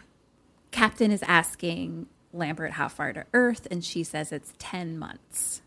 Captain 0.71 1.11
is 1.11 1.23
asking 1.25 2.07
Lambert 2.33 2.73
how 2.73 2.89
far 2.89 3.13
to 3.13 3.25
Earth, 3.33 3.67
and 3.71 3.85
she 3.85 4.05
says 4.05 4.33
it's 4.33 4.53
10 4.59 4.99
months. 4.99 5.63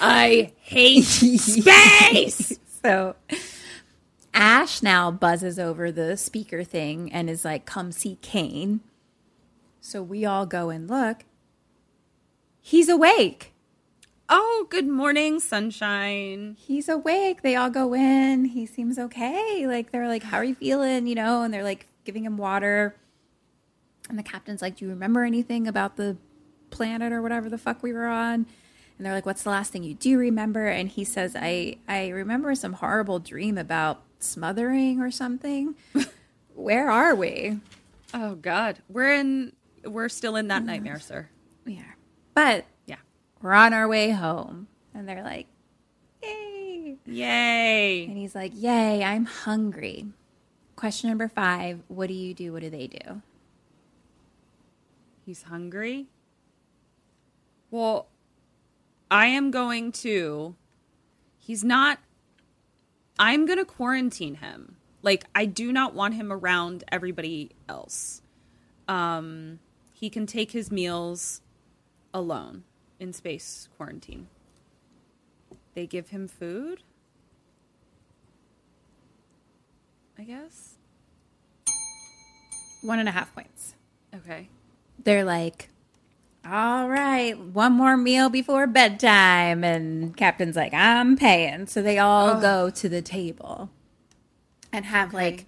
I 0.00 0.52
hate 0.60 1.04
space. 1.04 2.58
So 2.80 3.16
Ash 4.32 4.84
now 4.84 5.10
buzzes 5.10 5.58
over 5.58 5.90
the 5.90 6.16
speaker 6.16 6.62
thing 6.62 7.12
and 7.12 7.28
is 7.28 7.44
like, 7.44 7.66
come 7.66 7.90
see 7.90 8.18
Kane. 8.22 8.80
So 9.80 10.00
we 10.00 10.24
all 10.24 10.46
go 10.46 10.70
and 10.70 10.88
look. 10.88 11.24
He's 12.60 12.88
awake. 12.88 13.52
Oh, 14.28 14.66
good 14.70 14.86
morning, 14.86 15.40
sunshine. 15.40 16.56
He's 16.58 16.88
awake. 16.88 17.42
They 17.42 17.56
all 17.56 17.70
go 17.70 17.94
in. 17.94 18.46
He 18.46 18.66
seems 18.66 18.98
okay. 18.98 19.66
Like, 19.66 19.90
they're 19.90 20.08
like, 20.08 20.22
how 20.22 20.36
are 20.38 20.44
you 20.44 20.54
feeling? 20.54 21.06
You 21.06 21.14
know, 21.14 21.42
and 21.42 21.52
they're 21.52 21.62
like 21.62 21.86
giving 22.04 22.24
him 22.24 22.36
water. 22.36 22.94
And 24.08 24.18
the 24.18 24.22
captain's 24.22 24.62
like, 24.62 24.76
do 24.76 24.84
you 24.84 24.90
remember 24.90 25.24
anything 25.24 25.66
about 25.66 25.96
the 25.96 26.16
planet 26.70 27.12
or 27.12 27.22
whatever 27.22 27.48
the 27.48 27.58
fuck 27.58 27.82
we 27.82 27.92
were 27.92 28.06
on? 28.06 28.46
And 28.96 29.06
they're 29.06 29.14
like, 29.14 29.26
what's 29.26 29.44
the 29.44 29.50
last 29.50 29.72
thing 29.72 29.84
you 29.84 29.94
do 29.94 30.18
remember? 30.18 30.66
And 30.66 30.88
he 30.88 31.04
says, 31.04 31.36
I, 31.38 31.76
I 31.86 32.08
remember 32.08 32.54
some 32.54 32.74
horrible 32.74 33.20
dream 33.20 33.56
about 33.56 34.02
smothering 34.18 35.00
or 35.00 35.10
something. 35.10 35.74
Where 36.54 36.90
are 36.90 37.14
we? 37.14 37.60
Oh 38.12 38.34
God, 38.34 38.78
we're 38.88 39.12
in. 39.14 39.52
We're 39.84 40.08
still 40.08 40.34
in 40.36 40.48
that 40.48 40.64
nightmare, 40.64 40.98
sir. 40.98 41.28
We 41.64 41.78
are. 41.78 41.96
But. 42.34 42.64
We're 43.42 43.52
on 43.52 43.72
our 43.72 43.88
way 43.88 44.10
home. 44.10 44.68
And 44.94 45.08
they're 45.08 45.22
like, 45.22 45.46
yay. 46.22 46.96
Yay! 47.06 48.04
And 48.04 48.16
he's 48.16 48.34
like, 48.34 48.52
Yay, 48.54 49.02
I'm 49.02 49.24
hungry. 49.24 50.06
Question 50.76 51.10
number 51.10 51.28
five 51.28 51.80
What 51.88 52.08
do 52.08 52.14
you 52.14 52.34
do? 52.34 52.52
What 52.52 52.62
do 52.62 52.70
they 52.70 52.86
do? 52.86 53.22
He's 55.24 55.42
hungry. 55.44 56.06
Well, 57.70 58.08
I 59.10 59.26
am 59.26 59.50
going 59.50 59.92
to. 59.92 60.54
He's 61.38 61.62
not. 61.62 61.98
I'm 63.18 63.46
going 63.46 63.58
to 63.58 63.64
quarantine 63.64 64.36
him. 64.36 64.76
Like, 65.02 65.24
I 65.34 65.44
do 65.44 65.72
not 65.72 65.94
want 65.94 66.14
him 66.14 66.32
around 66.32 66.84
everybody 66.90 67.50
else. 67.68 68.22
Um, 68.86 69.58
he 69.92 70.08
can 70.08 70.26
take 70.26 70.52
his 70.52 70.70
meals 70.70 71.40
alone 72.14 72.64
in 73.00 73.12
space 73.12 73.68
quarantine. 73.76 74.28
They 75.74 75.86
give 75.86 76.08
him 76.08 76.28
food? 76.28 76.82
I 80.18 80.24
guess. 80.24 80.74
One 82.82 82.98
and 82.98 83.08
a 83.08 83.12
half 83.12 83.34
points. 83.34 83.74
Okay. 84.14 84.48
They're 85.02 85.24
like, 85.24 85.68
all 86.44 86.88
right, 86.88 87.38
one 87.38 87.72
more 87.72 87.96
meal 87.96 88.28
before 88.28 88.66
bedtime. 88.66 89.62
And 89.62 90.16
Captain's 90.16 90.56
like, 90.56 90.74
I'm 90.74 91.16
paying. 91.16 91.66
So 91.66 91.82
they 91.82 91.98
all 91.98 92.30
oh. 92.30 92.40
go 92.40 92.70
to 92.70 92.88
the 92.88 93.02
table 93.02 93.70
and 94.72 94.84
have 94.84 95.14
like 95.14 95.46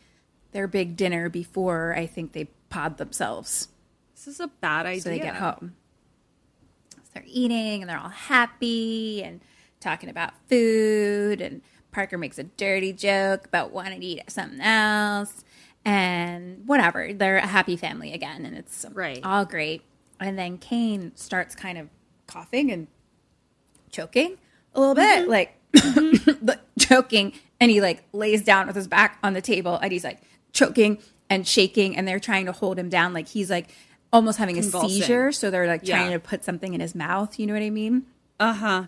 their 0.53 0.67
big 0.67 0.97
dinner 0.97 1.29
before 1.29 1.95
I 1.97 2.07
think 2.07 2.33
they 2.33 2.45
pod 2.69 2.99
themselves. 2.99 3.69
This 4.15 4.29
is 4.29 4.41
a 4.41 4.49
bad 4.49 4.87
idea. 4.87 5.01
So 5.01 5.09
they 5.09 5.19
get 5.19 5.37
home. 5.37 5.75
They're 7.15 7.25
eating 7.27 7.83
and 7.83 7.91
they're 7.91 7.99
all 7.99 8.09
happy 8.09 9.23
and 9.23 9.41
talking 9.81 10.09
about 10.09 10.33
food. 10.49 11.41
And 11.41 11.63
Parker 11.93 12.19
makes 12.19 12.39
a 12.39 12.45
dirty 12.45 12.93
joke 12.93 13.47
about 13.47 13.73
wanting 13.73 14.01
to 14.01 14.07
eat 14.07 14.23
something 14.31 14.61
else. 14.61 15.45
And 15.85 16.67
whatever. 16.67 17.13
They're 17.13 17.39
a 17.39 17.47
happy 17.47 17.77
family 17.77 18.13
again. 18.13 18.45
And 18.45 18.57
it's 18.57 18.87
Right. 18.93 19.21
all 19.25 19.45
great. 19.45 19.83
And 20.19 20.39
then 20.39 20.59
Kane 20.59 21.13
starts 21.15 21.55
kind 21.55 21.79
of 21.79 21.89
coughing 22.27 22.71
and 22.71 22.87
choking 23.91 24.37
a 24.75 24.81
little 24.81 24.95
bit, 24.95 25.23
mm-hmm. 25.23 25.31
like 25.31 25.55
mm-hmm. 25.73 26.33
but 26.45 26.67
choking. 26.79 27.33
And 27.59 27.71
he 27.71 27.81
like 27.81 28.05
lays 28.13 28.43
down 28.45 28.67
with 28.67 28.77
his 28.77 28.87
back 28.87 29.19
on 29.23 29.33
the 29.33 29.41
table 29.41 29.77
and 29.77 29.91
he's 29.93 30.05
like 30.05 30.21
choking 30.53 30.99
and 31.31 31.47
shaking. 31.49 31.97
And 31.97 32.07
they're 32.07 32.21
trying 32.21 32.47
to 32.47 32.53
hold 32.53 32.79
him 32.79 32.89
down. 32.91 33.13
Like 33.15 33.29
he's 33.29 33.51
like 33.51 33.71
almost 34.13 34.39
having 34.39 34.59
a 34.59 34.63
seizure. 34.63 35.33
So 35.33 35.51
they're 35.51 35.67
like 35.67 35.85
trying 35.85 36.13
to 36.13 36.19
put 36.19 36.45
something 36.45 36.75
in 36.75 36.81
his 36.81 36.95
mouth. 36.95 37.39
You 37.39 37.47
know 37.47 37.55
what 37.55 37.63
I 37.63 37.71
mean? 37.71 38.07
Uh 38.39 38.55
huh. 38.55 38.85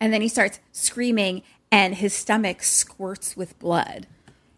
And 0.00 0.12
then 0.12 0.22
he 0.22 0.28
starts 0.28 0.60
screaming 0.72 1.42
and 1.70 1.94
his 1.94 2.14
stomach 2.14 2.62
squirts 2.62 3.36
with 3.36 3.58
blood. 3.58 4.06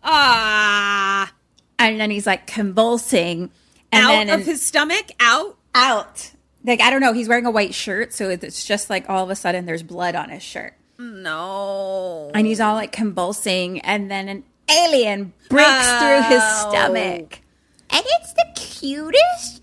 Ah. 0.03 1.33
And 1.79 2.01
then 2.01 2.11
he's 2.11 2.27
like 2.27 2.47
convulsing. 2.47 3.51
And 3.93 4.05
out 4.05 4.11
then 4.11 4.41
of 4.41 4.47
his 4.47 4.67
stomach. 4.67 5.13
Out. 5.21 5.57
out. 5.75 6.33
Like 6.65 6.81
I 6.81 6.91
don't 6.91 7.01
know, 7.01 7.13
he's 7.13 7.29
wearing 7.29 7.47
a 7.47 7.51
white 7.51 7.75
shirt, 7.75 8.13
so 8.13 8.29
it's 8.29 8.65
just 8.65 8.91
like 8.91 9.09
all 9.09 9.23
of 9.23 9.31
a 9.31 9.37
sudden 9.37 9.67
there's 9.67 9.85
blood 9.85 10.17
on 10.17 10.31
his 10.31 10.43
shirt. 10.43 10.75
No. 10.99 12.31
And 12.35 12.47
he's 12.47 12.61
all 12.61 12.75
like 12.75 12.91
convulsing, 12.91 13.81
and 13.81 14.11
then 14.11 14.29
an 14.29 14.43
alien 14.69 15.33
breaks 15.49 15.99
through 15.99 16.23
his 16.23 16.43
stomach. 16.43 17.41
And 17.91 18.03
it's 18.05 18.33
the 18.33 18.47
cutest, 18.57 19.56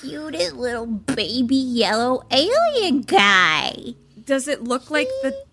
cutest 0.00 0.54
little 0.54 0.86
baby 0.86 1.56
yellow 1.56 2.22
alien 2.30 3.02
guy. 3.02 3.94
Does 4.24 4.48
it 4.48 4.64
look 4.64 4.90
like 4.90 5.08
the 5.22 5.44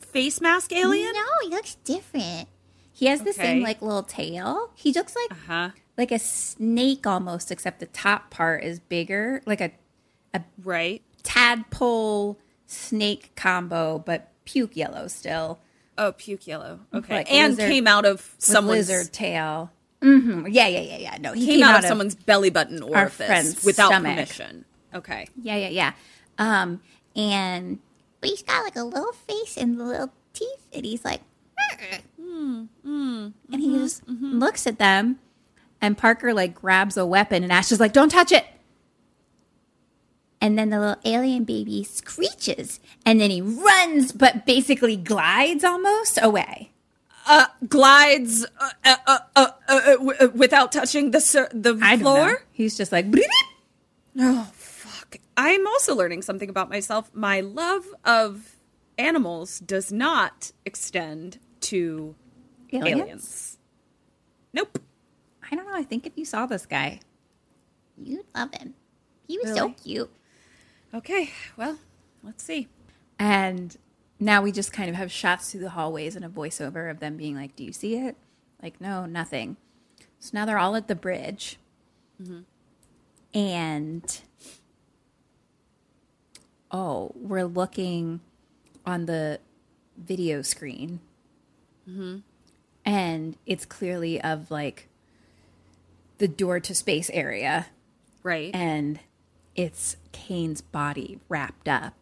face 0.00 0.40
mask 0.40 0.72
alien? 0.72 1.12
No, 1.12 1.24
he 1.42 1.48
looks 1.48 1.74
different. 1.84 2.48
He 2.92 3.06
has 3.06 3.22
the 3.22 3.32
same 3.32 3.62
like 3.62 3.80
little 3.80 4.02
tail. 4.02 4.70
He 4.74 4.92
looks 4.92 5.16
like 5.16 5.30
uh-huh. 5.32 5.70
like 5.96 6.12
a 6.12 6.18
snake 6.18 7.06
almost, 7.06 7.50
except 7.50 7.80
the 7.80 7.86
top 7.86 8.30
part 8.30 8.62
is 8.62 8.78
bigger, 8.78 9.42
like 9.46 9.60
a 9.60 9.72
a 10.34 10.42
Right. 10.62 11.02
tadpole 11.22 12.38
snake 12.66 13.32
combo, 13.34 13.98
but 13.98 14.30
puke 14.44 14.76
yellow 14.76 15.08
still. 15.08 15.58
Oh, 15.98 16.12
puke 16.12 16.46
yellow. 16.46 16.80
Okay. 16.94 17.16
Like 17.16 17.32
and 17.32 17.56
lizard- 17.56 17.70
came 17.70 17.86
out 17.88 18.04
of 18.04 18.34
someone's 18.38 18.88
lizard 18.88 19.12
tail. 19.12 19.70
Hmm 20.02 20.46
Yeah, 20.48 20.66
yeah, 20.66 20.80
yeah, 20.80 20.96
yeah. 20.98 21.16
No, 21.20 21.32
he 21.32 21.46
came, 21.46 21.62
out, 21.62 21.80
of 21.80 21.84
someone's 21.84 22.14
belly 22.14 22.50
button 22.50 22.82
orifice 22.82 23.62
without 23.64 23.88
stomach. 23.88 24.14
permission. 24.14 24.64
Okay. 24.94 25.28
Yeah, 25.42 25.56
yeah, 25.56 25.68
yeah. 25.68 25.92
Um, 26.38 26.80
and 27.14 27.78
But 28.20 28.30
he's 28.30 28.42
got 28.42 28.64
like 28.64 28.76
a 28.76 28.84
little 28.84 29.12
face 29.12 29.56
and 29.56 29.78
little 29.78 30.12
teeth, 30.32 30.66
and 30.72 30.84
he's 30.84 31.04
like, 31.04 31.20
"Mm, 32.20 32.68
and 33.52 33.60
he 33.60 33.68
mm-hmm, 33.68 33.78
just 33.78 34.02
looks 34.08 34.66
at 34.66 34.78
them, 34.78 35.18
and 35.80 35.96
Parker 35.98 36.32
like 36.34 36.54
grabs 36.54 36.96
a 36.96 37.04
weapon, 37.06 37.42
and 37.42 37.52
Ash 37.52 37.70
is 37.72 37.80
like, 37.80 37.92
"Don't 37.92 38.10
touch 38.10 38.32
it." 38.32 38.46
and 40.40 40.58
then 40.58 40.70
the 40.70 40.80
little 40.80 41.00
alien 41.04 41.44
baby 41.44 41.84
screeches. 41.84 42.80
And 43.04 43.20
then 43.20 43.30
he 43.30 43.42
runs, 43.42 44.12
but 44.12 44.46
basically 44.46 44.96
glides 44.96 45.64
almost 45.64 46.18
away. 46.22 46.69
Uh, 47.30 47.46
glides 47.68 48.44
uh, 48.58 48.70
uh, 48.84 48.96
uh, 49.06 49.18
uh, 49.36 49.46
uh, 49.68 50.12
uh, 50.20 50.28
without 50.34 50.72
touching 50.72 51.12
the 51.12 51.20
sur- 51.20 51.48
the 51.54 51.76
floor. 52.00 52.42
He's 52.50 52.76
just 52.76 52.90
like, 52.90 53.08
"Bleep." 53.10 53.22
Oh 54.18 54.50
fuck! 54.52 55.16
I'm 55.36 55.64
also 55.68 55.94
learning 55.94 56.22
something 56.22 56.50
about 56.50 56.68
myself. 56.68 57.08
My 57.14 57.38
love 57.40 57.84
of 58.04 58.56
animals 58.98 59.60
does 59.60 59.92
not 59.92 60.50
extend 60.66 61.38
to 61.70 62.16
aliens. 62.72 63.00
aliens. 63.00 63.58
Nope. 64.52 64.78
I 65.50 65.54
don't 65.54 65.66
know. 65.66 65.76
I 65.76 65.84
think 65.84 66.06
if 66.06 66.18
you 66.18 66.24
saw 66.24 66.46
this 66.46 66.66
guy, 66.66 66.98
You'd 67.96 68.26
love 68.34 68.52
him. 68.54 68.74
He 69.28 69.38
was 69.38 69.54
so 69.54 69.70
cute. 69.84 70.10
Okay. 70.92 71.30
Well, 71.56 71.78
let's 72.24 72.42
see. 72.42 72.66
and 73.18 73.76
now 74.20 74.42
we 74.42 74.52
just 74.52 74.72
kind 74.72 74.88
of 74.88 74.96
have 74.96 75.10
shots 75.10 75.50
through 75.50 75.62
the 75.62 75.70
hallways 75.70 76.14
and 76.14 76.24
a 76.24 76.28
voiceover 76.28 76.90
of 76.90 77.00
them 77.00 77.16
being 77.16 77.34
like, 77.34 77.56
"Do 77.56 77.64
you 77.64 77.72
see 77.72 77.96
it?" 77.96 78.16
Like, 78.62 78.80
no, 78.80 79.06
nothing. 79.06 79.56
So 80.18 80.30
now 80.34 80.44
they're 80.44 80.58
all 80.58 80.76
at 80.76 80.86
the 80.86 80.94
bridge, 80.94 81.58
mm-hmm. 82.22 82.40
and 83.36 84.20
oh, 86.70 87.12
we're 87.14 87.44
looking 87.44 88.20
on 88.86 89.06
the 89.06 89.40
video 89.96 90.42
screen, 90.42 91.00
mm-hmm. 91.88 92.18
and 92.84 93.36
it's 93.46 93.64
clearly 93.64 94.20
of 94.20 94.50
like 94.50 94.88
the 96.18 96.28
door 96.28 96.60
to 96.60 96.74
space 96.74 97.10
area 97.10 97.66
Right. 98.22 98.54
and 98.54 99.00
it's 99.56 99.96
Kane's 100.12 100.60
body 100.60 101.18
wrapped 101.28 101.68
up. 101.68 101.99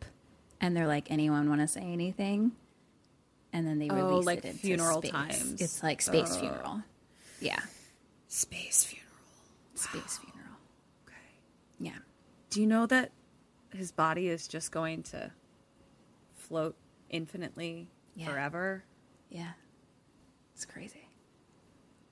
And 0.60 0.76
they're 0.76 0.86
like, 0.86 1.10
anyone 1.10 1.48
want 1.48 1.60
to 1.60 1.68
say 1.68 1.80
anything? 1.82 2.52
And 3.52 3.66
then 3.66 3.78
they 3.78 3.88
Oh, 3.88 3.94
release 3.94 4.26
like 4.26 4.38
it 4.40 4.44
into 4.46 4.58
funeral 4.58 5.00
space. 5.00 5.10
times. 5.12 5.60
It's 5.60 5.82
like 5.82 6.02
space 6.02 6.36
funeral. 6.36 6.82
Yeah, 7.40 7.60
Space 8.26 8.84
funeral. 8.84 9.08
space 9.74 10.18
funeral. 10.18 10.56
Okay. 11.06 11.14
Yeah, 11.80 11.98
Do 12.50 12.60
you 12.60 12.66
know 12.66 12.84
that 12.86 13.12
his 13.72 13.92
body 13.92 14.28
is 14.28 14.48
just 14.48 14.72
going 14.72 15.02
to 15.04 15.30
float 16.34 16.76
infinitely 17.08 17.88
Yeah. 18.16 18.26
forever? 18.26 18.84
yeah. 19.30 19.52
It's 20.54 20.64
crazy. 20.64 21.08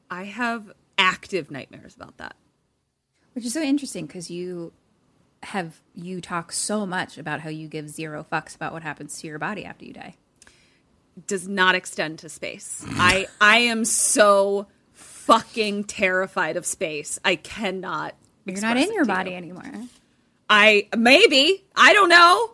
I 0.08 0.22
have 0.24 0.70
active 0.96 1.50
nightmares 1.50 1.96
about 1.96 2.16
that. 2.18 2.36
Which 3.32 3.44
is 3.44 3.52
so 3.52 3.60
interesting 3.60 4.06
because 4.06 4.30
you 4.30 4.72
have 5.46 5.80
you 5.94 6.20
talk 6.20 6.50
so 6.52 6.84
much 6.86 7.18
about 7.18 7.40
how 7.40 7.48
you 7.48 7.68
give 7.68 7.88
zero 7.88 8.26
fucks 8.30 8.54
about 8.56 8.72
what 8.72 8.82
happens 8.82 9.20
to 9.20 9.26
your 9.26 9.38
body 9.38 9.64
after 9.64 9.84
you 9.84 9.92
die. 9.92 10.16
Does 11.26 11.46
not 11.48 11.74
extend 11.74 12.18
to 12.20 12.28
space. 12.28 12.84
I 12.90 13.26
I 13.40 13.58
am 13.58 13.84
so 13.84 14.66
fucking 14.92 15.84
terrified 15.84 16.56
of 16.56 16.66
space. 16.66 17.18
I 17.24 17.36
cannot. 17.36 18.14
You're 18.44 18.60
not 18.60 18.76
in 18.76 18.92
your 18.92 19.04
body 19.04 19.30
you. 19.30 19.36
anymore. 19.36 19.72
I 20.50 20.88
maybe 20.96 21.64
I 21.74 21.92
don't 21.92 22.08
know. 22.08 22.52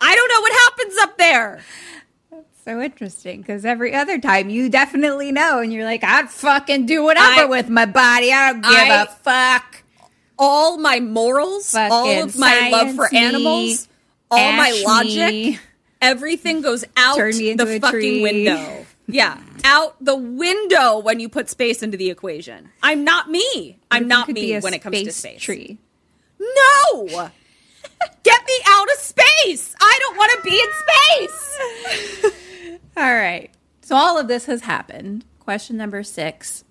I 0.00 0.14
don't 0.14 0.28
know 0.28 0.40
what 0.40 0.52
happens 0.52 0.98
up 1.02 1.18
there. 1.18 1.60
So 2.64 2.80
interesting 2.80 3.40
because 3.40 3.64
every 3.64 3.94
other 3.94 4.18
time 4.18 4.48
you 4.50 4.68
definitely 4.68 5.32
know, 5.32 5.58
and 5.58 5.72
you're 5.72 5.84
like, 5.84 6.04
I'd 6.04 6.30
fucking 6.30 6.86
do 6.86 7.02
whatever 7.02 7.42
I- 7.42 7.46
with 7.46 7.68
my 7.68 7.86
body. 7.86 8.32
I 8.32 8.52
don't 8.52 8.62
give 8.62 8.72
I- 8.72 9.02
a 9.02 9.06
fuck. 9.06 9.82
All 10.38 10.78
my 10.78 11.00
morals, 11.00 11.74
all 11.74 12.22
of 12.22 12.38
my 12.38 12.70
love 12.70 12.94
for 12.94 13.12
animals, 13.14 13.88
all 14.30 14.52
my 14.52 14.82
logic, 14.86 15.30
me. 15.32 15.58
everything 16.00 16.60
goes 16.60 16.84
out 16.96 17.16
Turn 17.16 17.36
me 17.36 17.50
into 17.50 17.64
the 17.64 17.80
fucking 17.80 17.90
tree. 18.00 18.22
window. 18.22 18.86
Yeah, 19.08 19.40
out 19.64 19.96
the 20.04 20.14
window 20.16 20.98
when 20.98 21.18
you 21.18 21.28
put 21.28 21.48
space 21.48 21.82
into 21.82 21.96
the 21.96 22.10
equation. 22.10 22.68
I'm 22.82 23.04
not 23.04 23.30
me. 23.30 23.78
I'm 23.90 24.02
You 24.02 24.08
not 24.08 24.28
me 24.28 24.58
when 24.60 24.74
it 24.74 24.80
comes 24.80 25.02
to 25.02 25.12
space. 25.12 25.40
tree. 25.42 25.78
No! 26.38 27.30
Get 28.22 28.46
me 28.46 28.54
out 28.66 28.86
of 28.92 28.98
space! 28.98 29.74
I 29.80 29.98
don't 30.02 30.16
want 30.16 30.32
to 30.36 30.42
be 30.50 30.60
in 30.60 30.68
space! 31.26 32.78
All 32.96 33.12
right. 33.14 33.50
So 33.80 33.96
all 33.96 34.18
of 34.18 34.28
this 34.28 34.44
has 34.46 34.60
happened. 34.62 35.24
Question 35.40 35.76
number 35.78 36.02
six: 36.02 36.62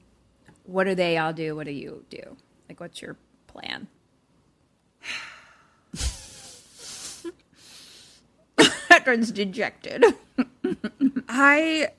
What 0.64 0.84
do 0.86 0.94
they 0.96 1.18
all 1.18 1.34
do? 1.34 1.56
What 1.56 1.66
do 1.66 1.72
you 1.72 2.06
do? 2.10 2.38
Like, 2.70 2.80
what's 2.80 3.02
your 3.02 3.18
plan? 3.58 3.88
Veteran's 8.88 9.32
dejected. 9.32 10.04
I 11.30 11.90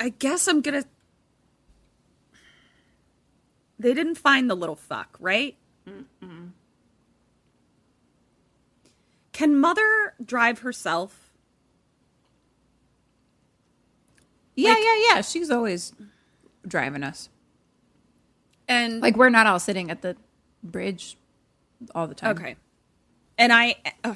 I 0.00 0.08
guess 0.10 0.48
I'm 0.48 0.60
gonna 0.60 0.84
They 3.78 3.94
didn't 3.94 4.16
find 4.16 4.48
the 4.48 4.54
little 4.54 4.76
fuck, 4.76 5.16
right? 5.18 5.56
Mm-hmm. 5.88 6.46
Can 9.32 9.58
mother 9.58 10.14
drive 10.24 10.60
herself? 10.60 11.30
Yeah, 14.54 14.76
yeah, 14.78 15.00
yeah. 15.08 15.20
She's 15.22 15.50
always 15.50 15.94
driving 16.66 17.02
us. 17.02 17.28
And 18.68 19.00
Like 19.00 19.16
we're 19.16 19.30
not 19.30 19.46
all 19.46 19.58
sitting 19.58 19.90
at 19.90 20.02
the 20.02 20.16
bridge 20.62 21.16
all 21.94 22.06
the 22.06 22.14
time. 22.14 22.36
Okay. 22.36 22.56
And 23.38 23.52
I, 23.52 23.76
uh, 24.04 24.14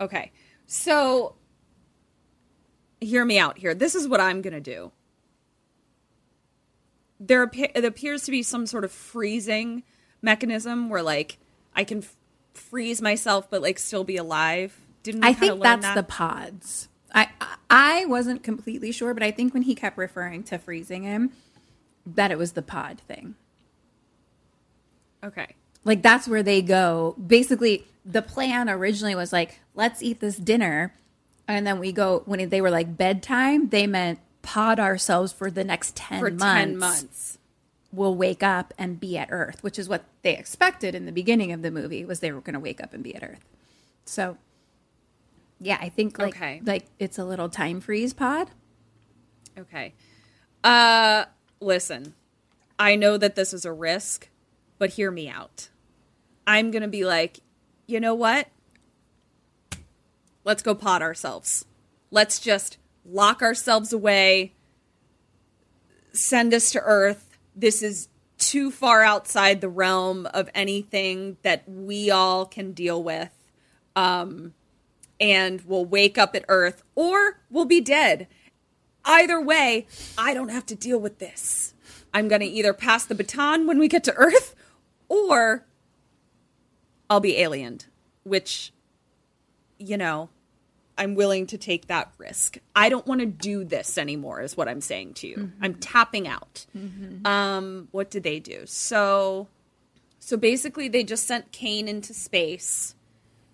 okay. 0.00 0.32
So, 0.66 1.34
hear 3.00 3.24
me 3.24 3.38
out 3.38 3.58
here. 3.58 3.74
This 3.74 3.94
is 3.94 4.08
what 4.08 4.20
I'm 4.20 4.40
going 4.42 4.54
to 4.54 4.60
do. 4.60 4.92
There 7.20 7.42
appear, 7.42 7.68
it 7.74 7.84
appears 7.84 8.22
to 8.24 8.30
be 8.30 8.42
some 8.42 8.66
sort 8.66 8.84
of 8.84 8.92
freezing 8.92 9.82
mechanism 10.22 10.88
where, 10.88 11.02
like, 11.02 11.38
I 11.74 11.84
can 11.84 11.98
f- 11.98 12.16
freeze 12.54 13.02
myself 13.02 13.50
but, 13.50 13.62
like, 13.62 13.78
still 13.78 14.04
be 14.04 14.16
alive. 14.16 14.78
Didn't 15.02 15.24
I 15.24 15.34
think 15.34 15.62
that's 15.62 15.82
that? 15.82 15.94
the 15.96 16.02
pods. 16.02 16.88
I 17.14 17.28
I 17.70 18.06
wasn't 18.06 18.42
completely 18.42 18.90
sure, 18.90 19.14
but 19.14 19.22
I 19.22 19.30
think 19.30 19.54
when 19.54 19.62
he 19.62 19.74
kept 19.74 19.96
referring 19.98 20.42
to 20.44 20.58
freezing 20.58 21.04
him, 21.04 21.30
that 22.06 22.30
it 22.30 22.38
was 22.38 22.52
the 22.52 22.62
pod 22.62 23.00
thing. 23.06 23.36
Okay. 25.22 25.54
Like 25.84 26.02
that's 26.02 26.26
where 26.26 26.42
they 26.42 26.62
go. 26.62 27.14
Basically, 27.24 27.86
the 28.04 28.22
plan 28.22 28.68
originally 28.70 29.14
was 29.14 29.32
like, 29.32 29.60
let's 29.74 30.02
eat 30.02 30.20
this 30.20 30.36
dinner, 30.36 30.94
and 31.46 31.66
then 31.66 31.78
we 31.78 31.92
go 31.92 32.22
when 32.26 32.48
they 32.48 32.60
were 32.60 32.70
like 32.70 32.96
bedtime. 32.96 33.68
They 33.68 33.86
meant 33.86 34.18
pod 34.42 34.78
ourselves 34.80 35.32
for 35.32 35.50
the 35.50 35.64
next 35.64 35.96
ten 35.96 36.20
For 36.20 36.30
months. 36.30 36.42
10 36.44 36.78
months. 36.78 37.38
We'll 37.92 38.16
wake 38.16 38.42
up 38.42 38.74
and 38.76 38.98
be 38.98 39.16
at 39.18 39.28
Earth, 39.30 39.62
which 39.62 39.78
is 39.78 39.88
what 39.88 40.02
they 40.22 40.36
expected 40.36 40.94
in 40.96 41.06
the 41.06 41.12
beginning 41.12 41.52
of 41.52 41.62
the 41.62 41.70
movie. 41.70 42.04
Was 42.04 42.20
they 42.20 42.32
were 42.32 42.40
going 42.40 42.54
to 42.54 42.60
wake 42.60 42.82
up 42.82 42.92
and 42.92 43.04
be 43.04 43.14
at 43.14 43.22
Earth. 43.22 43.44
So, 44.04 44.36
yeah, 45.60 45.78
I 45.80 45.88
think 45.90 46.18
like 46.18 46.34
Okay. 46.34 46.60
like 46.64 46.86
it's 46.98 47.18
a 47.18 47.24
little 47.24 47.48
time 47.48 47.80
freeze 47.80 48.12
pod. 48.12 48.50
Okay. 49.58 49.94
Uh 50.64 51.26
listen. 51.60 52.14
I 52.78 52.96
know 52.96 53.16
that 53.16 53.36
this 53.36 53.54
is 53.54 53.64
a 53.64 53.72
risk, 53.72 54.28
but 54.78 54.90
hear 54.90 55.10
me 55.12 55.28
out. 55.28 55.68
I'm 56.46 56.70
going 56.70 56.82
to 56.82 56.88
be 56.88 57.04
like, 57.04 57.40
"You 57.86 58.00
know 58.00 58.14
what? 58.14 58.48
Let's 60.44 60.62
go 60.62 60.74
pot 60.74 61.02
ourselves. 61.02 61.64
Let's 62.10 62.38
just 62.38 62.78
lock 63.04 63.42
ourselves 63.42 63.92
away. 63.92 64.52
Send 66.12 66.52
us 66.52 66.70
to 66.72 66.80
Earth. 66.80 67.38
This 67.56 67.82
is 67.82 68.08
too 68.36 68.70
far 68.70 69.02
outside 69.02 69.60
the 69.60 69.68
realm 69.68 70.26
of 70.26 70.50
anything 70.54 71.38
that 71.42 71.68
we 71.68 72.10
all 72.10 72.44
can 72.46 72.72
deal 72.72 73.02
with. 73.02 73.30
Um 73.96 74.54
and 75.20 75.62
we'll 75.62 75.84
wake 75.84 76.18
up 76.18 76.34
at 76.34 76.44
Earth 76.48 76.82
or 76.94 77.40
we'll 77.48 77.64
be 77.64 77.80
dead 77.80 78.26
either 79.04 79.40
way, 79.40 79.86
I 80.16 80.34
don't 80.34 80.48
have 80.48 80.66
to 80.66 80.74
deal 80.74 80.98
with 80.98 81.18
this. 81.18 81.74
I'm 82.12 82.28
going 82.28 82.40
to 82.40 82.46
either 82.46 82.72
pass 82.72 83.04
the 83.04 83.14
baton 83.14 83.66
when 83.66 83.78
we 83.78 83.88
get 83.88 84.04
to 84.04 84.14
Earth 84.14 84.54
or 85.08 85.66
I'll 87.10 87.20
be 87.20 87.34
aliened, 87.34 87.86
which, 88.24 88.72
you 89.78 89.96
know, 89.96 90.30
I'm 90.96 91.14
willing 91.16 91.46
to 91.48 91.58
take 91.58 91.88
that 91.88 92.12
risk. 92.18 92.58
I 92.74 92.88
don't 92.88 93.06
want 93.06 93.20
to 93.20 93.26
do 93.26 93.64
this 93.64 93.98
anymore, 93.98 94.40
is 94.40 94.56
what 94.56 94.68
I'm 94.68 94.80
saying 94.80 95.14
to 95.14 95.26
you. 95.26 95.52
I'm 95.60 95.74
tapping 95.74 96.28
out. 96.28 96.66
Um, 97.24 97.88
what 97.90 98.10
did 98.10 98.22
they 98.22 98.38
do? 98.38 98.62
So, 98.66 99.48
so 100.20 100.36
basically, 100.36 100.88
they 100.88 101.02
just 101.04 101.26
sent 101.26 101.50
Kane 101.52 101.88
into 101.88 102.14
space, 102.14 102.94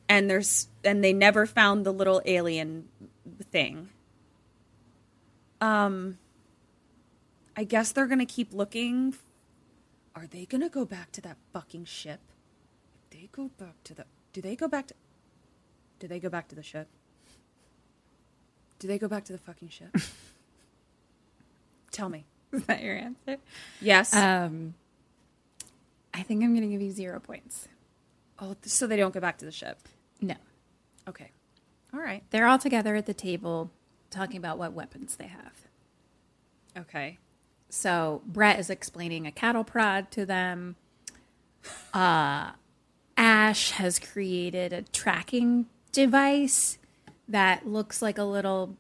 and 0.08 0.28
there's 0.28 0.68
and 0.84 1.02
they 1.02 1.12
never 1.12 1.46
found 1.46 1.86
the 1.86 1.92
little 1.92 2.20
alien 2.26 2.88
thing. 3.50 3.88
Um, 5.62 6.18
I 7.56 7.64
guess 7.64 7.90
they're 7.92 8.06
gonna 8.06 8.26
keep 8.26 8.52
looking. 8.52 9.14
Are 10.14 10.26
they 10.26 10.44
gonna 10.44 10.68
go 10.68 10.84
back 10.84 11.10
to 11.12 11.20
that 11.22 11.38
fucking 11.52 11.86
ship? 11.86 12.20
Go 13.32 13.50
back 13.58 13.82
to 13.84 13.94
the. 13.94 14.04
Do 14.32 14.40
they 14.40 14.56
go 14.56 14.68
back 14.68 14.86
to? 14.88 14.94
Do 15.98 16.08
they 16.08 16.18
go 16.20 16.28
back 16.28 16.48
to 16.48 16.54
the 16.54 16.62
ship? 16.62 16.88
Do 18.78 18.88
they 18.88 18.98
go 18.98 19.08
back 19.08 19.24
to 19.26 19.32
the 19.32 19.38
fucking 19.38 19.68
ship? 19.68 19.94
Tell 21.90 22.08
me. 22.08 22.24
Is 22.52 22.64
that 22.64 22.82
your 22.82 22.96
answer? 22.96 23.36
Yes. 23.80 24.14
Um, 24.14 24.74
I 26.14 26.22
think 26.22 26.42
I'm 26.42 26.54
going 26.54 26.62
to 26.68 26.72
give 26.72 26.80
you 26.82 26.90
zero 26.90 27.20
points. 27.20 27.68
oh, 28.40 28.56
so 28.62 28.86
they 28.86 28.96
don't 28.96 29.12
go 29.14 29.20
back 29.20 29.38
to 29.38 29.44
the 29.44 29.52
ship. 29.52 29.78
No, 30.20 30.34
Okay. 31.08 31.30
All 31.94 32.00
right. 32.00 32.22
they're 32.30 32.46
all 32.46 32.58
together 32.58 32.94
at 32.96 33.06
the 33.06 33.14
table 33.14 33.70
talking 34.10 34.36
about 34.36 34.58
what 34.58 34.72
weapons 34.72 35.16
they 35.16 35.26
have. 35.26 35.52
Okay. 36.76 37.18
So 37.68 38.22
Brett 38.26 38.58
is 38.58 38.70
explaining 38.70 39.26
a 39.26 39.32
cattle 39.32 39.64
prod 39.64 40.10
to 40.12 40.24
them. 40.26 40.76
Uh, 41.94 42.52
Ash 43.20 43.72
has 43.72 43.98
created 43.98 44.72
a 44.72 44.80
tracking 44.80 45.66
device 45.92 46.78
that 47.28 47.66
looks 47.66 48.00
like 48.00 48.16
a 48.16 48.24
little 48.24 48.76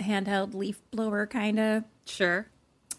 handheld 0.00 0.52
leaf 0.52 0.80
blower, 0.90 1.26
kind 1.28 1.60
of 1.60 1.84
Sure. 2.04 2.48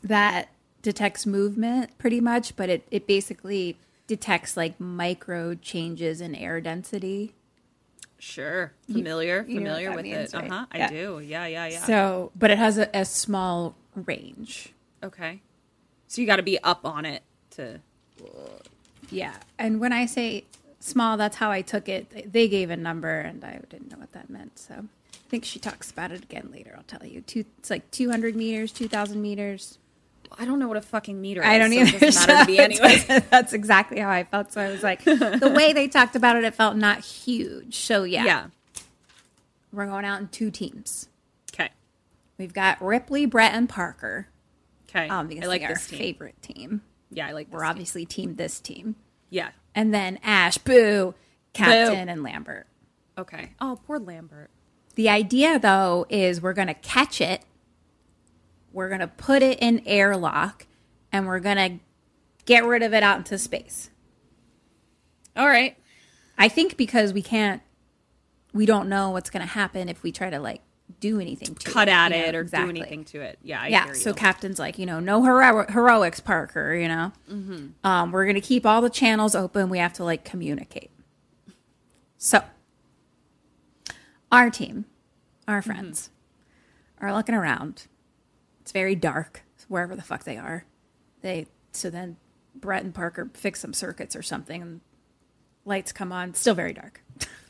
that 0.02 0.48
detects 0.82 1.26
movement 1.26 1.98
pretty 1.98 2.22
much, 2.22 2.56
but 2.56 2.70
it, 2.70 2.88
it 2.92 3.06
basically 3.08 3.78
detects 4.08 4.56
like 4.56 4.80
micro 4.80 5.54
changes 5.54 6.22
in 6.22 6.34
air 6.34 6.62
density. 6.62 7.36
Sure. 8.18 8.72
Familiar. 8.90 9.46
you 9.48 9.56
what 9.56 9.64
familiar 9.64 9.92
with 9.94 10.04
means, 10.06 10.34
it. 10.34 10.36
Uh 10.36 10.40
right? 10.42 10.50
huh. 10.52 10.66
I 10.72 10.88
do. 10.88 11.22
Yeah. 11.24 11.46
Yeah. 11.46 11.68
Yeah. 11.68 11.84
So, 11.86 12.32
but 12.38 12.52
it 12.52 12.58
has 12.58 12.78
a, 12.78 12.90
a 12.94 13.04
small 13.04 13.76
range. 13.96 14.74
okay. 15.04 15.42
So 16.08 16.22
you 16.22 16.28
got 16.28 16.38
to 16.38 16.44
be 16.44 16.58
up 16.64 16.86
on 16.86 17.06
it 17.06 17.22
to. 17.52 17.80
Yeah. 19.12 19.36
And 19.58 19.80
when 19.80 19.94
I 19.94 20.06
say 20.06 20.46
small, 20.80 21.18
that's 21.18 21.38
how 21.38 21.52
I 21.52 21.62
took 21.62 21.90
it. 21.90 22.32
They 22.32 22.48
gave 22.48 22.70
a 22.70 22.78
number 22.78 23.20
and 23.20 23.44
I 23.44 23.60
didn't 23.70 23.92
know 23.92 23.98
what 23.98 24.12
that 24.14 24.30
meant. 24.30 24.58
So 24.60 24.74
I 24.76 25.30
think 25.30 25.46
she 25.46 25.60
talks 25.60 25.92
about 25.92 26.12
it 26.12 26.24
again 26.24 26.50
later. 26.52 26.74
I'll 26.76 26.84
tell 26.84 27.08
you. 27.08 27.22
Two, 27.22 27.46
it's 27.58 27.70
like 27.70 27.90
200 27.92 28.36
meters, 28.36 28.72
2,000 28.72 29.22
meters. 29.22 29.78
I 30.38 30.46
don't 30.46 30.60
know 30.60 30.68
what 30.68 30.78
a 30.78 30.82
fucking 30.82 31.20
meter 31.20 31.42
is. 31.42 31.48
I 31.48 31.58
don't 31.58 31.72
so 31.72 31.80
either. 31.80 31.98
It 31.98 32.00
doesn't 32.00 32.28
matter 32.28 32.46
to 32.46 32.52
me 32.52 32.60
anyway. 32.60 33.24
that's 33.30 33.54
exactly 33.54 34.00
how 34.00 34.10
I 34.10 34.24
felt. 34.24 34.54
So 34.54 34.62
I 34.62 34.70
was 34.70 34.84
like, 34.84 35.04
the 35.04 35.52
way 35.56 35.74
they 35.74 35.88
talked 35.88 36.16
about 36.16 36.36
it, 36.36 36.44
it 36.44 36.54
felt 36.54 36.76
not 36.76 37.00
huge. 37.00 37.76
So 37.76 38.04
yeah, 38.04 38.26
yeah. 38.26 38.48
we're 39.72 39.88
going 39.88 40.06
out 40.06 40.20
in 40.22 40.28
two 40.28 40.52
teams. 40.52 41.10
Okay. 41.54 41.70
We've 42.38 42.54
got 42.54 42.82
Ripley, 42.82 43.26
Brett, 43.26 43.54
and 43.54 43.68
Parker. 43.68 44.28
Okay. 44.90 45.10
Obviously, 45.10 45.46
I 45.46 45.48
like 45.48 45.64
our 45.64 45.70
this 45.70 45.88
team. 45.88 46.00
favorite 46.00 46.42
team. 46.42 46.82
Yeah, 47.12 47.28
I 47.28 47.32
like. 47.32 47.48
We're 47.52 47.62
team. 47.62 47.70
obviously 47.70 48.06
team 48.06 48.36
this 48.36 48.60
team. 48.60 48.96
Yeah. 49.30 49.50
And 49.76 49.94
then 49.94 50.20
Ash, 50.24 50.58
Boo, 50.58 51.14
Captain, 51.54 52.10
and 52.10 52.24
Lambert. 52.24 52.68
Okay. 53.18 53.52
Oh, 53.60 53.80
poor 53.86 54.00
Lambert. 54.00 54.50
The 54.96 55.10
idea, 55.10 55.60
though, 55.60 56.06
is 56.10 56.42
we're 56.42 56.54
going 56.54 56.68
to 56.68 56.74
catch 56.74 57.22
it, 57.22 57.44
we're 58.74 58.90
going 58.90 59.02
to 59.02 59.08
put 59.08 59.42
it 59.42 59.60
in 59.60 59.82
airlock, 59.86 60.68
and 61.12 61.28
we're 61.28 61.40
going 61.40 61.58
to 61.58 61.80
get 62.46 62.66
rid 62.66 62.82
of 62.84 62.94
it 62.94 63.04
out 63.04 63.18
into 63.18 63.38
space. 63.38 63.90
All 65.36 65.48
right. 65.48 65.78
I 66.38 66.50
think 66.50 66.78
because 66.78 67.14
we 67.14 67.22
can't, 67.22 67.62
we 68.54 68.66
don't 68.66 68.90
know 68.90 69.12
what's 69.12 69.30
going 69.30 69.46
to 69.46 69.54
happen 69.54 69.90
if 69.90 70.04
we 70.04 70.12
try 70.12 70.30
to 70.30 70.40
like 70.40 70.62
do 71.00 71.20
anything 71.20 71.56
to 71.56 71.72
Cut 71.72 71.88
it, 71.88 71.92
at 71.92 72.12
you 72.12 72.18
know? 72.18 72.26
it 72.28 72.36
or 72.36 72.42
Exactly. 72.42 72.74
do 72.74 72.80
anything 72.82 73.06
to 73.06 73.22
it. 73.22 73.40
Yeah. 73.44 73.62
I 73.62 73.68
yeah. 73.68 73.94
So. 73.94 74.14
Captain's 74.14 74.60
like, 74.60 74.78
you 74.80 74.86
know, 74.86 75.00
no 75.00 75.24
hero- 75.24 75.66
heroics, 75.70 76.20
Parker. 76.20 76.74
You 76.74 76.88
know, 76.88 77.12
Mm-hmm. 77.32 77.68
um, 77.88 78.12
we're 78.12 78.26
going 78.26 78.36
to 78.36 78.42
keep 78.42 78.66
all 78.66 78.82
the 78.82 78.90
channels 78.90 79.36
open. 79.36 79.70
We 79.70 79.78
have 79.80 79.94
to 79.94 80.04
like 80.04 80.24
communicate. 80.26 80.92
So, 82.18 82.42
our 84.32 84.50
team, 84.50 84.86
our 85.48 85.62
Mm-hmm. 85.62 85.72
friends, 85.72 86.10
are 87.00 87.14
looking 87.14 87.36
around. 87.36 87.88
It's 88.62 88.72
very 88.72 88.96
dark 88.96 89.44
wherever 89.68 89.96
the 89.96 90.02
fuck 90.02 90.24
they 90.24 90.38
are. 90.38 90.66
They 91.22 91.48
so 91.72 91.90
then 91.90 92.18
Brett 92.56 92.84
and 92.84 92.94
Parker 92.94 93.30
fix 93.34 93.60
some 93.62 93.74
circuits 93.74 94.16
or 94.16 94.22
something, 94.22 94.62
and 94.62 94.82
lights 95.66 95.92
come 95.92 96.12
on. 96.12 96.34
Still 96.34 96.56
very 96.56 96.74
dark. 96.74 97.02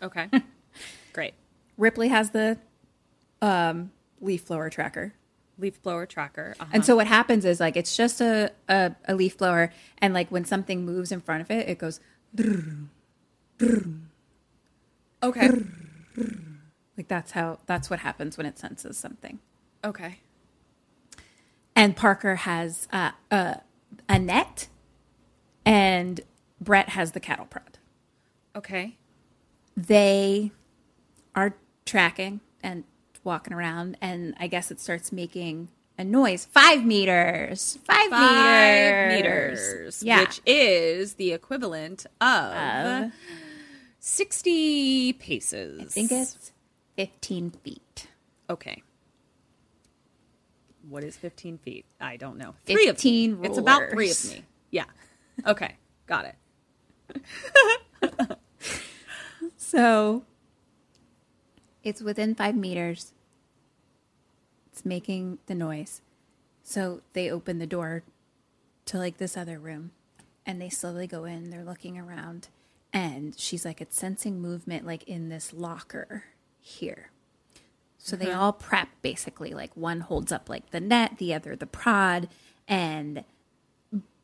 Okay. 0.02 0.30
Great. 1.14 1.34
Ripley 1.78 2.10
has 2.10 2.30
the 2.32 2.58
um, 3.42 3.92
leaf 4.22 4.48
blower 4.48 4.70
tracker. 4.70 5.14
Leaf 5.58 5.82
blower 5.82 6.06
tracker. 6.06 6.56
Uh-huh. 6.60 6.70
And 6.74 6.86
so 6.86 6.96
what 6.96 7.08
happens 7.08 7.46
is 7.46 7.60
like 7.60 7.76
it's 7.76 7.96
just 7.98 8.22
a, 8.22 8.52
a, 8.68 8.96
a 9.08 9.16
leaf 9.16 9.38
blower, 9.38 9.72
and 9.98 10.14
like 10.14 10.30
when 10.32 10.46
something 10.46 10.86
moves 10.86 11.12
in 11.12 11.22
front 11.22 11.42
of 11.42 11.52
it, 11.52 11.68
it 11.68 11.78
goes 11.78 12.00
okay. 15.24 15.50
like 16.98 17.08
that's 17.08 17.32
how 17.32 17.60
that's 17.66 17.90
what 17.90 18.00
happens 18.00 18.38
when 18.38 18.46
it 18.46 18.58
senses 18.58 18.98
something. 18.98 19.40
okay. 19.84 20.20
And 21.76 21.96
Parker 21.96 22.36
has 22.36 22.90
uh, 22.92 23.12
uh, 23.32 23.56
a 24.10 24.20
net, 24.20 24.68
and 25.66 26.20
Brett 26.60 26.90
has 26.90 27.14
the 27.14 27.22
cattle 27.22 27.46
prod. 27.46 27.78
Okay. 28.56 28.98
They 29.78 30.52
are 31.36 31.56
tracking 31.86 32.42
and 32.62 32.84
walking 33.24 33.54
around, 33.54 33.98
and 34.02 34.34
I 34.40 34.48
guess 34.48 34.72
it 34.72 34.80
starts 34.80 35.12
making 35.12 35.70
a 35.98 36.04
noise. 36.04 36.46
Five 36.46 36.86
meters. 36.86 37.78
Five, 37.84 38.10
Five 38.10 39.10
meters. 39.12 39.74
meters, 39.74 40.04
Yeah. 40.04 40.22
which 40.22 40.42
is 40.46 41.16
the 41.16 41.34
equivalent 41.34 42.06
of 42.22 43.12
60 44.00 45.14
paces. 45.14 45.82
I 45.82 45.86
think 45.86 46.12
it's 46.12 46.52
15 46.96 47.52
feet. 47.52 48.08
Okay. 48.50 48.82
What 50.88 51.04
is 51.04 51.18
15 51.18 51.58
feet? 51.60 51.86
I 52.00 52.18
don't 52.18 52.38
know. 52.38 52.56
Three 52.66 52.88
of 52.88 52.96
15 52.96 53.42
me. 53.42 53.48
It's 53.48 53.58
about 53.58 53.90
three 53.92 54.10
of 54.10 54.26
me. 54.32 54.44
Yeah. 54.72 54.86
Okay. 55.46 55.76
Got 56.08 56.26
it. 56.26 56.36
So 59.58 60.24
it's 61.84 62.02
within 62.02 62.36
five 62.36 62.56
meters. 62.56 63.14
It's 64.72 64.86
making 64.86 65.40
the 65.48 65.56
noise. 65.56 66.02
So 66.64 67.02
they 67.14 67.32
open 67.32 67.60
the 67.60 67.68
door 67.68 68.04
to 68.86 68.98
like 68.98 69.18
this 69.18 69.36
other 69.38 69.60
room 69.60 69.92
and 70.46 70.62
they 70.62 70.70
slowly 70.70 71.08
go 71.08 71.26
in. 71.26 71.50
They're 71.50 71.64
looking 71.64 71.98
around 71.98 72.50
and 72.92 73.38
she's 73.38 73.66
like, 73.66 73.82
it's 73.82 73.98
sensing 73.98 74.42
movement 74.42 74.86
like 74.86 75.04
in 75.04 75.30
this 75.30 75.54
locker 75.54 76.26
here. 76.60 77.12
So 77.98 78.16
they 78.16 78.32
all 78.32 78.54
prep 78.54 78.90
basically. 79.02 79.54
Like 79.54 79.72
one 79.76 80.02
holds 80.02 80.32
up 80.32 80.50
like 80.50 80.72
the 80.72 80.80
net, 80.80 81.18
the 81.18 81.34
other 81.34 81.56
the 81.56 81.68
prod, 81.68 82.30
and 82.68 83.24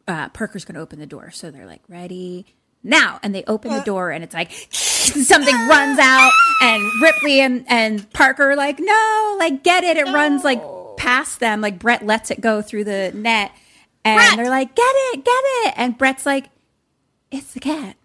uh, 0.08 0.30
Parker's 0.30 0.66
going 0.66 0.76
to 0.76 0.82
open 0.82 1.00
the 1.00 1.06
door. 1.06 1.32
So 1.32 1.52
they're 1.52 1.66
like, 1.66 1.82
ready 1.88 2.46
now. 2.84 3.20
And 3.22 3.34
they 3.36 3.44
open 3.46 3.72
the 3.72 3.84
door 3.84 4.12
and 4.12 4.24
it's 4.24 4.34
like 4.34 4.52
something 4.72 5.56
runs 5.68 6.00
out 6.00 6.32
and 6.62 6.84
Ripley 7.02 7.40
and, 7.42 7.66
and 7.68 8.12
Parker 8.14 8.52
are 8.52 8.56
like, 8.56 8.80
no, 8.80 9.36
like 9.40 9.64
get 9.64 9.84
it. 9.84 9.98
It 9.98 10.06
runs 10.06 10.44
like 10.44 10.62
past 10.98 11.40
them. 11.40 11.62
Like 11.62 11.80
Brett 11.80 12.06
lets 12.06 12.32
it 12.32 12.42
go 12.42 12.62
through 12.62 12.86
the 12.86 13.12
net 13.14 13.52
and 14.04 14.40
they're 14.40 14.50
like, 14.50 14.76
get 14.76 14.84
it, 15.14 15.26
get 15.26 15.32
it. 15.66 15.74
And 15.78 15.98
Brett's 15.98 16.26
like, 16.26 16.46
it's 17.32 17.54
the 17.54 17.60
cat. 17.60 17.98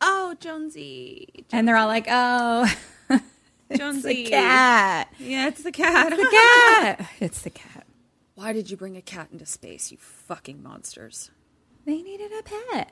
Oh, 0.00 0.34
Jonesy. 0.40 1.44
And 1.52 1.66
they're 1.66 1.76
all 1.76 1.86
like, 1.86 2.06
oh, 2.08 2.72
it's 3.10 3.78
Jonesy. 3.78 4.24
the 4.24 4.30
cat. 4.30 5.12
Yeah, 5.18 5.48
it's 5.48 5.62
the 5.62 5.72
cat. 5.72 6.12
It's 6.12 6.22
The 6.22 6.28
cat. 6.30 7.10
It's 7.20 7.42
the 7.42 7.50
cat. 7.50 7.86
Why 8.34 8.52
did 8.52 8.70
you 8.70 8.76
bring 8.76 8.96
a 8.96 9.02
cat 9.02 9.28
into 9.32 9.46
space, 9.46 9.92
you 9.92 9.98
fucking 9.98 10.62
monsters? 10.62 11.30
They 11.84 12.02
needed 12.02 12.30
a 12.32 12.42
pet. 12.42 12.90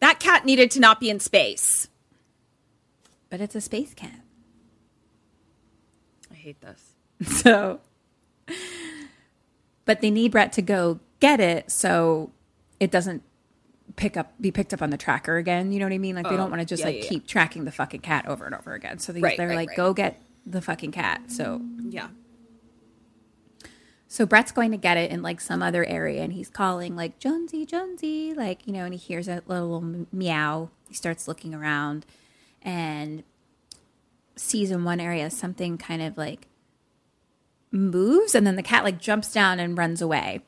That 0.00 0.18
cat 0.18 0.44
needed 0.44 0.70
to 0.72 0.80
not 0.80 0.98
be 1.00 1.08
in 1.08 1.20
space. 1.20 1.88
But 3.32 3.40
it's 3.40 3.54
a 3.54 3.62
space 3.62 3.94
cat. 3.94 4.20
I 6.30 6.34
hate 6.34 6.60
this. 6.60 6.90
So, 7.24 7.80
but 9.86 10.02
they 10.02 10.10
need 10.10 10.32
Brett 10.32 10.52
to 10.52 10.60
go 10.60 11.00
get 11.18 11.40
it 11.40 11.70
so 11.70 12.30
it 12.78 12.90
doesn't 12.90 13.22
pick 13.96 14.18
up 14.18 14.34
be 14.38 14.50
picked 14.50 14.74
up 14.74 14.82
on 14.82 14.90
the 14.90 14.98
tracker 14.98 15.38
again. 15.38 15.72
You 15.72 15.78
know 15.78 15.86
what 15.86 15.94
I 15.94 15.98
mean? 15.98 16.14
Like 16.14 16.24
they 16.28 16.36
don't 16.36 16.48
oh, 16.48 16.50
want 16.50 16.60
to 16.60 16.66
just 16.66 16.80
yeah, 16.80 16.86
like 16.88 16.96
yeah, 16.96 17.02
yeah. 17.04 17.08
keep 17.08 17.26
tracking 17.26 17.64
the 17.64 17.72
fucking 17.72 18.00
cat 18.00 18.26
over 18.28 18.44
and 18.44 18.54
over 18.54 18.74
again. 18.74 18.98
So 18.98 19.14
they, 19.14 19.22
Right, 19.22 19.38
they're 19.38 19.48
right, 19.48 19.56
like, 19.56 19.68
right. 19.70 19.76
go 19.78 19.94
get 19.94 20.20
the 20.44 20.60
fucking 20.60 20.92
cat. 20.92 21.30
So 21.30 21.62
Yeah. 21.80 22.08
so 24.08 24.26
Brett's 24.26 24.52
going 24.52 24.72
to 24.72 24.76
get 24.76 24.98
it 24.98 25.10
in 25.10 25.22
like 25.22 25.40
some 25.40 25.62
other 25.62 25.86
area 25.86 26.22
and 26.22 26.34
he's 26.34 26.50
calling 26.50 26.96
like 26.96 27.18
Jonesy, 27.18 27.64
Jonesy, 27.64 28.34
like, 28.34 28.66
you 28.66 28.74
know, 28.74 28.84
and 28.84 28.92
he 28.92 28.98
hears 28.98 29.26
a 29.26 29.42
little 29.46 30.06
meow. 30.12 30.68
He 30.86 30.92
starts 30.92 31.26
looking 31.26 31.54
around 31.54 32.04
and 32.62 33.22
sees 34.36 34.70
in 34.70 34.84
one 34.84 35.00
area 35.00 35.30
something 35.30 35.78
kind 35.78 36.02
of 36.02 36.16
like 36.16 36.46
moves 37.70 38.34
and 38.34 38.46
then 38.46 38.56
the 38.56 38.62
cat 38.62 38.84
like 38.84 39.00
jumps 39.00 39.32
down 39.32 39.60
and 39.60 39.76
runs 39.76 40.00
away. 40.02 40.40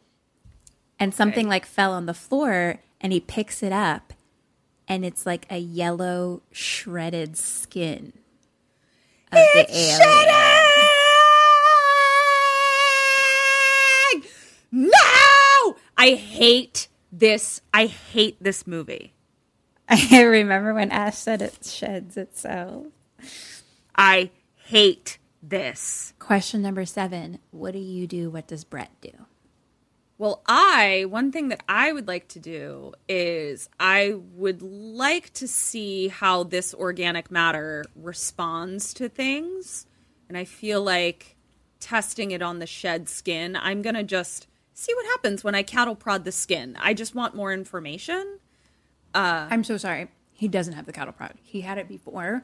And 0.99 1.15
something 1.15 1.49
like 1.49 1.67
fell 1.67 1.93
on 1.93 2.07
the 2.07 2.15
floor 2.15 2.81
and 3.01 3.13
he 3.13 3.21
picks 3.21 3.63
it 3.63 3.73
up 3.73 4.13
and 4.87 5.05
it's 5.05 5.27
like 5.27 5.47
a 5.51 5.59
yellow 5.59 6.43
shredded 6.53 7.37
skin 7.37 8.13
of 9.33 9.39
the 9.55 9.67
alien. 9.71 10.45
No! 14.71 15.77
I 15.97 16.15
hate 16.15 16.89
this. 17.13 17.61
I 17.73 17.87
hate 17.87 18.43
this 18.43 18.67
movie. 18.67 19.14
I 19.89 20.23
remember 20.23 20.75
when 20.75 20.91
Ash 20.91 21.17
said 21.17 21.43
it 21.43 21.65
sheds 21.65 22.17
itself. 22.17 22.87
I 23.97 24.31
hate 24.57 25.19
this. 25.43 26.15
Question 26.19 26.63
number 26.63 26.85
seven 26.85 27.39
What 27.51 27.73
do 27.73 27.79
you 27.79 28.07
do? 28.07 28.31
What 28.31 28.47
does 28.47 28.65
Brett 28.65 28.91
do? 29.01 29.11
Well, 30.17 30.43
I, 30.47 31.07
one 31.09 31.33
thing 31.33 31.49
that 31.49 31.65
I 31.69 31.93
would 31.93 32.07
like 32.07 32.29
to 32.29 32.39
do 32.39 32.93
is 33.09 33.69
I 33.81 34.15
would 34.35 34.63
like 34.63 35.33
to 35.35 35.49
see 35.49 36.07
how 36.09 36.45
this 36.45 36.73
organic 36.73 37.33
matter 37.33 37.85
responds 37.97 38.95
to 38.95 39.09
things. 39.09 39.87
And 40.29 40.39
I 40.39 40.45
feel 40.45 40.83
like 40.83 41.37
testing 41.81 42.31
it 42.31 42.43
on 42.43 42.61
the 42.61 42.67
shed 42.67 43.09
skin, 43.09 43.57
I'm 43.57 43.83
going 43.83 43.97
to 43.97 44.05
just 44.05 44.47
see 44.73 44.95
what 44.95 45.07
happens 45.07 45.43
when 45.43 45.57
I 45.57 45.65
cattle 45.65 45.97
prod 45.97 46.25
the 46.25 46.33
skin. 46.33 46.77
I 46.81 46.95
just 46.95 47.15
want 47.17 47.35
more 47.35 47.53
information. 47.53 48.39
Uh, 49.15 49.47
I'm 49.51 49.65
so 49.65 49.77
sorry. 49.77 50.09
He 50.33 50.49
doesn't 50.49 50.75
have 50.75 50.87
the 50.87 50.93
cattle 50.93 51.13
prod. 51.13 51.35
He 51.43 51.61
had 51.61 51.79
it 51.79 51.89
before, 51.89 52.43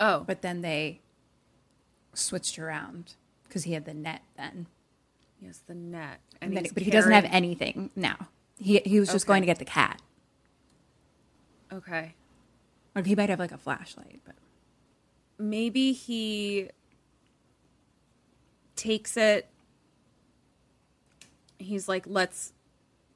Oh, 0.00 0.20
but 0.26 0.42
then 0.42 0.60
they 0.62 1.00
switched 2.14 2.58
around 2.58 3.14
because 3.44 3.64
he 3.64 3.72
had 3.72 3.84
the 3.84 3.94
net 3.94 4.22
then. 4.36 4.66
yes, 5.40 5.60
the 5.66 5.74
net. 5.74 6.20
And 6.40 6.56
then 6.56 6.66
but 6.72 6.82
he 6.84 6.90
doesn't 6.90 7.10
have 7.12 7.24
anything 7.30 7.90
now. 7.96 8.28
He 8.56 8.78
he 8.84 9.00
was 9.00 9.08
just 9.10 9.24
Okay. 9.24 9.28
going 9.32 9.42
to 9.42 9.46
get 9.46 9.58
the 9.58 9.64
cat. 9.64 10.00
Okay. 11.72 12.14
Or 12.94 13.02
he 13.02 13.14
might 13.16 13.28
have 13.28 13.38
like 13.40 13.52
a 13.52 13.58
flashlight, 13.58 14.20
but 14.24 14.34
maybe 15.38 15.92
he 15.92 16.68
takes 18.76 19.16
it 19.16 19.48
he's 21.58 21.88
like 21.88 22.04
let's 22.06 22.52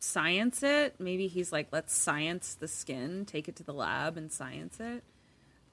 science 0.02 0.62
it 0.62 0.94
maybe 0.98 1.28
he's 1.28 1.52
like 1.52 1.68
let's 1.70 1.94
science 1.94 2.54
the 2.54 2.66
skin 2.66 3.24
take 3.24 3.48
it 3.48 3.54
to 3.54 3.62
the 3.62 3.72
lab 3.72 4.16
and 4.16 4.32
science 4.32 4.80
it 4.80 5.04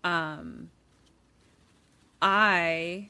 um 0.04 0.70
i 2.22 3.10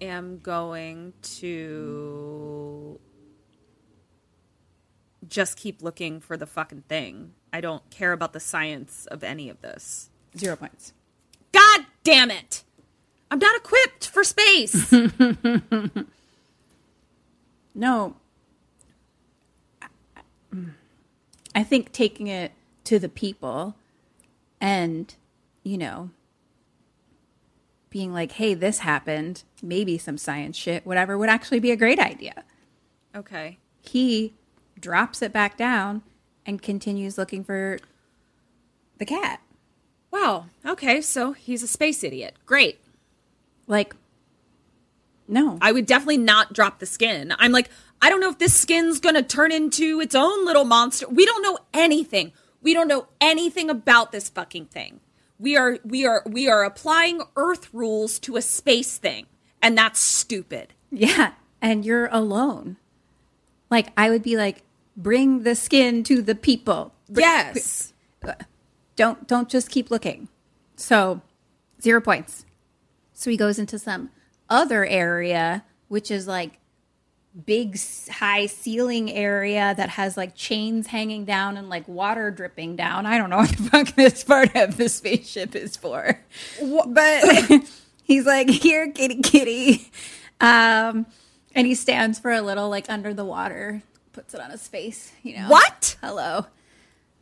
am 0.00 0.38
going 0.40 1.12
to 1.22 2.98
just 5.28 5.56
keep 5.56 5.82
looking 5.82 6.20
for 6.20 6.36
the 6.36 6.46
fucking 6.46 6.82
thing 6.88 7.32
i 7.52 7.60
don't 7.60 7.88
care 7.90 8.12
about 8.12 8.32
the 8.32 8.40
science 8.40 9.06
of 9.10 9.22
any 9.22 9.48
of 9.48 9.60
this 9.62 10.10
zero 10.36 10.56
points. 10.56 10.92
God 11.52 11.86
damn 12.04 12.30
it. 12.30 12.62
I'm 13.30 13.38
not 13.38 13.56
equipped 13.56 14.08
for 14.08 14.24
space. 14.24 14.92
No. 17.78 18.16
I 21.56 21.64
think 21.64 21.90
taking 21.90 22.26
it 22.28 22.52
to 22.84 22.98
the 22.98 23.08
people 23.08 23.74
and, 24.60 25.12
you 25.64 25.78
know, 25.78 26.10
being 27.88 28.12
like, 28.12 28.32
hey, 28.32 28.52
this 28.52 28.80
happened, 28.80 29.42
maybe 29.62 29.96
some 29.96 30.18
science 30.18 30.54
shit, 30.56 30.84
whatever, 30.84 31.16
would 31.16 31.30
actually 31.30 31.60
be 31.60 31.70
a 31.70 31.76
great 31.76 31.98
idea. 31.98 32.44
okay. 33.14 33.58
He 33.80 34.34
drops 34.78 35.22
it 35.22 35.32
back 35.32 35.56
down 35.56 36.02
and 36.44 36.60
continues 36.60 37.16
looking 37.16 37.44
for 37.44 37.78
the 38.98 39.06
cat. 39.06 39.40
Wow. 40.10 40.46
Okay. 40.66 41.00
So 41.00 41.32
he's 41.32 41.62
a 41.62 41.68
space 41.68 42.02
idiot. 42.02 42.34
Great. 42.44 42.80
Like, 43.68 43.94
no. 45.28 45.56
I 45.62 45.70
would 45.72 45.86
definitely 45.86 46.18
not 46.18 46.52
drop 46.52 46.80
the 46.80 46.86
skin. 46.86 47.32
I'm 47.38 47.52
like, 47.52 47.70
I 48.00 48.10
don't 48.10 48.20
know 48.20 48.30
if 48.30 48.38
this 48.38 48.54
skin's 48.54 49.00
going 49.00 49.14
to 49.14 49.22
turn 49.22 49.52
into 49.52 50.00
its 50.00 50.14
own 50.14 50.44
little 50.44 50.64
monster. 50.64 51.08
We 51.08 51.24
don't 51.24 51.42
know 51.42 51.58
anything. 51.74 52.32
We 52.62 52.74
don't 52.74 52.88
know 52.88 53.06
anything 53.20 53.70
about 53.70 54.12
this 54.12 54.28
fucking 54.28 54.66
thing. 54.66 55.00
We 55.38 55.56
are 55.56 55.78
we 55.84 56.06
are 56.06 56.22
we 56.26 56.48
are 56.48 56.64
applying 56.64 57.20
earth 57.36 57.68
rules 57.72 58.18
to 58.20 58.36
a 58.36 58.42
space 58.42 58.96
thing, 58.96 59.26
and 59.60 59.76
that's 59.76 60.00
stupid. 60.00 60.72
Yeah, 60.90 61.32
and 61.60 61.84
you're 61.84 62.06
alone. 62.06 62.76
Like 63.70 63.88
I 63.96 64.10
would 64.10 64.22
be 64.22 64.36
like, 64.36 64.62
bring 64.96 65.42
the 65.42 65.54
skin 65.54 66.02
to 66.04 66.22
the 66.22 66.34
people. 66.34 66.94
Yes. 67.08 67.92
Don't 68.96 69.26
don't 69.28 69.48
just 69.48 69.70
keep 69.70 69.90
looking. 69.90 70.28
So, 70.76 71.20
zero 71.80 72.00
points. 72.00 72.44
So 73.12 73.30
he 73.30 73.36
goes 73.36 73.58
into 73.58 73.78
some 73.78 74.10
other 74.48 74.84
area, 74.84 75.64
which 75.88 76.10
is 76.10 76.26
like 76.26 76.58
big 77.44 77.78
high 78.10 78.46
ceiling 78.46 79.10
area 79.10 79.74
that 79.76 79.90
has 79.90 80.16
like 80.16 80.34
chains 80.34 80.86
hanging 80.86 81.24
down 81.24 81.56
and 81.56 81.68
like 81.68 81.86
water 81.86 82.30
dripping 82.30 82.76
down. 82.76 83.04
I 83.04 83.18
don't 83.18 83.30
know 83.30 83.36
what 83.38 83.50
the 83.50 83.62
fuck 83.64 83.94
this 83.94 84.24
part 84.24 84.54
of 84.56 84.76
the 84.76 84.88
spaceship 84.88 85.54
is 85.54 85.76
for. 85.76 86.18
But 86.60 87.62
He's 88.06 88.24
like, 88.24 88.48
here, 88.48 88.88
kitty, 88.92 89.20
kitty. 89.20 89.90
Um, 90.40 91.06
and 91.56 91.66
he 91.66 91.74
stands 91.74 92.20
for 92.20 92.30
a 92.30 92.40
little, 92.40 92.68
like, 92.68 92.88
under 92.88 93.12
the 93.12 93.24
water, 93.24 93.82
puts 94.12 94.32
it 94.32 94.40
on 94.40 94.52
his 94.52 94.68
face, 94.68 95.12
you 95.24 95.36
know. 95.36 95.48
What? 95.48 95.96
Hello. 96.00 96.46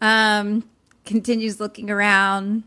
Um, 0.02 0.68
continues 1.06 1.58
looking 1.58 1.88
around. 1.88 2.64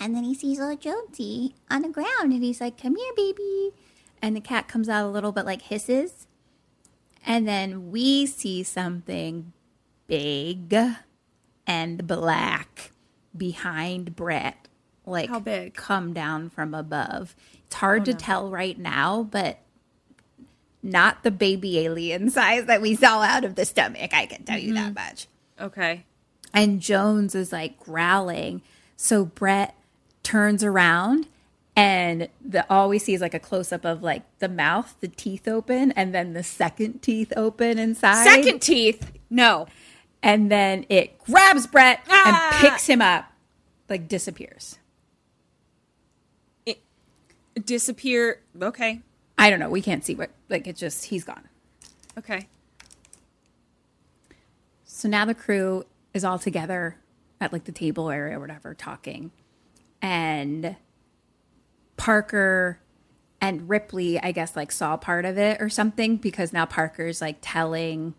And 0.00 0.12
then 0.12 0.24
he 0.24 0.34
sees 0.34 0.58
little 0.58 0.76
Jonesy 0.76 1.54
on 1.70 1.82
the 1.82 1.88
ground 1.88 2.32
and 2.32 2.42
he's 2.42 2.60
like, 2.60 2.80
Come 2.80 2.96
here, 2.96 3.12
baby. 3.16 3.72
And 4.20 4.34
the 4.34 4.40
cat 4.40 4.68
comes 4.68 4.88
out 4.88 5.06
a 5.06 5.10
little 5.10 5.32
bit 5.32 5.46
like 5.46 5.62
hisses. 5.62 6.26
And 7.26 7.46
then 7.46 7.90
we 7.90 8.26
see 8.26 8.62
something 8.62 9.52
big 10.06 10.74
and 11.66 12.06
black 12.06 12.92
behind 13.36 14.16
Brett. 14.16 14.68
Like 15.04 15.28
How 15.28 15.40
big? 15.40 15.74
come 15.74 16.12
down 16.12 16.50
from 16.50 16.74
above. 16.74 17.34
It's 17.66 17.76
oh, 17.76 17.78
hard 17.78 18.04
to 18.06 18.14
tell 18.14 18.50
right 18.50 18.78
now, 18.78 19.22
but 19.22 19.58
not 20.82 21.22
the 21.22 21.30
baby 21.30 21.78
alien 21.78 22.30
size 22.30 22.66
that 22.66 22.80
we 22.80 22.94
saw 22.94 23.22
out 23.22 23.44
of 23.44 23.54
the 23.54 23.64
stomach. 23.64 24.12
I 24.12 24.26
can 24.26 24.44
tell 24.44 24.58
you 24.58 24.74
that 24.74 24.94
mm-hmm. 24.94 25.06
much. 25.06 25.26
Okay. 25.60 26.04
And 26.52 26.80
Jones 26.80 27.34
is 27.34 27.52
like 27.52 27.78
growling. 27.78 28.62
So 28.96 29.24
Brett 29.24 29.74
turns 30.22 30.64
around 30.64 31.26
and 31.78 32.28
the 32.44 32.66
all 32.68 32.88
we 32.88 32.98
see 32.98 33.14
is 33.14 33.20
like 33.20 33.34
a 33.34 33.38
close 33.38 33.72
up 33.72 33.84
of 33.84 34.02
like 34.02 34.24
the 34.40 34.48
mouth, 34.48 34.96
the 34.98 35.06
teeth 35.06 35.46
open, 35.46 35.92
and 35.92 36.12
then 36.12 36.32
the 36.32 36.42
second 36.42 37.02
teeth 37.02 37.32
open 37.36 37.78
inside. 37.78 38.24
Second 38.24 38.60
teeth. 38.60 39.12
No. 39.30 39.68
And 40.20 40.50
then 40.50 40.86
it 40.88 41.20
grabs 41.20 41.68
Brett 41.68 42.00
Ah! 42.08 42.50
and 42.50 42.60
picks 42.60 42.88
him 42.88 43.00
up, 43.00 43.26
like 43.88 44.08
disappears. 44.08 44.80
It 46.66 46.80
disappear. 47.64 48.40
Okay. 48.60 49.00
I 49.38 49.48
don't 49.48 49.60
know. 49.60 49.70
We 49.70 49.80
can't 49.80 50.04
see 50.04 50.16
what 50.16 50.30
like 50.48 50.66
it 50.66 50.74
just 50.74 51.04
he's 51.04 51.22
gone. 51.22 51.48
Okay. 52.18 52.48
So 54.84 55.08
now 55.08 55.24
the 55.24 55.34
crew 55.34 55.84
is 56.12 56.24
all 56.24 56.40
together 56.40 56.96
at 57.40 57.52
like 57.52 57.66
the 57.66 57.72
table 57.72 58.10
area 58.10 58.36
or 58.36 58.40
whatever 58.40 58.74
talking. 58.74 59.30
And 60.02 60.74
Parker 61.98 62.80
and 63.40 63.68
Ripley, 63.68 64.18
I 64.18 64.32
guess, 64.32 64.56
like 64.56 64.72
saw 64.72 64.96
part 64.96 65.26
of 65.26 65.36
it 65.36 65.60
or 65.60 65.68
something 65.68 66.16
because 66.16 66.52
now 66.52 66.64
Parker's 66.64 67.20
like 67.20 67.38
telling 67.42 68.14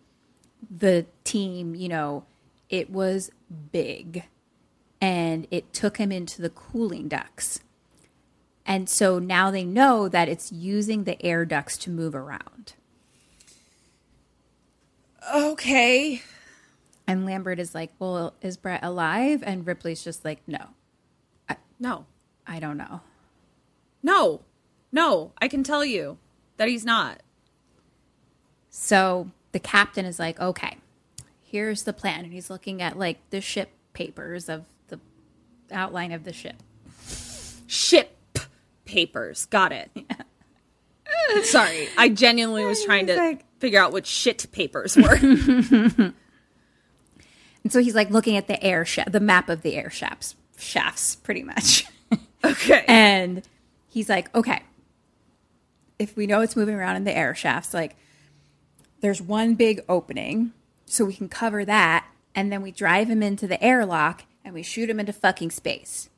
the 0.69 1.07
team, 1.23 1.73
you 1.73 1.89
know, 1.89 2.25
it 2.69 2.91
was 2.91 3.31
big 3.71 4.25
and 5.01 5.47
it 5.49 5.73
took 5.73 5.97
him 5.97 6.11
into 6.11 6.41
the 6.41 6.49
cooling 6.49 7.07
ducts. 7.07 7.61
And 8.65 8.87
so 8.87 9.17
now 9.17 9.49
they 9.49 9.63
know 9.63 10.07
that 10.07 10.29
it's 10.29 10.51
using 10.51 11.05
the 11.05 11.19
air 11.25 11.43
ducts 11.43 11.75
to 11.79 11.89
move 11.89 12.13
around. 12.13 12.73
Okay. 15.33 16.21
And 17.07 17.25
Lambert 17.25 17.59
is 17.59 17.73
like, 17.73 17.91
Well, 17.97 18.35
is 18.41 18.57
Brett 18.57 18.83
alive? 18.83 19.41
And 19.43 19.65
Ripley's 19.65 20.03
just 20.03 20.23
like, 20.23 20.41
No, 20.47 20.67
No. 21.79 22.05
I 22.45 22.59
don't 22.59 22.77
know. 22.77 23.01
No. 24.03 24.41
No. 24.91 25.31
I 25.41 25.47
can 25.47 25.63
tell 25.63 25.83
you 25.85 26.17
that 26.57 26.67
he's 26.67 26.85
not. 26.85 27.21
So 28.69 29.31
the 29.51 29.59
captain 29.59 30.05
is 30.05 30.19
like, 30.19 30.39
Okay, 30.39 30.77
here's 31.43 31.83
the 31.83 31.93
plan. 31.93 32.23
And 32.25 32.33
he's 32.33 32.49
looking 32.49 32.81
at 32.81 32.97
like 32.97 33.17
the 33.29 33.41
ship 33.41 33.69
papers 33.93 34.49
of 34.49 34.65
the 34.87 34.99
outline 35.71 36.11
of 36.11 36.23
the 36.23 36.33
ship. 36.33 36.55
Ship 37.67 38.15
papers. 38.85 39.45
Got 39.47 39.71
it. 39.71 39.91
Sorry. 41.43 41.87
I 41.97 42.09
genuinely 42.09 42.65
was 42.65 42.83
trying 42.83 43.07
to 43.07 43.15
like- 43.15 43.45
figure 43.59 43.79
out 43.81 43.91
what 43.91 44.05
shit 44.05 44.45
papers 44.51 44.95
were. 44.95 46.13
And 47.61 47.73
so 47.73 47.81
he's 47.81 47.93
like 47.93 48.09
looking 48.09 48.37
at 48.37 48.47
the 48.47 48.61
air 48.63 48.85
the 49.11 49.19
map 49.19 49.49
of 49.49 49.63
the 49.63 49.75
air 49.75 49.89
shafts, 49.89 50.35
shafts, 50.57 51.17
pretty 51.17 51.43
much. 51.43 51.85
okay. 52.43 52.85
And 52.87 53.43
he's 53.89 54.09
like, 54.09 54.33
okay, 54.35 54.61
if 55.97 56.15
we 56.15 56.27
know 56.27 56.41
it's 56.41 56.55
moving 56.55 56.75
around 56.75 56.95
in 56.95 57.03
the 57.03 57.15
air 57.15 57.35
shafts, 57.35 57.73
like 57.73 57.95
there's 59.01 59.21
one 59.21 59.55
big 59.55 59.81
opening, 59.89 60.53
so 60.85 61.05
we 61.05 61.13
can 61.13 61.29
cover 61.29 61.65
that, 61.65 62.07
and 62.33 62.51
then 62.51 62.61
we 62.61 62.71
drive 62.71 63.09
him 63.09 63.21
into 63.21 63.47
the 63.47 63.61
airlock 63.63 64.23
and 64.45 64.53
we 64.53 64.63
shoot 64.63 64.89
him 64.89 64.99
into 64.99 65.13
fucking 65.13 65.51
space. 65.51 66.09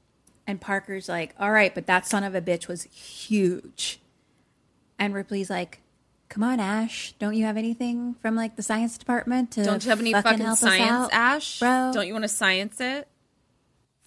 And 0.45 0.60
Parker's 0.61 1.10
like, 1.10 1.34
all 1.39 1.52
right, 1.52 1.73
but 1.73 1.88
that 1.88 2.06
son 2.06 2.23
of 2.23 2.35
a 2.35 2.41
bitch 2.41 2.68
was 2.68 2.84
huge. 2.84 3.99
And 4.99 5.14
Ripley's 5.14 5.49
like, 5.49 5.81
come 6.30 6.43
on, 6.43 6.60
Ash, 6.60 7.14
don't 7.19 7.35
you 7.35 7.45
have 7.45 7.57
anything 7.57 8.15
from 8.22 8.35
like 8.35 8.56
the 8.56 8.64
science 8.64 8.98
department 8.98 9.52
to 9.52 9.64
Don't 9.64 9.84
you 9.84 9.89
have 9.89 9.99
any 9.99 10.14
fucking, 10.14 10.39
help 10.39 10.57
science, 10.57 11.10
Ash? 11.11 11.60
bro? 11.60 11.91
Don't 11.93 12.07
you 12.07 12.14
want 12.14 12.23
to 12.23 12.30
science 12.30 12.80
it? 12.80 13.07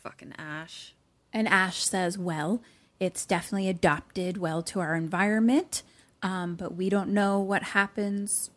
Fucking 0.02 0.34
Ash. 0.38 0.94
And 1.32 1.48
Ash 1.48 1.84
says, 1.84 2.16
well, 2.16 2.62
it's 3.00 3.26
definitely 3.26 3.68
adopted 3.68 4.36
well 4.36 4.62
to 4.62 4.80
our 4.80 4.94
environment, 4.94 5.82
um, 6.22 6.54
but 6.54 6.74
we 6.74 6.88
don't 6.88 7.10
know 7.10 7.38
what 7.40 7.62
happens 7.62 8.50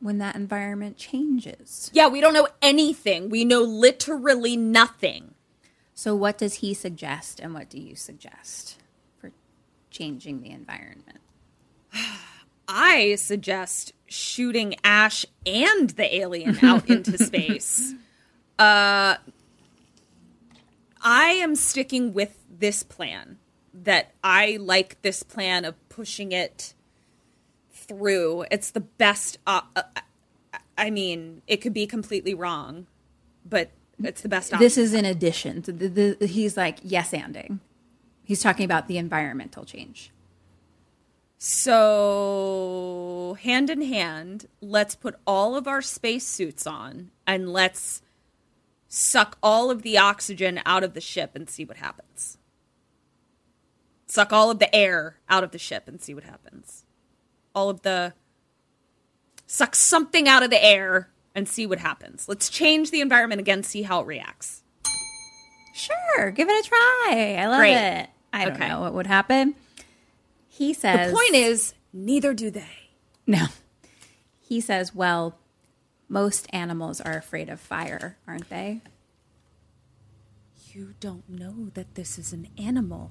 when 0.00 0.18
that 0.18 0.34
environment 0.34 0.96
changes. 0.96 1.90
Yeah, 1.92 2.08
we 2.08 2.20
don't 2.20 2.34
know 2.34 2.48
anything. 2.60 3.30
We 3.30 3.44
know 3.44 3.62
literally 3.62 4.56
nothing. 4.56 5.34
So, 5.94 6.16
what 6.16 6.38
does 6.38 6.54
he 6.54 6.74
suggest, 6.74 7.38
and 7.38 7.54
what 7.54 7.68
do 7.68 7.78
you 7.78 7.94
suggest 7.94 8.78
for 9.20 9.30
changing 9.90 10.42
the 10.42 10.50
environment? 10.50 11.20
I 12.68 13.16
suggest 13.16 13.92
shooting 14.06 14.74
Ash 14.82 15.26
and 15.46 15.90
the 15.90 16.16
alien 16.16 16.58
out 16.62 16.88
into 16.88 17.18
space. 17.24 17.94
Uh, 18.58 19.16
I 21.02 21.24
am 21.30 21.54
sticking 21.54 22.12
with 22.12 22.38
this 22.50 22.82
plan. 22.82 23.38
That 23.74 24.12
I 24.22 24.58
like 24.60 25.00
this 25.02 25.22
plan 25.22 25.64
of 25.64 25.76
pushing 25.88 26.32
it 26.32 26.74
through. 27.72 28.44
It's 28.50 28.70
the 28.70 28.80
best. 28.80 29.38
Uh, 29.46 29.62
I 30.76 30.90
mean, 30.90 31.42
it 31.46 31.58
could 31.58 31.72
be 31.72 31.86
completely 31.86 32.34
wrong, 32.34 32.86
but 33.44 33.70
it's 34.02 34.20
the 34.20 34.28
best. 34.28 34.56
This 34.58 34.76
is 34.76 34.94
in 34.94 35.04
addition 35.04 35.62
to 35.62 35.72
the, 35.72 36.16
the 36.18 36.26
he's 36.26 36.56
like 36.56 36.78
yes 36.82 37.12
anding. 37.12 37.60
He's 38.24 38.42
talking 38.42 38.64
about 38.64 38.88
the 38.88 38.98
environmental 38.98 39.64
change. 39.64 40.12
So, 41.38 43.36
hand 43.40 43.68
in 43.68 43.82
hand, 43.82 44.46
let's 44.60 44.94
put 44.94 45.16
all 45.26 45.56
of 45.56 45.66
our 45.66 45.82
spacesuits 45.82 46.68
on 46.68 47.10
and 47.26 47.52
let's 47.52 48.00
suck 48.86 49.38
all 49.42 49.68
of 49.68 49.82
the 49.82 49.98
oxygen 49.98 50.60
out 50.64 50.84
of 50.84 50.94
the 50.94 51.00
ship 51.00 51.32
and 51.34 51.50
see 51.50 51.64
what 51.64 51.78
happens. 51.78 52.38
Suck 54.12 54.30
all 54.30 54.50
of 54.50 54.58
the 54.58 54.74
air 54.76 55.16
out 55.30 55.42
of 55.42 55.52
the 55.52 55.58
ship 55.58 55.84
and 55.88 55.98
see 55.98 56.12
what 56.12 56.24
happens. 56.24 56.84
All 57.54 57.70
of 57.70 57.80
the. 57.80 58.12
Suck 59.46 59.74
something 59.74 60.28
out 60.28 60.42
of 60.42 60.50
the 60.50 60.62
air 60.62 61.08
and 61.34 61.48
see 61.48 61.64
what 61.66 61.78
happens. 61.78 62.28
Let's 62.28 62.50
change 62.50 62.90
the 62.90 63.00
environment 63.00 63.40
again, 63.40 63.62
see 63.62 63.80
how 63.84 64.00
it 64.00 64.06
reacts. 64.06 64.64
Sure, 65.72 66.30
give 66.30 66.46
it 66.50 66.62
a 66.62 66.68
try. 66.68 67.36
I 67.38 67.46
love 67.46 67.58
Great. 67.60 67.72
it. 67.74 68.10
I 68.34 68.44
don't 68.44 68.56
Okay. 68.56 68.68
know 68.68 68.82
what 68.82 68.92
would 68.92 69.06
happen. 69.06 69.54
He 70.46 70.74
says 70.74 71.10
The 71.10 71.16
point 71.16 71.34
is, 71.34 71.72
neither 71.94 72.34
do 72.34 72.50
they. 72.50 72.90
No. 73.26 73.46
He 74.40 74.60
says, 74.60 74.94
well, 74.94 75.38
most 76.10 76.48
animals 76.52 77.00
are 77.00 77.16
afraid 77.16 77.48
of 77.48 77.60
fire, 77.60 78.18
aren't 78.26 78.50
they? 78.50 78.82
You 80.70 80.92
don't 81.00 81.26
know 81.30 81.70
that 81.72 81.94
this 81.94 82.18
is 82.18 82.34
an 82.34 82.48
animal. 82.58 83.10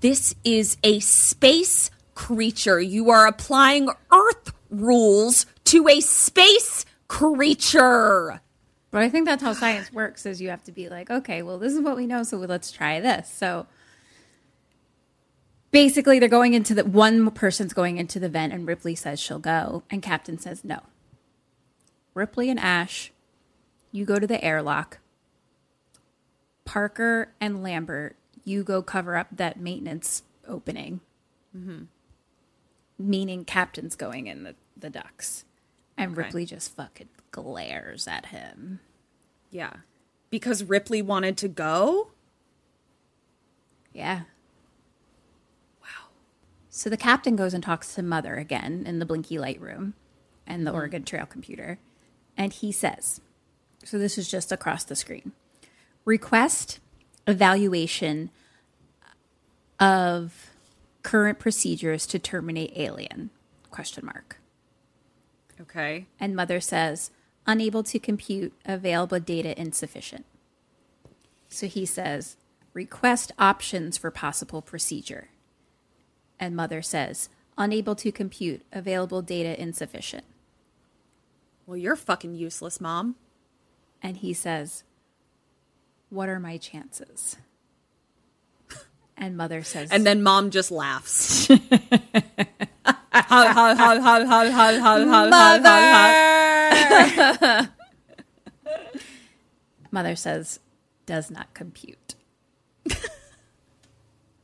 This 0.00 0.34
is 0.44 0.76
a 0.82 1.00
space 1.00 1.90
creature. 2.14 2.80
You 2.80 3.10
are 3.10 3.26
applying 3.26 3.88
Earth 4.12 4.52
rules 4.70 5.46
to 5.64 5.88
a 5.88 6.00
space 6.00 6.84
creature. 7.08 8.40
But 8.90 9.02
I 9.02 9.08
think 9.08 9.26
that's 9.26 9.42
how 9.42 9.54
science 9.54 9.92
works 9.92 10.26
is 10.26 10.40
you 10.40 10.50
have 10.50 10.64
to 10.64 10.72
be 10.72 10.88
like, 10.88 11.10
okay, 11.10 11.42
well, 11.42 11.58
this 11.58 11.72
is 11.72 11.80
what 11.80 11.96
we 11.96 12.06
know, 12.06 12.22
so 12.22 12.36
let's 12.36 12.70
try 12.70 13.00
this. 13.00 13.30
So 13.32 13.66
basically 15.70 16.18
they're 16.18 16.28
going 16.28 16.54
into 16.54 16.74
the 16.74 16.84
one 16.84 17.30
person's 17.30 17.72
going 17.72 17.96
into 17.96 18.20
the 18.20 18.28
vent 18.28 18.52
and 18.52 18.66
Ripley 18.66 18.94
says 18.94 19.18
she'll 19.18 19.38
go 19.38 19.82
and 19.90 20.02
Captain 20.02 20.38
says 20.38 20.62
no. 20.62 20.80
Ripley 22.14 22.50
and 22.50 22.60
Ash, 22.60 23.10
you 23.90 24.04
go 24.04 24.18
to 24.18 24.26
the 24.26 24.42
airlock. 24.44 24.98
Parker 26.64 27.32
and 27.40 27.62
Lambert, 27.62 28.16
you 28.44 28.62
go 28.62 28.82
cover 28.82 29.16
up 29.16 29.28
that 29.32 29.58
maintenance 29.58 30.22
opening. 30.46 31.00
Meaning 32.98 33.44
Captain's 33.44 33.96
going 33.96 34.26
in 34.26 34.44
the, 34.44 34.54
the 34.76 34.90
ducts. 34.90 35.44
And 35.96 36.16
Ripley 36.16 36.46
just 36.46 36.74
fucking 36.74 37.08
glares 37.30 38.08
at 38.08 38.26
him. 38.26 38.80
Yeah. 39.50 39.72
Because 40.30 40.64
Ripley 40.64 41.02
wanted 41.02 41.36
to 41.38 41.48
go? 41.48 42.08
Yeah. 43.92 44.22
Wow. 45.82 46.08
So 46.70 46.88
the 46.88 46.96
captain 46.96 47.36
goes 47.36 47.52
and 47.52 47.62
talks 47.62 47.94
to 47.94 48.02
Mother 48.02 48.36
again 48.36 48.84
in 48.86 48.98
the 48.98 49.06
blinky 49.06 49.38
light 49.38 49.60
room 49.60 49.94
and 50.46 50.66
the 50.66 50.70
Mm-hmm. 50.70 50.78
Oregon 50.78 51.04
Trail 51.04 51.26
computer. 51.26 51.78
And 52.36 52.52
he 52.52 52.72
says, 52.72 53.20
so 53.84 53.98
this 53.98 54.16
is 54.16 54.30
just 54.30 54.50
across 54.50 54.84
the 54.84 54.96
screen. 54.96 55.32
Request 56.06 56.80
evaluation 57.26 58.30
of 59.78 60.50
current 61.02 61.38
procedures 61.38 62.06
to 62.06 62.18
terminate 62.18 62.72
alien 62.76 63.30
question 63.70 64.04
mark. 64.04 64.38
Okay. 65.60 66.06
And 66.20 66.36
Mother 66.36 66.60
says, 66.60 67.10
unable 67.46 67.82
to 67.84 67.98
compute 67.98 68.52
available 68.64 69.18
data 69.18 69.58
insufficient. 69.60 70.24
So 71.48 71.66
he 71.66 71.84
says, 71.84 72.36
request 72.72 73.32
options 73.38 73.98
for 73.98 74.10
possible 74.10 74.62
procedure. 74.62 75.28
And 76.38 76.56
Mother 76.56 76.82
says, 76.82 77.28
unable 77.58 77.94
to 77.96 78.12
compute 78.12 78.62
available 78.72 79.22
data 79.22 79.60
insufficient. 79.60 80.24
Well, 81.66 81.76
you're 81.76 81.96
fucking 81.96 82.34
useless, 82.34 82.80
mom. 82.80 83.16
And 84.02 84.16
he 84.16 84.32
says, 84.32 84.84
what 86.12 86.28
are 86.28 86.38
my 86.38 86.58
chances? 86.58 87.38
And 89.16 89.34
mother 89.34 89.62
says, 89.62 89.90
and 89.90 90.04
then 90.04 90.22
mom 90.22 90.50
just 90.50 90.70
laughs. 90.70 91.48
Mother. 91.48 91.62
Mother 99.90 100.14
says, 100.14 100.60
does 101.06 101.30
not 101.30 101.54
compute. 101.54 102.14
and 102.84 102.94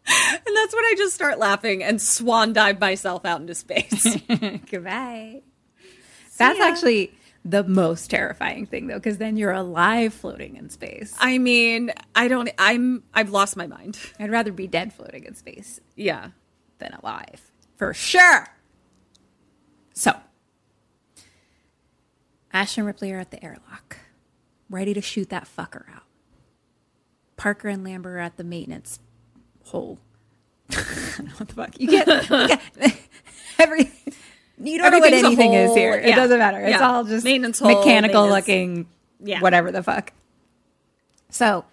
that's 0.07 0.74
when 0.74 0.85
I 0.86 0.95
just 0.97 1.15
start 1.15 1.39
laughing 1.39 1.82
and 1.85 2.01
swan 2.01 2.55
dive 2.55 2.81
myself 2.81 3.27
out 3.27 3.43
into 3.43 3.55
space. 3.55 4.16
Goodbye. 4.70 5.43
See 6.31 6.39
that's 6.39 6.59
ya. 6.59 6.65
actually 6.65 7.12
the 7.44 7.65
most 7.65 8.10
terrifying 8.10 8.66
thing, 8.66 8.86
though, 8.89 8.97
because 8.97 9.19
then 9.19 9.36
you're 9.36 9.52
alive 9.52 10.12
floating 10.12 10.56
in 10.56 10.69
space. 10.70 11.15
I 11.19 11.39
mean, 11.39 11.93
I 12.15 12.28
don't 12.28 12.51
I'm 12.59 13.02
I've 13.15 13.31
lost 13.31 13.56
my 13.56 13.66
mind. 13.66 13.98
I'd 14.20 14.31
rather 14.31 14.52
be 14.52 14.66
dead 14.66 14.93
floating 14.93 15.24
in 15.24 15.35
space 15.35 15.81
Yeah. 15.97 16.31
than 16.78 16.93
alive, 16.94 17.51
for 17.77 17.94
sure. 17.94 18.48
So, 19.94 20.12
Ash 22.52 22.77
and 22.78 22.86
Ripley 22.86 23.12
are 23.12 23.19
at 23.19 23.31
the 23.31 23.43
airlock, 23.44 23.98
ready 24.70 24.94
to 24.94 25.01
shoot 25.01 25.28
that 25.31 25.44
fucker 25.47 25.85
out. 25.94 26.05
Parker 27.36 27.69
and 27.69 27.85
Lambert 27.85 28.16
are 28.16 28.19
at 28.19 28.36
the 28.36 28.44
maintenance 28.44 28.98
hole. 29.66 29.98
I 30.70 30.74
don't 31.16 31.27
know 31.28 31.32
what 31.36 31.48
the 31.48 31.55
fuck. 31.55 31.81
You 31.81 31.89
get, 31.89 32.06
you 32.31 32.48
get 32.48 32.60
every. 33.59 33.90
You 34.60 34.78
don't 34.78 34.90
know 34.93 34.98
what 34.98 35.12
anything 35.12 35.52
is 35.55 35.68
hole. 35.68 35.76
here. 35.76 35.94
It 35.94 36.14
doesn't 36.14 36.39
matter. 36.39 36.60
It's 36.60 36.70
Yeah. 36.78 36.89
all 36.90 37.05
just 37.05 37.24
Maintenance 37.24 37.59
hole, 37.60 37.68
mechanical 37.78 38.22
maintenance- 38.28 38.48
looking, 38.48 38.86
Yeah. 39.20 39.40
whatever 39.40 39.70
the 39.70 39.82
fuck. 39.82 40.12
So, 41.30 41.64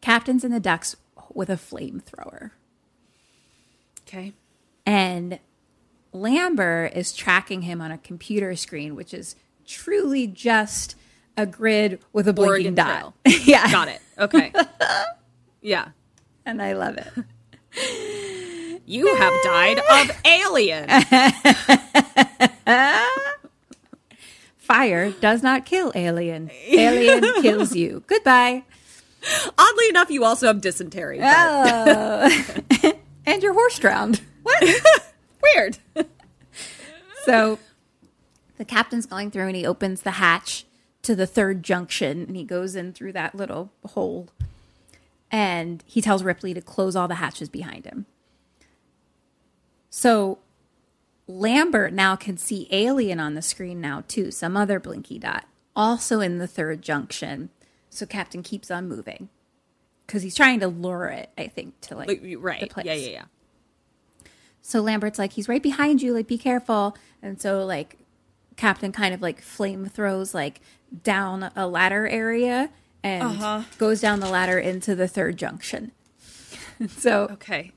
captain's 0.00 0.44
in 0.44 0.50
the 0.52 0.60
ducts 0.60 0.96
with 1.32 1.50
a 1.50 1.56
flamethrower 1.56 2.50
Okay. 4.06 4.32
and 4.86 5.38
Lambert 6.12 6.92
is 6.94 7.12
tracking 7.12 7.62
him 7.62 7.80
on 7.80 7.90
a 7.90 7.98
computer 7.98 8.54
screen, 8.54 8.94
which 8.94 9.12
is 9.12 9.34
truly 9.66 10.26
just 10.28 10.94
a 11.36 11.44
grid 11.44 11.98
with 12.12 12.28
a 12.28 12.32
blinking 12.32 12.50
Oregon 12.50 12.74
dot. 12.76 13.14
Yeah, 13.44 13.70
Got 13.70 13.88
it. 13.88 14.00
Okay. 14.18 14.52
Yeah. 15.60 15.88
and 16.46 16.62
I 16.62 16.74
love 16.74 16.96
it. 16.98 18.80
You 18.86 19.16
have 19.16 19.32
died 19.42 19.78
of 19.78 20.16
alien. 20.26 20.88
Fire 24.58 25.10
does 25.10 25.42
not 25.42 25.66
kill 25.66 25.92
alien. 25.94 26.50
Alien 26.68 27.22
kills 27.42 27.76
you. 27.76 28.02
Goodbye. 28.06 28.64
Oddly 29.58 29.88
enough, 29.88 30.10
you 30.10 30.24
also 30.24 30.46
have 30.46 30.60
dysentery. 30.60 31.20
Oh. 31.22 32.44
and 33.26 33.42
your 33.42 33.54
horse 33.54 33.78
drowned. 33.78 34.20
What? 34.42 34.62
Weird. 35.42 35.78
So 37.24 37.58
the 38.58 38.64
captain's 38.64 39.06
going 39.06 39.30
through 39.30 39.46
and 39.46 39.56
he 39.56 39.66
opens 39.66 40.02
the 40.02 40.12
hatch 40.12 40.64
to 41.02 41.14
the 41.14 41.26
third 41.26 41.62
junction 41.62 42.24
and 42.26 42.36
he 42.36 42.44
goes 42.44 42.74
in 42.74 42.92
through 42.92 43.12
that 43.12 43.34
little 43.34 43.72
hole 43.84 44.28
and 45.30 45.82
he 45.86 46.00
tells 46.00 46.22
Ripley 46.22 46.54
to 46.54 46.60
close 46.60 46.94
all 46.94 47.08
the 47.08 47.16
hatches 47.16 47.48
behind 47.48 47.84
him. 47.84 48.06
So 49.90 50.38
Lambert 51.26 51.92
now 51.92 52.16
can 52.16 52.36
see 52.36 52.68
Alien 52.70 53.18
on 53.20 53.34
the 53.34 53.42
screen 53.42 53.80
now 53.80 54.04
too, 54.08 54.30
some 54.30 54.56
other 54.56 54.78
blinky 54.78 55.18
dot, 55.18 55.46
also 55.74 56.20
in 56.20 56.38
the 56.38 56.46
third 56.46 56.82
junction. 56.82 57.50
So 57.90 58.04
Captain 58.06 58.42
keeps 58.42 58.70
on 58.70 58.88
moving 58.88 59.28
because 60.06 60.22
he's 60.22 60.34
trying 60.34 60.60
to 60.60 60.68
lure 60.68 61.06
it, 61.08 61.30
I 61.38 61.46
think, 61.46 61.80
to 61.82 61.96
like 61.96 62.08
Like, 62.08 62.22
the 62.22 62.36
right. 62.36 62.68
place. 62.70 62.86
Yeah, 62.86 62.94
yeah, 62.94 63.08
yeah. 63.10 63.24
So 64.60 64.80
Lambert's 64.80 65.18
like, 65.18 65.32
he's 65.34 65.48
right 65.48 65.62
behind 65.62 66.00
you, 66.02 66.12
like, 66.14 66.26
be 66.26 66.38
careful. 66.38 66.96
And 67.22 67.40
so, 67.40 67.64
like, 67.64 67.98
Captain 68.56 68.92
kind 68.92 69.12
of 69.14 69.20
like 69.20 69.40
flame 69.42 69.86
throws 69.86 70.32
like 70.34 70.60
down 71.02 71.50
a 71.56 71.66
ladder 71.66 72.06
area 72.06 72.70
and 73.02 73.22
Uh-huh. 73.24 73.62
goes 73.78 74.00
down 74.00 74.20
the 74.20 74.28
ladder 74.28 74.58
into 74.58 74.94
the 74.94 75.08
third 75.08 75.36
junction. 75.36 75.90
so 76.88 77.28
Okay. 77.32 77.72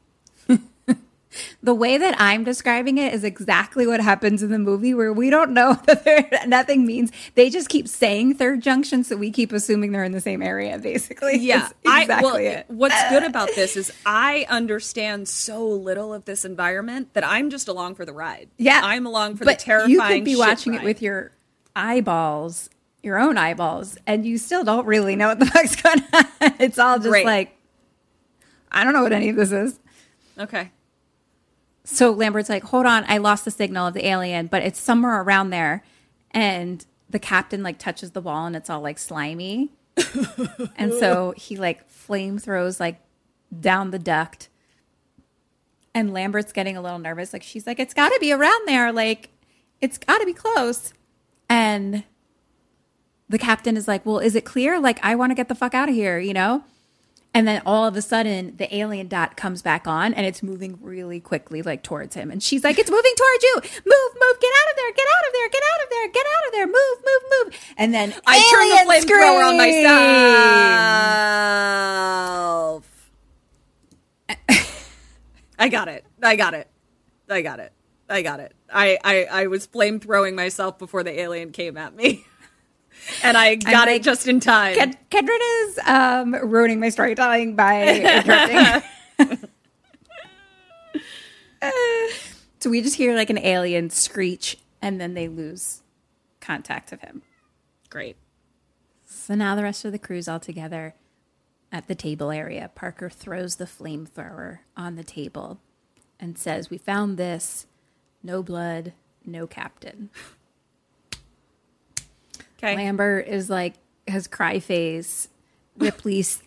The 1.64 1.74
way 1.74 1.98
that 1.98 2.16
I'm 2.20 2.44
describing 2.44 2.98
it 2.98 3.14
is 3.14 3.24
exactly 3.24 3.86
what 3.88 4.00
happens 4.00 4.44
in 4.44 4.52
the 4.52 4.60
movie 4.60 4.94
where 4.94 5.12
we 5.14 5.30
don't 5.30 5.52
know 5.52 5.74
that 5.88 6.44
nothing 6.48 6.86
means. 6.86 7.12
They 7.36 7.50
just 7.50 7.70
keep 7.70 7.88
saying 7.88 8.36
third 8.36 8.62
junction, 8.62 9.04
so 9.04 9.16
we 9.18 9.32
keep 9.32 9.52
assuming 9.52 9.92
they're 9.92 10.04
in 10.04 10.12
the 10.12 10.22
same 10.22 10.42
area, 10.42 10.78
basically. 10.78 11.38
Yeah. 11.40 11.70
Exactly 11.86 12.14
I, 12.16 12.22
well, 12.22 12.36
it. 12.36 12.66
What's 12.68 13.10
good 13.10 13.24
about 13.30 13.50
this 13.56 13.76
is 13.78 13.92
I 14.06 14.46
understand 14.50 15.28
so 15.28 15.66
little 15.68 16.14
of 16.14 16.26
this 16.26 16.46
environment 16.46 17.14
that 17.14 17.26
I'm 17.26 17.50
just 17.50 17.68
along 17.68 17.96
for 17.96 18.06
the 18.06 18.14
ride. 18.14 18.50
Yeah, 18.58 18.82
I'm 18.84 19.06
along 19.06 19.38
for 19.38 19.46
but 19.46 19.60
the 19.60 19.66
terrifying. 19.66 19.92
You 19.92 20.02
could 20.02 20.26
be 20.26 20.36
watching 20.36 20.74
it 20.74 20.84
with 20.84 21.02
your 21.02 21.32
eyeballs, 21.76 22.70
your 23.04 23.18
own 23.20 23.38
eyeballs, 23.38 23.98
and 24.08 24.26
you 24.26 24.38
still 24.38 24.64
don't 24.64 24.86
really 24.86 25.16
know 25.16 25.28
what 25.28 25.40
the 25.40 25.46
fuck's 25.48 25.76
going 25.82 26.02
on. 26.14 26.26
It's 26.60 26.80
all 26.80 26.98
just 26.98 27.10
Right. 27.10 27.26
like, 27.26 27.58
I 28.72 28.84
don't 28.84 28.94
know 28.94 29.04
what 29.04 29.14
any 29.14 29.30
of 29.30 29.36
this 29.36 29.52
is. 29.52 29.80
Okay. 30.38 30.72
So 31.90 32.12
Lambert's 32.12 32.50
like, 32.50 32.64
hold 32.64 32.86
on, 32.86 33.06
I 33.08 33.18
lost 33.18 33.46
the 33.46 33.52
signal 33.52 33.88
of 33.88 33.94
the 33.94 34.06
alien, 34.06 34.48
but 34.48 34.62
it's 34.62 34.78
somewhere 34.78 35.22
around 35.22 35.52
there. 35.52 35.84
And 36.32 36.86
the 37.10 37.18
captain 37.18 37.64
like 37.64 37.80
touches 37.80 38.12
the 38.12 38.20
wall 38.20 38.46
and 38.46 38.58
it's 38.58 38.70
all 38.70 38.82
like 38.82 39.00
slimy. 39.00 39.72
and 40.76 40.94
so 40.94 41.34
he 41.38 41.56
like 41.56 41.90
flame 41.90 42.40
throws 42.40 42.82
like 42.82 43.00
down 43.58 43.92
the 43.92 44.00
duct. 44.00 44.50
And 45.96 46.14
Lambert's 46.14 46.52
getting 46.52 46.76
a 46.76 46.82
little 46.82 47.00
nervous. 47.00 47.32
Like 47.32 47.42
she's 47.42 47.66
like, 47.66 47.80
it's 47.80 47.94
gotta 47.94 48.18
be 48.20 48.34
around 48.34 48.68
there. 48.68 48.92
Like, 48.92 49.30
it's 49.80 49.98
gotta 49.98 50.26
be 50.26 50.34
close. 50.34 50.94
And 51.48 52.04
the 53.30 53.40
captain 53.40 53.78
is 53.78 53.88
like, 53.88 54.06
Well, 54.06 54.20
is 54.20 54.36
it 54.36 54.44
clear? 54.44 54.78
Like, 54.78 55.00
I 55.04 55.16
want 55.16 55.32
to 55.32 55.36
get 55.36 55.48
the 55.48 55.56
fuck 55.56 55.74
out 55.74 55.88
of 55.88 55.96
here, 55.96 56.20
you 56.20 56.34
know? 56.34 56.66
And 57.38 57.48
then 57.48 57.62
all 57.68 57.86
of 57.86 57.96
a 57.96 58.02
sudden, 58.02 58.56
the 58.58 58.76
alien 58.76 59.08
dot 59.08 59.38
comes 59.38 59.62
back 59.62 59.86
on 59.86 60.16
and 60.16 60.26
it's 60.26 60.42
moving 60.42 60.80
really 60.82 61.20
quickly, 61.20 61.62
like 61.62 61.84
towards 61.84 62.16
him. 62.16 62.32
And 62.32 62.42
she's 62.42 62.64
like, 62.64 62.80
It's 62.80 62.90
moving 62.90 63.12
towards 63.16 63.44
you. 63.44 63.54
Move, 63.62 64.16
move, 64.20 64.40
get 64.42 64.52
out 64.58 64.72
of 64.72 64.76
there, 64.76 64.92
get 64.92 65.06
out 65.06 65.28
of 65.28 65.34
there, 65.34 65.48
get 65.50 65.62
out 65.62 65.84
of 65.84 65.90
there, 65.92 66.08
get 66.08 66.26
out 66.26 66.48
of 66.48 66.54
there, 66.54 66.66
move, 66.66 66.98
move, 67.06 67.22
move. 67.30 67.54
And 67.78 67.94
then 67.94 68.12
I 68.26 68.42
turn 68.50 68.70
the 68.70 68.78
flamethrower 68.92 69.50
on 69.50 69.58
myself. 72.76 73.12
I 75.60 75.70
got 75.70 75.90
it. 75.90 76.06
I 76.24 76.36
got 76.38 76.56
it. 76.56 76.68
I 77.30 77.44
got 77.44 77.60
it. 77.60 77.72
I 78.10 78.24
got 78.24 78.40
it. 78.40 78.56
I, 78.74 78.98
I, 79.04 79.26
I 79.26 79.46
was 79.46 79.68
flame 79.68 80.00
throwing 80.00 80.34
myself 80.34 80.80
before 80.80 81.04
the 81.04 81.20
alien 81.20 81.52
came 81.52 81.78
at 81.78 81.96
me. 81.96 82.26
and 83.24 83.38
I 83.38 83.56
got 83.56 83.88
it 83.88 84.04
just 84.04 84.28
in 84.28 84.40
time. 84.40 84.76
Ken- 84.76 84.98
Kendra 85.10 85.38
is 85.64 85.80
um, 85.86 86.34
ruining 86.50 86.80
my 86.80 86.90
storytelling 86.90 87.56
by 87.56 87.88
interrupting. 89.20 89.40
so 92.60 92.70
we 92.70 92.82
just 92.82 92.96
hear 92.96 93.16
like 93.16 93.30
an 93.30 93.38
alien 93.38 93.90
screech 93.90 94.58
and 94.82 95.00
then 95.00 95.14
they 95.14 95.28
lose 95.28 95.82
contact 96.40 96.92
of 96.92 97.02
him. 97.02 97.22
Great. 97.90 98.18
So 99.06 99.36
now 99.36 99.56
the 99.56 99.64
rest 99.64 99.86
of 99.86 99.92
the 99.92 100.00
crew's 100.00 100.28
all 100.28 100.40
together 100.40 100.96
at 101.72 101.88
the 101.88 101.96
table 101.96 102.32
area. 102.32 102.72
Parker 102.76 103.10
throws 103.10 103.56
the 103.56 103.66
flamethrower 103.66 104.60
on 104.76 104.96
the 104.96 105.04
table 105.04 105.60
and 106.20 106.38
says, 106.38 106.70
We 106.70 106.78
found 106.78 107.18
this. 107.18 107.66
No 108.24 108.42
blood, 108.44 108.94
no 109.26 109.48
captain. 109.48 110.10
Okay. 112.58 112.76
Lambert 112.76 113.28
is 113.28 113.50
like, 113.50 113.76
has 114.08 114.28
cry 114.28 114.60
face. 114.60 115.30
Ripley's 115.78 116.42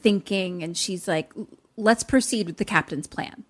thinking, 0.00 0.62
and 0.62 0.76
she's 0.76 1.06
like, 1.06 1.32
Let's 1.76 2.02
proceed 2.02 2.46
with 2.46 2.58
the 2.58 2.64
captain's 2.64 3.06
plan. 3.06 3.44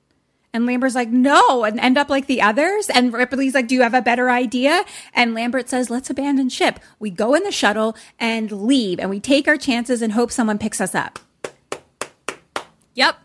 And 0.55 0.67
Lambert's 0.67 0.95
like, 0.95 1.09
no, 1.09 1.65
and 1.65 1.81
end 1.81 1.97
up 1.97 2.11
like 2.11 2.27
the 2.27 2.43
others. 2.43 2.91
And 2.91 3.13
Ripley's 3.13 3.55
like, 3.55 3.69
do 3.69 3.75
you 3.75 3.83
have 3.83 3.95
a 3.95 4.03
better 4.03 4.29
idea? 4.29 4.85
And 5.15 5.33
Lambert 5.35 5.69
says, 5.69 5.89
let's 5.89 6.11
abandon 6.11 6.51
ship. 6.51 6.79
We 6.99 7.09
go 7.11 7.35
in 7.35 7.43
the 7.43 7.51
shuttle 7.51 7.97
and 8.19 8.53
leave, 8.53 9.01
and 9.01 9.09
we 9.09 9.19
take 9.19 9.49
our 9.49 9.57
chances 9.57 10.03
and 10.03 10.13
hope 10.13 10.31
someone 10.31 10.59
picks 10.59 10.81
us 10.81 10.95
up. 10.95 11.19
Yep. 12.95 13.17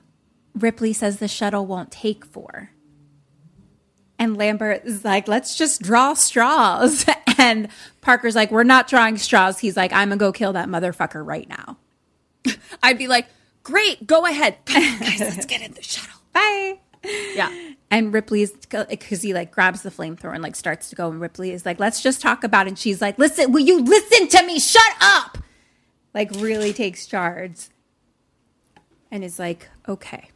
Ripley 0.56 0.94
says 0.94 1.19
the 1.19 1.28
shuttle 1.28 1.65
won't 1.65 1.91
take 1.91 2.26
four. 2.26 2.72
And 4.19 4.35
Lambert 4.35 4.84
is 4.85 5.06
like, 5.06 5.27
let's 5.27 5.56
just 5.56 5.81
draw 5.81 6.14
straws. 6.14 7.06
And 7.39 7.68
Parker's 8.02 8.35
like, 8.35 8.49
we're 8.49 8.64
not 8.64 8.88
drawing 8.88 9.18
straws. 9.19 9.60
He's 9.60 9.77
like, 9.77 9.94
I'm 9.94 10.10
going 10.10 10.18
to 10.18 10.26
go 10.26 10.31
kill 10.31 10.53
that 10.53 10.68
motherfucker 10.68 11.23
right 11.23 11.48
now. 11.48 11.77
I'd 12.84 12.98
be 12.98 13.07
like, 13.07 13.27
great, 13.61 14.07
go 14.07 14.26
ahead. 14.26 14.57
On, 14.69 14.99
guys, 14.99 15.19
let's 15.19 15.45
get 15.45 15.61
in 15.61 15.73
the 15.73 15.84
shuttle. 15.84 16.19
Bye. 16.34 16.80
Yeah. 17.35 17.56
And 17.91 18.11
Ripley's 18.11 18.52
because 18.53 19.22
he 19.22 19.35
like 19.35 19.52
grabs 19.52 19.84
the 19.84 19.91
flamethrower 19.91 20.34
and 20.34 20.41
like 20.41 20.56
starts 20.56 20.89
to 20.89 20.95
go. 20.95 21.11
And 21.11 21.22
Ripley 21.22 21.52
is 21.52 21.64
like, 21.64 21.80
let's 21.80 22.02
just 22.02 22.22
talk 22.22 22.44
about 22.44 22.65
it. 22.65 22.69
And 22.69 22.80
she's 22.80 23.02
like, 23.02 23.19
listen, 23.19 23.52
will 23.52 23.60
you 23.60 23.81
listen 23.81 24.27
to 24.30 24.45
me? 24.48 24.60
Shut 24.60 24.81
up. 24.99 25.38
Like, 26.15 26.31
really 26.31 26.73
takes 26.73 27.06
charge 27.06 27.68
and 29.11 29.23
is 29.23 29.38
like, 29.38 29.69
okay, 29.88 30.31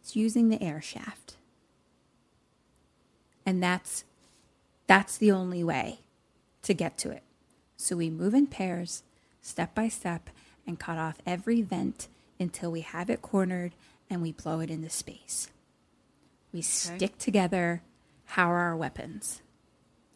it's 0.00 0.16
using 0.16 0.48
the 0.48 0.62
air 0.62 0.80
shaft. 0.80 1.36
And 3.48 3.62
that's 3.62 4.04
that's 4.88 5.16
the 5.16 5.30
only 5.30 5.64
way 5.64 6.00
to 6.60 6.74
get 6.74 6.98
to 6.98 7.10
it. 7.10 7.22
So 7.78 7.96
we 7.96 8.10
move 8.10 8.34
in 8.34 8.46
pairs, 8.46 9.02
step 9.40 9.74
by 9.74 9.88
step, 9.88 10.28
and 10.66 10.78
cut 10.78 10.98
off 10.98 11.16
every 11.24 11.62
vent 11.62 12.08
until 12.38 12.70
we 12.70 12.82
have 12.82 13.08
it 13.08 13.22
cornered 13.22 13.72
and 14.10 14.20
we 14.20 14.32
blow 14.32 14.60
it 14.60 14.68
into 14.68 14.90
space. 14.90 15.48
We 16.52 16.60
stick 16.60 17.16
together. 17.16 17.80
How 18.26 18.50
are 18.50 18.58
our 18.58 18.76
weapons? 18.76 19.40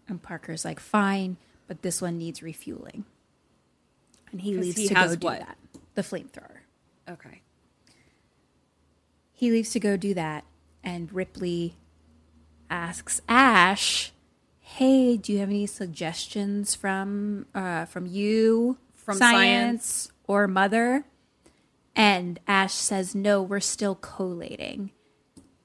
And 0.06 0.22
Parker's 0.22 0.66
like, 0.66 0.78
fine, 0.78 1.38
but 1.66 1.80
this 1.80 2.02
one 2.02 2.18
needs 2.18 2.42
refueling. 2.42 3.06
And 4.30 4.42
he 4.42 4.58
leaves 4.58 4.76
he 4.76 4.88
to 4.88 4.94
go 4.94 5.16
do 5.16 5.26
what? 5.26 5.38
that. 5.38 5.56
The 5.94 6.02
flamethrower. 6.02 6.58
Okay. 7.08 7.40
He 9.32 9.50
leaves 9.50 9.70
to 9.70 9.80
go 9.80 9.96
do 9.96 10.12
that, 10.12 10.44
and 10.84 11.10
Ripley 11.10 11.76
asks 12.72 13.20
Ash, 13.28 14.12
"Hey, 14.60 15.16
do 15.16 15.32
you 15.32 15.38
have 15.40 15.50
any 15.50 15.66
suggestions 15.66 16.74
from 16.74 17.46
uh, 17.54 17.84
from 17.84 18.06
you, 18.06 18.78
From 18.94 19.18
science. 19.18 20.10
or 20.26 20.48
Mother?" 20.48 21.04
And 21.94 22.40
Ash 22.48 22.72
says, 22.72 23.14
"No, 23.14 23.42
we're 23.42 23.60
still 23.60 23.94
collating." 23.94 24.90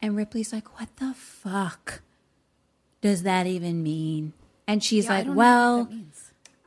And 0.02 0.16
Ripley's 0.16 0.52
like, 0.54 0.80
"What 0.80 0.96
the 0.98 1.14
fuck 1.16 2.02
does 3.02 3.24
that 3.24 3.48
even 3.48 3.82
mean?" 3.82 4.34
And 4.68 4.84
she's 4.84 5.06
Yeah, 5.06 5.12
like, 5.12 5.26
don't 5.26 5.36
know 5.36 5.40
what 5.40 5.90
"Well." 5.90 5.90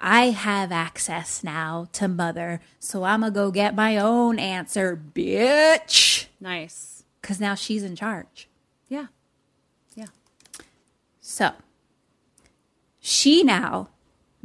I 0.03 0.31
have 0.31 0.73
access 0.73 1.45
now 1.45 1.87
to 1.93 2.09
mother, 2.09 2.63
so 2.79 3.05
I'm 3.05 3.21
gonna 3.21 3.31
go 3.33 3.51
get 3.51 3.75
my 3.75 3.99
own 3.99 4.39
answer, 4.39 4.97
bitch. 4.97 6.25
Nice. 6.41 7.05
Because 7.21 7.39
now 7.39 7.55
she's 7.55 7.83
in 7.83 7.95
charge. 7.97 8.49
Yeah. 8.89 9.09
So 11.31 11.53
she 12.99 13.45
now 13.45 13.91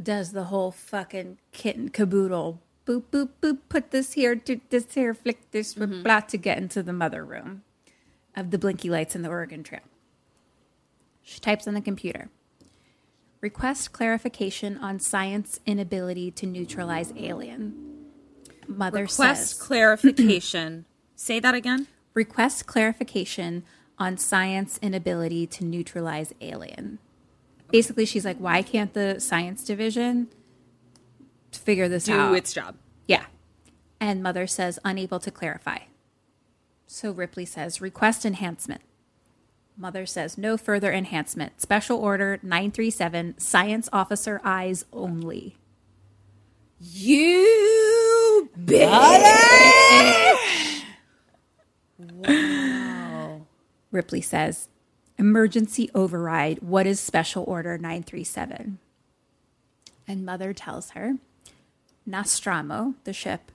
does 0.00 0.30
the 0.30 0.44
whole 0.44 0.70
fucking 0.70 1.38
kitten 1.50 1.88
caboodle. 1.88 2.62
Boop, 2.86 3.02
boop, 3.10 3.30
boop, 3.42 3.58
put 3.68 3.90
this 3.90 4.12
here, 4.12 4.36
do 4.36 4.60
this 4.70 4.94
here, 4.94 5.12
flick 5.12 5.50
this, 5.50 5.74
mm-hmm. 5.74 6.04
blah, 6.04 6.20
to 6.20 6.36
get 6.36 6.58
into 6.58 6.84
the 6.84 6.92
mother 6.92 7.24
room 7.24 7.64
of 8.36 8.52
the 8.52 8.58
blinky 8.58 8.88
lights 8.88 9.16
in 9.16 9.22
the 9.22 9.28
Oregon 9.28 9.64
Trail. 9.64 9.80
She 11.22 11.40
types 11.40 11.66
on 11.66 11.74
the 11.74 11.80
computer. 11.80 12.28
Request 13.40 13.92
clarification 13.92 14.78
on 14.78 15.00
science 15.00 15.58
inability 15.66 16.30
to 16.30 16.46
neutralize 16.46 17.12
alien. 17.16 17.74
Mother 18.68 19.02
Request 19.02 19.50
says. 19.50 19.54
clarification. 19.66 20.84
Say 21.16 21.40
that 21.40 21.56
again. 21.56 21.88
request 22.14 22.66
clarification 22.66 23.64
on 23.98 24.16
science 24.16 24.78
inability 24.82 25.46
to 25.46 25.64
neutralize 25.64 26.32
alien. 26.40 26.98
Basically, 27.70 28.04
she's 28.06 28.24
like, 28.24 28.36
why 28.38 28.62
can't 28.62 28.92
the 28.94 29.18
science 29.18 29.64
division 29.64 30.28
figure 31.52 31.88
this 31.88 32.04
Do 32.04 32.14
out? 32.14 32.28
Do 32.30 32.34
its 32.34 32.52
job. 32.52 32.76
yeah. 33.06 33.26
And 33.98 34.22
Mother 34.22 34.46
says, 34.46 34.78
unable 34.84 35.18
to 35.20 35.30
clarify. 35.30 35.78
So 36.86 37.10
Ripley 37.12 37.46
says, 37.46 37.80
request 37.80 38.24
enhancement. 38.26 38.82
Mother 39.76 40.04
says, 40.06 40.36
no 40.38 40.56
further 40.56 40.92
enhancement. 40.92 41.60
Special 41.60 41.98
order 41.98 42.38
937, 42.42 43.38
science 43.38 43.88
officer 43.92 44.40
eyes 44.44 44.84
only. 44.92 45.56
You 46.78 48.50
Ripley 53.96 54.20
says, 54.20 54.68
Emergency 55.18 55.90
override. 55.94 56.60
What 56.60 56.86
is 56.86 57.00
Special 57.00 57.42
Order 57.44 57.78
937? 57.78 58.78
And 60.06 60.24
Mother 60.24 60.52
tells 60.52 60.90
her, 60.90 61.14
Nostromo, 62.04 62.94
the 63.04 63.14
ship, 63.14 63.50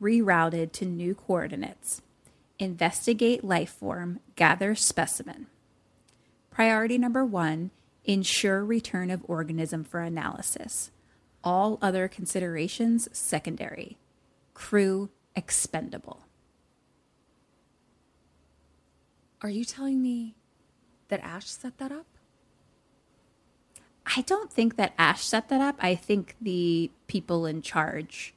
rerouted 0.00 0.72
to 0.72 0.86
new 0.86 1.14
coordinates. 1.14 2.00
Investigate 2.58 3.44
life 3.44 3.70
form, 3.70 4.20
gather 4.34 4.74
specimen. 4.74 5.46
Priority 6.50 6.96
number 6.96 7.24
one 7.24 7.70
ensure 8.04 8.64
return 8.64 9.10
of 9.10 9.24
organism 9.28 9.84
for 9.84 10.00
analysis. 10.00 10.90
All 11.42 11.78
other 11.82 12.08
considerations 12.08 13.08
secondary. 13.12 13.98
Crew 14.54 15.10
expendable. 15.36 16.20
Are 19.44 19.50
you 19.50 19.64
telling 19.64 20.02
me 20.02 20.34
that 21.08 21.20
Ash 21.22 21.46
set 21.46 21.78
that 21.78 21.92
up? 21.92 22.06
I 24.16 24.22
don't 24.22 24.50
think 24.50 24.76
that 24.76 24.94
Ash 24.98 25.22
set 25.24 25.48
that 25.50 25.60
up. 25.60 25.76
I 25.80 25.94
think 25.94 26.34
the 26.40 26.90
people 27.06 27.46
in 27.46 27.62
charge 27.62 28.34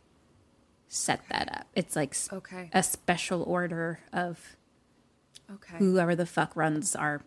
set 0.89 1.21
that 1.29 1.49
up. 1.59 1.67
It's 1.75 1.95
like 1.95 2.11
s- 2.11 2.29
Okay. 2.31 2.69
a 2.73 2.83
special 2.83 3.41
order 3.43 3.99
of 4.13 4.55
Okay. 5.51 5.77
whoever 5.77 6.13
the 6.15 6.25
fuck 6.25 6.55
runs 6.55 6.95
our 6.95 7.21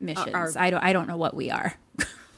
missions. 0.00 0.34
our- 0.34 0.52
I 0.56 0.70
don't. 0.70 0.82
I 0.84 0.92
don't 0.92 1.08
know 1.08 1.16
what 1.16 1.34
we 1.34 1.50
are. 1.50 1.74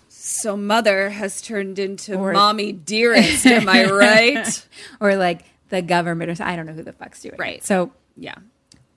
So 0.08 0.56
mother 0.56 1.10
has 1.10 1.40
turned 1.42 1.78
into 1.78 2.14
Or- 2.16 2.32
mommy 2.32 2.72
dearest, 2.72 3.44
am 3.46 3.68
I 3.68 3.84
right? 3.90 4.66
or 5.00 5.16
like 5.16 5.44
the 5.70 5.82
government, 5.82 6.38
or 6.40 6.44
I 6.44 6.54
don't 6.56 6.66
know 6.66 6.72
who 6.74 6.82
the 6.82 6.92
fuck's 6.92 7.20
doing. 7.20 7.34
it. 7.34 7.40
Right. 7.40 7.64
So 7.64 7.92
yeah. 8.16 8.34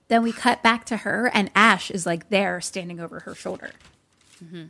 Then 0.08 0.22
we 0.22 0.32
cut 0.32 0.62
back 0.62 0.84
to 0.86 0.98
her, 0.98 1.30
and 1.34 1.50
Ash 1.54 1.90
is 1.90 2.06
like 2.06 2.28
there, 2.28 2.60
standing 2.60 3.00
over 3.00 3.20
her 3.20 3.34
shoulder. 3.34 3.70
Mm-hmm. 4.44 4.64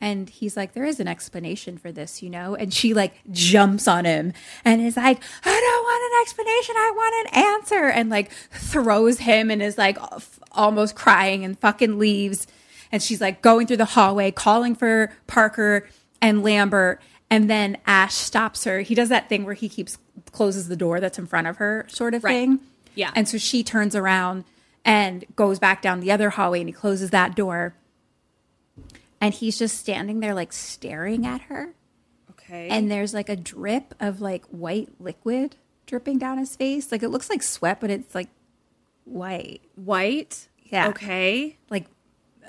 And 0.00 0.28
he's 0.28 0.56
like, 0.56 0.74
there 0.74 0.84
is 0.84 1.00
an 1.00 1.08
explanation 1.08 1.78
for 1.78 1.90
this, 1.90 2.22
you 2.22 2.28
know? 2.28 2.54
And 2.54 2.74
she 2.74 2.92
like 2.92 3.14
jumps 3.30 3.88
on 3.88 4.04
him 4.04 4.32
and 4.64 4.82
is 4.82 4.96
like, 4.96 5.22
I 5.44 5.60
don't 5.60 5.84
want 5.84 6.12
an 6.12 6.20
explanation. 6.22 6.74
I 6.76 6.92
want 6.94 7.28
an 7.28 7.44
answer. 7.44 7.84
And 7.88 8.10
like 8.10 8.30
throws 8.50 9.18
him 9.20 9.50
and 9.50 9.62
is 9.62 9.78
like 9.78 9.96
f- 10.02 10.38
almost 10.52 10.94
crying 10.94 11.44
and 11.44 11.58
fucking 11.58 11.98
leaves. 11.98 12.46
And 12.92 13.02
she's 13.02 13.20
like 13.20 13.40
going 13.40 13.66
through 13.66 13.78
the 13.78 13.84
hallway, 13.86 14.30
calling 14.30 14.74
for 14.74 15.10
Parker 15.26 15.88
and 16.20 16.42
Lambert. 16.42 17.00
And 17.30 17.48
then 17.48 17.78
Ash 17.86 18.14
stops 18.14 18.64
her. 18.64 18.80
He 18.80 18.94
does 18.94 19.08
that 19.08 19.28
thing 19.30 19.44
where 19.44 19.54
he 19.54 19.68
keeps 19.70 19.96
closes 20.32 20.68
the 20.68 20.76
door 20.76 21.00
that's 21.00 21.18
in 21.18 21.26
front 21.26 21.46
of 21.46 21.56
her, 21.58 21.86
sort 21.88 22.12
of 22.14 22.24
Right. 22.24 22.32
thing. 22.32 22.60
Yeah. 22.94 23.10
And 23.14 23.28
so 23.28 23.38
she 23.38 23.62
turns 23.64 23.94
around 23.96 24.44
and 24.84 25.24
goes 25.36 25.58
back 25.58 25.82
down 25.82 26.00
the 26.00 26.12
other 26.12 26.30
hallway 26.30 26.60
and 26.60 26.68
he 26.68 26.72
closes 26.72 27.10
that 27.10 27.34
door. 27.34 27.74
And 29.20 29.32
he's 29.32 29.58
just 29.58 29.78
standing 29.78 30.20
there, 30.20 30.34
like 30.34 30.52
staring 30.52 31.26
at 31.26 31.42
her. 31.42 31.74
Okay. 32.30 32.68
And 32.68 32.90
there's 32.90 33.14
like 33.14 33.28
a 33.28 33.36
drip 33.36 33.94
of 33.98 34.20
like 34.20 34.44
white 34.46 34.90
liquid 35.00 35.56
dripping 35.86 36.18
down 36.18 36.38
his 36.38 36.56
face. 36.56 36.92
Like 36.92 37.02
it 37.02 37.08
looks 37.08 37.30
like 37.30 37.42
sweat, 37.42 37.80
but 37.80 37.90
it's 37.90 38.14
like 38.14 38.28
white, 39.04 39.62
white. 39.76 40.48
Yeah. 40.64 40.88
Okay. 40.88 41.56
like 41.70 41.86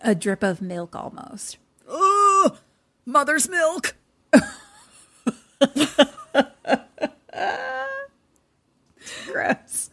a 0.03 0.13
drip 0.15 0.43
of 0.43 0.61
milk 0.61 0.95
almost. 0.95 1.57
Oh, 1.88 2.57
mother's 3.05 3.47
milk. 3.47 3.95
Gross. 9.26 9.91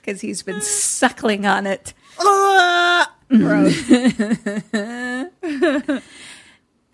Because 0.00 0.20
he's 0.20 0.42
been 0.42 0.60
suckling 0.60 1.46
on 1.46 1.66
it. 1.66 1.94
Uh, 2.18 3.06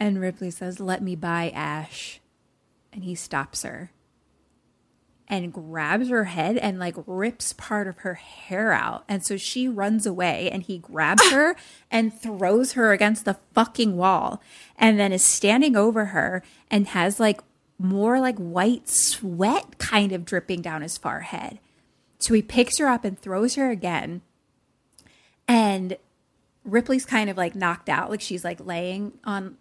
and 0.00 0.20
Ripley 0.20 0.50
says, 0.50 0.80
Let 0.80 1.02
me 1.02 1.14
buy 1.16 1.50
Ash. 1.50 2.20
And 2.92 3.04
he 3.04 3.14
stops 3.14 3.62
her. 3.62 3.92
and 5.28 5.52
grabs 5.52 6.08
her 6.08 6.24
head 6.24 6.56
and 6.56 6.78
like 6.80 6.96
rips 7.06 7.52
part 7.52 7.86
of 7.86 7.98
her 7.98 8.14
hair 8.14 8.72
out. 8.72 9.04
And 9.08 9.24
so 9.24 9.36
she 9.36 9.68
runs 9.68 10.06
away 10.06 10.50
and 10.50 10.62
he 10.62 10.78
grabs 10.78 11.30
her 11.30 11.54
and 11.90 12.12
throws 12.12 12.72
her 12.72 12.92
against 12.92 13.24
the 13.24 13.38
fucking 13.54 13.96
wall 13.96 14.42
and 14.76 14.98
then 14.98 15.12
is 15.12 15.24
standing 15.24 15.76
over 15.76 16.06
her 16.06 16.42
and 16.70 16.88
has 16.88 17.20
like 17.20 17.40
more 17.80 18.20
like 18.20 18.36
white 18.36 18.88
sweat 18.88 19.78
kind 19.78 20.12
of 20.12 20.24
dripping 20.24 20.60
down 20.60 20.82
his 20.82 20.98
forehead. 20.98 21.58
So 22.18 22.34
he 22.34 22.42
picks 22.42 22.78
her 22.78 22.86
up 22.86 23.04
and 23.04 23.18
throws 23.18 23.54
her 23.54 23.70
again. 23.70 24.20
And 25.48 25.96
Ripley's 26.64 27.06
kind 27.06 27.30
of 27.30 27.36
like 27.36 27.54
knocked 27.54 27.88
out, 27.88 28.10
like 28.10 28.20
she's 28.20 28.44
like 28.44 28.64
laying 28.64 29.12
on 29.24 29.56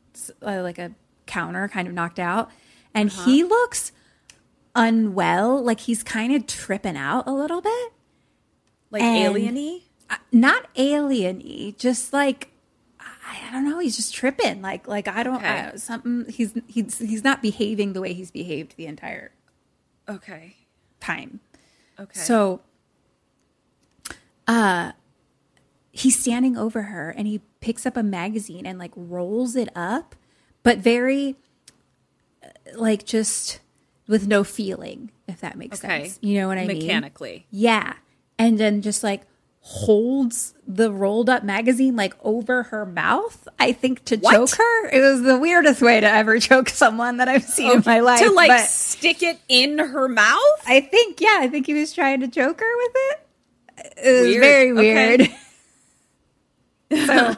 uh, 0.45 0.61
like 0.61 0.77
a 0.77 0.91
counter, 1.25 1.67
kind 1.69 1.87
of 1.87 1.93
knocked 1.93 2.19
out. 2.19 2.51
And 2.93 3.09
he 3.09 3.43
looks 3.43 3.91
unwell, 4.75 5.63
like 5.63 5.79
he's 5.81 6.03
kind 6.03 6.35
of 6.35 6.45
tripping 6.45 6.97
out 6.97 7.25
a 7.25 7.31
little 7.31 7.61
bit. 7.61 7.93
Like 8.91 9.03
alien-y? 9.03 9.79
Not 10.31 10.67
alien-y, 10.75 11.75
just 11.77 12.11
like 12.11 12.51
I, 13.29 13.47
I 13.47 13.51
don't 13.51 13.63
know. 13.69 13.79
He's 13.79 13.95
just 13.95 14.13
tripping. 14.13 14.61
Like 14.61 14.87
like 14.87 15.07
I 15.07 15.23
don't 15.23 15.35
Okay. 15.37 15.59
uh, 15.73 15.77
something. 15.77 16.25
He's 16.29 16.53
he's 16.67 16.97
he's 16.99 17.23
not 17.23 17.41
behaving 17.41 17.93
the 17.93 18.01
way 18.01 18.13
he's 18.13 18.31
behaved 18.31 18.75
the 18.77 18.85
entire 18.87 19.31
Okay. 20.07 20.55
time. 20.99 21.39
Okay. 21.99 22.19
So, 22.19 22.61
uh, 24.47 24.93
he's 25.91 26.19
standing 26.19 26.57
over 26.57 26.83
her 26.83 27.11
and 27.11 27.27
he 27.27 27.41
picks 27.61 27.85
up 27.85 27.95
a 27.97 28.03
magazine 28.03 28.65
and 28.65 28.79
like 28.79 28.91
rolls 28.95 29.55
it 29.55 29.69
up, 29.75 30.15
but 30.63 30.79
very 30.79 31.35
uh, 32.43 32.47
like 32.75 33.05
just 33.05 33.59
with 34.07 34.27
no 34.27 34.43
feeling, 34.43 35.11
if 35.27 35.39
that 35.41 35.57
makes 35.57 35.83
Okay. 35.83 36.05
sense. 36.05 36.19
You 36.21 36.39
know 36.39 36.47
what 36.47 36.57
I 36.57 36.65
mean? 36.65 36.79
Mechanically. 36.79 37.45
Yeah. 37.51 37.93
And 38.39 38.57
then 38.57 38.81
just 38.81 39.03
like 39.03 39.21
holds 39.71 40.55
the 40.67 40.91
rolled 40.91 41.29
up 41.29 41.43
magazine 41.43 41.95
like 41.95 42.15
over 42.23 42.63
her 42.63 42.87
mouth, 42.87 43.47
I 43.59 43.71
think 43.71 44.03
to 44.05 44.17
What? 44.17 44.33
choke 44.33 44.57
her. 44.57 44.89
It 44.89 44.99
was 44.99 45.21
the 45.21 45.37
weirdest 45.37 45.81
way 45.83 45.99
to 45.99 46.07
ever 46.07 46.39
choke 46.39 46.69
someone 46.69 47.17
that 47.17 47.27
I've 47.29 47.43
seen 47.43 47.71
in 47.73 47.83
my 47.85 47.99
life. 47.99 48.19
to 48.21 48.31
like 48.31 48.49
but- 48.49 48.61
stick 48.65 49.21
it 49.21 49.39
in 49.47 49.77
her 49.77 50.07
mouth? 50.07 50.39
I 50.65 50.81
think, 50.81 51.21
yeah, 51.21 51.37
I 51.41 51.47
think 51.49 51.67
he 51.67 51.75
was 51.75 51.93
trying 51.93 52.21
to 52.21 52.27
choke 52.27 52.59
her 52.59 52.77
with 52.77 52.91
it. 52.95 53.27
It 54.03 54.11
was 54.11 54.21
Weird. 54.23 54.41
very 54.41 54.71
Okay. 54.71 55.17
weird. 55.17 55.31
so 57.07 57.35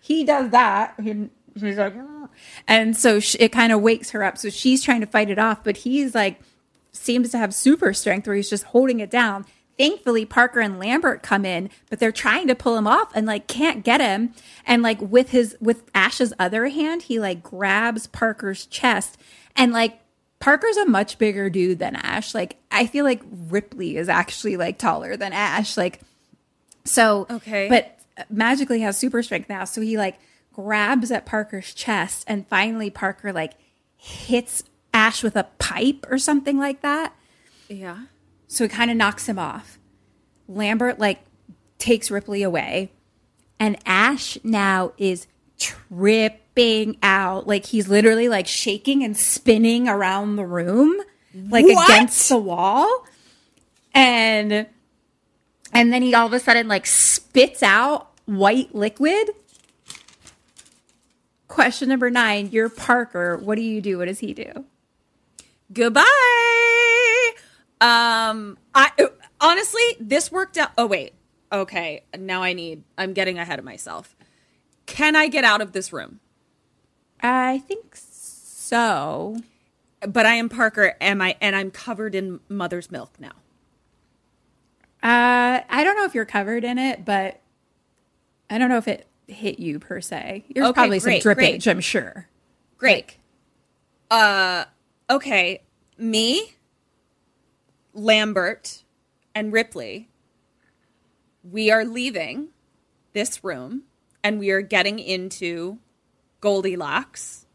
he 0.00 0.24
does 0.24 0.50
that. 0.50 0.94
He, 1.02 1.28
she's 1.60 1.76
like, 1.76 1.94
"Ah." 1.98 2.28
and 2.66 2.96
so 2.96 3.20
sh 3.20 3.36
it 3.38 3.52
kind 3.52 3.72
of 3.72 3.82
wakes 3.82 4.10
her 4.12 4.24
up. 4.24 4.38
So 4.38 4.48
she's 4.48 4.82
trying 4.82 5.00
to 5.00 5.06
fight 5.06 5.28
it 5.28 5.38
off, 5.38 5.62
but 5.62 5.76
he's 5.78 6.14
like, 6.14 6.40
seems 6.92 7.30
to 7.32 7.38
have 7.38 7.54
super 7.54 7.92
strength 7.92 8.26
where 8.26 8.36
he's 8.36 8.48
just 8.50 8.64
holding 8.64 9.00
it 9.00 9.10
down. 9.10 9.44
Thankfully, 9.78 10.24
Parker 10.24 10.58
and 10.60 10.78
Lambert 10.78 11.22
come 11.22 11.44
in, 11.44 11.70
but 11.88 12.00
they're 12.00 12.10
trying 12.12 12.48
to 12.48 12.54
pull 12.56 12.76
him 12.76 12.86
off 12.88 13.12
and 13.14 13.26
like 13.26 13.46
can't 13.46 13.84
get 13.84 14.00
him. 14.00 14.34
And 14.66 14.82
like 14.82 15.00
with 15.00 15.30
his 15.30 15.56
with 15.60 15.84
Ash's 15.94 16.34
other 16.38 16.66
hand, 16.68 17.02
he 17.02 17.20
like 17.20 17.42
grabs 17.42 18.08
Parker's 18.08 18.66
chest 18.66 19.16
and 19.54 19.72
like 19.72 20.00
Parker's 20.40 20.76
a 20.76 20.84
much 20.84 21.16
bigger 21.18 21.48
dude 21.48 21.78
than 21.78 21.94
Ash. 21.96 22.34
Like 22.34 22.56
I 22.72 22.86
feel 22.86 23.04
like 23.04 23.22
Ripley 23.48 23.96
is 23.96 24.08
actually 24.08 24.56
like 24.56 24.78
taller 24.78 25.16
than 25.16 25.32
Ash. 25.32 25.76
Like 25.76 26.00
so 26.84 27.26
Okay. 27.30 27.68
but 27.68 27.98
uh, 28.18 28.24
magically 28.30 28.80
has 28.80 28.98
super 28.98 29.22
strength 29.22 29.48
now. 29.48 29.64
So 29.64 29.80
he 29.80 29.96
like 29.96 30.18
grabs 30.52 31.12
at 31.12 31.24
Parker's 31.24 31.72
chest 31.72 32.24
and 32.26 32.46
finally 32.48 32.90
Parker 32.90 33.32
like 33.32 33.52
hits 33.96 34.64
Ash 34.92 35.22
with 35.22 35.36
a 35.36 35.44
pipe 35.58 36.04
or 36.10 36.18
something 36.18 36.58
like 36.58 36.80
that. 36.80 37.12
Yeah. 37.68 37.98
So 38.48 38.64
it 38.64 38.70
kind 38.70 38.90
of 38.90 38.96
knocks 38.96 39.28
him 39.28 39.38
off. 39.38 39.78
Lambert 40.48 40.98
like 40.98 41.20
takes 41.78 42.10
Ripley 42.10 42.42
away, 42.42 42.90
and 43.60 43.76
Ash 43.86 44.38
now 44.42 44.92
is 44.98 45.26
tripping 45.58 46.96
out. 47.02 47.46
Like 47.46 47.66
he's 47.66 47.88
literally 47.88 48.28
like 48.28 48.46
shaking 48.46 49.04
and 49.04 49.16
spinning 49.16 49.86
around 49.88 50.36
the 50.36 50.46
room, 50.46 50.96
like 51.34 51.66
What? 51.66 51.88
against 51.90 52.28
the 52.28 52.38
wall. 52.38 53.04
And 53.94 54.66
and 55.72 55.92
then 55.92 56.02
he 56.02 56.14
all 56.14 56.26
of 56.26 56.32
a 56.32 56.40
sudden 56.40 56.68
like 56.68 56.86
spits 56.86 57.62
out 57.62 58.10
white 58.24 58.74
liquid. 58.74 59.30
Question 61.48 61.88
number 61.88 62.10
nine, 62.10 62.50
you're 62.52 62.68
Parker. 62.68 63.36
What 63.36 63.56
do 63.56 63.62
you 63.62 63.80
do? 63.80 63.98
What 63.98 64.06
does 64.06 64.20
he 64.20 64.32
do? 64.34 64.64
Goodbye. 65.72 66.04
Um, 67.80 68.58
I 68.74 68.90
honestly, 69.40 69.82
this 70.00 70.32
worked 70.32 70.56
out. 70.58 70.70
Oh 70.76 70.86
wait, 70.86 71.14
okay. 71.52 72.04
Now 72.18 72.42
I 72.42 72.52
need. 72.52 72.82
I'm 72.96 73.12
getting 73.12 73.38
ahead 73.38 73.58
of 73.58 73.64
myself. 73.64 74.16
Can 74.86 75.14
I 75.16 75.28
get 75.28 75.44
out 75.44 75.60
of 75.60 75.72
this 75.72 75.92
room? 75.92 76.20
I 77.20 77.58
think 77.58 77.94
so. 77.94 79.36
But 80.06 80.26
I 80.26 80.34
am 80.34 80.48
Parker. 80.48 80.96
Am 81.00 81.20
I? 81.20 81.36
And 81.40 81.54
I'm 81.56 81.70
covered 81.70 82.14
in 82.14 82.40
mother's 82.48 82.90
milk 82.90 83.12
now. 83.18 83.32
Uh, 85.02 85.62
I 85.68 85.84
don't 85.84 85.96
know 85.96 86.04
if 86.04 86.14
you're 86.14 86.24
covered 86.24 86.64
in 86.64 86.78
it, 86.78 87.04
but 87.04 87.40
I 88.50 88.58
don't 88.58 88.68
know 88.68 88.78
if 88.78 88.88
it 88.88 89.06
hit 89.28 89.58
you 89.60 89.78
per 89.78 90.00
se. 90.00 90.44
There's 90.54 90.66
Okay, 90.68 90.74
probably 90.74 90.98
great, 90.98 91.22
some 91.22 91.34
great. 91.34 91.60
drippage, 91.60 91.70
I'm 91.70 91.80
sure. 91.80 92.28
Great. 92.78 93.16
Uh, 94.10 94.64
okay. 95.10 95.62
Me, 95.98 96.54
Lambert, 97.94 98.84
and 99.34 99.52
Ripley. 99.52 100.08
We 101.42 101.70
are 101.70 101.84
leaving 101.84 102.48
this 103.12 103.42
room, 103.42 103.84
and 104.22 104.38
we 104.38 104.50
are 104.50 104.60
getting 104.60 104.98
into 104.98 105.78
Goldilocks, 106.40 107.46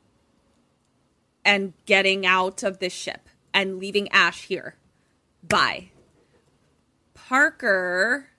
and 1.45 1.73
getting 1.85 2.25
out 2.25 2.63
of 2.63 2.79
this 2.79 2.93
ship, 2.93 3.29
and 3.53 3.77
leaving 3.77 4.09
Ash 4.11 4.45
here. 4.45 4.75
Bye. 5.47 5.91
Parker, 7.13 8.29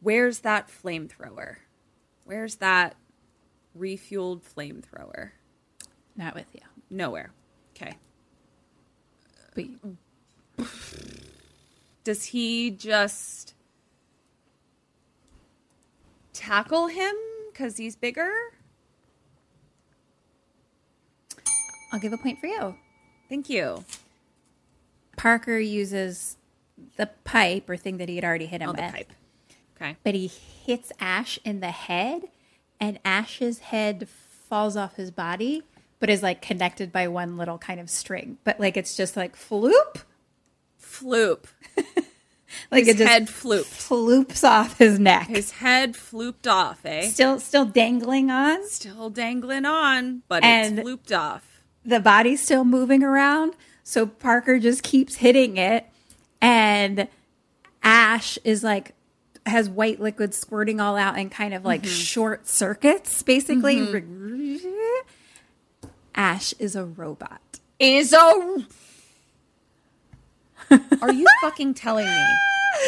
where's 0.00 0.40
that 0.40 0.68
flamethrower? 0.68 1.56
Where's 2.24 2.56
that 2.56 2.96
refueled 3.78 4.42
flamethrower? 4.42 5.30
Not 6.16 6.34
with 6.34 6.46
you. 6.54 6.62
Nowhere. 6.90 7.30
Okay. 7.74 7.94
But 9.54 9.64
Does 12.04 12.24
he 12.26 12.70
just 12.70 13.54
tackle 16.32 16.86
him 16.88 17.14
because 17.52 17.76
he's 17.76 17.96
bigger? 17.96 18.30
I'll 21.92 22.00
give 22.00 22.12
a 22.12 22.18
point 22.18 22.38
for 22.40 22.46
you. 22.46 22.74
Thank 23.28 23.48
you. 23.48 23.84
Parker 25.16 25.58
uses 25.58 26.36
the 26.96 27.06
pipe 27.24 27.68
or 27.70 27.76
thing 27.76 27.96
that 27.98 28.08
he 28.08 28.16
had 28.16 28.24
already 28.24 28.46
hit 28.46 28.60
him 28.60 28.68
Oh, 28.70 28.72
the 28.72 28.82
with. 28.82 28.92
pipe. 28.92 29.12
Okay. 29.80 29.96
But 30.04 30.14
he 30.14 30.26
hits 30.28 30.92
Ash 31.00 31.38
in 31.44 31.60
the 31.60 31.70
head, 31.70 32.22
and 32.80 32.98
Ash's 33.04 33.58
head 33.58 34.08
falls 34.08 34.76
off 34.76 34.96
his 34.96 35.10
body, 35.10 35.62
but 36.00 36.08
is 36.10 36.22
like 36.22 36.40
connected 36.42 36.92
by 36.92 37.08
one 37.08 37.36
little 37.36 37.58
kind 37.58 37.80
of 37.80 37.88
string. 37.90 38.38
But 38.44 38.60
like 38.60 38.76
it's 38.76 38.96
just 38.96 39.16
like 39.16 39.36
floop. 39.36 40.02
Floop. 41.00 41.44
Like 42.70 42.86
His 42.86 42.94
it 42.94 42.98
just 42.98 43.10
head 43.10 43.26
flooped. 43.28 43.64
floops 43.88 44.42
off 44.42 44.78
his 44.78 44.98
neck. 44.98 45.26
His 45.28 45.50
head 45.52 45.92
flooped 45.92 46.46
off, 46.50 46.80
eh? 46.86 47.08
still 47.10 47.38
still 47.38 47.66
dangling 47.66 48.30
on. 48.30 48.66
Still 48.68 49.10
dangling 49.10 49.66
on, 49.66 50.22
but 50.26 50.42
And- 50.42 50.78
it's 50.78 50.88
flooped 50.88 51.16
off. 51.16 51.60
the 51.84 52.00
body's 52.00 52.40
still 52.40 52.64
moving 52.64 53.02
around. 53.02 53.54
So 53.84 54.06
Parker 54.06 54.58
just 54.58 54.82
keeps 54.82 55.16
hitting 55.16 55.58
it. 55.58 55.86
And 56.40 57.08
Ash 57.82 58.38
is 58.42 58.64
like, 58.64 58.94
has 59.44 59.68
white 59.68 60.00
liquid 60.00 60.32
squirting 60.34 60.80
all 60.80 60.96
out 60.96 61.18
and 61.18 61.30
kind 61.30 61.52
of 61.52 61.64
like 61.64 61.84
short 61.84 62.48
circuits, 62.48 63.22
basically. 63.22 63.86
Ash 66.14 66.54
is 66.58 66.74
a 66.74 66.84
robot. 66.84 67.40
Is 67.78 68.12
a. 68.12 68.66
Are 71.02 71.12
you 71.12 71.26
fucking 71.42 71.74
telling 71.74 72.06
me 72.06 72.26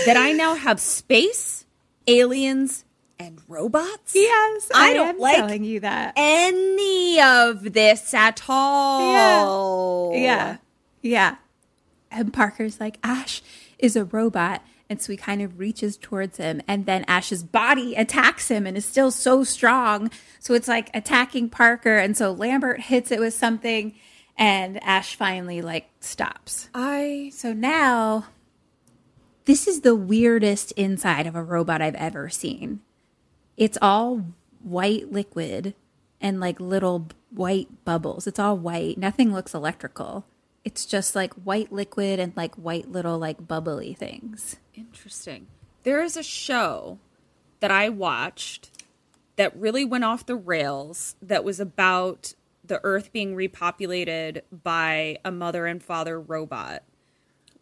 that 0.06 0.16
I 0.16 0.32
now 0.32 0.54
have 0.54 0.80
space, 0.80 1.64
aliens, 2.06 2.84
and 3.18 3.40
robots? 3.48 4.12
Yes, 4.14 4.70
I 4.74 4.90
I, 4.90 4.94
don't 4.94 5.08
am 5.08 5.18
like 5.18 5.36
telling 5.36 5.64
you 5.64 5.80
that. 5.80 6.14
any 6.16 7.20
of 7.20 7.72
this 7.72 8.14
at 8.14 8.42
all. 8.48 10.14
Yeah. 10.14 10.58
Yeah. 11.02 11.36
And 12.10 12.32
Parker's 12.32 12.80
like, 12.80 12.98
Ash 13.02 13.42
is 13.78 13.96
a 13.96 14.04
robot. 14.04 14.62
And 14.90 15.02
so 15.02 15.12
he 15.12 15.18
kind 15.18 15.42
of 15.42 15.58
reaches 15.58 15.98
towards 15.98 16.38
him. 16.38 16.62
And 16.66 16.86
then 16.86 17.04
Ash's 17.06 17.42
body 17.44 17.94
attacks 17.94 18.48
him 18.50 18.66
and 18.66 18.74
is 18.76 18.86
still 18.86 19.10
so 19.10 19.44
strong. 19.44 20.10
So 20.40 20.54
it's 20.54 20.68
like 20.68 20.90
attacking 20.94 21.50
Parker. 21.50 21.98
And 21.98 22.16
so 22.16 22.32
Lambert 22.32 22.80
hits 22.80 23.10
it 23.10 23.20
with 23.20 23.34
something. 23.34 23.94
And 24.38 24.82
Ash 24.84 25.16
finally 25.16 25.60
like 25.60 25.90
stops. 26.00 26.70
I 26.72 27.30
So 27.34 27.52
now, 27.52 28.26
this 29.44 29.66
is 29.66 29.80
the 29.80 29.96
weirdest 29.96 30.72
inside 30.72 31.26
of 31.26 31.34
a 31.34 31.42
robot 31.42 31.82
I've 31.82 31.96
ever 31.96 32.28
seen. 32.28 32.80
It's 33.56 33.78
all 33.82 34.24
white 34.62 35.10
liquid 35.10 35.74
and 36.20 36.38
like 36.38 36.60
little 36.60 37.08
white 37.30 37.84
bubbles. 37.84 38.26
It's 38.26 38.38
all 38.38 38.56
white. 38.56 38.96
Nothing 38.96 39.32
looks 39.32 39.54
electrical. 39.54 40.24
It's 40.64 40.86
just 40.86 41.16
like 41.16 41.32
white 41.34 41.72
liquid 41.72 42.20
and 42.20 42.36
like 42.36 42.54
white 42.54 42.90
little 42.90 43.18
like 43.18 43.48
bubbly 43.48 43.94
things. 43.94 44.56
Interesting. 44.74 45.46
There 45.82 46.02
is 46.02 46.16
a 46.16 46.22
show 46.22 46.98
that 47.60 47.70
I 47.70 47.88
watched 47.88 48.70
that 49.36 49.56
really 49.56 49.84
went 49.84 50.04
off 50.04 50.26
the 50.26 50.36
rails 50.36 51.16
that 51.22 51.44
was 51.44 51.58
about 51.58 52.34
the 52.68 52.80
earth 52.84 53.12
being 53.12 53.34
repopulated 53.34 54.42
by 54.62 55.18
a 55.24 55.30
mother 55.32 55.66
and 55.66 55.82
father 55.82 56.20
robot. 56.20 56.82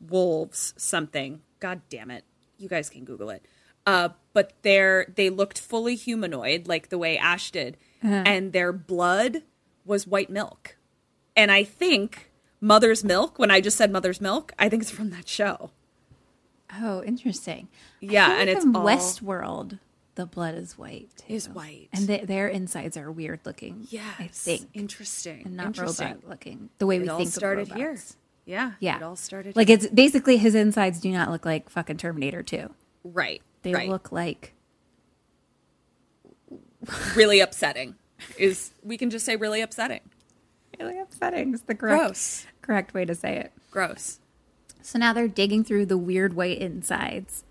Wolves 0.00 0.74
something. 0.76 1.40
God 1.60 1.80
damn 1.88 2.10
it. 2.10 2.24
You 2.58 2.68
guys 2.68 2.90
can 2.90 3.04
Google 3.04 3.30
it. 3.30 3.44
Uh, 3.86 4.10
but 4.32 4.52
they're 4.62 5.06
they 5.14 5.30
looked 5.30 5.58
fully 5.58 5.94
humanoid, 5.94 6.66
like 6.68 6.88
the 6.88 6.98
way 6.98 7.16
Ash 7.16 7.50
did, 7.50 7.76
and 8.02 8.52
their 8.52 8.72
blood 8.72 9.42
was 9.84 10.06
white 10.06 10.28
milk. 10.30 10.76
And 11.36 11.50
I 11.52 11.64
think 11.64 12.30
mother's 12.60 13.04
milk, 13.04 13.38
when 13.38 13.50
I 13.50 13.60
just 13.60 13.76
said 13.76 13.90
mother's 13.92 14.20
milk, 14.20 14.52
I 14.58 14.68
think 14.68 14.82
it's 14.82 14.90
from 14.90 15.10
that 15.10 15.28
show. 15.28 15.70
Oh, 16.80 17.02
interesting. 17.04 17.68
Yeah, 18.00 18.38
and 18.40 18.48
like 18.48 18.56
it's 18.56 18.66
all- 18.66 18.84
Westworld. 18.84 19.78
The 20.16 20.26
blood 20.26 20.54
is 20.54 20.76
white. 20.78 21.08
Too. 21.16 21.34
Is 21.34 21.48
white. 21.48 21.88
and 21.92 22.06
they, 22.06 22.18
their 22.20 22.48
insides 22.48 22.96
are 22.96 23.12
weird 23.12 23.40
looking. 23.44 23.86
Yes, 23.90 24.14
I 24.18 24.26
think, 24.28 24.68
interesting, 24.74 25.42
and 25.44 25.56
not 25.56 25.66
interesting. 25.68 26.06
robot 26.08 26.28
looking. 26.28 26.70
The 26.78 26.86
way 26.86 26.98
we 26.98 27.04
It 27.04 27.08
all 27.10 27.18
think 27.18 27.30
started 27.30 27.68
here. 27.72 27.96
Yeah, 28.46 28.72
Yeah, 28.80 28.96
it 28.96 29.02
all 29.02 29.16
started 29.16 29.54
like 29.56 29.68
here. 29.68 29.76
it's 29.76 29.86
basically 29.88 30.36
his 30.38 30.54
insides 30.54 31.00
do 31.00 31.10
not 31.12 31.30
look 31.30 31.44
like 31.44 31.68
fucking 31.70 31.96
Terminator 31.98 32.42
Two. 32.42 32.70
right. 33.04 33.40
They 33.62 33.72
right. 33.74 33.88
look 33.88 34.10
like 34.12 34.52
really 37.14 37.40
upsetting. 37.40 37.96
Is 38.38 38.70
we 38.82 38.96
can 38.96 39.10
just 39.10 39.24
say 39.26 39.36
really 39.36 39.60
upsetting. 39.60 40.00
really 40.80 40.98
upsetting. 40.98 41.52
Is 41.54 41.62
the 41.62 41.74
correct 41.74 41.98
Gross. 42.04 42.46
correct 42.62 42.94
way 42.94 43.04
to 43.04 43.14
say 43.14 43.36
it. 43.36 43.52
Gross. 43.70 44.20
So 44.82 44.98
now 44.98 45.12
they're 45.12 45.28
digging 45.28 45.64
through 45.64 45.86
the 45.86 45.98
weird 45.98 46.34
white 46.34 46.58
insides, 46.58 47.44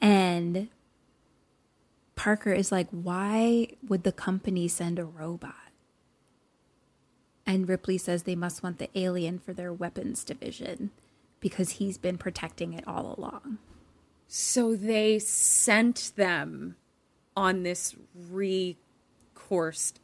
and 0.00 0.68
Parker 2.20 2.52
is 2.52 2.70
like, 2.70 2.88
"Why 2.90 3.68
would 3.88 4.02
the 4.02 4.12
company 4.12 4.68
send 4.68 4.98
a 4.98 5.06
robot?" 5.06 5.54
And 7.46 7.66
Ripley 7.66 7.96
says 7.96 8.24
they 8.24 8.36
must 8.36 8.62
want 8.62 8.78
the 8.78 8.90
alien 8.94 9.38
for 9.38 9.54
their 9.54 9.72
weapons 9.72 10.22
division 10.22 10.90
because 11.40 11.70
he's 11.80 11.96
been 11.96 12.18
protecting 12.18 12.74
it 12.74 12.86
all 12.86 13.14
along. 13.16 13.56
So 14.28 14.76
they 14.76 15.18
sent 15.18 16.12
them 16.16 16.76
on 17.34 17.62
this 17.62 17.96
recourse. 18.14 19.94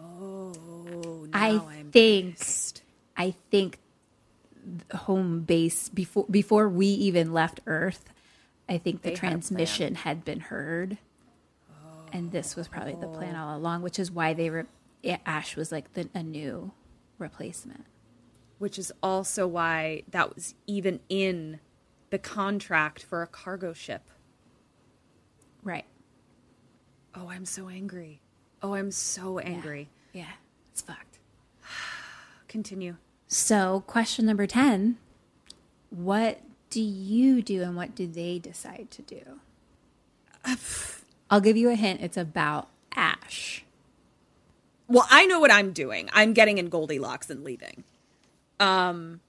Oh, 0.00 1.26
now 1.30 1.68
I 1.68 1.84
think 1.92 2.38
pissed. 2.38 2.82
I 3.18 3.34
think 3.50 3.80
home 4.94 5.40
base 5.42 5.90
before 5.90 6.24
before 6.30 6.70
we 6.70 6.86
even 6.86 7.34
left 7.34 7.60
Earth, 7.66 8.06
I 8.68 8.78
think 8.78 9.02
the 9.02 9.10
They 9.10 9.14
had 9.14 9.20
plan. 9.20 9.30
transmission 9.32 9.94
had 9.96 10.24
been 10.24 10.40
heard, 10.40 10.98
and 12.12 12.32
this 12.32 12.56
was 12.56 12.68
probably 12.68 12.94
the 12.94 13.06
plan 13.08 13.34
oh. 13.36 13.40
all 13.40 13.56
along, 13.56 13.82
which 13.82 13.98
is 13.98 14.10
why 14.10 14.32
they 14.34 14.50
were. 14.50 14.66
Ash 15.24 15.54
was 15.56 15.70
like 15.70 15.92
the, 15.94 16.08
a 16.14 16.22
new 16.22 16.72
replacement. 17.18 17.84
which 18.58 18.78
is 18.78 18.90
also 19.02 19.46
why 19.46 20.02
that 20.10 20.34
was 20.34 20.54
even 20.66 20.98
in 21.08 21.60
the 22.10 22.18
contract 22.18 23.02
for 23.02 23.22
a 23.22 23.26
cargo 23.26 23.72
ship. 23.72 24.10
Right. 25.62 25.84
Oh, 27.14 27.28
I'm 27.30 27.44
so 27.44 27.68
angry. 27.68 28.20
Oh, 28.62 28.74
I'm 28.74 28.90
so 28.90 29.38
angry. 29.38 29.90
Yeah. 30.12 30.32
It's 30.72 30.80
fucked. 30.82 31.18
Continue. 32.48 32.96
So, 33.28 33.84
question 33.86 34.24
number 34.26 34.46
10 34.46 34.96
What 35.90 36.40
do 36.70 36.80
you 36.80 37.42
do 37.42 37.62
and 37.62 37.76
what 37.76 37.94
do 37.94 38.06
they 38.06 38.38
decide 38.38 38.88
to 38.92 39.02
do? 39.02 39.40
I'll 41.30 41.40
give 41.40 41.56
you 41.56 41.70
a 41.70 41.74
hint. 41.74 42.00
It's 42.02 42.16
about 42.16 42.68
Ash. 42.94 43.64
Well, 44.88 45.06
I 45.10 45.26
know 45.26 45.40
what 45.40 45.50
I'm 45.50 45.72
doing. 45.72 46.08
I'm 46.12 46.32
getting 46.32 46.58
in 46.58 46.68
Goldilocks 46.68 47.28
and 47.30 47.42
leaving. 47.42 47.82
Um, 48.60 49.20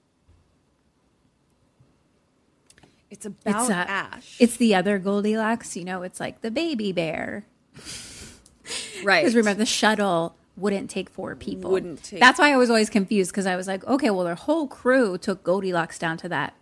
it's 3.10 3.26
about 3.26 3.62
it's, 3.62 3.70
uh, 3.70 3.84
Ash, 3.88 4.36
It's 4.38 4.56
the 4.56 4.74
other 4.74 4.98
Goldilocks. 4.98 5.76
You 5.76 5.84
know, 5.84 6.02
it's 6.02 6.20
like 6.20 6.42
the 6.42 6.50
baby 6.50 6.92
bear. 6.92 7.44
right? 9.02 9.22
Because 9.22 9.34
remember, 9.34 9.58
the 9.58 9.66
shuttle 9.66 10.36
wouldn't 10.56 10.90
take 10.90 11.08
four 11.10 11.34
people. 11.34 11.70
Wouldn't 11.70 12.04
take- 12.04 12.20
That's 12.20 12.38
why 12.38 12.52
I 12.52 12.56
was 12.56 12.70
always 12.70 12.90
confused 12.90 13.30
because 13.32 13.46
I 13.46 13.56
was 13.56 13.66
like, 13.66 13.84
okay, 13.86 14.10
well, 14.10 14.24
their 14.24 14.34
whole 14.34 14.68
crew 14.68 15.18
took 15.18 15.42
Goldilocks 15.42 15.98
down 15.98 16.16
to 16.18 16.28
that 16.28 16.54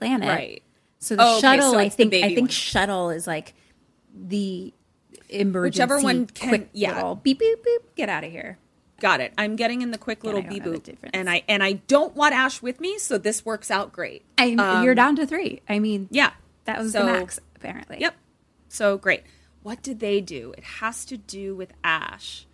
planet. 0.00 0.28
Right. 0.28 0.62
So 0.98 1.16
the 1.16 1.22
Oh, 1.22 1.32
okay, 1.32 1.40
shuttle, 1.40 1.72
so 1.72 1.78
I 1.78 1.88
think, 1.88 2.12
I 2.14 2.28
think 2.28 2.40
one. 2.40 2.48
shuttle 2.48 3.10
is 3.10 3.26
like 3.26 3.54
the 4.14 4.72
emergency. 5.28 5.76
Whichever 5.82 6.00
one 6.00 6.26
can- 6.26 6.48
quick 6.48 6.68
yeah. 6.72 6.94
little 6.96 7.14
beep 7.16 7.38
beep 7.38 7.62
beep. 7.64 7.94
Get 7.96 8.08
out 8.08 8.24
of 8.24 8.30
here. 8.30 8.58
Got 9.00 9.20
it. 9.20 9.32
I'm 9.38 9.56
getting 9.56 9.80
in 9.80 9.92
the 9.92 9.98
quick 9.98 10.24
little 10.24 10.40
I 10.40 10.42
don't 10.42 10.52
bee 10.52 10.60
know 10.60 10.72
the 10.72 10.78
boop, 10.92 10.96
and 11.14 11.30
I 11.30 11.42
and 11.48 11.62
I 11.62 11.72
don't 11.72 12.14
want 12.14 12.34
Ash 12.34 12.60
with 12.60 12.80
me, 12.80 12.98
so 12.98 13.16
this 13.16 13.46
works 13.46 13.70
out 13.70 13.92
great. 13.92 14.24
Um, 14.38 14.84
you're 14.84 14.94
down 14.94 15.16
to 15.16 15.26
three. 15.26 15.62
I 15.68 15.78
mean, 15.78 16.08
Yeah, 16.10 16.32
that 16.66 16.78
was 16.78 16.92
So- 16.92 17.06
the 17.06 17.12
max 17.12 17.40
apparently. 17.56 17.98
Yep. 18.00 18.14
So 18.68 18.98
great. 18.98 19.22
What 19.62 19.82
did 19.82 20.00
they 20.00 20.20
do? 20.20 20.52
It 20.58 20.64
has 20.64 21.04
to 21.06 21.16
do 21.16 21.54
with 21.54 21.72
Ash. 21.84 22.46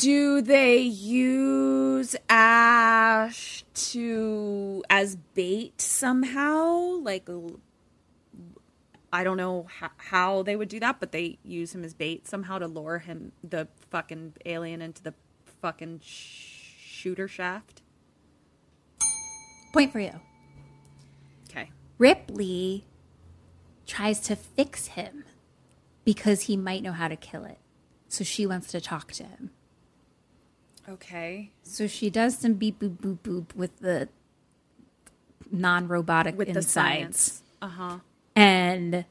Do 0.00 0.40
they 0.40 0.78
use 0.78 2.16
Ash 2.30 3.64
to 3.74 4.82
as 4.88 5.16
bait 5.34 5.78
somehow? 5.78 7.02
Like 7.02 7.28
i 9.12 9.22
don't 9.22 9.36
know 9.36 9.66
how, 9.78 9.90
how 9.98 10.42
they 10.42 10.56
would 10.56 10.70
do 10.70 10.80
that, 10.80 11.00
but 11.00 11.12
they 11.12 11.38
use 11.44 11.74
him 11.74 11.84
as 11.84 11.92
bait 11.92 12.26
somehow 12.26 12.58
to 12.58 12.66
lure 12.66 13.00
him 13.00 13.32
the 13.44 13.68
fucking 13.90 14.32
alien 14.46 14.80
into 14.80 15.02
the 15.02 15.12
fucking 15.60 16.00
sh- 16.02 16.76
shooter 16.78 17.28
shaft. 17.28 17.82
Point 19.74 19.92
for 19.92 20.00
you. 20.00 20.18
Okay. 21.50 21.70
Ripley 21.98 22.86
tries 23.86 24.20
to 24.20 24.34
fix 24.34 24.86
him 24.86 25.24
because 26.04 26.42
he 26.42 26.56
might 26.56 26.82
know 26.82 26.92
how 26.92 27.08
to 27.08 27.16
kill 27.16 27.44
it. 27.44 27.58
So 28.08 28.24
she 28.24 28.46
wants 28.46 28.68
to 28.68 28.80
talk 28.80 29.12
to 29.12 29.24
him. 29.24 29.50
Okay. 30.88 31.50
So 31.62 31.86
she 31.86 32.10
does 32.10 32.36
some 32.38 32.54
beep 32.54 32.78
boop 32.80 32.96
boop 32.98 33.18
boop 33.20 33.54
with 33.54 33.78
the 33.80 34.08
non 35.50 35.88
robotic 35.88 36.36
With 36.38 36.48
the 36.48 36.58
insides 36.58 36.72
science. 36.72 37.42
Uh-huh. 37.62 37.98
and 38.34 39.04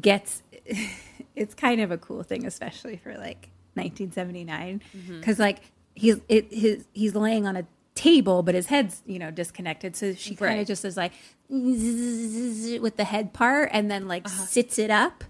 gets 0.00 0.42
it's 1.36 1.54
kind 1.54 1.80
of 1.80 1.90
a 1.90 1.98
cool 1.98 2.22
thing, 2.22 2.44
especially 2.46 2.96
for 2.96 3.10
like 3.16 3.48
1979, 3.74 4.82
Mm-hmm. 4.96 5.20
because 5.20 5.38
like 5.38 5.60
he's 5.94 6.16
it, 6.28 6.52
his 6.52 6.84
he's 6.92 7.14
laying 7.14 7.46
on 7.46 7.56
a 7.56 7.66
table, 7.94 8.42
but 8.42 8.54
his 8.54 8.66
head's 8.66 9.02
you 9.06 9.18
know 9.18 9.30
disconnected. 9.30 9.96
So 9.96 10.14
she 10.14 10.34
kind 10.34 10.50
Right. 10.56 10.60
of 10.60 10.66
just 10.66 10.84
is 10.84 10.96
like 10.96 11.12
with 11.50 12.96
the 12.96 13.04
head 13.04 13.32
part, 13.32 13.70
and 13.72 13.90
then 13.90 14.08
like 14.08 14.28
sits 14.28 14.78
it 14.78 14.90
up, 14.90 15.24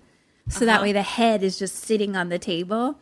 so 0.49 0.65
that 0.65 0.82
way 0.82 0.93
the 0.93 1.03
head 1.03 1.43
is 1.43 1.59
just 1.59 1.77
sitting 1.77 2.16
on 2.16 2.28
the 2.28 2.39
table. 2.39 2.99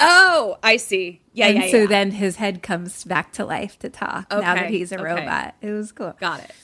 Oh, 0.00 0.58
I 0.62 0.76
see. 0.76 1.20
Yeah, 1.32 1.48
and 1.48 1.58
yeah, 1.58 1.70
so 1.70 1.76
yeah. 1.78 1.86
then 1.86 2.10
his 2.12 2.36
head 2.36 2.62
comes 2.62 3.04
back 3.04 3.32
to 3.34 3.44
life 3.44 3.78
to 3.80 3.88
talk 3.90 4.32
okay. 4.32 4.40
now 4.40 4.54
that 4.54 4.70
he's 4.70 4.92
a 4.92 4.96
okay. 4.96 5.04
robot. 5.04 5.54
It 5.60 5.70
was 5.70 5.92
cool. 5.92 6.14
Got 6.18 6.44
it. 6.44 6.54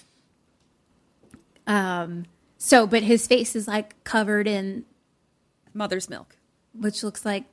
Um. 1.66 2.24
So, 2.58 2.86
but 2.86 3.02
his 3.02 3.26
face 3.26 3.54
is 3.54 3.68
like 3.68 4.02
covered 4.04 4.48
in, 4.48 4.84
Mother's 5.74 6.08
milk. 6.08 6.36
which 6.72 7.02
looks 7.02 7.24
like 7.24 7.44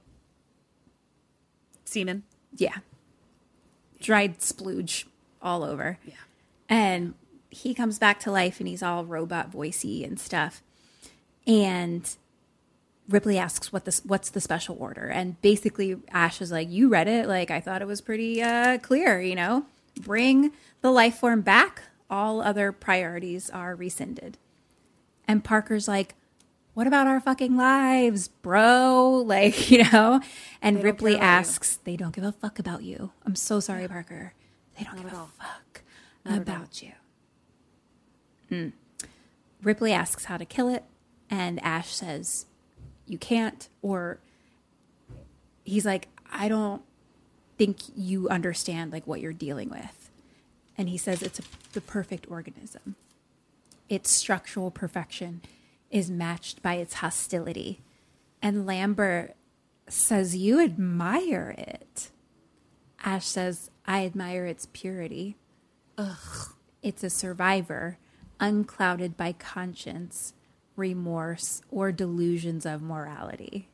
Semen. 1.84 2.24
Yeah. 2.56 2.78
Dried 4.00 4.40
splooge 4.40 5.06
all 5.42 5.64
over. 5.64 6.00
Yeah. 6.06 6.14
And 6.70 7.14
he 7.50 7.74
comes 7.74 8.00
back 8.00 8.20
to 8.22 8.32
life 8.32 8.60
and 8.60 8.68
he's 8.68 8.82
all 8.82 9.06
robot 9.06 9.52
voicey 9.52 10.06
and 10.06 10.20
stuff. 10.20 10.64
And 11.46 12.10
Ripley 13.10 13.38
asks 13.38 13.74
what 13.74 13.86
this 13.86 14.04
what's 14.06 14.30
the 14.30 14.42
special 14.42 14.78
order? 14.80 15.08
And 15.08 15.42
basically 15.42 15.98
Ash 16.12 16.42
is 16.42 16.52
like, 16.52 16.70
You 16.70 16.90
read 16.90 17.08
it, 17.08 17.28
like 17.28 17.52
I 17.52 17.60
thought 17.60 17.82
it 17.82 17.88
was 17.88 18.02
pretty 18.02 18.42
uh 18.42 18.78
clear, 18.80 19.22
you 19.22 19.36
know? 19.36 19.66
Bring 20.02 20.52
the 20.82 20.92
life 20.92 21.16
form 21.16 21.42
back. 21.42 21.84
All 22.10 22.42
other 22.42 22.72
priorities 22.72 23.50
are 23.50 23.76
rescinded. 23.76 24.38
And 25.28 25.44
Parker's 25.44 25.88
like, 25.88 26.16
what 26.74 26.88
about 26.88 27.08
our 27.08 27.20
fucking 27.20 27.56
lives, 27.56 28.28
bro? 28.28 29.24
Like, 29.34 29.72
you 29.72 29.84
know? 29.92 30.22
And 30.62 30.84
Ripley 30.84 31.14
care 31.14 31.22
you. 31.22 31.26
asks, 31.26 31.78
they 31.84 31.96
don't 31.96 32.14
give 32.14 32.24
a 32.24 32.32
fuck 32.32 32.60
about 32.60 32.84
you. 32.84 33.12
I'm 33.26 33.36
so 33.36 33.60
sorry, 33.60 33.88
Parker. 33.88 34.34
They 34.78 34.84
don't 34.84 34.98
give 34.98 35.14
a 35.14 35.28
fuck 35.40 35.84
about 36.26 36.82
you. 36.82 36.92
Mm. 38.52 38.74
Ripley 39.62 39.92
asks 39.94 40.26
how 40.26 40.38
to 40.38 40.46
kill 40.46 40.68
it, 40.68 40.84
and 41.30 41.64
Ash 41.64 41.94
says, 41.94 42.46
you 43.06 43.18
can't, 43.18 43.68
or 43.82 44.20
he's 45.64 45.86
like, 45.86 46.08
I 46.32 46.48
don't 46.48 46.82
think 47.58 47.78
you 47.96 48.30
understand 48.30 48.92
like 48.92 49.06
what 49.06 49.22
you're 49.22 49.34
dealing 49.34 49.70
with. 49.70 50.10
And 50.78 50.90
he 50.90 50.98
says 50.98 51.22
it's 51.22 51.40
a, 51.40 51.44
the 51.74 51.82
perfect 51.82 52.30
organism. 52.30 52.96
Its 53.90 54.10
structural 54.10 54.72
perfection 54.72 55.42
is 55.92 56.10
matched 56.10 56.64
by 56.64 56.76
its 56.76 56.96
hostility. 56.96 57.82
And 58.42 58.66
Lambert 58.66 59.36
says, 59.88 60.36
You 60.36 60.60
admire 60.60 61.54
it. 61.58 62.10
Ash 63.04 63.26
says, 63.26 63.70
I 63.86 64.06
admire 64.06 64.46
its 64.46 64.68
purity. 64.74 65.36
Ugh. 65.98 66.54
It's 66.82 67.04
a 67.04 67.10
survivor, 67.10 67.98
unclouded 68.40 69.16
by 69.16 69.34
conscience, 69.34 70.34
remorse, 70.76 71.62
or 71.72 71.92
delusions 71.92 72.66
of 72.66 72.82
morality. 72.82 73.68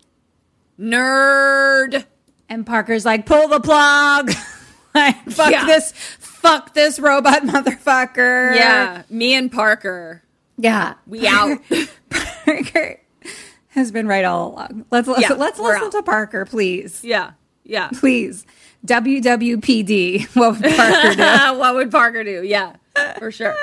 Nerd. 0.80 2.06
And 2.48 2.66
Parker's 2.66 3.06
like, 3.06 3.26
pull 3.26 3.48
the 3.48 3.60
plug. 3.60 4.32
like, 4.96 5.16
fuck 5.30 5.52
Yeah. 5.52 5.66
this, 5.66 5.92
fuck 5.92 6.74
this 6.74 7.00
robot 7.00 7.42
motherfucker. 7.44 8.56
Yeah, 8.56 9.04
me 9.10 9.36
and 9.36 9.52
Parker. 9.52 10.24
Yeah. 10.58 10.96
We 11.06 11.28
out. 11.28 11.60
Parker 12.46 13.00
has 13.70 13.92
been 13.92 14.08
right 14.08 14.26
all 14.26 14.54
along. 14.54 14.86
Let's 14.92 15.08
listen, 15.08 15.24
Yeah, 15.24 15.34
let's 15.34 15.60
listen 15.60 15.84
out. 15.86 15.92
to 15.92 16.04
Parker, 16.04 16.46
please. 16.46 17.04
yeah, 17.04 17.32
yeah. 17.64 17.90
Please. 17.94 18.46
WWPD. 18.86 20.36
What 20.36 20.60
would 20.62 20.76
Parker 20.76 21.16
do? 21.16 21.60
what 21.60 21.76
would 21.76 21.92
Parker 21.92 22.24
do? 22.24 22.44
Yeah, 22.44 22.76
for 23.20 23.30
sure. 23.32 23.56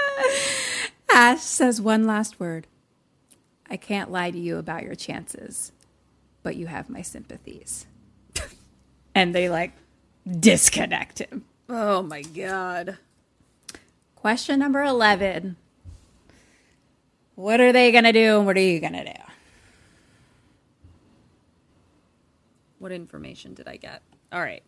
Ash 1.12 1.40
says 1.40 1.80
one 1.80 2.06
last 2.06 2.38
word. 2.38 2.66
I 3.68 3.76
can't 3.76 4.10
lie 4.10 4.30
to 4.30 4.38
you 4.38 4.58
about 4.58 4.82
your 4.82 4.94
chances, 4.94 5.72
but 6.42 6.56
you 6.56 6.66
have 6.66 6.88
my 6.88 7.02
sympathies. 7.02 7.86
and 9.14 9.34
they 9.34 9.48
like 9.48 9.72
disconnect 10.28 11.18
him. 11.20 11.44
Oh 11.68 12.02
my 12.02 12.22
god. 12.22 12.98
Question 14.14 14.60
number 14.60 14.82
11. 14.82 15.56
What 17.34 17.60
are 17.60 17.72
they 17.72 17.92
going 17.92 18.04
to 18.04 18.12
do 18.12 18.38
and 18.38 18.46
what 18.46 18.56
are 18.56 18.60
you 18.60 18.80
going 18.80 18.94
to 18.94 19.04
do? 19.04 19.20
What 22.78 22.92
information 22.92 23.54
did 23.54 23.68
I 23.68 23.76
get? 23.76 24.02
All 24.32 24.40
right. 24.40 24.62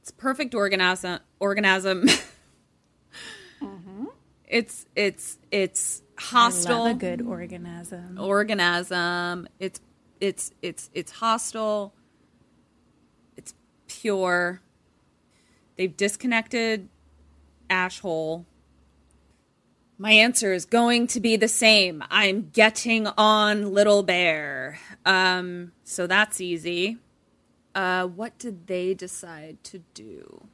It's 0.00 0.10
perfect 0.10 0.54
organism. 0.54 1.20
Organism. 1.38 2.06
It's 4.52 4.84
it's 4.94 5.38
it's 5.50 6.02
hostile. 6.18 6.84
A 6.84 6.94
good 6.94 7.22
organism. 7.22 8.18
organism. 8.20 9.48
It's 9.58 9.80
it's 10.20 10.52
it's 10.60 10.90
it's 10.92 11.10
hostile. 11.12 11.94
It's 13.34 13.54
pure. 13.88 14.60
They've 15.76 15.96
disconnected 15.96 16.90
Ashhole. 17.70 18.44
My 19.96 20.12
answer 20.12 20.52
is 20.52 20.66
going 20.66 21.06
to 21.08 21.20
be 21.20 21.36
the 21.36 21.48
same. 21.48 22.04
I'm 22.10 22.50
getting 22.50 23.06
on 23.06 23.72
Little 23.72 24.02
Bear. 24.02 24.78
Um, 25.06 25.72
so 25.82 26.06
that's 26.06 26.42
easy. 26.42 26.98
Uh, 27.74 28.06
what 28.06 28.38
did 28.38 28.66
they 28.66 28.92
decide 28.92 29.64
to 29.64 29.78
do? 29.94 30.48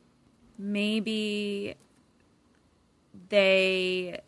Maybe 0.56 1.74
they 3.28 4.20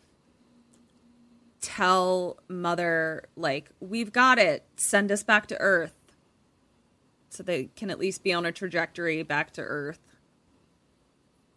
tell 1.61 2.37
mother 2.47 3.25
like 3.35 3.69
we've 3.79 4.11
got 4.11 4.37
it. 4.37 4.65
Send 4.75 5.11
us 5.11 5.23
back 5.23 5.47
to 5.47 5.57
earth. 5.59 5.93
So 7.29 7.43
they 7.43 7.69
can 7.75 7.89
at 7.89 7.99
least 7.99 8.23
be 8.23 8.33
on 8.33 8.45
a 8.45 8.51
trajectory 8.51 9.23
back 9.23 9.53
to 9.53 9.61
earth. 9.61 9.99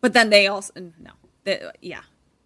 But 0.00 0.12
then 0.12 0.30
they 0.30 0.46
also 0.46 0.72
no. 0.78 1.12
They, 1.44 1.62
yeah. 1.80 2.02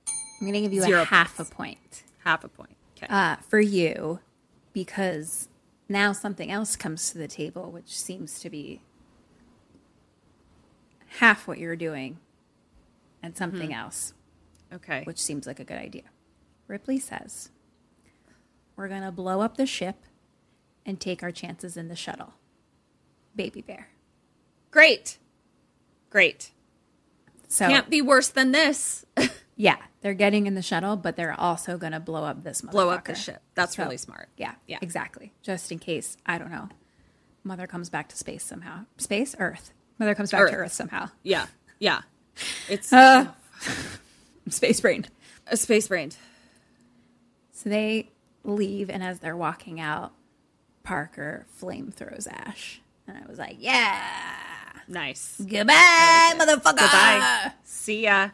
I'm 0.07 0.47
going 0.47 0.55
to 0.55 0.61
give 0.61 0.73
you 0.73 0.83
Zero 0.83 1.03
a 1.03 1.05
half 1.05 1.37
points. 1.37 1.51
a 1.51 1.55
point. 1.55 2.03
Half 2.25 2.45
a 2.45 2.49
point. 2.49 2.77
Okay. 2.97 3.07
Uh, 3.11 3.37
for 3.49 3.61
you 3.61 4.21
because 4.73 5.49
now 5.89 6.13
something 6.13 6.51
else 6.51 6.77
comes 6.77 7.11
to 7.11 7.19
the 7.19 7.29
table, 7.29 7.71
which 7.71 7.99
seems 7.99 8.39
to 8.41 8.51
be 8.51 8.81
half 11.19 11.49
what 11.49 11.59
you're 11.59 11.77
doing 11.77 12.19
and 13.23 13.37
something 13.37 13.73
else, 13.75 14.15
okay 14.73 15.03
which 15.05 15.19
seems 15.21 15.47
like 15.47 15.61
a 15.61 15.65
good 15.65 15.79
idea. 15.79 16.03
Ripley 16.67 16.99
says, 16.99 17.51
We're 18.77 18.89
going 18.89 19.03
to 19.03 19.11
blow 19.13 19.41
up 19.41 19.57
the 19.57 19.67
ship 19.67 19.97
and 20.85 21.01
take 21.01 21.23
our 21.23 21.31
chances 21.33 21.77
in 21.77 21.89
the 21.89 21.97
shuttle. 21.97 22.35
Baby 23.35 23.61
Bear. 23.63 23.89
great 24.71 25.19
great 26.11 26.51
So, 27.49 27.67
can't 27.69 27.89
be 27.91 28.03
worse 28.03 28.29
than 28.29 28.53
this 28.53 29.05
yeah, 29.57 29.77
they're 30.03 30.15
getting 30.15 30.47
in 30.47 30.55
the 30.55 30.63
shuttle, 30.63 30.97
but 30.97 31.17
they're 31.17 31.39
also 31.39 31.77
going 31.79 31.93
to 31.93 32.01
blow 32.01 32.25
up 32.25 32.43
this 32.45 32.61
blow 32.61 32.91
up 32.91 33.05
the 33.05 33.15
ship 33.15 33.43
that's 33.55 33.77
So, 33.77 33.85
really 33.85 33.97
smart 33.97 34.29
Yeah, 34.37 34.55
Yeah. 34.67 34.79
exactly. 34.83 35.33
Just 35.43 35.71
in 35.73 35.79
case, 35.79 36.17
I 36.27 36.39
don't 36.39 36.51
know, 36.51 36.69
Mother 37.45 37.67
comes 37.67 37.89
back 37.91 38.09
to 38.11 38.17
space 38.17 38.43
somehow. 38.45 38.85
Space, 38.99 39.35
Earth. 39.39 39.73
Mother 39.99 40.15
comes 40.15 40.31
back 40.31 40.43
Earth. 40.43 40.51
to 40.51 40.57
Earth 40.57 40.73
somehow. 40.73 41.09
yeah 41.23 41.47
yeah 41.79 42.03
it's 42.69 42.93
Uh. 42.93 43.27
Space 44.51 44.81
brain. 44.81 45.07
a 45.47 45.57
space 45.57 45.89
brain 45.89 46.11
So 47.53 47.69
they 47.69 48.11
leave, 48.45 48.91
and 48.91 49.03
as 49.03 49.19
they're 49.21 49.37
walking 49.37 49.81
out, 49.81 50.13
Parker 50.83 51.47
flame 51.51 51.91
throws 51.91 52.27
Ash. 52.27 52.81
And 53.07 53.17
I 53.17 53.29
was 53.29 53.39
like, 53.39 53.57
yeah. 53.59 54.01
nice 54.87 55.37
Goodbye, 55.39 56.35
motherfucker. 56.37 56.79
Goodbye. 56.79 57.53
see 57.65 58.05
ya 58.05 58.31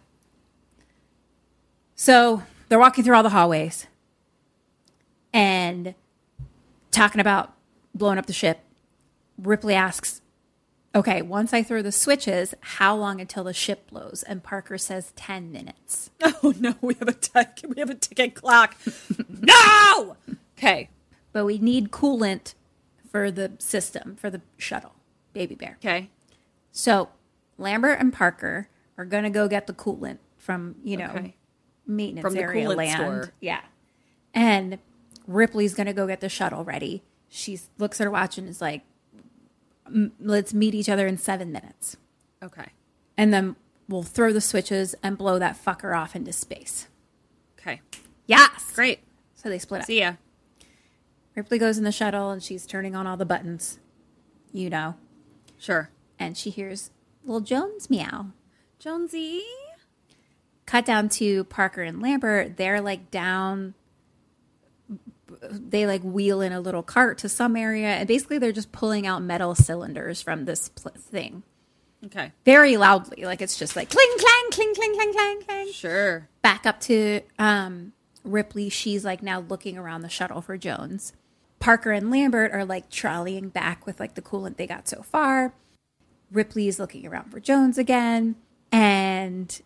So 1.96 2.42
they're 2.68 2.78
walking 2.78 3.04
through 3.04 3.16
all 3.16 3.22
the 3.22 3.30
hallways 3.30 3.86
and 5.32 5.94
talking 6.90 7.20
about 7.20 7.54
blowing 7.94 8.18
up 8.18 8.26
the 8.26 8.32
ship. 8.32 8.60
Ripley 9.36 9.74
asks, 9.74 10.20
Okay, 10.94 11.22
once 11.22 11.52
I 11.52 11.62
throw 11.64 11.82
the 11.82 11.90
switches, 11.90 12.54
how 12.60 12.94
long 12.94 13.20
until 13.20 13.42
the 13.44 13.52
ship 13.52 13.90
blows? 13.90 14.22
And 14.22 14.42
Parker 14.44 14.78
says 14.78 15.12
10 15.16 15.50
minutes. 15.52 16.10
Oh 16.42 16.52
no, 16.60 16.74
we 16.82 16.92
have 16.94 17.08
a 17.08 17.12
tick. 17.14 17.60
We 17.66 17.80
have 17.80 17.88
a 17.90 17.94
ticket 17.94 18.34
clock. 18.34 18.76
no. 19.28 20.16
Okay. 20.58 20.90
But 21.32 21.46
we 21.46 21.56
need 21.58 21.90
coolant 21.90 22.52
for 23.10 23.30
the 23.30 23.52
system, 23.58 24.16
for 24.16 24.28
the 24.30 24.42
shuttle, 24.58 24.92
Baby 25.32 25.54
Bear. 25.54 25.78
Okay. 25.82 26.10
So 26.70 27.08
Lambert 27.56 27.98
and 27.98 28.12
Parker 28.12 28.68
are 28.98 29.04
going 29.06 29.24
to 29.24 29.30
go 29.30 29.48
get 29.48 29.66
the 29.66 29.72
coolant 29.72 30.18
from, 30.36 30.76
you 30.84 30.96
know, 30.98 31.10
Okay. 31.16 31.34
maintenance 31.86 32.22
From 32.26 32.36
area 32.36 32.68
land. 32.68 32.90
store. 33.00 33.32
Yeah. 33.40 33.60
And 34.34 34.78
Ripley's 35.26 35.74
going 35.74 35.86
to 35.86 35.92
go 35.94 36.06
get 36.06 36.20
the 36.20 36.28
shuttle 36.28 36.62
ready. 36.64 37.02
She 37.28 37.58
looks 37.78 38.00
at 38.00 38.04
her 38.04 38.10
watch 38.10 38.36
and 38.38 38.48
is 38.48 38.60
like, 38.60 38.82
"M- 38.82 38.86
let's 40.20 40.54
meet 40.54 40.74
each 40.74 40.88
other 40.88 41.06
in 41.06 41.16
seven 41.18 41.52
minutes. 41.52 41.96
Okay. 42.42 42.68
And 43.16 43.32
then 43.32 43.56
we'll 43.88 44.02
throw 44.02 44.32
the 44.32 44.40
switches 44.40 44.94
and 45.02 45.16
blow 45.18 45.38
that 45.38 45.56
fucker 45.62 45.96
off 45.96 46.16
into 46.16 46.32
space. 46.32 46.88
Okay. 47.58 47.80
Yes. 48.26 48.72
Great. 48.74 49.00
So 49.34 49.48
they 49.48 49.58
split 49.58 49.82
up. 49.82 49.86
See 49.86 50.00
ya. 50.00 50.14
Ripley 51.34 51.58
goes 51.58 51.78
in 51.78 51.84
the 51.84 51.92
shuttle 51.92 52.30
and 52.30 52.42
she's 52.42 52.66
turning 52.66 52.94
on 52.94 53.06
all 53.06 53.16
the 53.16 53.24
buttons, 53.26 53.78
you 54.52 54.70
know, 54.70 54.94
Sure. 55.58 55.90
and 56.18 56.36
she 56.36 56.50
hears 56.50 56.90
little 57.24 57.40
Jones 57.40 57.90
meow. 57.90 58.26
Jonesy. 58.78 59.42
cut 60.66 60.84
down 60.86 61.08
to 61.10 61.44
Parker 61.44 61.82
and 61.82 62.00
Lambert. 62.00 62.56
They're 62.56 62.80
like 62.80 63.10
down. 63.10 63.74
They 65.50 65.86
like 65.86 66.02
wheel 66.02 66.40
in 66.40 66.52
a 66.52 66.60
little 66.60 66.82
cart 66.82 67.18
to 67.18 67.28
some 67.28 67.56
area, 67.56 67.88
and 67.88 68.08
basically 68.08 68.38
they're 68.38 68.52
just 68.52 68.72
pulling 68.72 69.06
out 69.06 69.22
metal 69.22 69.54
cylinders 69.54 70.20
from 70.22 70.44
this 70.44 70.68
pl- 70.70 70.92
thing 70.98 71.42
Okay. 72.04 72.32
very 72.44 72.76
loudly. 72.76 73.24
Like 73.24 73.40
it's 73.42 73.56
just 73.58 73.76
like 73.76 73.90
cling 73.90 74.08
clang, 74.18 74.50
cling 74.52 74.74
cling 74.74 74.94
clang 74.94 75.12
clang 75.12 75.42
clang. 75.42 75.72
Sure. 75.72 76.28
Back 76.42 76.66
up 76.66 76.80
to 76.80 77.20
um, 77.38 77.92
Ripley. 78.24 78.68
She's 78.68 79.04
like 79.04 79.22
now 79.22 79.40
looking 79.40 79.78
around 79.78 80.02
the 80.02 80.08
shuttle 80.08 80.40
for 80.42 80.56
Jones. 80.58 81.12
Parker 81.60 81.92
and 81.92 82.10
Lambert 82.10 82.52
are 82.52 82.64
like 82.64 82.90
trolleying 82.90 83.48
back 83.48 83.86
with 83.86 83.98
like 83.98 84.14
the 84.14 84.22
coolant 84.22 84.56
they 84.58 84.66
got 84.66 84.86
so 84.86 85.02
far. 85.02 85.54
Ripley's 86.30 86.78
looking 86.78 87.06
around 87.06 87.30
for 87.30 87.40
Jones 87.40 87.78
again, 87.78 88.34
and 88.72 89.60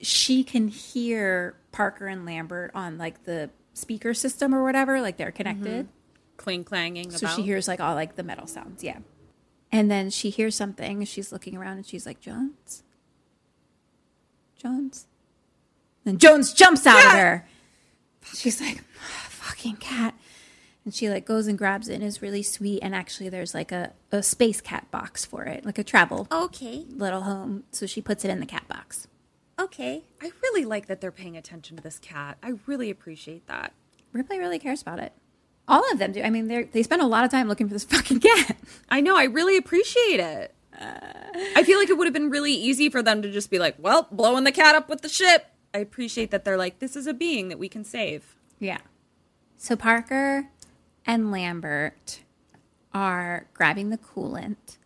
she 0.00 0.42
can 0.44 0.68
hear 0.68 1.56
Parker 1.70 2.06
and 2.06 2.26
Lambert 2.26 2.70
on 2.74 2.98
like 2.98 3.24
the 3.24 3.48
speaker 3.74 4.14
system 4.14 4.54
or 4.54 4.62
whatever, 4.62 5.00
like 5.00 5.16
they're 5.16 5.32
connected. 5.32 5.86
Mm-hmm. 5.86 6.36
cling 6.36 6.64
clanging. 6.64 7.10
So 7.10 7.26
about. 7.26 7.36
she 7.36 7.42
hears 7.42 7.68
like 7.68 7.80
all 7.80 7.94
like 7.94 8.16
the 8.16 8.22
metal 8.22 8.46
sounds, 8.46 8.82
yeah. 8.84 8.98
And 9.70 9.90
then 9.90 10.10
she 10.10 10.28
hears 10.30 10.54
something. 10.54 11.04
She's 11.06 11.32
looking 11.32 11.56
around 11.56 11.78
and 11.78 11.86
she's 11.86 12.04
like, 12.04 12.20
Jones, 12.20 12.82
Jones. 14.56 15.06
Then 16.04 16.18
Jones 16.18 16.52
jumps 16.52 16.86
out 16.86 16.98
at 17.04 17.16
her. 17.18 17.48
She's 18.34 18.60
like, 18.60 18.82
fucking 19.28 19.76
cat. 19.76 20.14
And 20.84 20.92
she 20.92 21.08
like 21.08 21.24
goes 21.24 21.46
and 21.46 21.56
grabs 21.56 21.88
it 21.88 21.94
and 21.94 22.02
is 22.02 22.20
really 22.22 22.42
sweet. 22.42 22.80
And 22.82 22.94
actually, 22.94 23.28
there's 23.28 23.54
like 23.54 23.70
a, 23.72 23.92
a 24.10 24.22
space 24.22 24.60
cat 24.60 24.90
box 24.90 25.24
for 25.24 25.44
it, 25.44 25.64
like 25.64 25.78
a 25.78 25.84
travel 25.84 26.26
Okay. 26.30 26.84
little 26.90 27.22
home. 27.22 27.64
So 27.70 27.86
she 27.86 28.02
puts 28.02 28.24
it 28.24 28.30
in 28.30 28.40
the 28.40 28.46
cat 28.46 28.66
box. 28.68 29.06
Okay. 29.60 30.04
I 30.20 30.32
really 30.42 30.64
like 30.64 30.86
that 30.86 31.00
they're 31.00 31.12
paying 31.12 31.36
attention 31.36 31.76
to 31.76 31.82
this 31.82 31.98
cat. 31.98 32.38
I 32.42 32.54
really 32.66 32.90
appreciate 32.90 33.46
that. 33.46 33.72
Ripley 34.12 34.38
really 34.38 34.58
cares 34.58 34.82
about 34.82 34.98
it. 34.98 35.12
All 35.68 35.82
of 35.92 35.98
them 35.98 36.12
do. 36.12 36.22
I 36.22 36.30
mean, 36.30 36.48
they 36.48 36.64
they 36.64 36.82
spend 36.82 37.02
a 37.02 37.06
lot 37.06 37.24
of 37.24 37.30
time 37.30 37.48
looking 37.48 37.68
for 37.68 37.74
this 37.74 37.84
fucking 37.92 38.20
cat. 38.20 38.56
I 38.88 39.00
know. 39.00 39.16
I 39.16 39.24
really 39.24 39.56
appreciate 39.56 40.20
it. 40.20 40.54
Uh. 40.78 40.98
I 41.56 41.62
feel 41.64 41.78
like 41.78 41.88
it 41.88 41.96
would 41.96 42.06
have 42.06 42.14
been 42.14 42.30
really 42.30 42.52
easy 42.52 42.88
for 42.88 43.02
them 43.02 43.22
to 43.22 43.30
just 43.30 43.50
be 43.50 43.58
like, 43.58 43.76
"Well, 43.78 44.08
blowing 44.10 44.44
the 44.44 44.52
cat 44.52 44.74
up 44.74 44.88
with 44.88 45.02
the 45.02 45.08
ship." 45.08 45.46
I 45.74 45.78
appreciate 45.78 46.30
that 46.30 46.44
they're 46.44 46.56
like, 46.58 46.78
"This 46.78 46.96
is 46.96 47.06
a 47.06 47.14
being 47.14 47.48
that 47.48 47.58
we 47.58 47.68
can 47.68 47.84
save." 47.84 48.36
Yeah. 48.58 48.78
So 49.56 49.76
Parker 49.76 50.48
and 51.06 51.30
Lambert 51.30 52.20
are 52.92 53.46
grabbing 53.54 53.90
the 53.90 53.98
coolant. 53.98 54.78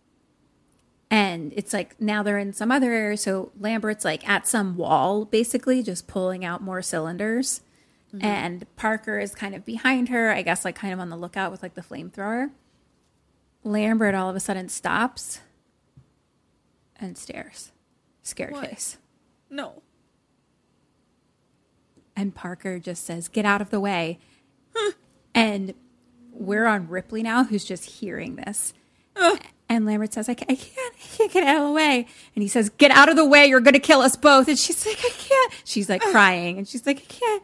And 1.10 1.52
it's 1.54 1.72
like 1.72 2.00
now 2.00 2.22
they're 2.22 2.38
in 2.38 2.52
some 2.52 2.72
other 2.72 2.92
area. 2.92 3.16
So 3.16 3.52
Lambert's 3.58 4.04
like 4.04 4.28
at 4.28 4.46
some 4.46 4.76
wall, 4.76 5.24
basically, 5.24 5.82
just 5.82 6.06
pulling 6.08 6.44
out 6.44 6.62
more 6.62 6.82
cylinders. 6.82 7.60
Mm-hmm. 8.14 8.24
And 8.24 8.76
Parker 8.76 9.18
is 9.18 9.34
kind 9.34 9.54
of 9.54 9.64
behind 9.64 10.08
her, 10.08 10.30
I 10.32 10.42
guess, 10.42 10.64
like 10.64 10.74
kind 10.74 10.92
of 10.92 11.00
on 11.00 11.08
the 11.10 11.16
lookout 11.16 11.52
with 11.52 11.62
like 11.62 11.74
the 11.74 11.82
flamethrower. 11.82 12.50
Lambert 13.62 14.14
all 14.14 14.28
of 14.30 14.36
a 14.36 14.40
sudden 14.40 14.68
stops 14.68 15.40
and 16.98 17.16
stares, 17.18 17.72
scared 18.22 18.52
What? 18.52 18.68
face. 18.68 18.98
No. 19.50 19.82
and 22.16 22.34
Parker 22.34 22.78
just 22.78 23.04
says, 23.04 23.28
"Get 23.28 23.44
out 23.44 23.60
of 23.60 23.70
the 23.70 23.80
way." 23.80 24.18
and 25.34 25.74
we're 26.32 26.66
on 26.66 26.88
Ripley 26.88 27.22
now, 27.22 27.44
who's 27.44 27.64
just 27.64 27.84
hearing 28.00 28.36
this. 28.36 28.72
And 29.68 29.84
Lambert 29.84 30.12
says, 30.12 30.28
I 30.28 30.34
can't, 30.34 30.50
I 30.50 30.54
can't, 30.54 30.94
I 30.94 31.16
can't 31.16 31.32
get 31.32 31.44
out 31.44 31.56
of 31.56 31.68
the 31.68 31.72
way. 31.72 32.06
And 32.34 32.42
he 32.42 32.48
says, 32.48 32.68
Get 32.70 32.90
out 32.92 33.08
of 33.08 33.16
the 33.16 33.24
way. 33.24 33.46
You're 33.46 33.60
going 33.60 33.74
to 33.74 33.80
kill 33.80 34.00
us 34.00 34.16
both. 34.16 34.48
And 34.48 34.58
she's 34.58 34.86
like, 34.86 34.98
I 34.98 35.10
can't. 35.10 35.52
She's 35.64 35.88
like 35.88 36.02
crying. 36.02 36.58
And 36.58 36.68
she's 36.68 36.86
like, 36.86 36.98
I 36.98 37.04
can't. 37.08 37.42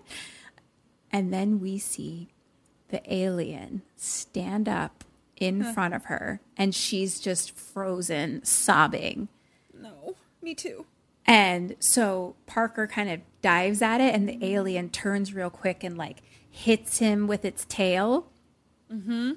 And 1.10 1.32
then 1.32 1.60
we 1.60 1.78
see 1.78 2.28
the 2.88 3.02
alien 3.12 3.82
stand 3.96 4.68
up 4.68 5.04
in 5.36 5.64
front 5.72 5.94
of 5.94 6.04
her. 6.04 6.40
And 6.56 6.74
she's 6.74 7.18
just 7.18 7.56
frozen, 7.56 8.44
sobbing. 8.44 9.28
No. 9.76 10.14
Me 10.40 10.54
too. 10.54 10.86
And 11.26 11.76
so 11.80 12.36
Parker 12.46 12.86
kind 12.86 13.10
of 13.10 13.20
dives 13.42 13.82
at 13.82 14.00
it, 14.00 14.14
and 14.14 14.28
the 14.28 14.44
alien 14.44 14.90
turns 14.90 15.34
real 15.34 15.50
quick 15.50 15.84
and 15.84 15.96
like 15.96 16.18
hits 16.50 16.98
him 16.98 17.26
with 17.26 17.44
its 17.44 17.64
tail. 17.64 18.28
Mm-hmm. 18.92 19.32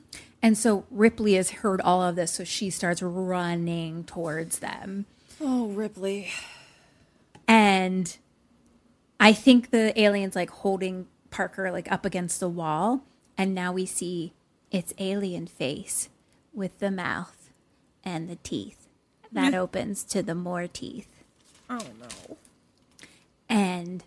And 0.46 0.56
so 0.56 0.86
Ripley 0.92 1.34
has 1.34 1.50
heard 1.50 1.82
all 1.82 2.04
of 2.04 2.16
this, 2.16 2.34
so 2.34 2.44
she 2.44 2.70
starts 2.70 3.02
running 3.02 4.04
towards 4.04 4.60
them. 4.60 5.08
Oh, 5.42 5.70
Ripley. 5.70 6.30
And 7.48 8.16
I 9.20 9.34
think 9.34 9.72
the 9.72 10.00
alien's 10.00 10.36
like 10.36 10.52
holding 10.52 11.08
Parker 11.32 11.72
like 11.72 11.92
up 11.92 12.06
against 12.06 12.40
the 12.40 12.48
wall, 12.48 13.02
and 13.36 13.56
now 13.56 13.74
we 13.74 13.88
see 13.88 14.34
its 14.70 14.94
alien 15.00 15.48
face 15.48 16.10
with 16.54 16.78
the 16.78 16.92
mouth 16.92 17.50
and 18.04 18.30
the 18.30 18.38
teeth 18.44 18.88
that 19.32 19.56
opens 19.56 20.04
to 20.04 20.22
the 20.22 20.36
more 20.36 20.68
teeth. 20.68 21.24
Oh 21.72 21.80
no. 22.00 22.38
and 23.50 24.04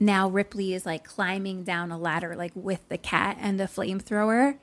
now 0.00 0.26
Ripley 0.26 0.72
is 0.72 0.86
like 0.86 1.04
climbing 1.04 1.64
down 1.64 1.92
a 1.92 1.98
ladder 1.98 2.34
like 2.34 2.52
with 2.54 2.88
the 2.88 2.96
cat 2.96 3.36
and 3.38 3.60
the 3.60 3.64
flamethrower. 3.64 4.56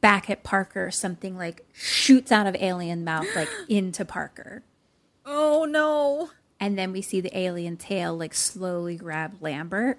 Back 0.00 0.30
at 0.30 0.42
Parker, 0.42 0.90
something 0.90 1.36
like 1.36 1.66
shoots 1.72 2.30
out 2.30 2.46
of 2.46 2.54
alien 2.56 3.04
mouth 3.04 3.26
like 3.34 3.48
into 3.68 4.04
Parker. 4.04 4.62
Oh 5.24 5.66
no. 5.68 6.30
And 6.60 6.78
then 6.78 6.92
we 6.92 7.02
see 7.02 7.20
the 7.20 7.36
alien 7.36 7.76
tail 7.76 8.16
like 8.16 8.34
slowly 8.34 8.96
grab 8.96 9.36
Lambert. 9.40 9.98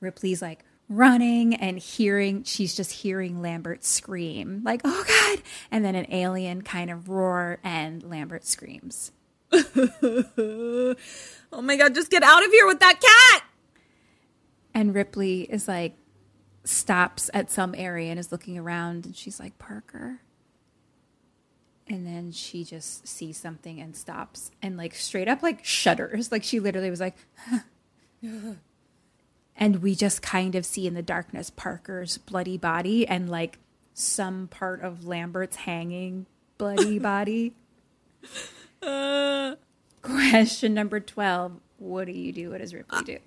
Ripley's 0.00 0.40
like 0.42 0.64
running 0.88 1.54
and 1.54 1.78
hearing, 1.78 2.42
she's 2.42 2.74
just 2.74 2.90
hearing 2.90 3.40
Lambert 3.40 3.84
scream, 3.84 4.62
like, 4.64 4.80
oh 4.84 5.04
God. 5.06 5.42
And 5.70 5.84
then 5.84 5.94
an 5.94 6.12
alien 6.12 6.62
kind 6.62 6.90
of 6.90 7.08
roar 7.08 7.58
and 7.62 8.02
Lambert 8.02 8.44
screams. 8.44 9.12
Oh 11.52 11.62
my 11.62 11.76
god, 11.76 11.94
just 11.94 12.10
get 12.10 12.22
out 12.22 12.44
of 12.44 12.52
here 12.52 12.66
with 12.66 12.78
that 12.80 13.00
cat. 13.00 13.44
And 14.72 14.94
Ripley 14.94 15.42
is 15.42 15.66
like, 15.66 15.96
stops 16.64 17.30
at 17.32 17.50
some 17.50 17.74
area 17.76 18.10
and 18.10 18.18
is 18.18 18.32
looking 18.32 18.58
around 18.58 19.06
and 19.06 19.16
she's 19.16 19.40
like, 19.40 19.58
Parker. 19.58 20.20
And 21.88 22.06
then 22.06 22.30
she 22.30 22.62
just 22.62 23.08
sees 23.08 23.36
something 23.36 23.80
and 23.80 23.96
stops 23.96 24.50
and 24.62 24.76
like 24.76 24.94
straight 24.94 25.26
up 25.26 25.42
like 25.42 25.64
shudders. 25.64 26.30
Like 26.30 26.44
she 26.44 26.60
literally 26.60 26.90
was 26.90 27.00
like, 27.00 27.16
and 29.56 29.82
we 29.82 29.94
just 29.94 30.22
kind 30.22 30.54
of 30.54 30.64
see 30.64 30.86
in 30.86 30.94
the 30.94 31.02
darkness 31.02 31.50
Parker's 31.50 32.18
bloody 32.18 32.56
body 32.56 33.06
and 33.06 33.28
like 33.28 33.58
some 33.92 34.46
part 34.48 34.82
of 34.82 35.04
Lambert's 35.04 35.56
hanging 35.56 36.26
bloody 36.58 36.98
body. 37.00 37.54
Question 40.02 40.74
number 40.74 41.00
12 41.00 41.52
What 41.78 42.06
do 42.06 42.12
you 42.12 42.32
do? 42.32 42.50
What 42.50 42.60
does 42.60 42.72
Ripley 42.72 43.02
do? 43.02 43.18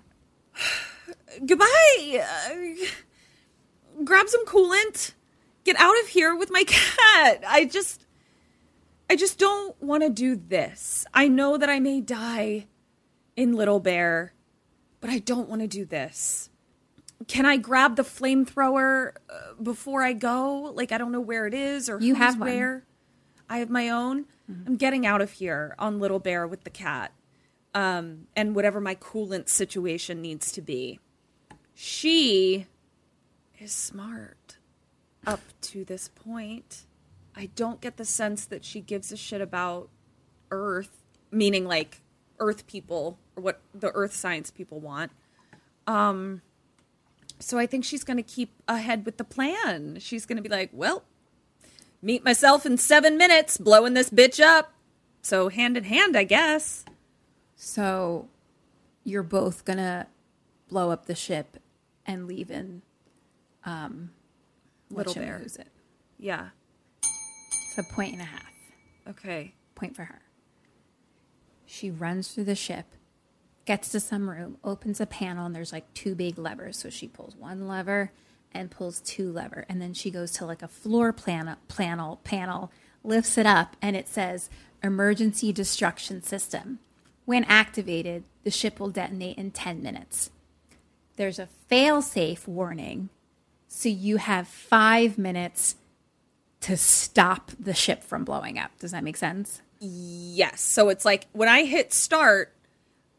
Goodbye. 1.46 2.24
Uh, 2.24 2.86
grab 4.02 4.28
some 4.28 4.44
coolant. 4.46 5.12
Get 5.64 5.76
out 5.76 5.98
of 6.02 6.08
here 6.08 6.34
with 6.34 6.50
my 6.50 6.64
cat. 6.66 7.42
I 7.46 7.64
just 7.64 8.06
I 9.08 9.16
just 9.16 9.38
don't 9.38 9.80
want 9.82 10.02
to 10.02 10.10
do 10.10 10.36
this. 10.36 11.06
I 11.14 11.28
know 11.28 11.56
that 11.56 11.68
I 11.68 11.78
may 11.80 12.00
die 12.00 12.66
in 13.36 13.52
Little 13.52 13.80
Bear, 13.80 14.32
but 15.00 15.10
I 15.10 15.18
don't 15.18 15.48
want 15.48 15.60
to 15.62 15.68
do 15.68 15.84
this. 15.84 16.50
Can 17.28 17.46
I 17.46 17.56
grab 17.56 17.96
the 17.96 18.02
flamethrower 18.02 19.12
uh, 19.30 19.54
before 19.62 20.02
I 20.02 20.12
go? 20.12 20.72
Like 20.74 20.92
I 20.92 20.98
don't 20.98 21.12
know 21.12 21.20
where 21.20 21.46
it 21.46 21.54
is 21.54 21.88
or 21.88 21.98
You 22.00 22.14
who's 22.14 22.22
have 22.22 22.38
one. 22.40 22.48
where. 22.48 22.84
I 23.48 23.58
have 23.58 23.70
my 23.70 23.88
own. 23.90 24.24
I'm 24.66 24.76
getting 24.76 25.06
out 25.06 25.20
of 25.22 25.32
here 25.32 25.74
on 25.78 25.98
Little 26.00 26.18
Bear 26.18 26.46
with 26.46 26.64
the 26.64 26.70
cat. 26.70 27.12
Um, 27.74 28.26
and 28.36 28.54
whatever 28.54 28.80
my 28.80 28.94
coolant 28.94 29.48
situation 29.48 30.20
needs 30.22 30.52
to 30.52 30.60
be. 30.62 31.00
She 31.74 32.66
is 33.64 33.72
smart 33.72 34.58
up 35.26 35.40
to 35.62 35.84
this 35.84 36.08
point. 36.08 36.84
I 37.34 37.46
don't 37.56 37.80
get 37.80 37.96
the 37.96 38.04
sense 38.04 38.44
that 38.46 38.64
she 38.64 38.80
gives 38.80 39.10
a 39.10 39.16
shit 39.16 39.40
about 39.40 39.88
Earth, 40.50 41.02
meaning 41.30 41.66
like 41.66 42.02
Earth 42.38 42.66
people 42.66 43.18
or 43.34 43.42
what 43.42 43.60
the 43.74 43.90
Earth 43.92 44.14
science 44.14 44.50
people 44.50 44.80
want. 44.80 45.10
Um, 45.86 46.42
so 47.40 47.58
I 47.58 47.66
think 47.66 47.84
she's 47.84 48.04
going 48.04 48.18
to 48.18 48.22
keep 48.22 48.52
ahead 48.68 49.06
with 49.06 49.16
the 49.16 49.24
plan. 49.24 49.98
She's 49.98 50.26
going 50.26 50.36
to 50.36 50.42
be 50.42 50.48
like, 50.48 50.70
well, 50.72 51.02
meet 52.02 52.22
myself 52.22 52.66
in 52.66 52.76
seven 52.76 53.16
minutes, 53.16 53.56
blowing 53.56 53.94
this 53.94 54.10
bitch 54.10 54.38
up. 54.44 54.74
So 55.22 55.48
hand 55.48 55.78
in 55.78 55.84
hand, 55.84 56.18
I 56.18 56.24
guess. 56.24 56.84
So 57.56 58.28
you're 59.04 59.22
both 59.22 59.64
gonna 59.64 60.08
blow 60.68 60.90
up 60.90 61.06
the 61.06 61.14
ship 61.14 61.58
and 62.04 62.26
leave 62.26 62.50
in 62.50 62.82
um 63.64 64.10
Little 64.90 65.14
Bear. 65.14 65.38
Who's 65.38 65.56
it? 65.56 65.68
Yeah. 66.18 66.48
It's 67.02 67.78
a 67.78 67.82
point 67.82 68.12
and 68.12 68.22
a 68.22 68.26
half. 68.26 68.52
Okay. 69.08 69.54
Point 69.74 69.96
for 69.96 70.04
her. 70.04 70.22
She 71.66 71.90
runs 71.90 72.28
through 72.28 72.44
the 72.44 72.54
ship, 72.54 72.86
gets 73.64 73.88
to 73.90 74.00
some 74.00 74.30
room, 74.30 74.58
opens 74.62 75.00
a 75.00 75.06
panel, 75.06 75.46
and 75.46 75.54
there's 75.54 75.72
like 75.72 75.92
two 75.94 76.14
big 76.14 76.38
levers. 76.38 76.78
So 76.78 76.90
she 76.90 77.08
pulls 77.08 77.34
one 77.34 77.66
lever 77.66 78.12
and 78.52 78.70
pulls 78.70 79.00
two 79.00 79.32
lever, 79.32 79.64
and 79.68 79.82
then 79.82 79.92
she 79.92 80.10
goes 80.10 80.30
to 80.32 80.46
like 80.46 80.62
a 80.62 80.68
floor 80.68 81.12
plan 81.12 81.56
panel 81.66 82.20
panel, 82.22 82.70
lifts 83.02 83.36
it 83.36 83.46
up, 83.46 83.76
and 83.82 83.96
it 83.96 84.06
says 84.08 84.48
emergency 84.82 85.52
destruction 85.52 86.22
system. 86.22 86.78
When 87.24 87.44
activated, 87.44 88.24
the 88.44 88.50
ship 88.50 88.78
will 88.78 88.90
detonate 88.90 89.38
in 89.38 89.50
10 89.50 89.82
minutes. 89.82 90.30
There's 91.16 91.38
a 91.38 91.48
fail-safe 91.68 92.46
warning, 92.46 93.08
so 93.76 93.88
you 93.88 94.18
have 94.18 94.46
five 94.46 95.18
minutes 95.18 95.74
to 96.60 96.76
stop 96.76 97.50
the 97.58 97.74
ship 97.74 98.04
from 98.04 98.24
blowing 98.24 98.56
up. 98.56 98.70
Does 98.78 98.92
that 98.92 99.02
make 99.02 99.16
sense? 99.16 99.62
Yes. 99.80 100.60
So 100.60 100.90
it's 100.90 101.04
like 101.04 101.26
when 101.32 101.48
I 101.48 101.64
hit 101.64 101.92
start, 101.92 102.54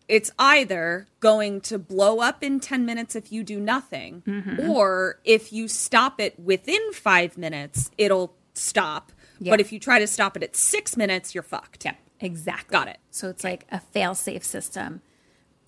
it's 0.07 0.31
either 0.39 1.07
going 1.19 1.59
to 1.61 1.77
blow 1.77 2.21
up 2.21 2.41
in 2.41 2.61
10 2.61 2.85
minutes 2.85 3.17
if 3.17 3.33
you 3.33 3.43
do 3.43 3.59
nothing, 3.59 4.23
mm-hmm. 4.25 4.69
or 4.69 5.19
if 5.25 5.51
you 5.51 5.67
stop 5.67 6.21
it 6.21 6.39
within 6.39 6.93
five 6.93 7.37
minutes, 7.37 7.91
it'll 7.97 8.33
stop. 8.53 9.11
Yeah. 9.41 9.51
But 9.51 9.59
if 9.59 9.73
you 9.73 9.79
try 9.79 9.99
to 9.99 10.07
stop 10.07 10.37
it 10.37 10.41
at 10.41 10.55
six 10.55 10.95
minutes, 10.95 11.35
you're 11.35 11.43
fucked. 11.43 11.83
Yep, 11.83 11.97
exactly. 12.21 12.71
Got 12.71 12.87
it. 12.87 12.99
So 13.11 13.27
it's 13.27 13.43
like 13.43 13.67
a 13.73 13.81
fail-safe 13.81 14.45
system 14.45 15.01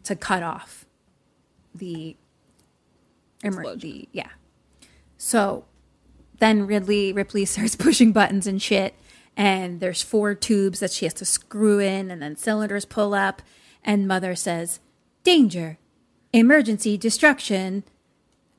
to 0.04 0.16
cut 0.16 0.44
off 0.44 0.86
the 1.76 2.16
emer- 3.44 3.76
the 3.76 4.08
yeah. 4.14 4.30
So 5.18 5.66
then 6.40 6.68
Ridley 6.68 7.12
Ripley 7.12 7.46
starts 7.46 7.76
pushing 7.76 8.12
buttons 8.12 8.48
and 8.48 8.62
shit, 8.62 8.96
and 9.36 9.80
there's 9.80 10.02
four 10.02 10.34
tubes 10.36 10.80
that 10.80 10.92
she 10.92 11.06
has 11.06 11.14
to 11.16 11.26
screw 11.26 11.80
in, 11.80 12.12
and 12.12 12.22
then 12.22 12.36
cylinders 12.36 12.86
pull 12.86 13.14
up, 13.14 13.42
and 13.84 14.08
Mother 14.08 14.36
says, 14.36 14.80
"Danger, 15.24 15.78
emergency 16.34 16.98
destruction 16.98 17.84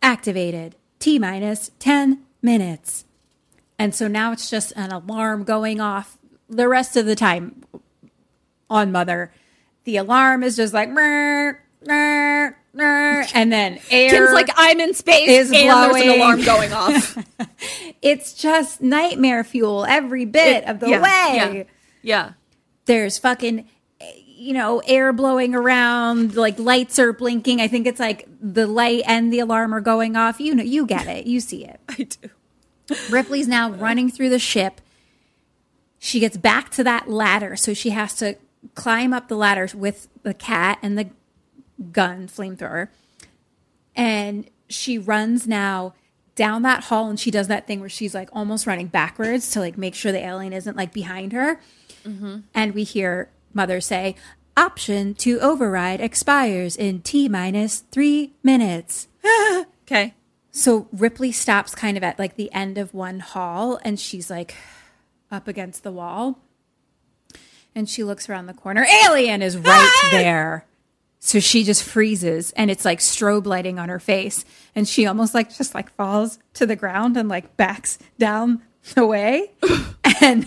activated. 0.02 0.76
T 0.98 1.18
minus 1.18 1.70
ten 1.78 2.24
minutes." 2.42 3.04
And 3.78 3.94
so 3.94 4.08
now 4.08 4.32
it's 4.32 4.50
just 4.50 4.72
an 4.74 4.90
alarm 4.90 5.44
going 5.44 5.80
off 5.80 6.18
the 6.48 6.68
rest 6.68 6.96
of 6.96 7.06
the 7.06 7.14
time 7.14 7.62
on 8.68 8.90
Mother. 8.90 9.32
The 9.84 9.96
alarm 9.96 10.42
is 10.42 10.56
just 10.56 10.74
like, 10.74 10.90
"Mer, 10.90 11.62
mer, 11.86 12.48
mer," 12.50 12.57
and 13.34 13.52
then 13.52 13.78
air. 13.90 14.10
Kim's 14.10 14.32
like, 14.32 14.50
I'm 14.56 14.80
in 14.80 14.94
space, 14.94 15.28
is 15.28 15.52
and 15.52 15.68
there's 15.68 16.02
an 16.02 16.08
alarm 16.08 16.42
going 16.42 16.72
off. 16.72 17.18
it's 18.02 18.34
just 18.34 18.80
nightmare 18.80 19.44
fuel 19.44 19.84
every 19.84 20.24
bit 20.24 20.64
of 20.64 20.80
the 20.80 20.90
yeah, 20.90 21.02
way. 21.02 21.36
yeah, 21.36 21.62
yeah. 22.02 22.32
There's 22.86 23.18
fucking, 23.18 23.68
you 24.26 24.54
know, 24.54 24.80
air 24.86 25.12
blowing 25.12 25.54
around, 25.54 26.36
like 26.36 26.58
lights 26.58 26.98
are 26.98 27.12
blinking. 27.12 27.60
I 27.60 27.68
think 27.68 27.86
it's 27.86 28.00
like 28.00 28.28
the 28.40 28.66
light 28.66 29.02
and 29.06 29.32
the 29.32 29.40
alarm 29.40 29.74
are 29.74 29.80
going 29.80 30.16
off. 30.16 30.40
You 30.40 30.54
know, 30.54 30.62
you 30.62 30.86
get 30.86 31.06
it. 31.06 31.26
You 31.26 31.40
see 31.40 31.64
it. 31.64 31.80
I 31.88 32.04
do. 32.04 32.30
Ripley's 33.10 33.48
now 33.48 33.70
running 33.70 34.10
through 34.10 34.30
the 34.30 34.38
ship. 34.38 34.80
She 35.98 36.20
gets 36.20 36.36
back 36.36 36.70
to 36.70 36.84
that 36.84 37.10
ladder, 37.10 37.56
so 37.56 37.74
she 37.74 37.90
has 37.90 38.14
to 38.16 38.36
climb 38.74 39.12
up 39.12 39.28
the 39.28 39.36
ladder 39.36 39.68
with 39.74 40.08
the 40.22 40.32
cat 40.32 40.78
and 40.80 40.96
the 40.96 41.10
gun 41.92 42.28
flamethrower. 42.28 42.88
And 43.94 44.48
she 44.68 44.98
runs 44.98 45.46
now 45.46 45.94
down 46.34 46.62
that 46.62 46.84
hall 46.84 47.08
and 47.08 47.18
she 47.18 47.30
does 47.30 47.48
that 47.48 47.66
thing 47.66 47.80
where 47.80 47.88
she's 47.88 48.14
like 48.14 48.28
almost 48.32 48.66
running 48.66 48.86
backwards 48.86 49.50
to 49.50 49.60
like 49.60 49.76
make 49.76 49.94
sure 49.94 50.12
the 50.12 50.24
alien 50.24 50.52
isn't 50.52 50.76
like 50.76 50.92
behind 50.92 51.32
her. 51.32 51.60
Mm-hmm. 52.04 52.38
And 52.54 52.74
we 52.74 52.84
hear 52.84 53.30
mother 53.52 53.80
say, 53.80 54.14
option 54.56 55.14
to 55.14 55.40
override 55.40 56.00
expires 56.00 56.76
in 56.76 57.00
T 57.00 57.28
minus 57.28 57.80
three 57.90 58.34
minutes. 58.42 59.08
Okay. 59.90 60.12
So 60.50 60.86
Ripley 60.92 61.32
stops 61.32 61.74
kind 61.74 61.96
of 61.96 62.02
at 62.02 62.18
like 62.18 62.36
the 62.36 62.52
end 62.52 62.76
of 62.76 62.92
one 62.92 63.20
hall 63.20 63.80
and 63.82 63.98
she's 63.98 64.28
like 64.28 64.54
up 65.30 65.48
against 65.48 65.82
the 65.82 65.90
wall. 65.90 66.40
And 67.74 67.88
she 67.88 68.04
looks 68.04 68.28
around 68.28 68.46
the 68.46 68.52
corner. 68.52 68.84
Alien 69.06 69.40
is 69.40 69.56
right 69.56 70.08
there. 70.10 70.66
So 71.20 71.40
she 71.40 71.64
just 71.64 71.82
freezes 71.82 72.52
and 72.52 72.70
it's 72.70 72.84
like 72.84 73.00
strobe 73.00 73.46
lighting 73.46 73.78
on 73.78 73.88
her 73.88 73.98
face. 73.98 74.44
And 74.74 74.88
she 74.88 75.06
almost 75.06 75.34
like 75.34 75.54
just 75.54 75.74
like 75.74 75.90
falls 75.90 76.38
to 76.54 76.66
the 76.66 76.76
ground 76.76 77.16
and 77.16 77.28
like 77.28 77.56
backs 77.56 77.98
down 78.18 78.62
the 78.94 79.06
way 79.06 79.50
and 80.22 80.46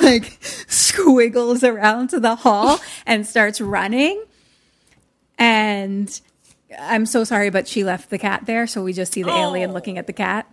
like 0.00 0.38
squiggles 0.42 1.64
around 1.64 2.08
to 2.08 2.20
the 2.20 2.36
hall 2.36 2.78
and 3.06 3.26
starts 3.26 3.60
running. 3.60 4.22
And 5.38 6.20
I'm 6.78 7.06
so 7.06 7.24
sorry, 7.24 7.50
but 7.50 7.66
she 7.66 7.84
left 7.84 8.10
the 8.10 8.18
cat 8.18 8.46
there. 8.46 8.66
So 8.66 8.82
we 8.82 8.92
just 8.92 9.12
see 9.12 9.22
the 9.22 9.32
oh. 9.32 9.42
alien 9.42 9.72
looking 9.72 9.98
at 9.98 10.06
the 10.06 10.12
cat. 10.12 10.52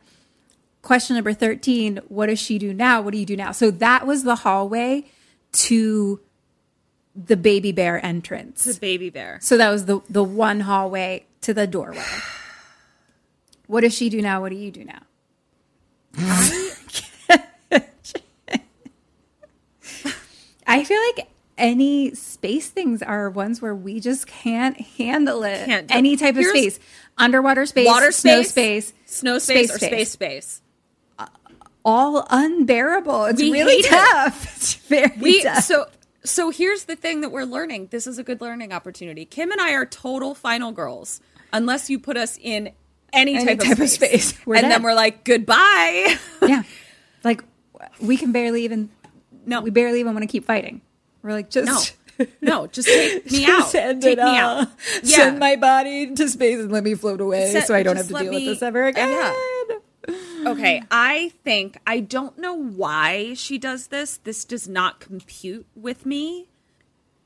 Question 0.81 1.15
number 1.15 1.33
13 1.33 2.01
What 2.07 2.27
does 2.27 2.39
she 2.39 2.57
do 2.57 2.73
now? 2.73 3.01
What 3.01 3.11
do 3.11 3.19
you 3.19 3.25
do 3.25 3.35
now? 3.35 3.51
So 3.51 3.69
that 3.71 4.07
was 4.07 4.23
the 4.23 4.35
hallway 4.35 5.05
to 5.51 6.21
the 7.25 7.35
baby 7.37 7.71
bear 7.71 8.03
entrance. 8.05 8.63
The 8.63 8.79
baby 8.79 9.09
bear. 9.09 9.39
So 9.41 9.57
that 9.57 9.69
was 9.69 9.85
the, 9.85 9.99
the 10.09 10.23
one 10.23 10.61
hallway 10.61 11.25
to 11.41 11.53
the 11.53 11.67
doorway. 11.67 12.03
What 13.67 13.81
does 13.81 13.93
she 13.93 14.09
do 14.09 14.19
now? 14.19 14.41
What 14.41 14.49
do 14.49 14.55
you 14.55 14.71
do 14.71 14.83
now? 14.83 15.01
I 20.67 20.83
feel 20.83 20.99
like 21.15 21.27
any 21.57 22.13
space 22.15 22.69
things 22.69 23.01
are 23.01 23.29
ones 23.29 23.61
where 23.61 23.75
we 23.75 23.99
just 23.99 24.27
can't 24.27 24.79
handle 24.79 25.43
it. 25.43 25.65
Can't 25.65 25.87
do- 25.87 25.93
any 25.95 26.15
type 26.15 26.35
of 26.35 26.41
Here's- 26.41 26.49
space, 26.57 26.79
underwater 27.17 27.65
space, 27.65 27.87
Water 27.87 28.11
space, 28.11 28.21
snow 28.21 28.41
space, 28.43 28.87
space, 28.87 28.93
snow 29.05 29.39
space, 29.39 29.71
or 29.75 29.77
space 29.79 30.11
space. 30.11 30.61
Uh, 31.17 31.25
all 31.83 32.25
unbearable. 32.29 33.25
It's 33.25 33.41
We 33.41 33.51
really 33.51 33.77
hate 33.77 33.85
it. 33.85 33.89
tough. 33.89 34.55
It's 34.57 34.73
very 34.75 35.11
We 35.19 35.43
tough. 35.43 35.63
so 35.63 35.85
so 36.23 36.49
here's 36.49 36.85
the 36.85 36.95
thing 36.95 37.21
that 37.21 37.31
we're 37.31 37.43
learning. 37.45 37.87
This 37.91 38.07
is 38.07 38.17
a 38.17 38.23
good 38.23 38.41
learning 38.41 38.73
opportunity. 38.73 39.25
Kim 39.25 39.51
and 39.51 39.59
I 39.61 39.73
are 39.73 39.85
total 39.85 40.35
final 40.35 40.71
girls 40.71 41.21
unless 41.53 41.89
you 41.89 41.99
put 41.99 42.17
us 42.17 42.37
in 42.41 42.71
any, 43.11 43.35
Any 43.35 43.45
type, 43.45 43.59
type 43.59 43.71
of 43.77 43.79
of 43.81 43.89
space. 43.89 44.29
space. 44.29 44.39
And 44.45 44.55
dead. 44.55 44.71
then 44.71 44.83
we're 44.83 44.93
like 44.93 45.23
goodbye. 45.23 46.15
yeah, 46.41 46.63
like 47.23 47.43
we 47.99 48.17
can 48.17 48.31
barely 48.31 48.63
even. 48.65 48.89
no, 49.45 49.61
We 49.61 49.69
barely 49.71 49.99
even 49.99 50.13
want 50.13 50.23
to 50.23 50.31
keep 50.31 50.45
fighting. 50.45 50.81
We're 51.23 51.31
like 51.31 51.49
just 51.49 51.95
no, 52.19 52.25
no. 52.41 52.67
Just 52.67 52.87
take 52.87 53.31
me 53.31 53.45
Just 53.45 53.73
out. 53.75 53.81
end 53.81 54.01
Take 54.03 54.17
it 54.17 54.23
me 54.23 54.37
all. 54.39 54.61
out. 54.61 54.67
Yeah. 55.03 55.15
Send 55.17 55.39
my 55.39 55.55
body 55.55 56.13
to 56.13 56.29
space 56.29 56.59
and 56.59 56.71
let 56.71 56.83
me 56.83 56.93
float 56.95 57.19
away, 57.21 57.51
Set- 57.51 57.65
so 57.67 57.73
I 57.75 57.81
don't 57.83 57.95
have 57.95 58.07
to 58.07 58.13
deal 58.13 58.23
me- 58.23 58.29
with 58.29 58.45
this 58.45 58.61
ever 58.61 58.83
again. 58.85 59.09
yeah. 59.09 59.75
Okay, 60.45 60.83
I 60.89 61.33
think 61.43 61.77
I 61.85 61.99
don't 61.99 62.37
know 62.37 62.53
why 62.53 63.33
she 63.33 63.57
does 63.57 63.87
this. 63.87 64.17
This 64.17 64.45
does 64.45 64.67
not 64.67 64.99
compute 64.99 65.67
with 65.75 66.05
me. 66.05 66.49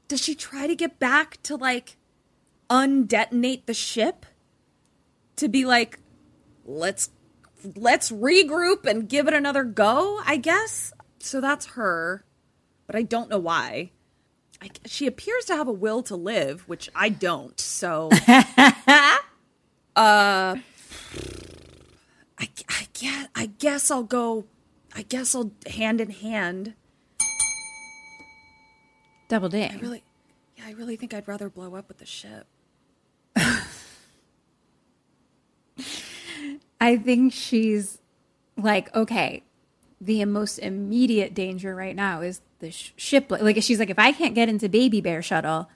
Does 0.07 0.21
she 0.21 0.35
try 0.35 0.67
to 0.67 0.75
get 0.75 0.99
back 0.99 1.41
to 1.43 1.55
like 1.55 1.97
undetonate 2.69 3.65
the 3.65 3.73
ship? 3.73 4.25
To 5.37 5.47
be 5.47 5.65
like, 5.65 5.99
let's 6.65 7.09
let's 7.75 8.11
regroup 8.11 8.85
and 8.85 9.07
give 9.07 9.27
it 9.27 9.33
another 9.33 9.63
go, 9.63 10.19
I 10.25 10.37
guess. 10.37 10.93
So 11.19 11.41
that's 11.41 11.67
her, 11.67 12.25
but 12.85 12.95
I 12.95 13.03
don't 13.03 13.29
know 13.29 13.39
why. 13.39 13.91
I, 14.61 14.69
she 14.85 15.07
appears 15.07 15.45
to 15.45 15.55
have 15.55 15.67
a 15.67 15.73
will 15.73 16.03
to 16.03 16.15
live, 16.15 16.67
which 16.67 16.89
I 16.95 17.09
don't. 17.09 17.59
So, 17.59 18.09
uh, 19.95 20.55
I, 22.43 22.49
I 22.67 22.87
guess 22.93 23.27
I 23.35 23.45
guess 23.45 23.89
I'll 23.89 24.03
go. 24.03 24.43
I 24.93 25.03
guess 25.03 25.33
I'll 25.33 25.51
hand 25.67 26.01
in 26.01 26.09
hand. 26.09 26.73
Double 29.29 29.47
ding. 29.49 29.71
I 29.71 29.79
really, 29.79 30.03
yeah, 30.57 30.65
I 30.67 30.71
really 30.71 30.97
think 30.97 31.13
I'd 31.13 31.27
rather 31.27 31.49
blow 31.49 31.75
up 31.75 31.87
with 31.87 31.99
the 31.99 32.05
ship. 32.05 32.45
I 36.81 36.97
think 36.97 37.31
she's 37.33 37.99
like, 38.57 38.93
okay, 38.93 39.43
the 40.01 40.23
most 40.25 40.59
immediate 40.59 41.33
danger 41.33 41.73
right 41.73 41.95
now 41.95 42.21
is 42.21 42.41
the 42.59 42.71
sh- 42.71 42.91
ship. 42.97 43.31
Like, 43.31 43.63
she's 43.63 43.79
like, 43.79 43.89
if 43.89 43.97
I 43.97 44.11
can't 44.11 44.35
get 44.35 44.49
into 44.49 44.67
Baby 44.67 44.99
Bear 44.99 45.21
shuttle, 45.21 45.69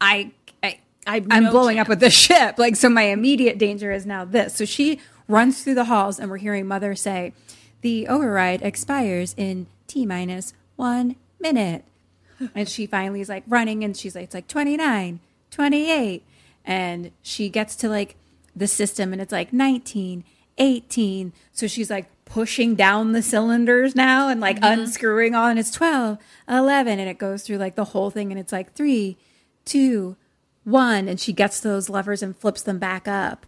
I, 0.00 0.32
I, 0.62 0.80
I've 1.06 1.26
I'm 1.30 1.44
no 1.44 1.50
blowing 1.50 1.78
up 1.78 1.88
with 1.88 2.00
the 2.00 2.10
ship. 2.10 2.58
Like, 2.58 2.76
so 2.76 2.90
my 2.90 3.04
immediate 3.04 3.56
danger 3.58 3.90
is 3.90 4.04
now 4.04 4.26
this. 4.26 4.54
So 4.54 4.66
she 4.66 5.00
runs 5.30 5.62
through 5.62 5.74
the 5.74 5.84
halls, 5.84 6.18
and 6.18 6.30
we're 6.30 6.38
hearing 6.38 6.66
Mother 6.66 6.94
say, 6.94 7.32
the 7.80 8.08
override 8.08 8.62
expires 8.62 9.34
in 9.36 9.66
T 9.86 10.04
minus 10.04 10.52
one 10.76 11.16
minute. 11.38 11.84
and 12.54 12.68
she 12.68 12.86
finally 12.86 13.20
is 13.20 13.28
like 13.28 13.44
running, 13.46 13.84
and 13.84 13.96
she's 13.96 14.14
like, 14.14 14.24
it's 14.24 14.34
like 14.34 14.48
29, 14.48 15.20
28. 15.50 16.22
And 16.64 17.10
she 17.22 17.48
gets 17.48 17.76
to 17.76 17.88
like 17.88 18.16
the 18.54 18.66
system, 18.66 19.12
and 19.12 19.22
it's 19.22 19.32
like 19.32 19.52
19, 19.52 20.24
18. 20.58 21.32
So 21.52 21.66
she's 21.66 21.90
like 21.90 22.08
pushing 22.24 22.74
down 22.74 23.12
the 23.12 23.22
cylinders 23.22 23.96
now 23.96 24.28
and 24.28 24.40
like 24.40 24.60
mm-hmm. 24.60 24.80
unscrewing 24.80 25.34
all, 25.34 25.48
and 25.48 25.58
it's 25.58 25.70
12, 25.70 26.18
11. 26.48 26.98
And 26.98 27.08
it 27.08 27.18
goes 27.18 27.42
through 27.42 27.58
like 27.58 27.76
the 27.76 27.86
whole 27.86 28.10
thing, 28.10 28.30
and 28.30 28.40
it's 28.40 28.52
like 28.52 28.74
three, 28.74 29.16
two, 29.64 30.16
one. 30.64 31.08
And 31.08 31.20
she 31.20 31.32
gets 31.32 31.60
those 31.60 31.88
levers 31.88 32.22
and 32.22 32.36
flips 32.36 32.62
them 32.62 32.78
back 32.78 33.08
up. 33.08 33.46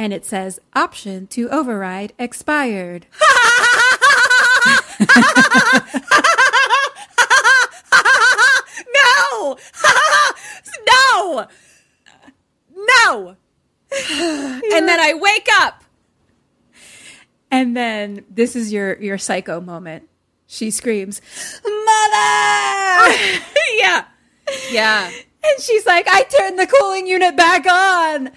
And 0.00 0.14
it 0.14 0.24
says 0.24 0.58
option 0.74 1.26
to 1.26 1.50
override 1.50 2.14
expired. 2.18 3.06
no, 8.94 9.58
no, 10.88 11.46
no. 12.74 13.36
and 14.72 14.88
then 14.88 15.00
I 15.00 15.12
wake 15.20 15.48
up. 15.58 15.84
And 17.50 17.76
then 17.76 18.24
this 18.30 18.56
is 18.56 18.72
your 18.72 18.98
your 19.02 19.18
psycho 19.18 19.60
moment. 19.60 20.08
She 20.46 20.70
screams, 20.70 21.20
"Mother!" 21.62 21.74
yeah, 23.76 24.06
yeah. 24.72 25.10
And 25.44 25.60
she's 25.60 25.84
like, 25.84 26.08
I 26.08 26.22
turned 26.22 26.58
the 26.58 26.66
cooling 26.66 27.06
unit 27.06 27.36
back 27.36 27.66
on. 27.66 28.30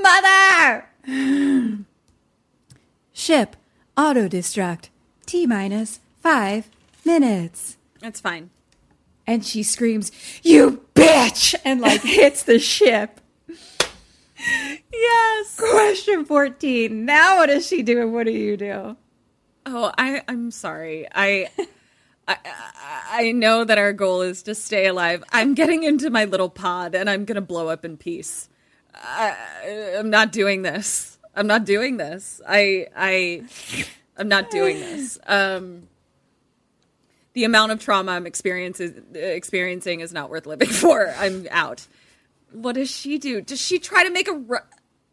Mother! 0.00 0.89
Ship, 3.12 3.56
auto 3.96 4.28
destruct, 4.28 4.88
T 5.26 5.46
minus 5.46 6.00
five 6.20 6.68
minutes. 7.04 7.76
That's 8.00 8.20
fine. 8.20 8.50
And 9.26 9.44
she 9.44 9.62
screams, 9.62 10.10
You 10.42 10.82
bitch! 10.94 11.54
And 11.64 11.80
like 11.80 12.02
hits 12.04 12.42
the 12.42 12.58
ship. 12.58 13.20
Yes. 14.92 15.56
Question 15.58 16.24
14. 16.24 17.04
Now 17.04 17.38
what 17.38 17.46
does 17.46 17.66
she 17.66 17.82
do 17.82 18.00
and 18.00 18.12
what 18.12 18.24
do 18.26 18.32
you 18.32 18.56
do? 18.56 18.96
Oh, 19.66 19.92
I 19.98 20.22
I'm 20.28 20.50
sorry. 20.50 21.06
I 21.14 21.48
I 22.26 22.36
I- 22.44 22.66
I 23.12 23.32
know 23.32 23.64
that 23.64 23.76
our 23.76 23.92
goal 23.92 24.22
is 24.22 24.44
to 24.44 24.54
stay 24.54 24.86
alive. 24.86 25.24
I'm 25.32 25.54
getting 25.54 25.82
into 25.82 26.10
my 26.10 26.24
little 26.26 26.48
pod 26.48 26.94
and 26.94 27.10
I'm 27.10 27.24
gonna 27.24 27.40
blow 27.40 27.68
up 27.68 27.84
in 27.84 27.96
peace. 27.96 28.48
I, 28.94 29.94
I'm 29.98 30.10
not 30.10 30.32
doing 30.32 30.62
this. 30.62 31.18
I'm 31.34 31.46
not 31.46 31.64
doing 31.64 31.96
this. 31.96 32.40
I 32.46 32.88
I 32.96 33.44
I'm 34.16 34.28
not 34.28 34.50
doing 34.50 34.78
this. 34.80 35.18
Um, 35.26 35.88
the 37.32 37.44
amount 37.44 37.72
of 37.72 37.80
trauma 37.80 38.12
I'm 38.12 38.26
experiencing 38.26 39.04
experiencing 39.14 40.00
is 40.00 40.12
not 40.12 40.30
worth 40.30 40.46
living 40.46 40.68
for. 40.82 41.14
I'm 41.18 41.46
out. 41.50 41.86
What 42.52 42.74
does 42.74 42.90
she 42.90 43.18
do? 43.18 43.40
Does 43.40 43.60
she 43.60 43.78
try 43.78 44.02
to 44.04 44.10
make 44.10 44.26
a? 44.28 44.32
ru- 44.32 44.58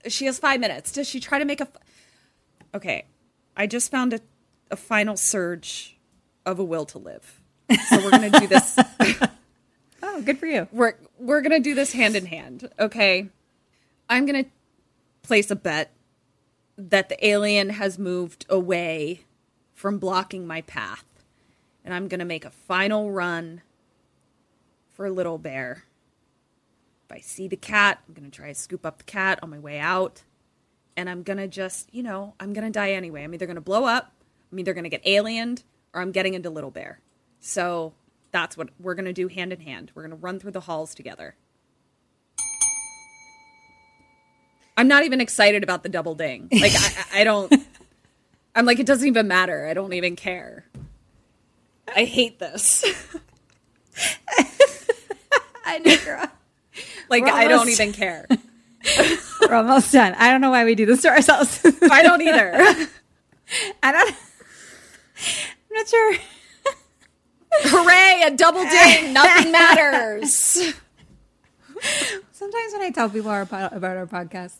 She 0.07 0.25
has 0.25 0.39
five 0.39 0.59
minutes. 0.59 0.91
Does 0.91 1.07
she 1.07 1.19
try 1.19 1.37
to 1.39 1.45
make 1.45 1.59
a? 1.61 1.63
f- 1.65 1.77
Okay, 2.75 3.05
I 3.55 3.67
just 3.67 3.91
found 3.91 4.13
a, 4.13 4.19
a 4.71 4.75
final 4.75 5.15
surge 5.17 5.97
of 6.45 6.59
a 6.59 6.63
will 6.63 6.85
to 6.87 6.97
live. 6.97 7.39
So 7.89 7.97
we're 8.03 8.11
gonna 8.11 8.29
do 8.39 8.47
this. 8.47 8.77
Oh, 10.03 10.21
good 10.21 10.37
for 10.39 10.45
you. 10.45 10.67
we're 10.71 10.93
we're 11.19 11.41
gonna 11.41 11.59
do 11.59 11.73
this 11.75 11.91
hand 11.91 12.15
in 12.15 12.25
hand. 12.27 12.69
Okay, 12.79 13.29
I'm 14.09 14.25
gonna 14.25 14.45
place 15.21 15.51
a 15.51 15.55
bet 15.55 15.91
that 16.77 17.09
the 17.09 17.25
alien 17.27 17.71
has 17.71 17.99
moved 17.99 18.45
away 18.49 19.21
from 19.73 19.97
blocking 19.99 20.47
my 20.47 20.61
path, 20.61 21.05
and 21.83 21.93
I'm 21.93 22.07
gonna 22.07 22.25
make 22.25 22.45
a 22.45 22.49
final 22.49 23.11
run 23.11 23.61
for 24.89 25.09
Little 25.09 25.37
Bear. 25.37 25.83
If 27.09 27.15
I 27.17 27.19
see 27.19 27.47
the 27.47 27.57
cat, 27.57 28.01
I'm 28.07 28.13
gonna 28.13 28.29
try 28.29 28.47
to 28.47 28.55
scoop 28.55 28.85
up 28.85 28.99
the 28.99 29.03
cat 29.03 29.39
on 29.43 29.49
my 29.49 29.59
way 29.59 29.79
out, 29.79 30.23
and 30.95 31.09
I'm 31.09 31.23
gonna 31.23 31.47
just, 31.47 31.93
you 31.93 32.03
know, 32.03 32.33
I'm 32.39 32.53
gonna 32.53 32.71
die 32.71 32.91
anyway. 32.91 33.23
I'm 33.23 33.33
either 33.33 33.45
gonna 33.45 33.61
blow 33.61 33.85
up, 33.85 34.13
I'm 34.51 34.59
either 34.59 34.73
gonna 34.73 34.89
get 34.89 35.03
aliened, 35.03 35.63
or 35.93 36.01
I'm 36.01 36.11
getting 36.11 36.33
into 36.33 36.49
Little 36.49 36.71
Bear. 36.71 37.01
So 37.39 37.93
that's 38.31 38.55
what 38.55 38.69
we're 38.79 38.95
gonna 38.95 39.13
do 39.13 39.27
hand 39.27 39.51
in 39.51 39.59
hand. 39.61 39.91
We're 39.93 40.03
gonna 40.03 40.15
run 40.15 40.39
through 40.39 40.51
the 40.51 40.61
halls 40.61 40.95
together. 40.95 41.35
I'm 44.77 44.87
not 44.87 45.03
even 45.03 45.19
excited 45.19 45.63
about 45.63 45.81
the 45.81 45.89
double 45.89 46.13
ding. 46.13 46.47
Like 46.51 46.73
I, 46.75 47.21
I 47.21 47.23
don't. 47.23 47.51
I'm 48.55 48.65
like 48.65 48.79
it 48.79 48.85
doesn't 48.85 49.07
even 49.07 49.27
matter. 49.27 49.67
I 49.67 49.73
don't 49.73 49.91
even 49.93 50.15
care. 50.15 50.65
I 51.95 52.03
hate 52.05 52.37
this. 52.37 52.85
I 55.65 55.79
know. 55.79 56.25
Like 57.09 57.23
We're 57.23 57.31
I 57.31 57.47
don't 57.47 57.69
even 57.69 57.91
care. 57.91 58.27
We're 59.41 59.55
almost 59.55 59.91
done. 59.91 60.13
I 60.15 60.29
don't 60.29 60.41
know 60.41 60.51
why 60.51 60.63
we 60.63 60.75
do 60.75 60.85
this 60.85 61.01
to 61.01 61.09
ourselves. 61.09 61.59
I 61.91 62.03
don't 62.03 62.21
either. 62.21 62.53
I 63.81 63.91
don't. 63.91 64.15
I'm 64.15 65.75
not 65.75 65.87
sure. 65.87 66.15
Hooray! 67.51 68.23
A 68.27 68.31
double 68.35 68.63
ding. 68.63 69.13
Nothing 69.13 69.51
matters. 69.51 70.33
Sometimes 72.31 72.73
when 72.73 72.81
I 72.81 72.91
tell 72.93 73.09
people 73.09 73.31
our, 73.31 73.41
about 73.41 73.97
our 73.97 74.05
podcast, 74.05 74.57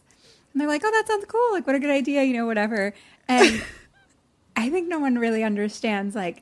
and 0.58 0.62
they're 0.62 0.68
like, 0.68 0.82
"Oh, 0.84 0.90
that 0.92 1.08
sounds 1.08 1.26
cool! 1.26 1.52
Like, 1.52 1.68
what 1.68 1.76
a 1.76 1.80
good 1.80 1.92
idea!" 1.92 2.24
You 2.24 2.34
know, 2.34 2.48
whatever. 2.48 2.96
And 3.28 3.64
I 4.56 4.72
think 4.72 4.88
no 4.88 4.98
one 4.98 5.20
really 5.20 5.44
understands 5.44 6.16
like 6.16 6.42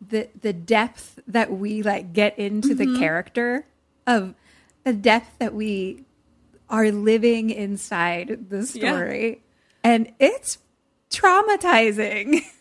the 0.00 0.30
the 0.40 0.54
depth 0.54 1.18
that 1.26 1.52
we 1.52 1.82
like 1.82 2.14
get 2.14 2.38
into 2.38 2.74
the 2.74 2.98
character 2.98 3.66
of 4.06 4.34
the 4.84 4.94
depth 4.94 5.38
that 5.40 5.54
we 5.54 6.06
are 6.70 6.90
living 6.90 7.50
inside 7.50 8.46
the 8.48 8.64
story, 8.64 9.42
and 9.84 10.10
it's 10.18 10.56
traumatizing. 11.10 12.40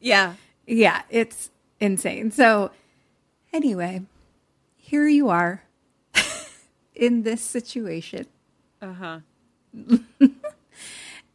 Yeah. 0.00 0.34
yeah, 0.64 1.02
it's 1.10 1.50
insane. 1.80 2.30
So, 2.30 2.70
anyway, 3.52 4.02
here 4.76 5.08
you 5.08 5.28
are 5.28 5.64
in 6.94 7.24
this 7.24 7.42
situation. 7.42 8.26
Uh 8.80 8.92
huh. 8.92 9.18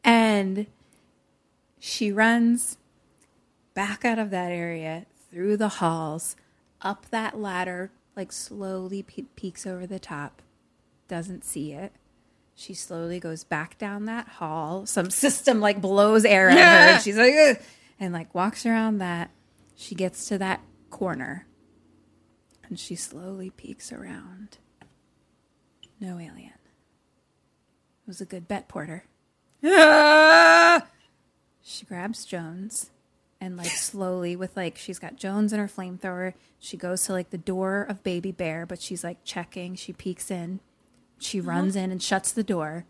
And 0.04 0.68
she 1.80 2.12
runs 2.12 2.78
back 3.74 4.04
out 4.04 4.20
of 4.20 4.30
that 4.32 4.52
area, 4.52 5.06
through 5.32 5.58
the 5.58 5.70
halls, 5.70 6.36
up 6.82 7.10
that 7.10 7.40
ladder, 7.40 7.92
like 8.16 8.32
slowly 8.32 9.02
pe- 9.04 9.24
peeks 9.36 9.66
over 9.66 9.88
the 9.88 10.00
top, 10.00 10.42
doesn't 11.08 11.46
see 11.46 11.72
it. 11.72 11.94
She 12.56 12.74
slowly 12.74 13.20
goes 13.20 13.44
back 13.44 13.78
down 13.78 14.06
that 14.06 14.28
hall. 14.28 14.86
Some 14.86 15.10
system 15.10 15.60
like 15.60 15.82
blows 15.82 16.26
air 16.26 16.50
at 16.50 16.58
her. 16.58 16.94
And 16.94 17.02
she's 17.02 17.18
like, 17.18 17.34
"Ugh," 17.34 17.58
and 18.00 18.14
like 18.14 18.36
walks 18.36 18.66
around 18.66 18.98
that. 19.00 19.32
She 19.76 19.96
gets 19.96 20.28
to 20.28 20.38
that 20.38 20.62
corner 20.92 21.48
and 22.64 22.80
she 22.80 22.96
slowly 22.96 23.50
peeks 23.50 23.92
around. 23.92 24.58
No 26.00 26.20
alien. 26.20 26.52
It 28.04 28.08
was 28.08 28.22
a 28.22 28.26
good 28.26 28.48
bet, 28.48 28.68
Porter. 28.68 29.06
She 31.66 31.86
grabs 31.86 32.26
Jones 32.26 32.92
and 33.40 33.56
like 33.56 33.68
slowly 33.68 34.36
with 34.36 34.56
like 34.58 34.78
she's 34.78 35.00
got 35.00 35.16
Jones 35.16 35.54
and 35.54 35.62
her 35.62 35.68
flamethrower. 35.68 36.34
She 36.60 36.76
goes 36.76 37.06
to 37.06 37.14
like 37.14 37.30
the 37.30 37.38
door 37.38 37.86
of 37.88 38.04
Baby 38.04 38.34
Bear, 38.34 38.66
but 38.66 38.82
she's 38.82 39.04
like 39.04 39.24
checking. 39.24 39.76
She 39.76 39.94
peeks 39.94 40.30
in. 40.30 40.60
She 41.20 41.40
uh-huh. 41.40 41.50
runs 41.50 41.76
in 41.78 41.90
and 41.90 42.04
shuts 42.04 42.34
the 42.34 42.44
door. 42.44 42.86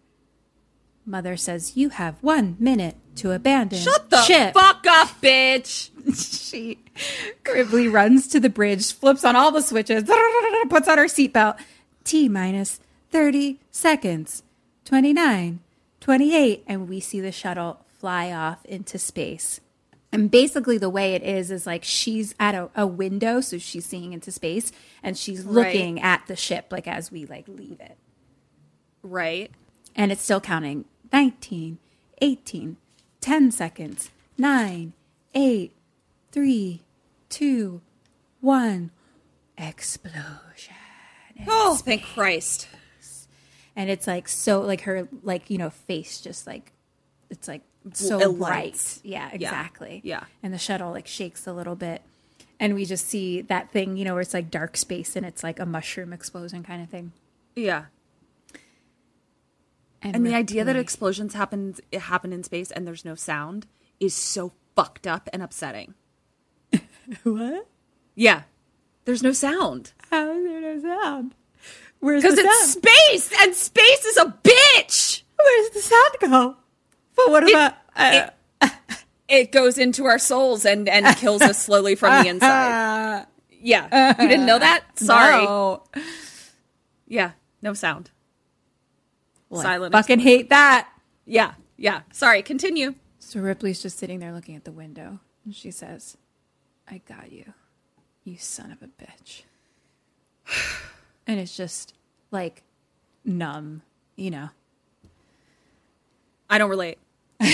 Mother 1.05 1.37
says, 1.37 1.77
"You 1.77 1.89
have 1.89 2.15
one 2.21 2.55
minute 2.59 2.95
to 3.17 3.31
abandon 3.31 3.79
Shut 3.79 4.09
the 4.09 4.23
ship." 4.23 4.55
fuck 4.55 4.85
up, 4.87 5.09
bitch. 5.21 5.91
she 6.49 6.79
Gribbly 7.43 7.91
runs 7.91 8.27
to 8.29 8.39
the 8.39 8.49
bridge, 8.49 8.91
flips 8.91 9.23
on 9.23 9.35
all 9.35 9.51
the 9.51 9.61
switches, 9.61 10.03
puts 10.69 10.87
on 10.87 10.97
her 10.97 11.05
seatbelt. 11.05 11.59
T 12.03 12.27
minus 12.27 12.79
30 13.11 13.59
seconds. 13.69 14.41
29, 14.85 15.59
28. 15.99 16.63
And 16.67 16.89
we 16.89 16.99
see 16.99 17.19
the 17.19 17.31
shuttle 17.31 17.85
fly 17.87 18.31
off 18.31 18.65
into 18.65 18.97
space. 18.97 19.59
And 20.11 20.29
basically, 20.29 20.77
the 20.77 20.91
way 20.91 21.15
it 21.15 21.23
is 21.23 21.49
is 21.49 21.65
like 21.65 21.83
she's 21.83 22.35
at 22.39 22.53
a, 22.53 22.69
a 22.75 22.85
window, 22.85 23.41
so 23.41 23.57
she's 23.57 23.85
seeing 23.85 24.13
into 24.13 24.31
space, 24.31 24.71
and 25.01 25.17
she's 25.17 25.43
looking 25.43 25.99
at 25.99 26.27
the 26.27 26.35
ship, 26.35 26.67
like 26.69 26.87
as 26.87 27.11
we 27.11 27.25
like 27.25 27.47
leave 27.47 27.79
it. 27.79 27.97
Right. 29.01 29.49
And 29.95 30.11
it's 30.11 30.21
still 30.21 30.39
counting 30.39 30.85
19, 31.11 31.79
18, 32.21 32.77
10 33.21 33.51
seconds, 33.51 34.11
9, 34.37 34.93
8, 35.33 35.71
3, 36.31 36.81
2, 37.29 37.81
1. 38.41 38.91
Explosion. 39.57 40.75
Oh, 41.47 41.75
thank 41.75 42.03
Christ. 42.03 42.67
And 43.75 43.89
it's 43.89 44.07
like 44.07 44.27
so, 44.27 44.61
like 44.61 44.81
her, 44.81 45.07
like, 45.23 45.49
you 45.49 45.57
know, 45.57 45.69
face 45.69 46.21
just 46.21 46.45
like, 46.45 46.73
it's 47.29 47.47
like 47.47 47.61
so 47.93 48.19
It 48.19 48.37
bright. 48.37 48.99
Yeah, 49.03 49.29
exactly. 49.31 50.01
Yeah. 50.03 50.23
And 50.41 50.53
the 50.53 50.57
shuttle 50.57 50.91
like 50.91 51.07
shakes 51.07 51.47
a 51.47 51.53
little 51.53 51.75
bit. 51.75 52.01
And 52.59 52.75
we 52.75 52.85
just 52.85 53.07
see 53.07 53.41
that 53.41 53.71
thing, 53.71 53.97
you 53.97 54.05
know, 54.05 54.13
where 54.13 54.21
it's 54.21 54.33
like 54.33 54.49
dark 54.51 54.77
space 54.77 55.15
and 55.15 55.25
it's 55.25 55.43
like 55.43 55.59
a 55.59 55.65
mushroom 55.65 56.13
explosion 56.13 56.63
kind 56.63 56.81
of 56.81 56.89
thing. 56.89 57.11
Yeah. 57.55 57.85
And 60.01 60.25
the 60.25 60.35
idea 60.35 60.65
that 60.65 60.75
explosions 60.75 61.33
happen 61.33 61.75
it 61.91 62.01
happen 62.01 62.33
in 62.33 62.43
space 62.43 62.71
and 62.71 62.85
there's 62.85 63.05
no 63.05 63.15
sound 63.15 63.67
is 63.99 64.13
so 64.13 64.51
fucked 64.75 65.07
up 65.07 65.29
and 65.33 65.41
upsetting. 65.41 65.93
What? 67.23 67.67
Yeah. 68.15 68.43
There's 69.05 69.23
no 69.23 69.33
sound. 69.33 69.91
How 70.09 70.31
is 70.31 70.45
there 70.45 70.61
no 70.61 70.79
sound? 70.81 71.35
Where's 72.03 72.21
Because 72.21 72.37
it's 72.37 72.73
sound? 72.73 72.85
space 72.85 73.31
and 73.41 73.55
space 73.55 74.03
is 74.03 74.17
a 74.17 74.25
bitch. 74.43 75.21
Where's 75.41 75.69
the 75.69 75.79
sound 75.79 76.15
go? 76.19 76.57
But 77.15 77.29
what 77.31 77.49
about 77.49 77.77
uh, 77.95 78.27
it, 78.61 78.73
it 79.29 79.51
goes 79.53 79.77
into 79.77 80.03
our 80.03 80.19
souls 80.19 80.65
and, 80.65 80.89
and 80.89 81.15
kills 81.15 81.41
us 81.41 81.63
slowly 81.63 81.95
from 81.95 82.21
the 82.21 82.29
inside. 82.29 83.25
Yeah. 83.49 84.21
You 84.21 84.27
didn't 84.27 84.45
know 84.45 84.59
that? 84.59 84.83
Sorry. 84.99 85.45
No. 85.45 85.83
Yeah. 87.07 87.31
No 87.61 87.73
sound. 87.73 88.11
Well, 89.49 89.61
I 89.61 89.63
Silent 89.63 89.93
fucking 89.93 90.19
hate 90.19 90.49
that. 90.49 90.89
Yeah. 91.25 91.53
Yeah. 91.77 92.01
Sorry. 92.11 92.41
Continue. 92.41 92.95
So 93.19 93.39
Ripley's 93.39 93.81
just 93.81 93.97
sitting 93.97 94.19
there 94.19 94.33
looking 94.33 94.57
at 94.57 94.65
the 94.65 94.73
window, 94.73 95.19
and 95.45 95.55
she 95.55 95.71
says, 95.71 96.17
"I 96.89 97.01
got 97.07 97.31
you, 97.31 97.53
you 98.25 98.37
son 98.37 98.73
of 98.73 98.81
a 98.81 98.87
bitch." 98.87 99.43
And 101.27 101.39
it's 101.39 101.55
just 101.55 101.93
like 102.31 102.63
numb, 103.25 103.81
you 104.15 104.31
know. 104.31 104.49
I 106.49 106.57
don't 106.57 106.69
relate. 106.69 106.97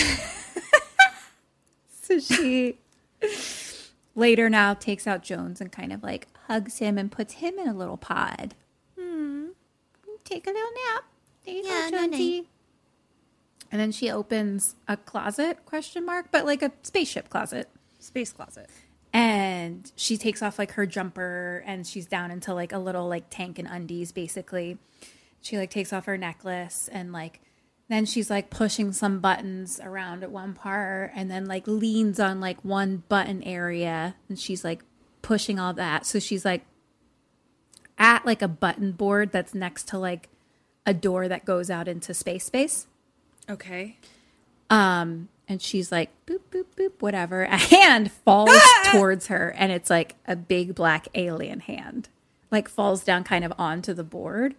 So 2.09 2.19
she 2.19 2.79
later 4.15 4.49
now 4.49 4.73
takes 4.73 5.05
out 5.05 5.21
Jones 5.21 5.61
and 5.61 5.71
kind 5.71 5.93
of 5.93 6.01
like 6.01 6.27
hugs 6.47 6.79
him 6.79 6.97
and 6.97 7.11
puts 7.11 7.35
him 7.35 7.59
in 7.59 7.67
a 7.67 7.73
little 7.73 7.97
pod. 7.97 8.55
Hmm. 8.99 9.49
Take 10.23 10.47
a 10.47 10.49
little 10.49 10.71
nap. 10.95 11.03
There 11.45 11.53
you 11.53 11.63
Yeah, 11.63 11.91
go, 11.91 11.97
no, 11.97 12.05
no. 12.07 12.45
And 13.71 13.79
then 13.79 13.91
she 13.91 14.09
opens 14.09 14.75
a 14.87 14.97
closet, 14.97 15.63
question 15.67 16.03
mark, 16.03 16.29
but 16.31 16.45
like 16.47 16.63
a 16.63 16.71
spaceship 16.81 17.29
closet. 17.29 17.69
Space 17.99 18.33
closet. 18.33 18.71
And 19.11 19.91
she 19.95 20.17
takes 20.17 20.41
off 20.41 20.59
like 20.59 20.73
her 20.73 20.85
jumper 20.85 21.63
and 21.65 21.85
she's 21.85 22.05
down 22.05 22.31
into 22.31 22.53
like 22.53 22.71
a 22.71 22.77
little 22.77 23.07
like 23.07 23.25
tank 23.29 23.57
and 23.57 23.67
undies 23.67 24.11
basically. 24.11 24.77
She 25.41 25.57
like 25.57 25.71
takes 25.71 25.91
off 25.91 26.05
her 26.05 26.17
necklace 26.17 26.89
and 26.91 27.11
like 27.11 27.41
then 27.89 28.05
she's 28.05 28.29
like 28.29 28.51
pushing 28.51 28.93
some 28.93 29.19
buttons 29.19 29.79
around 29.83 30.23
at 30.23 30.31
one 30.31 30.53
part 30.53 31.11
and 31.15 31.29
then 31.29 31.45
like 31.45 31.67
leans 31.67 32.19
on 32.19 32.39
like 32.39 32.63
one 32.63 33.03
button 33.09 33.41
area 33.43 34.15
and 34.27 34.37
she's 34.37 34.63
like 34.63 34.83
pushing 35.23 35.59
all 35.59 35.73
that. 35.73 36.05
So 36.05 36.19
she's 36.19 36.45
like 36.45 36.65
at 37.97 38.25
like 38.25 38.43
a 38.43 38.47
button 38.47 38.91
board 38.91 39.31
that's 39.31 39.55
next 39.55 39.87
to 39.87 39.97
like 39.97 40.29
a 40.85 40.93
door 40.93 41.27
that 41.27 41.45
goes 41.45 41.69
out 41.71 41.87
into 41.87 42.13
space 42.13 42.45
space. 42.45 42.85
Okay. 43.49 43.97
Um, 44.69 45.29
and 45.49 45.61
she's 45.61 45.91
like, 45.91 46.11
boop, 46.27 46.41
boop, 46.51 46.65
boop, 46.77 46.91
whatever. 46.99 47.43
A 47.51 47.57
hand 47.57 48.11
falls 48.11 48.61
towards 48.91 49.27
her, 49.27 49.53
and 49.57 49.71
it's 49.71 49.89
like 49.89 50.15
a 50.25 50.35
big 50.35 50.75
black 50.75 51.07
alien 51.15 51.61
hand, 51.61 52.07
like 52.51 52.69
falls 52.69 53.03
down 53.03 53.23
kind 53.23 53.43
of 53.43 53.51
onto 53.57 53.93
the 53.93 54.03
board. 54.03 54.55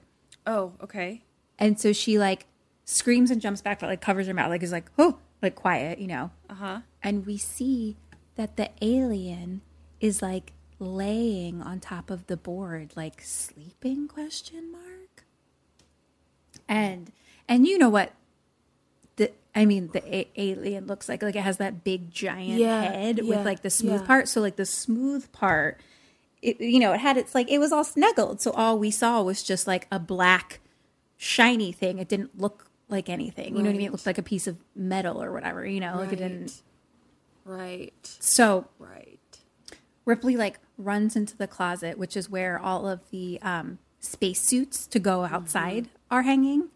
Oh, 0.47 0.73
okay. 0.83 1.23
And 1.59 1.79
so 1.79 1.93
she 1.93 2.19
like 2.19 2.47
screams 2.85 3.31
and 3.31 3.41
jumps 3.41 3.63
back, 3.63 3.79
but 3.81 3.89
like 3.89 4.01
covers 4.01 4.27
her 4.27 4.35
mouth, 4.35 4.51
like 4.51 4.65
is 4.65 4.73
like, 4.73 4.91
oh, 4.99 5.19
like 5.41 5.55
quiet, 5.55 6.01
you 6.01 6.09
know. 6.09 6.33
Uh 6.51 6.55
huh. 6.55 6.81
And 7.03 7.25
we 7.25 7.39
see 7.39 7.97
that 8.35 8.57
the 8.57 8.71
alien 8.83 9.63
is 10.01 10.21
like 10.21 10.53
laying 10.81 11.63
on 11.63 11.79
top 11.79 12.11
of 12.11 12.27
the 12.27 12.37
board, 12.37 12.93
like 12.97 13.23
sleeping? 13.23 14.09
Question 14.09 14.73
mark. 14.73 15.25
And 16.69 17.13
and 17.49 17.67
you 17.67 17.79
know 17.79 17.91
what? 17.91 18.13
I 19.55 19.65
mean, 19.67 19.91
the 19.93 20.03
a- 20.17 20.29
alien 20.37 20.87
looks 20.87 21.09
like 21.09 21.23
like 21.23 21.35
it 21.37 21.43
has 21.43 21.57
that 21.59 21.83
big 21.85 22.11
giant 22.11 22.59
Yeah, 22.61 22.83
head 22.83 23.19
yeah, 23.19 23.25
with 23.25 23.45
like 23.45 23.63
the 23.63 23.71
smooth 23.71 24.01
yeah. 24.03 24.07
part. 24.07 24.29
So 24.29 24.41
like 24.41 24.57
the 24.57 24.65
smooth 24.67 25.31
part, 25.33 25.81
it, 26.41 26.61
you 26.61 26.79
know, 26.79 26.93
it 26.93 27.01
had 27.01 27.17
its 27.17 27.35
like 27.35 27.51
it 27.51 27.59
was 27.59 27.73
all 27.73 27.85
snuggled. 27.85 28.41
So 28.41 28.53
all 28.53 28.79
we 28.79 28.91
saw 28.91 29.23
was 29.23 29.43
just 29.43 29.67
like 29.67 29.87
a 29.91 29.99
black 29.99 30.61
shiny 31.17 31.73
thing. 31.73 31.99
It 31.99 32.09
didn't 32.09 32.39
look 32.39 32.71
like 32.89 33.09
anything. 33.09 33.57
You 33.57 33.63
know 33.63 33.69
what 33.71 33.75
I 33.75 33.79
mean? 33.79 33.81
It 33.83 33.85
Right. 33.87 33.93
looked 33.93 34.07
like 34.07 34.19
a 34.19 34.23
piece 34.23 34.47
of 34.47 34.57
metal 34.77 35.23
or 35.23 35.33
whatever. 35.33 35.67
You 35.67 35.81
know, 35.81 35.97
like 35.99 36.13
it 36.13 36.17
didn't. 36.17 36.63
Right. 37.45 37.93
So 38.21 38.67
Right. 38.79 39.19
Ripley 40.05 40.37
like 40.37 40.59
runs 40.79 41.15
into 41.17 41.37
the 41.37 41.47
closet, 41.47 41.99
which 41.99 42.17
is 42.17 42.31
where 42.31 42.59
all 42.59 42.89
of 42.89 43.01
the 43.11 43.39
um, 43.43 43.79
spacesuits 44.01 44.87
to 44.89 44.99
go 44.99 45.25
outside 45.25 45.89
are 46.11 46.23
hanging. 46.23 46.69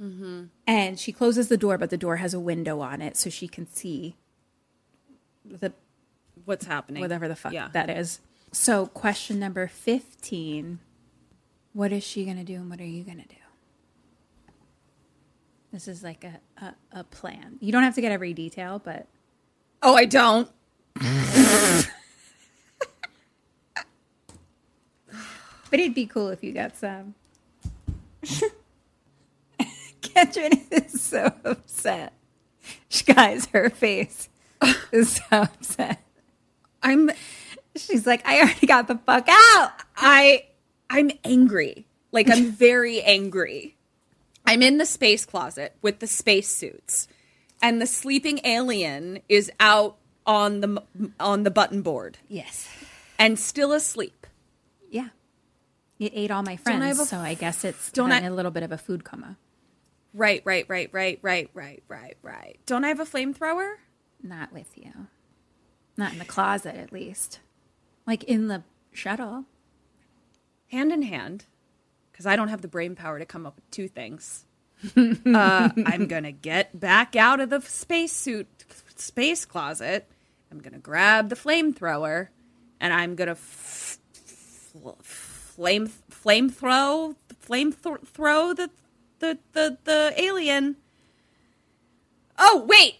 Mm-hmm. 0.00 0.44
And 0.66 0.98
she 0.98 1.12
closes 1.12 1.48
the 1.48 1.56
door, 1.56 1.76
but 1.78 1.90
the 1.90 1.96
door 1.96 2.16
has 2.16 2.32
a 2.34 2.40
window 2.40 2.80
on 2.80 3.00
it, 3.02 3.16
so 3.16 3.30
she 3.30 3.48
can 3.48 3.66
see 3.72 4.16
the 5.44 5.72
What's 6.44 6.66
happening? 6.66 7.00
whatever 7.00 7.26
the 7.28 7.36
fuck 7.36 7.52
Yeah. 7.52 7.68
that 7.72 7.90
is. 7.90 8.20
So, 8.52 8.86
question 8.86 9.38
number 9.38 9.66
fifteen: 9.66 10.78
What 11.72 11.92
is 11.92 12.04
she 12.04 12.24
gonna 12.24 12.44
do, 12.44 12.54
and 12.54 12.70
what 12.70 12.80
are 12.80 12.84
you 12.86 13.02
gonna 13.04 13.24
do? 13.28 13.34
This 15.72 15.86
is 15.88 16.02
like 16.02 16.24
a, 16.24 16.40
a, 16.64 16.74
a 17.00 17.04
plan. 17.04 17.56
You 17.60 17.72
don't 17.72 17.82
have 17.82 17.94
to 17.96 18.00
get 18.00 18.10
every 18.12 18.32
detail, 18.32 18.80
but 18.82 19.06
Oh, 19.82 19.94
I 19.94 20.04
don't. 20.06 20.48
But 25.70 25.80
it'd 25.80 25.94
be 25.94 26.06
cool 26.06 26.28
if 26.30 26.42
you 26.42 26.52
got 26.52 26.76
some. 26.76 27.14
Katrin 30.24 30.60
is 30.70 31.00
so 31.02 31.32
upset. 31.44 32.12
Guys, 33.06 33.46
her 33.46 33.70
face 33.70 34.28
is 34.92 35.12
so 35.16 35.22
upset. 35.32 36.02
I'm 36.82 37.10
She's 37.76 38.06
like, 38.06 38.26
I 38.26 38.40
already 38.40 38.66
got 38.66 38.88
the 38.88 38.96
fuck 38.98 39.26
out. 39.28 39.72
I 39.96 40.46
I'm 40.90 41.10
angry. 41.24 41.86
Like 42.12 42.28
I'm 42.30 42.50
very 42.52 43.00
angry. 43.02 43.76
I'm 44.46 44.62
in 44.62 44.78
the 44.78 44.86
space 44.86 45.24
closet 45.26 45.74
with 45.82 45.98
the 45.98 46.06
space 46.06 46.48
suits, 46.48 47.06
and 47.62 47.80
the 47.82 47.86
sleeping 47.86 48.40
alien 48.44 49.20
is 49.28 49.50
out 49.60 49.96
on 50.26 50.60
the 50.60 50.82
on 51.20 51.42
the 51.42 51.50
button 51.50 51.82
board 51.82 52.18
Yes. 52.28 52.68
and 53.18 53.38
still 53.38 53.72
asleep. 53.72 54.26
Yeah. 54.90 55.08
It 55.98 56.12
ate 56.14 56.30
all 56.30 56.42
my 56.42 56.56
friends, 56.56 56.84
have 56.84 56.98
a- 57.00 57.04
so 57.06 57.18
I 57.18 57.34
guess 57.34 57.64
it's 57.64 57.92
don't 57.92 58.10
I- 58.12 58.20
a 58.22 58.30
little 58.32 58.50
bit 58.50 58.62
of 58.62 58.72
a 58.72 58.78
food 58.78 59.04
coma. 59.04 59.36
Right, 60.14 60.42
right, 60.44 60.64
right, 60.68 60.88
right, 60.92 61.18
right, 61.22 61.50
right, 61.54 61.82
right, 61.88 62.16
right. 62.22 62.58
Don't 62.66 62.84
I 62.84 62.88
have 62.88 63.00
a 63.00 63.04
flamethrower? 63.04 63.74
Not 64.22 64.52
with 64.52 64.76
you. 64.76 64.92
Not 65.96 66.12
in 66.12 66.18
the 66.18 66.24
closet, 66.24 66.74
at 66.76 66.92
least. 66.92 67.40
Like 68.06 68.24
in 68.24 68.48
the 68.48 68.62
shuttle. 68.92 69.44
Hand 70.70 70.92
in 70.92 71.02
hand, 71.02 71.46
because 72.12 72.26
I 72.26 72.36
don't 72.36 72.48
have 72.48 72.60
the 72.60 72.68
brain 72.68 72.94
power 72.94 73.18
to 73.18 73.24
come 73.24 73.46
up 73.46 73.56
with 73.56 73.70
two 73.70 73.88
things. 73.88 74.44
uh, 74.96 75.70
I'm 75.86 76.06
gonna 76.06 76.30
get 76.32 76.78
back 76.78 77.16
out 77.16 77.40
of 77.40 77.50
the 77.50 77.60
spacesuit 77.62 78.46
space 78.96 79.44
closet. 79.44 80.06
I'm 80.52 80.60
gonna 80.60 80.78
grab 80.78 81.30
the 81.30 81.36
flamethrower, 81.36 82.28
and 82.80 82.92
I'm 82.92 83.14
gonna 83.14 83.32
f- 83.32 83.98
f- 84.14 84.94
flame 85.02 85.86
flame 85.86 86.50
throw 86.50 87.16
flame 87.40 87.72
th- 87.72 88.00
throw 88.04 88.52
the, 88.52 88.70
the 89.20 89.38
the 89.52 89.78
the 89.84 90.14
alien. 90.16 90.76
Oh 92.38 92.64
wait, 92.68 92.96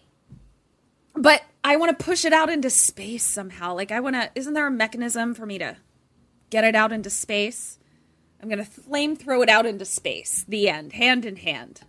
but 1.14 1.42
I 1.62 1.76
want 1.76 1.96
to 1.96 2.04
push 2.04 2.24
it 2.24 2.32
out 2.32 2.48
into 2.50 2.70
space 2.70 3.24
somehow. 3.24 3.74
Like 3.74 3.92
I 3.92 4.00
want 4.00 4.16
to. 4.16 4.30
Isn't 4.34 4.54
there 4.54 4.66
a 4.66 4.70
mechanism 4.70 5.34
for 5.34 5.46
me 5.46 5.58
to 5.58 5.76
get 6.50 6.64
it 6.64 6.74
out 6.74 6.92
into 6.92 7.10
space? 7.10 7.78
I'm 8.42 8.48
gonna 8.48 8.64
flame 8.64 9.16
throw 9.16 9.42
it 9.42 9.48
out 9.48 9.66
into 9.66 9.84
space. 9.84 10.44
The 10.48 10.68
end. 10.68 10.92
Hand 10.92 11.24
in 11.24 11.36
hand. 11.36 11.80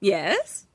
yes, 0.00 0.66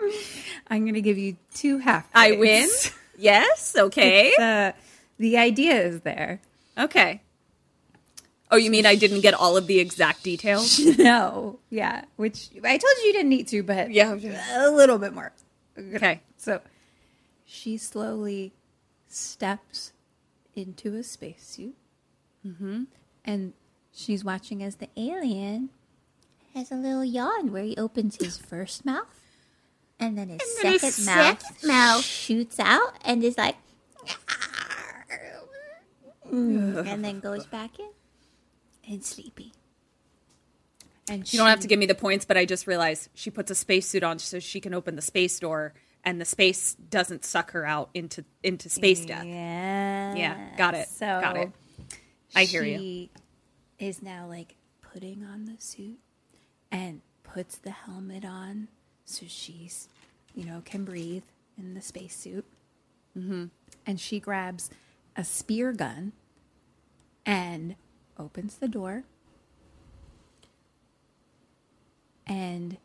I'm 0.68 0.82
going 0.82 0.94
to 0.94 1.00
give 1.00 1.18
you 1.18 1.36
two 1.54 1.78
half. 1.78 2.08
I 2.14 2.32
win. 2.32 2.68
Yes. 3.16 3.66
Okay. 3.78 4.32
The, 4.36 4.74
the 5.18 5.38
idea 5.38 5.80
is 5.80 6.00
there. 6.00 6.40
Okay. 6.76 7.20
Oh, 8.50 8.56
you 8.56 8.70
mean 8.70 8.86
I 8.86 8.94
didn't 8.94 9.20
get 9.20 9.34
all 9.34 9.56
of 9.56 9.66
the 9.66 9.78
exact 9.78 10.22
details? 10.22 10.78
No, 10.98 11.58
yeah, 11.70 12.04
which 12.16 12.48
I 12.64 12.78
told 12.78 12.92
you 12.98 13.04
you 13.08 13.12
didn't 13.12 13.28
need 13.28 13.46
to, 13.48 13.62
but 13.62 13.90
Yeah. 13.90 14.14
a 14.14 14.70
little 14.70 14.98
bit 14.98 15.12
more. 15.12 15.32
Okay. 15.78 16.22
So 16.38 16.60
she 17.44 17.76
slowly 17.76 18.52
steps 19.06 19.92
into 20.54 20.94
a 20.96 21.02
spacesuit, 21.02 21.74
mm-hmm. 22.46 22.84
and 23.24 23.52
she's 23.92 24.24
watching 24.24 24.62
as 24.62 24.76
the 24.76 24.88
alien 24.96 25.68
has 26.54 26.72
a 26.72 26.76
little 26.76 27.04
yawn 27.04 27.52
where 27.52 27.62
he 27.64 27.76
opens 27.76 28.16
his 28.16 28.38
first 28.50 28.84
mouth, 28.84 29.20
and 30.00 30.16
then 30.18 30.30
his 30.30 30.40
then 30.62 30.72
his 30.72 31.06
mouth, 31.06 31.40
second 31.42 31.68
mouth. 31.68 32.02
shoots 32.04 32.58
out 32.58 32.94
and 33.04 33.22
is 33.22 33.36
like, 33.38 33.56
and 36.30 37.04
then 37.04 37.20
goes 37.20 37.46
back 37.46 37.78
in 37.78 37.88
and 38.88 39.04
sleepy. 39.04 39.52
And 41.10 41.30
You 41.32 41.38
don't 41.38 41.48
have 41.48 41.60
to 41.60 41.68
give 41.68 41.78
me 41.78 41.86
the 41.86 41.94
points, 41.94 42.24
but 42.24 42.36
I 42.36 42.44
just 42.44 42.66
realized 42.66 43.08
she 43.14 43.30
puts 43.30 43.50
a 43.50 43.54
spacesuit 43.54 44.02
on 44.02 44.18
so 44.18 44.38
she 44.40 44.60
can 44.60 44.74
open 44.74 44.94
the 44.96 45.02
space 45.02 45.38
door, 45.38 45.72
and 46.04 46.20
the 46.20 46.24
space 46.24 46.74
doesn't 46.74 47.24
suck 47.24 47.52
her 47.52 47.64
out 47.64 47.90
into 47.94 48.24
into 48.42 48.68
space 48.68 49.04
death. 49.04 49.24
Yeah. 49.24 50.14
Yeah, 50.14 50.56
got 50.56 50.74
it, 50.74 50.88
So 50.88 51.06
got 51.06 51.36
it. 51.36 51.52
I 52.34 52.44
hear 52.44 52.62
you. 52.62 52.78
She 52.78 53.10
is 53.78 54.02
now 54.02 54.26
like 54.26 54.56
putting 54.82 55.24
on 55.24 55.46
the 55.46 55.56
suit 55.58 55.98
and 56.70 57.00
puts 57.22 57.56
the 57.56 57.70
helmet 57.70 58.24
on 58.24 58.68
so 59.04 59.24
she's, 59.26 59.88
you 60.34 60.44
know, 60.44 60.62
can 60.64 60.84
breathe 60.84 61.24
in 61.56 61.74
the 61.74 61.80
spacesuit. 61.80 62.44
Mm-hmm. 63.16 63.46
And 63.86 64.00
she 64.00 64.20
grabs 64.20 64.70
a 65.16 65.24
spear 65.24 65.72
gun 65.72 66.12
and 67.24 67.76
opens 68.18 68.56
the 68.56 68.68
door. 68.68 69.04
And 72.26 72.76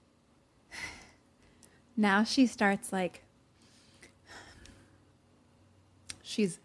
now 1.97 2.23
she 2.23 2.47
starts 2.47 2.93
like 2.93 3.23
she's 6.21 6.59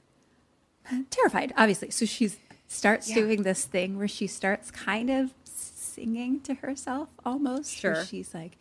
terrified, 1.10 1.52
obviously. 1.56 1.90
So 1.90 2.06
she 2.06 2.30
starts 2.66 3.12
doing 3.12 3.42
this 3.42 3.64
thing 3.64 3.98
where 3.98 4.08
she 4.08 4.26
starts 4.26 4.70
kind 4.70 5.10
of 5.10 5.32
singing 5.44 6.40
to 6.40 6.54
herself 6.54 7.08
almost. 7.24 7.74
Sure. 7.74 8.04
she's 8.04 8.34
like, 8.34 8.56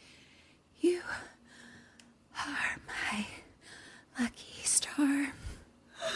You 0.80 1.02
are 2.38 2.78
my 2.88 3.26
lucky 4.20 4.64
star. 4.64 5.34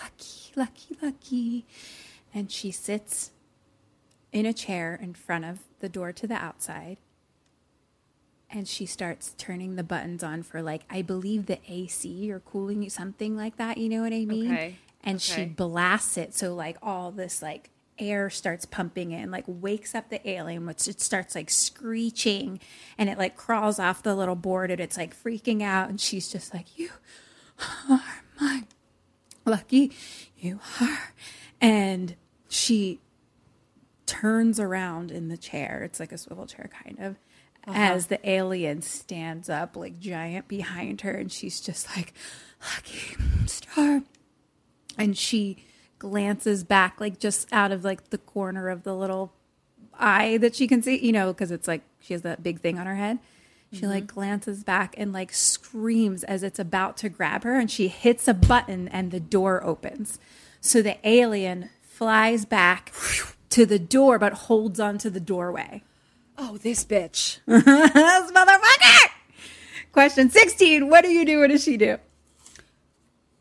Lucky, 0.00 0.52
lucky, 0.56 0.96
lucky. 1.02 1.66
And 2.34 2.50
she 2.50 2.70
sits 2.72 3.30
in 4.32 4.44
a 4.44 4.52
chair 4.52 4.98
in 5.00 5.14
front 5.14 5.44
of 5.44 5.60
the 5.80 5.88
door 5.88 6.12
to 6.12 6.26
the 6.26 6.34
outside 6.34 6.96
and 8.50 8.68
she 8.68 8.86
starts 8.86 9.34
turning 9.36 9.74
the 9.76 9.82
buttons 9.82 10.22
on 10.22 10.42
for 10.42 10.62
like 10.62 10.82
I 10.88 11.02
believe 11.02 11.46
the 11.46 11.58
AC 11.68 12.30
or 12.32 12.40
cooling 12.40 12.88
something 12.88 13.36
like 13.36 13.56
that, 13.56 13.78
you 13.78 13.88
know 13.88 14.02
what 14.02 14.12
I 14.12 14.24
mean? 14.24 14.52
Okay, 14.52 14.76
And 15.02 15.20
she 15.20 15.44
blasts 15.44 16.16
it 16.16 16.34
so 16.34 16.54
like 16.54 16.76
all 16.82 17.10
this 17.10 17.42
like 17.42 17.70
air 17.98 18.30
starts 18.30 18.64
pumping 18.64 19.10
in, 19.12 19.30
like 19.30 19.44
wakes 19.46 19.94
up 19.94 20.08
the 20.08 20.28
alien, 20.28 20.66
which 20.66 20.86
it 20.88 21.00
starts 21.00 21.34
like 21.34 21.50
screeching 21.50 22.60
and 22.96 23.08
it 23.08 23.18
like 23.18 23.36
crawls 23.36 23.78
off 23.78 24.02
the 24.02 24.14
little 24.14 24.36
board 24.36 24.70
and 24.70 24.80
it's 24.80 24.96
like 24.96 25.20
freaking 25.20 25.62
out 25.62 25.88
and 25.88 26.00
she's 26.00 26.28
just 26.28 26.54
like, 26.54 26.78
You 26.78 26.90
are 27.90 28.22
my 28.40 28.64
lucky 29.44 29.92
you 30.38 30.60
are. 30.80 31.12
And 31.60 32.14
she 32.54 33.00
turns 34.06 34.60
around 34.60 35.10
in 35.10 35.28
the 35.28 35.36
chair. 35.36 35.82
It's 35.84 35.98
like 35.98 36.12
a 36.12 36.18
swivel 36.18 36.46
chair, 36.46 36.70
kind 36.84 36.98
of, 37.00 37.16
uh-huh. 37.66 37.78
as 37.78 38.06
the 38.06 38.28
alien 38.28 38.82
stands 38.82 39.48
up, 39.48 39.76
like 39.76 39.98
giant 39.98 40.48
behind 40.48 41.00
her. 41.00 41.12
And 41.12 41.32
she's 41.32 41.60
just 41.60 41.96
like, 41.96 42.12
Lucky 42.72 43.16
star. 43.46 44.02
And 44.96 45.16
she 45.16 45.64
glances 45.98 46.64
back, 46.64 47.00
like 47.00 47.18
just 47.18 47.52
out 47.52 47.72
of 47.72 47.84
like 47.84 48.10
the 48.10 48.18
corner 48.18 48.68
of 48.68 48.84
the 48.84 48.94
little 48.94 49.32
eye 49.98 50.38
that 50.38 50.54
she 50.54 50.66
can 50.66 50.82
see, 50.82 51.04
you 51.04 51.12
know, 51.12 51.32
because 51.32 51.50
it's 51.50 51.68
like 51.68 51.82
she 52.00 52.14
has 52.14 52.22
that 52.22 52.42
big 52.42 52.60
thing 52.60 52.78
on 52.78 52.86
her 52.86 52.94
head. 52.94 53.18
She 53.72 53.80
mm-hmm. 53.80 53.90
like 53.90 54.06
glances 54.06 54.62
back 54.62 54.94
and 54.96 55.12
like 55.12 55.32
screams 55.32 56.22
as 56.24 56.42
it's 56.42 56.58
about 56.58 56.96
to 56.98 57.08
grab 57.08 57.42
her, 57.44 57.58
and 57.58 57.70
she 57.70 57.88
hits 57.88 58.28
a 58.28 58.34
button 58.34 58.88
and 58.88 59.10
the 59.10 59.20
door 59.20 59.64
opens. 59.64 60.18
So 60.60 60.80
the 60.80 60.96
alien 61.06 61.70
flies 61.94 62.44
back 62.44 62.92
to 63.50 63.64
the 63.64 63.78
door, 63.78 64.18
but 64.18 64.32
holds 64.32 64.80
onto 64.80 65.08
the 65.08 65.20
doorway. 65.20 65.82
Oh, 66.36 66.56
this 66.56 66.84
bitch. 66.84 67.38
this 67.46 68.32
motherfucker! 68.32 69.10
Question 69.92 70.28
16 70.28 70.88
What 70.88 71.04
do 71.04 71.10
you 71.10 71.24
do? 71.24 71.38
What 71.40 71.50
does 71.50 71.62
she 71.62 71.76
do? 71.76 71.98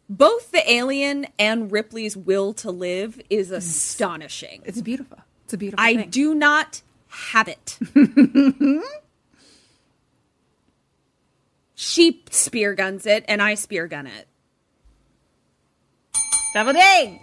Both 0.07 0.51
the 0.51 0.71
alien 0.71 1.25
and 1.39 1.71
Ripley's 1.71 2.15
will 2.15 2.53
to 2.53 2.69
live 2.69 3.19
is 3.31 3.49
astonishing. 3.49 4.61
It's 4.65 4.81
beautiful. 4.81 5.17
It's 5.45 5.53
a 5.53 5.57
beautiful 5.57 5.83
I 5.83 5.95
thing. 5.95 6.09
do 6.11 6.35
not 6.35 6.83
have 7.07 7.47
it. 7.47 7.79
she 11.73 12.23
spear 12.29 12.75
guns 12.75 13.07
it, 13.07 13.25
and 13.27 13.41
I 13.41 13.55
spear 13.55 13.87
gun 13.87 14.05
it. 14.05 14.27
Double 16.53 16.73
ding! 16.73 17.22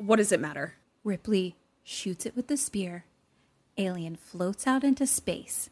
What 0.00 0.16
does 0.16 0.32
it 0.32 0.40
matter? 0.40 0.74
Ripley 1.04 1.56
shoots 1.82 2.24
it 2.24 2.34
with 2.34 2.46
the 2.48 2.56
spear. 2.56 3.04
Alien 3.76 4.16
floats 4.16 4.66
out 4.66 4.82
into 4.82 5.06
space. 5.06 5.68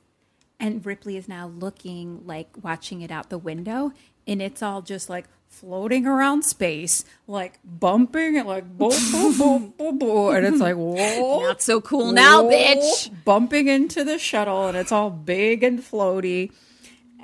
And 0.61 0.85
Ripley 0.85 1.17
is 1.17 1.29
now 1.29 1.47
looking 1.47 2.27
like 2.27 2.49
watching 2.63 3.01
it 3.01 3.11
out 3.11 3.31
the 3.31 3.39
window. 3.39 3.93
And 4.27 4.43
it's 4.43 4.63
all 4.63 4.83
just 4.83 5.09
like 5.09 5.27
floating 5.49 6.07
around 6.07 6.43
space, 6.43 7.05
like 7.27 7.59
bumping 7.65 8.37
and 8.37 8.47
like 8.47 8.65
boom, 8.77 8.93
boom, 9.11 9.39
boom, 9.39 9.75
boom, 9.79 9.99
boom. 9.99 10.35
And 10.37 10.47
it's 10.47 10.61
like, 10.61 10.77
whoa. 10.77 11.41
Not 11.41 11.63
so 11.63 11.81
cool 11.81 12.13
now, 12.13 12.43
bitch. 12.43 13.11
Bumping 13.25 13.69
into 13.69 14.05
the 14.05 14.19
shuttle 14.19 14.67
and 14.67 14.77
it's 14.77 14.93
all 14.93 15.11
big 15.11 15.63
and 15.63 15.81
floaty. 15.81 16.53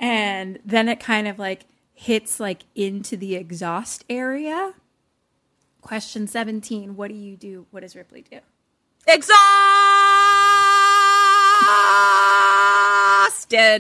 And 0.01 0.59
then 0.65 0.89
it 0.89 1.01
kind 1.01 1.29
of 1.29 1.39
like 1.39 1.67
hits 1.93 2.41
like 2.41 2.63
into 2.75 3.17
the 3.17 3.37
exhaust 3.37 4.05
area. 4.09 4.73
Question 5.85 6.27
17 6.27 6.97
What 6.97 7.09
do 7.09 7.15
you 7.15 7.37
do? 7.37 7.67
What 7.71 7.81
does 7.81 7.95
Ripley 7.95 8.23
do? 8.23 8.39
Exhausted. 9.07 9.45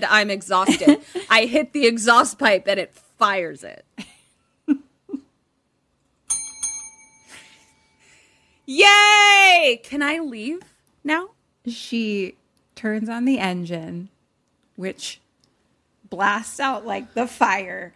I'm 0.05 0.29
exhausted. 0.29 1.01
I 1.31 1.47
hit 1.47 1.73
the 1.73 1.87
exhaust 1.87 2.39
pipe 2.39 2.65
and 2.67 2.79
it 2.79 2.93
fires 2.93 3.65
it. 3.65 3.87
Yay! 8.67 9.81
Can 9.83 10.03
I 10.03 10.19
leave 10.19 10.61
now? 11.03 11.31
She 11.67 12.35
turns 12.75 13.09
on 13.09 13.25
the 13.25 13.39
engine, 13.39 14.11
which 14.77 15.23
blasts 16.11 16.61
out 16.61 16.85
like 16.85 17.15
the 17.15 17.27
fire 17.27 17.95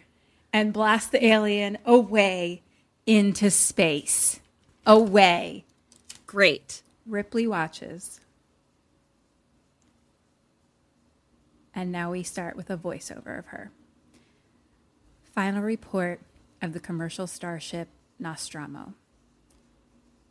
and 0.51 0.73
blasts 0.73 1.11
the 1.11 1.23
alien 1.23 1.77
away 1.85 2.63
into 3.09 3.51
space. 3.51 4.39
Away. 4.87 5.65
Great. 6.27 6.83
Ripley 7.07 7.47
watches. 7.47 8.21
And 11.75 11.91
now 11.91 12.11
we 12.11 12.23
start 12.23 12.55
with 12.55 12.69
a 12.69 12.77
voiceover 12.77 13.39
of 13.39 13.47
her. 13.47 13.71
Final 15.35 15.63
report 15.63 16.21
of 16.61 16.75
the 16.75 16.81
commercial 16.81 17.27
starship 17.27 17.89
Nostromo. 18.19 18.93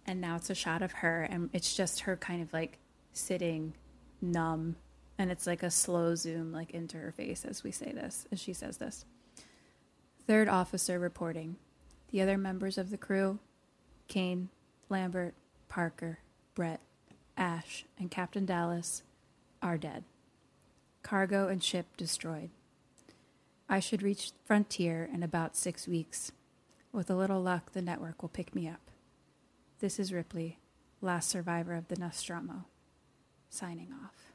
And 0.05 0.21
now 0.21 0.35
it's 0.35 0.51
a 0.51 0.55
shot 0.55 0.83
of 0.83 0.91
her, 0.91 1.23
and 1.23 1.49
it's 1.53 1.75
just 1.75 2.01
her 2.01 2.15
kind 2.15 2.43
of 2.43 2.53
like 2.53 2.77
sitting 3.11 3.73
numb. 4.21 4.75
And 5.17 5.31
it's 5.31 5.47
like 5.47 5.63
a 5.63 5.71
slow 5.71 6.13
zoom, 6.13 6.51
like 6.51 6.71
into 6.71 6.97
her 6.97 7.11
face 7.11 7.43
as 7.43 7.63
we 7.63 7.71
say 7.71 7.91
this, 7.91 8.27
as 8.31 8.39
she 8.39 8.53
says 8.53 8.77
this. 8.77 9.03
Third 10.27 10.47
officer 10.47 10.99
reporting. 10.99 11.55
The 12.11 12.21
other 12.21 12.37
members 12.37 12.77
of 12.77 12.89
the 12.89 12.97
crew 12.97 13.39
Kane, 14.07 14.49
Lambert, 14.89 15.33
Parker, 15.67 16.19
Brett, 16.55 16.79
Ash, 17.35 17.85
and 17.99 18.09
Captain 18.09 18.45
Dallas 18.45 19.03
are 19.61 19.77
dead. 19.77 20.03
Cargo 21.03 21.47
and 21.47 21.63
ship 21.63 21.85
destroyed. 21.97 22.49
I 23.69 23.79
should 23.79 24.01
reach 24.01 24.31
Frontier 24.45 25.09
in 25.13 25.23
about 25.23 25.57
six 25.57 25.87
weeks. 25.87 26.31
With 26.93 27.09
a 27.09 27.15
little 27.15 27.41
luck, 27.41 27.73
the 27.73 27.81
network 27.81 28.21
will 28.21 28.29
pick 28.29 28.55
me 28.55 28.67
up. 28.67 28.79
This 29.79 29.99
is 29.99 30.13
Ripley, 30.13 30.57
last 31.01 31.29
survivor 31.29 31.75
of 31.75 31.89
the 31.89 31.97
Nostromo, 31.97 32.65
signing 33.49 33.93
off. 33.93 34.31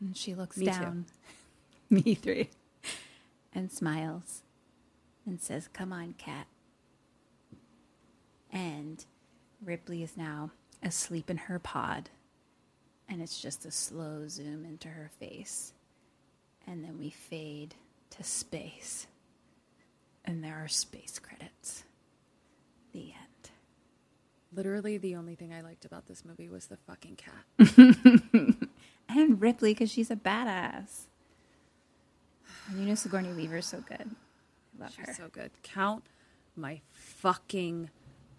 And 0.00 0.16
she 0.16 0.34
looks 0.34 0.56
Me 0.56 0.66
too. 0.66 0.72
down. 0.72 1.06
me 1.90 2.14
three. 2.14 2.50
And 3.54 3.72
smiles 3.72 4.42
and 5.30 5.40
says, 5.40 5.68
Come 5.72 5.92
on, 5.92 6.14
cat. 6.18 6.46
And 8.52 9.04
Ripley 9.64 10.02
is 10.02 10.16
now 10.16 10.50
asleep 10.82 11.30
in 11.30 11.36
her 11.36 11.58
pod. 11.58 12.10
And 13.08 13.22
it's 13.22 13.40
just 13.40 13.64
a 13.64 13.70
slow 13.70 14.28
zoom 14.28 14.64
into 14.64 14.88
her 14.88 15.10
face. 15.18 15.72
And 16.66 16.84
then 16.84 16.98
we 16.98 17.10
fade 17.10 17.74
to 18.10 18.22
space. 18.22 19.06
And 20.24 20.44
there 20.44 20.56
are 20.62 20.68
space 20.68 21.18
credits. 21.18 21.84
The 22.92 23.12
end. 23.12 23.50
Literally, 24.52 24.98
the 24.98 25.16
only 25.16 25.36
thing 25.36 25.52
I 25.52 25.60
liked 25.60 25.84
about 25.84 26.06
this 26.06 26.24
movie 26.24 26.48
was 26.48 26.66
the 26.66 26.76
fucking 26.76 27.16
cat. 27.16 28.56
And 29.16 29.40
Ripley, 29.40 29.74
because 29.74 29.90
she's 29.90 30.10
a 30.10 30.16
badass. 30.16 31.06
And 32.68 32.80
you 32.80 32.86
know 32.86 32.94
Sigourney 32.94 33.32
Weaver's 33.32 33.66
so 33.66 33.82
good. 33.88 34.10
Love 34.80 34.96
her. 34.96 35.14
So 35.14 35.28
good. 35.30 35.50
Count 35.62 36.04
my 36.56 36.80
fucking 36.92 37.90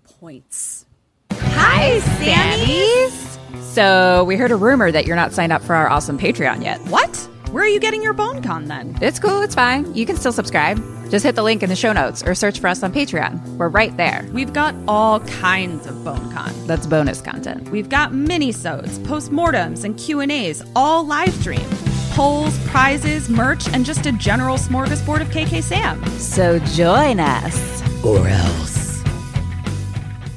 points. 0.04 0.88
Hi, 1.32 2.00
Sammys! 2.00 3.62
So, 3.62 4.24
we 4.24 4.36
heard 4.36 4.52
a 4.52 4.56
rumor 4.56 4.92
that 4.92 5.06
you're 5.06 5.16
not 5.16 5.34
signed 5.34 5.52
up 5.52 5.62
for 5.62 5.76
our 5.76 5.88
awesome 5.88 6.18
Patreon 6.18 6.64
yet. 6.64 6.80
What? 6.88 7.16
Where 7.52 7.64
are 7.64 7.68
you 7.68 7.80
getting 7.80 8.02
your 8.02 8.14
bone 8.14 8.42
con 8.42 8.68
then? 8.68 8.98
It's 9.02 9.20
cool, 9.20 9.42
it's 9.42 9.54
fine. 9.54 9.94
You 9.94 10.06
can 10.06 10.16
still 10.16 10.32
subscribe. 10.32 10.78
Just 11.12 11.26
hit 11.26 11.36
the 11.36 11.44
link 11.44 11.62
in 11.62 11.70
the 11.70 11.76
show 11.76 11.92
notes 11.94 12.24
or 12.24 12.34
search 12.34 12.60
for 12.60 12.68
us 12.68 12.82
on 12.82 12.94
Patreon. 12.94 13.58
We're 13.58 13.68
right 13.68 13.96
there. 13.98 14.28
We've 14.32 14.54
got 14.54 14.74
all 14.88 15.20
kinds 15.20 15.86
of 15.86 16.04
bone 16.04 16.32
con. 16.32 16.54
That's 16.66 16.88
bonus 16.88 17.22
content. 17.22 17.70
We've 17.70 17.90
got 17.90 18.14
mini-sodes, 18.14 19.00
postmortems, 19.00 19.84
and 19.84 19.98
Q&As, 19.98 20.66
all 20.76 21.06
live 21.06 21.34
streamed. 21.34 21.91
Polls, 22.12 22.58
prizes, 22.68 23.30
merch, 23.30 23.68
and 23.70 23.86
just 23.86 24.06
a 24.06 24.12
general 24.12 24.58
smorgasbord 24.58 25.22
of 25.22 25.30
KK 25.30 25.64
Sam. 25.64 26.06
So, 26.20 26.60
join 26.60 27.20
us. 27.20 27.82
Or 28.04 28.28
else. 28.28 29.02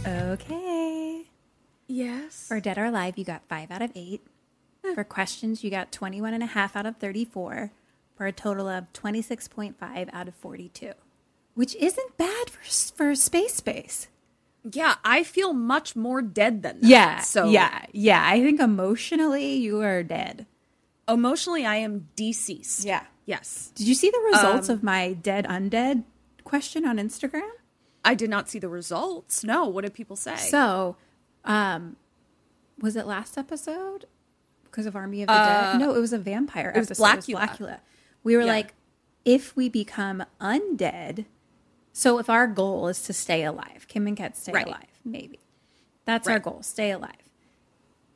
Okay. 0.06 1.24
Yes. 1.86 2.46
For 2.48 2.60
Dead 2.60 2.78
or 2.78 2.84
Alive, 2.86 3.14
you 3.18 3.24
got 3.24 3.42
five 3.48 3.70
out 3.70 3.82
of 3.82 3.90
eight. 3.94 4.22
For 4.94 5.02
questions, 5.04 5.64
you 5.64 5.70
got 5.70 5.90
21 5.90 6.34
and 6.34 6.42
a 6.42 6.46
half 6.46 6.76
out 6.76 6.86
of 6.86 6.96
34 6.98 7.70
for 8.16 8.26
a 8.26 8.32
total 8.32 8.68
of 8.68 8.92
26.5 8.92 9.74
out 10.12 10.28
of 10.28 10.34
42. 10.34 10.92
which 11.54 11.74
isn't 11.76 12.16
bad 12.16 12.50
for 12.50 12.60
for 12.96 13.14
space 13.14 13.54
space. 13.54 14.08
Yeah, 14.70 14.94
I 15.04 15.22
feel 15.24 15.52
much 15.52 15.94
more 15.96 16.20
dead 16.22 16.62
than 16.62 16.80
that. 16.80 16.88
Yeah. 16.88 17.20
So 17.20 17.48
yeah, 17.48 17.86
yeah. 17.92 18.22
I 18.26 18.40
think 18.42 18.60
emotionally 18.60 19.54
you 19.56 19.80
are 19.82 20.02
dead. 20.02 20.46
Emotionally, 21.08 21.66
I 21.66 21.76
am 21.76 22.08
deceased. 22.16 22.84
Yeah. 22.84 23.04
Yes. 23.26 23.72
Did 23.74 23.86
you 23.88 23.94
see 23.94 24.10
the 24.10 24.20
results 24.32 24.68
of 24.68 24.82
my 24.82 25.12
dead 25.14 25.46
undead 25.46 26.04
question 26.44 26.84
on 26.86 26.96
Instagram? 26.98 27.48
I 28.04 28.14
did 28.14 28.28
not 28.30 28.48
see 28.48 28.58
the 28.58 28.68
results. 28.68 29.44
No. 29.44 29.66
What 29.66 29.82
did 29.84 29.94
people 29.94 30.16
say? 30.16 30.36
So, 30.36 30.96
um, 31.44 31.96
was 32.80 32.96
it 32.96 33.06
last 33.06 33.38
episode? 33.38 34.06
Because 34.64 34.86
of 34.86 34.94
Army 34.96 35.22
of 35.22 35.28
the 35.28 35.34
Dead? 35.34 35.78
No, 35.78 35.94
it 35.94 36.00
was 36.00 36.12
a 36.12 36.18
vampire 36.18 36.72
Uh, 36.74 36.78
it 36.80 36.88
was 36.88 37.00
episode. 37.00 37.34
Blacula. 37.36 37.78
We 38.22 38.36
were 38.36 38.42
Yeah. 38.42 38.52
like, 38.52 38.74
if 39.24 39.54
we 39.56 39.68
become 39.68 40.24
undead, 40.40 41.24
so 41.92 42.18
if 42.18 42.28
our 42.28 42.46
goal 42.46 42.88
is 42.88 43.02
to 43.04 43.12
stay 43.12 43.44
alive, 43.44 43.86
Kim 43.88 44.06
and 44.06 44.16
Ket 44.16 44.36
stay 44.36 44.52
Right. 44.52 44.66
alive, 44.66 45.00
maybe. 45.04 45.38
That's 46.04 46.28
our 46.28 46.38
goal, 46.38 46.62
stay 46.62 46.90
alive. 46.90 47.30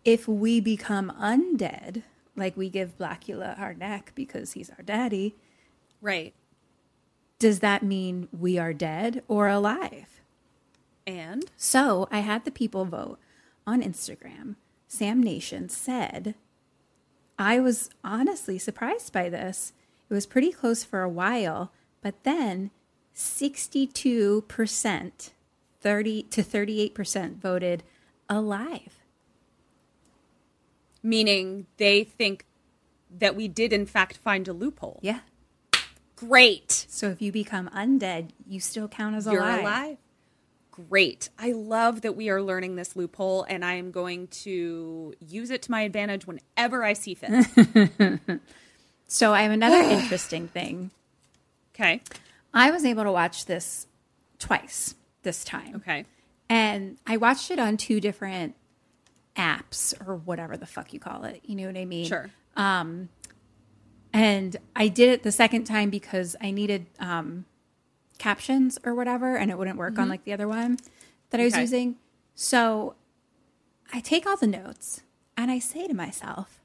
If 0.04 0.26
we 0.28 0.60
become 0.60 1.12
undead, 1.18 2.02
like 2.38 2.56
we 2.56 2.70
give 2.70 2.96
Blacula 2.96 3.58
our 3.58 3.74
neck 3.74 4.12
because 4.14 4.52
he's 4.52 4.70
our 4.70 4.82
daddy, 4.82 5.34
right. 6.00 6.32
does 7.38 7.60
that 7.60 7.82
mean 7.82 8.28
we 8.32 8.58
are 8.58 8.72
dead 8.72 9.22
or 9.28 9.48
alive? 9.48 10.20
And 11.06 11.50
So 11.56 12.08
I 12.10 12.20
had 12.20 12.44
the 12.44 12.50
people 12.50 12.84
vote 12.84 13.18
on 13.66 13.82
Instagram. 13.82 14.56
Sam 14.86 15.22
Nation 15.22 15.68
said, 15.68 16.34
I 17.38 17.60
was 17.60 17.90
honestly 18.02 18.58
surprised 18.58 19.12
by 19.12 19.28
this. 19.28 19.72
It 20.10 20.14
was 20.14 20.26
pretty 20.26 20.52
close 20.52 20.84
for 20.84 21.02
a 21.02 21.08
while, 21.08 21.72
but 22.02 22.24
then 22.24 22.70
62%, 23.14 25.30
30 25.80 26.22
to 26.22 26.42
38% 26.42 27.36
voted 27.36 27.82
alive. 28.28 29.02
Meaning 31.02 31.66
they 31.76 32.04
think 32.04 32.44
that 33.18 33.34
we 33.36 33.48
did 33.48 33.72
in 33.72 33.86
fact 33.86 34.16
find 34.18 34.46
a 34.48 34.52
loophole. 34.52 35.00
Yeah. 35.02 35.20
Great. 36.16 36.86
So 36.88 37.08
if 37.08 37.22
you 37.22 37.30
become 37.32 37.68
undead, 37.70 38.30
you 38.46 38.60
still 38.60 38.88
count 38.88 39.16
as 39.16 39.26
alive. 39.26 39.34
You're 39.34 39.42
alive. 39.44 39.60
alive. 39.60 39.96
Great. 40.70 41.30
I 41.38 41.52
love 41.52 42.02
that 42.02 42.14
we 42.16 42.28
are 42.28 42.42
learning 42.42 42.76
this 42.76 42.94
loophole 42.94 43.44
and 43.48 43.64
I 43.64 43.74
am 43.74 43.90
going 43.90 44.28
to 44.28 45.14
use 45.26 45.50
it 45.50 45.62
to 45.62 45.70
my 45.70 45.82
advantage 45.82 46.26
whenever 46.26 46.84
I 46.84 46.92
see 46.92 47.14
fit. 47.14 48.20
So 49.08 49.32
I 49.32 49.42
have 49.42 49.52
another 49.52 49.76
interesting 49.90 50.46
thing. 50.48 50.90
okay. 51.74 52.02
I 52.54 52.70
was 52.70 52.84
able 52.84 53.04
to 53.04 53.12
watch 53.12 53.46
this 53.46 53.86
twice 54.38 54.94
this 55.22 55.42
time. 55.42 55.76
Okay. 55.76 56.04
And 56.48 56.98
I 57.06 57.16
watched 57.16 57.50
it 57.50 57.58
on 57.58 57.76
two 57.76 58.00
different 58.00 58.54
apps 59.38 59.94
or 60.06 60.16
whatever 60.16 60.56
the 60.56 60.66
fuck 60.66 60.92
you 60.92 61.00
call 61.00 61.24
it. 61.24 61.40
You 61.44 61.56
know 61.56 61.66
what 61.66 61.76
I 61.76 61.84
mean? 61.86 62.04
Sure. 62.06 62.28
And 64.12 64.56
I 64.74 64.88
did 64.88 65.10
it 65.10 65.22
the 65.22 65.32
second 65.32 65.64
time 65.64 65.90
because 65.90 66.34
I 66.40 66.50
needed 66.50 66.86
um, 66.98 67.44
captions 68.18 68.78
or 68.84 68.94
whatever, 68.94 69.36
and 69.36 69.50
it 69.50 69.58
wouldn't 69.58 69.76
work 69.78 69.98
on 69.98 70.08
like 70.08 70.24
the 70.24 70.32
other 70.32 70.48
one 70.48 70.78
that 71.30 71.40
I 71.40 71.44
was 71.44 71.52
Okay. 71.54 71.62
using. 71.62 71.96
So 72.34 72.94
I 73.92 74.00
take 74.00 74.26
all 74.26 74.36
the 74.36 74.46
notes 74.46 75.02
and 75.36 75.50
I 75.50 75.58
say 75.58 75.86
to 75.86 75.94
myself, 75.94 76.60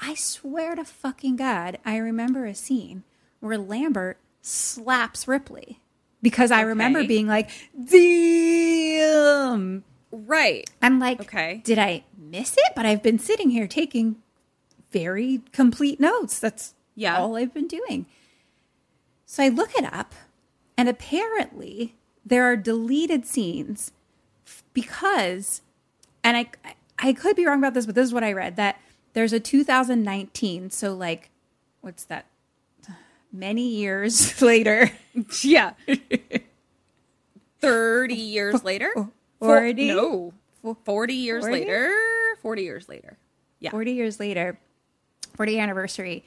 I 0.00 0.14
swear 0.14 0.74
to 0.74 0.84
fucking 0.84 1.36
God, 1.36 1.78
I 1.84 1.96
remember 1.98 2.46
a 2.46 2.54
scene 2.54 3.04
where 3.40 3.58
Lambert 3.58 4.18
slaps 4.42 5.26
Ripley 5.28 5.80
because 6.22 6.50
I 6.50 6.62
remember 6.62 7.04
being 7.04 7.26
like, 7.26 7.50
damn. 7.88 9.84
Right. 10.10 10.68
I'm 10.80 10.98
like, 10.98 11.20
Okay. 11.20 11.60
did 11.64 11.78
I 11.78 12.04
miss 12.16 12.54
it? 12.56 12.72
But 12.74 12.86
I've 12.86 13.02
been 13.02 13.18
sitting 13.18 13.50
here 13.50 13.66
taking 13.66 14.16
very 14.92 15.42
complete 15.52 15.98
notes. 16.00 16.38
That's 16.38 16.74
Yeah. 16.94 17.18
all 17.18 17.36
I've 17.36 17.52
been 17.52 17.68
doing. 17.68 18.06
So 19.26 19.42
I 19.42 19.48
look 19.48 19.74
it 19.76 19.84
up, 19.92 20.14
and 20.78 20.88
apparently 20.88 21.96
there 22.24 22.44
are 22.44 22.56
deleted 22.56 23.26
scenes 23.26 23.92
because, 24.72 25.60
and 26.22 26.36
I, 26.36 26.46
I 26.98 27.12
could 27.12 27.34
be 27.36 27.44
wrong 27.44 27.58
about 27.58 27.74
this, 27.74 27.86
but 27.86 27.94
this 27.96 28.04
is 28.06 28.14
what 28.14 28.24
I 28.24 28.32
read 28.32 28.56
that 28.56 28.80
there's 29.12 29.32
a 29.32 29.40
2019. 29.40 30.70
So 30.70 30.94
like, 30.94 31.30
what's 31.80 32.04
that? 32.04 32.26
Many 33.32 33.68
years 33.68 34.40
later. 34.42 34.92
Yeah. 35.42 35.72
30 37.60 38.14
years 38.14 38.62
later? 38.64 38.92
Oh, 38.96 39.10
40? 39.38 39.88
No. 39.88 40.32
40 40.84 41.14
years 41.14 41.44
40? 41.44 41.58
later? 41.60 41.94
40 42.42 42.62
years 42.62 42.88
later. 42.88 43.18
Yeah. 43.60 43.70
40 43.70 43.92
years 43.92 44.20
later, 44.20 44.58
Forty 45.36 45.58
anniversary, 45.58 46.24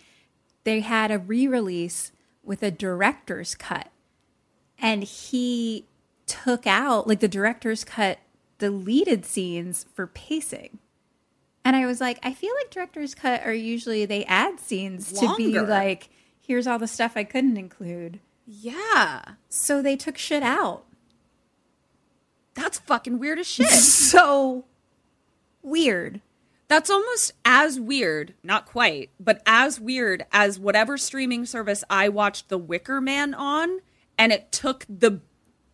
they 0.64 0.82
had 0.82 1.10
a 1.10 1.18
re 1.18 1.48
release 1.48 2.12
with 2.44 2.62
a 2.62 2.70
director's 2.70 3.56
cut. 3.56 3.90
And 4.78 5.04
he 5.04 5.86
took 6.28 6.68
out, 6.68 7.08
like, 7.08 7.20
the 7.20 7.28
director's 7.28 7.84
cut 7.84 8.20
deleted 8.60 9.26
scenes 9.26 9.86
for 9.94 10.06
pacing. 10.06 10.78
And 11.66 11.76
I 11.76 11.86
was 11.86 12.00
like, 12.00 12.20
I 12.24 12.34
feel 12.34 12.54
like 12.62 12.70
director's 12.70 13.16
cut 13.16 13.42
are 13.44 13.54
usually 13.54 14.06
they 14.06 14.26
add 14.26 14.60
scenes 14.60 15.12
to 15.14 15.36
be 15.36 15.60
like, 15.60 16.10
here's 16.40 16.68
all 16.68 16.80
the 16.80 16.88
stuff 16.88 17.14
I 17.16 17.24
couldn't 17.24 17.58
include. 17.58 18.20
Yeah. 18.46 19.24
So 19.50 19.82
they 19.82 19.96
took 19.96 20.18
shit 20.18 20.44
out. 20.44 20.86
That's 22.62 22.80
fucking 22.80 23.20
weird 23.20 23.40
as 23.40 23.48
shit. 23.48 23.68
So 23.70 24.66
weird. 25.62 26.22
That's 26.68 26.90
almost 26.90 27.34
as 27.46 27.80
weird, 27.80 28.36
not 28.44 28.66
quite, 28.68 29.10
but 29.20 29.42
as 29.48 29.80
weird 29.80 30.26
as 30.32 30.60
whatever 30.60 30.98
streaming 30.98 31.46
service 31.46 31.84
I 31.90 32.10
watched 32.10 32.50
The 32.50 32.60
Wicker 32.60 33.02
Man 33.02 33.34
on, 33.34 33.80
and 34.20 34.32
it 34.32 34.52
took 34.52 34.86
the 34.88 35.22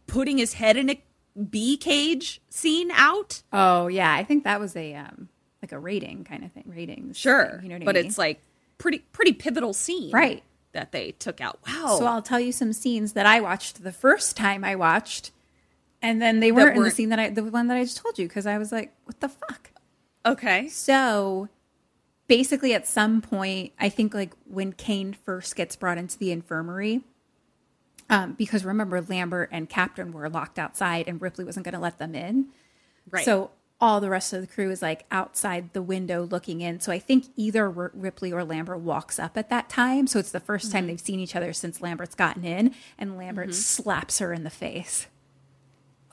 putting 0.07 0.37
his 0.37 0.53
head 0.53 0.77
in 0.77 0.89
a 0.89 1.03
bee 1.49 1.75
cage 1.75 2.39
scene 2.49 2.91
out. 2.91 3.43
Oh, 3.51 3.87
yeah. 3.87 4.13
I 4.13 4.23
think 4.23 4.45
that 4.45 4.59
was 4.59 4.73
a, 4.77 4.93
um, 4.95 5.27
like 5.61 5.73
a 5.73 5.79
rating 5.79 6.23
kind 6.23 6.45
of 6.45 6.51
thing. 6.53 6.63
Ratings. 6.65 7.17
Sure, 7.17 7.59
You 7.61 7.67
know 7.69 7.75
what 7.75 7.81
I 7.81 7.85
but 7.85 7.95
mean? 7.95 8.05
it's 8.05 8.17
like 8.17 8.41
pretty 8.77 8.99
pretty 8.99 9.33
pivotal 9.33 9.73
scene, 9.73 10.11
Right. 10.11 10.43
That 10.71 10.91
they 10.93 11.11
took 11.11 11.39
out. 11.41 11.59
Wow. 11.67 11.97
So 11.99 12.05
I'll 12.05 12.21
tell 12.21 12.39
you 12.39 12.51
some 12.51 12.71
scenes 12.73 13.13
that 13.13 13.25
I 13.25 13.39
watched 13.41 13.83
the 13.83 13.91
first 13.93 14.35
time 14.37 14.63
I 14.63 14.75
watched, 14.75 15.31
and 16.05 16.21
then 16.21 16.39
they 16.39 16.51
weren't 16.51 16.77
in 16.77 16.83
the 16.83 16.91
scene 16.91 17.09
that 17.09 17.19
I, 17.19 17.29
the 17.29 17.43
one 17.43 17.67
that 17.67 17.77
I 17.77 17.83
just 17.83 17.97
told 17.97 18.19
you, 18.19 18.27
because 18.27 18.45
I 18.45 18.59
was 18.59 18.71
like, 18.71 18.93
what 19.05 19.19
the 19.21 19.29
fuck? 19.29 19.71
okay. 20.23 20.69
So 20.69 21.49
basically, 22.27 22.75
at 22.75 22.87
some 22.87 23.21
point, 23.21 23.73
I 23.79 23.89
think 23.89 24.13
like 24.13 24.33
when 24.45 24.71
Kane 24.71 25.13
first 25.13 25.55
gets 25.55 25.75
brought 25.75 25.97
into 25.97 26.17
the 26.19 26.31
infirmary, 26.31 27.01
um, 28.07 28.33
because 28.33 28.63
remember, 28.63 29.01
Lambert 29.01 29.49
and 29.51 29.67
Captain 29.67 30.11
were 30.11 30.29
locked 30.29 30.59
outside, 30.59 31.07
and 31.07 31.19
Ripley 31.19 31.43
wasn't 31.43 31.65
going 31.65 31.73
to 31.73 31.79
let 31.79 31.97
them 31.97 32.13
in. 32.13 32.49
Right. 33.09 33.25
So 33.25 33.49
all 33.81 33.99
the 33.99 34.09
rest 34.09 34.31
of 34.31 34.41
the 34.41 34.47
crew 34.47 34.69
is 34.69 34.83
like 34.83 35.05
outside 35.09 35.73
the 35.73 35.81
window 35.81 36.23
looking 36.23 36.61
in. 36.61 36.79
So 36.79 36.91
I 36.91 36.99
think 36.99 37.25
either 37.35 37.65
R- 37.65 37.91
Ripley 37.95 38.31
or 38.31 38.43
Lambert 38.43 38.79
walks 38.79 39.17
up 39.17 39.37
at 39.37 39.49
that 39.49 39.69
time. 39.69 40.05
So 40.05 40.19
it's 40.19 40.31
the 40.31 40.39
1st 40.39 40.71
time 40.71 40.87
they've 40.87 40.99
seen 40.99 41.19
each 41.19 41.35
other 41.35 41.51
since 41.51 41.81
Lambert's 41.81 42.15
gotten 42.15 42.45
in, 42.45 42.75
and 42.97 43.17
Lambert 43.17 43.55
slaps 43.55 44.19
her 44.19 44.33
in 44.33 44.43
the 44.43 44.49
face. 44.51 45.07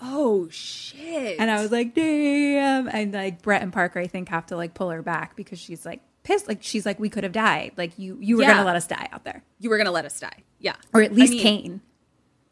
Oh 0.03 0.49
shit. 0.51 1.39
And 1.39 1.51
I 1.51 1.63
was 1.63 1.71
like, 1.73 1.95
damn. 1.95 2.89
And 2.89 3.13
like 3.13 3.41
Brett 3.43 3.63
and 3.63 3.73
Parker, 3.73 4.01
I 4.01 4.07
think, 4.09 4.29
have 4.29 4.47
to 4.47 4.57
like 4.57 4.75
pull 4.75 4.91
her 4.91 5.03
back 5.03 5.37
because 5.37 5.59
she's 5.59 5.87
like 5.87 6.01
pissed. 6.25 6.49
Like 6.49 6.59
she's 6.63 6.85
like, 6.85 6.99
we 7.01 7.09
could 7.09 7.25
have 7.25 7.33
died. 7.33 7.73
Like 7.77 7.99
you, 7.99 8.19
you 8.21 8.37
were 8.37 8.43
Yeah. 8.43 8.55
gonna 8.55 8.65
let 8.67 8.77
us 8.77 8.87
die 8.87 9.09
out 9.13 9.25
there, 9.25 9.43
you 9.61 9.71
were 9.71 9.79
gonna 9.79 9.91
let 9.93 10.05
us 10.05 10.19
die. 10.21 10.43
Yeah. 10.59 10.75
or 10.93 11.03
at 11.03 11.13
I 11.13 11.15
least 11.15 11.33
mean, 11.33 11.43
Kane. 11.43 11.81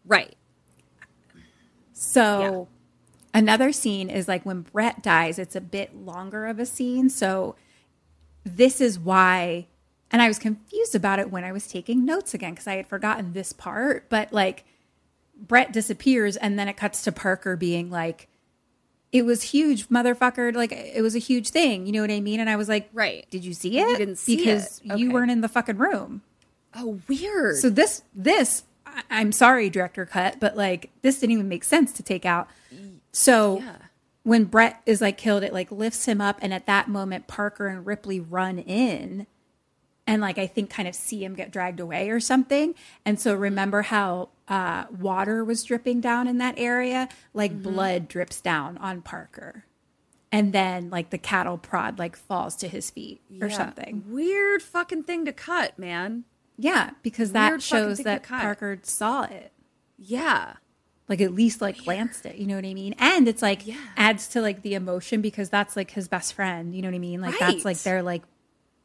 Right. 0.07 0.35
So 1.93 2.69
another 3.35 3.73
scene 3.73 4.09
is 4.11 4.29
like 4.29 4.45
when 4.47 4.62
Brett 4.62 5.03
dies, 5.03 5.39
it's 5.39 5.57
a 5.57 5.61
bit 5.61 5.95
longer 5.97 6.47
of 6.47 6.59
a 6.59 6.67
scene. 6.67 7.11
So 7.11 7.57
this 8.45 8.81
is 8.81 8.99
why, 8.99 9.67
and 10.11 10.23
I 10.23 10.29
was 10.29 10.39
confused 10.39 10.95
about 10.95 11.19
it 11.19 11.31
when 11.31 11.45
I 11.45 11.53
was 11.53 11.67
taking 11.67 12.05
notes 12.05 12.33
again 12.35 12.53
because 12.53 12.67
I 12.67 12.77
had 12.77 12.87
forgotten 12.87 13.33
this 13.33 13.53
part. 13.53 14.09
But 14.09 14.33
like 14.33 14.65
Brett 15.41 15.73
disappears, 15.73 16.36
and 16.36 16.59
then 16.59 16.69
it 16.69 16.77
cuts 16.77 17.02
to 17.02 17.12
Parker 17.12 17.57
being 17.57 17.91
like, 17.91 18.28
it 19.12 19.25
was 19.25 19.43
huge, 19.43 19.89
motherfucker. 19.89 20.55
Like 20.55 20.70
it 20.73 21.02
was 21.02 21.17
a 21.17 21.19
huge 21.19 21.49
thing. 21.51 21.86
You 21.86 21.93
know 21.93 22.01
what 22.02 22.10
I 22.12 22.20
mean? 22.20 22.39
And 22.41 22.49
I 22.49 22.57
was 22.57 22.69
like, 22.69 22.89
Right. 22.93 23.27
Did 23.31 23.44
you 23.44 23.55
see 23.55 23.78
it? 23.81 23.99
didn't 23.99 24.17
see 24.17 24.35
it. 24.35 24.36
because 24.39 24.81
it. 24.85 24.99
you 24.99 25.10
weren't 25.10 25.31
in 25.33 25.41
the 25.41 25.49
fucking 25.49 25.78
room. 25.78 26.23
Oh 26.75 27.01
weird. 27.09 27.57
So 27.57 27.70
this 27.70 28.02
this 28.15 28.62
I- 28.86 29.02
I'm 29.10 29.33
sorry, 29.33 29.69
director 29.70 30.07
cut, 30.07 30.39
but 30.39 30.57
like 30.57 30.91
this 31.02 31.19
didn't 31.19 31.33
even 31.33 31.49
make 31.49 31.65
sense 31.65 31.93
to 31.94 32.02
take 32.05 32.25
out. 32.25 32.49
So 33.12 33.59
Yeah. 33.59 33.77
when 34.23 34.44
Brett 34.44 34.81
is 34.86 35.01
like 35.01 35.19
killed, 35.19 35.43
it 35.43 35.52
like 35.52 35.73
lifts 35.73 36.05
him 36.05 36.20
up, 36.20 36.39
and 36.41 36.55
at 36.55 36.67
that 36.67 36.86
moment, 36.86 37.27
Parker 37.27 37.67
and 37.67 37.85
Ripley 37.85 38.20
run 38.20 38.59
in, 38.60 39.27
and 40.11 40.21
like 40.21 40.39
I 40.39 40.49
think 40.49 40.71
kind 40.71 40.89
of 40.89 40.95
see 40.97 41.23
him 41.25 41.35
get 41.37 41.53
dragged 41.53 41.79
away 41.79 42.11
or 42.11 42.19
something. 42.19 42.75
And 43.05 43.21
so 43.21 43.35
remember 43.35 43.83
how 43.83 44.31
uh, 44.49 44.87
water 44.99 45.45
was 45.45 45.63
dripping 45.63 46.01
down 46.01 46.27
in 46.27 46.39
that 46.39 46.57
area, 46.59 47.09
like 47.33 47.53
Mm-hmm. 47.53 47.63
blood 47.63 48.09
drips 48.09 48.41
down 48.41 48.77
on 48.79 49.03
Parker, 49.03 49.65
and 50.33 50.53
then 50.53 50.91
like 50.91 51.11
the 51.11 51.19
cattle 51.19 51.59
prod 51.59 51.99
like 52.01 52.17
falls 52.17 52.57
to 52.57 52.67
his 52.69 52.91
feet 52.91 53.21
or 53.41 53.49
something. 53.51 54.03
Weird 54.09 54.63
fucking 54.63 55.05
thing 55.05 55.25
to 55.27 55.33
cut, 55.33 55.79
man. 55.79 56.25
Yeah, 56.59 56.91
because 57.03 57.31
that 57.33 57.51
Weird 57.51 57.63
shows 57.63 57.99
that. 57.99 58.25
Parker 58.25 58.81
saw 58.83 59.23
it. 59.25 59.53
Yeah. 59.97 60.55
Like 61.09 61.21
at 61.21 61.33
least 61.35 61.61
like 61.61 61.85
glanced 61.85 62.27
it, 62.27 62.37
you 62.37 62.47
know 62.47 62.57
what 62.57 62.65
I 62.65 62.75
mean? 62.75 62.95
And 62.99 63.27
it's 63.29 63.43
like 63.43 63.67
Yeah. 63.67 63.77
adds 63.97 64.27
to 64.29 64.41
like 64.41 64.63
the 64.63 64.75
emotion 64.75 65.21
because 65.21 65.51
that's 65.51 65.77
like 65.77 65.91
his 65.93 66.07
best 66.09 66.35
friend, 66.35 66.75
you 66.75 66.83
know 66.83 66.89
what 66.89 66.95
I 66.97 66.99
mean? 67.01 67.21
Like 67.21 67.41
Right. 67.41 67.53
that's 67.53 67.65
like 67.65 67.79
they're 67.79 68.03
like 68.03 68.23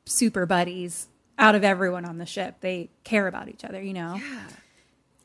super 0.06 0.45
buddies 0.45 1.08
out 1.38 1.55
of 1.55 1.64
everyone 1.64 2.05
on 2.05 2.17
the 2.17 2.25
ship. 2.25 2.55
They 2.61 2.89
care 3.03 3.27
about 3.27 3.49
each 3.49 3.65
other, 3.65 3.81
you 3.81 3.93
know? 3.93 4.15
Yeah. 4.15 4.47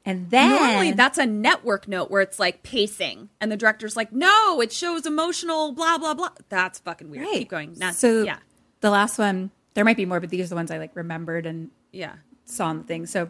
And 0.04 0.30
then 0.30 0.50
Normally, 0.50 0.92
that's 0.92 1.18
a 1.18 1.26
network 1.26 1.86
note 1.86 2.10
where 2.10 2.22
it's 2.22 2.38
like 2.38 2.62
pacing, 2.62 3.28
and 3.40 3.52
the 3.52 3.56
director's 3.56 3.96
like, 3.96 4.12
"No, 4.12 4.60
it 4.62 4.72
shows 4.72 5.04
emotional, 5.04 5.72
blah 5.72 5.98
blah 5.98 6.14
blah." 6.14 6.30
That's 6.48 6.78
fucking 6.78 7.10
weird. 7.10 7.26
Keep 7.28 7.50
going. 7.50 7.74
Nah, 7.76 7.90
so 7.90 8.22
yeah, 8.22 8.38
the 8.80 8.90
last 8.90 9.18
one, 9.18 9.50
there 9.74 9.84
might 9.84 9.98
be 9.98 10.06
more, 10.06 10.18
but 10.18 10.30
these 10.30 10.46
are 10.46 10.48
the 10.48 10.54
ones 10.54 10.70
I 10.70 10.78
like 10.78 10.96
remembered 10.96 11.44
and 11.44 11.70
yeah. 11.92 12.14
saw 12.46 12.66
on 12.66 12.78
the 12.78 12.84
thing. 12.84 13.04
So, 13.04 13.28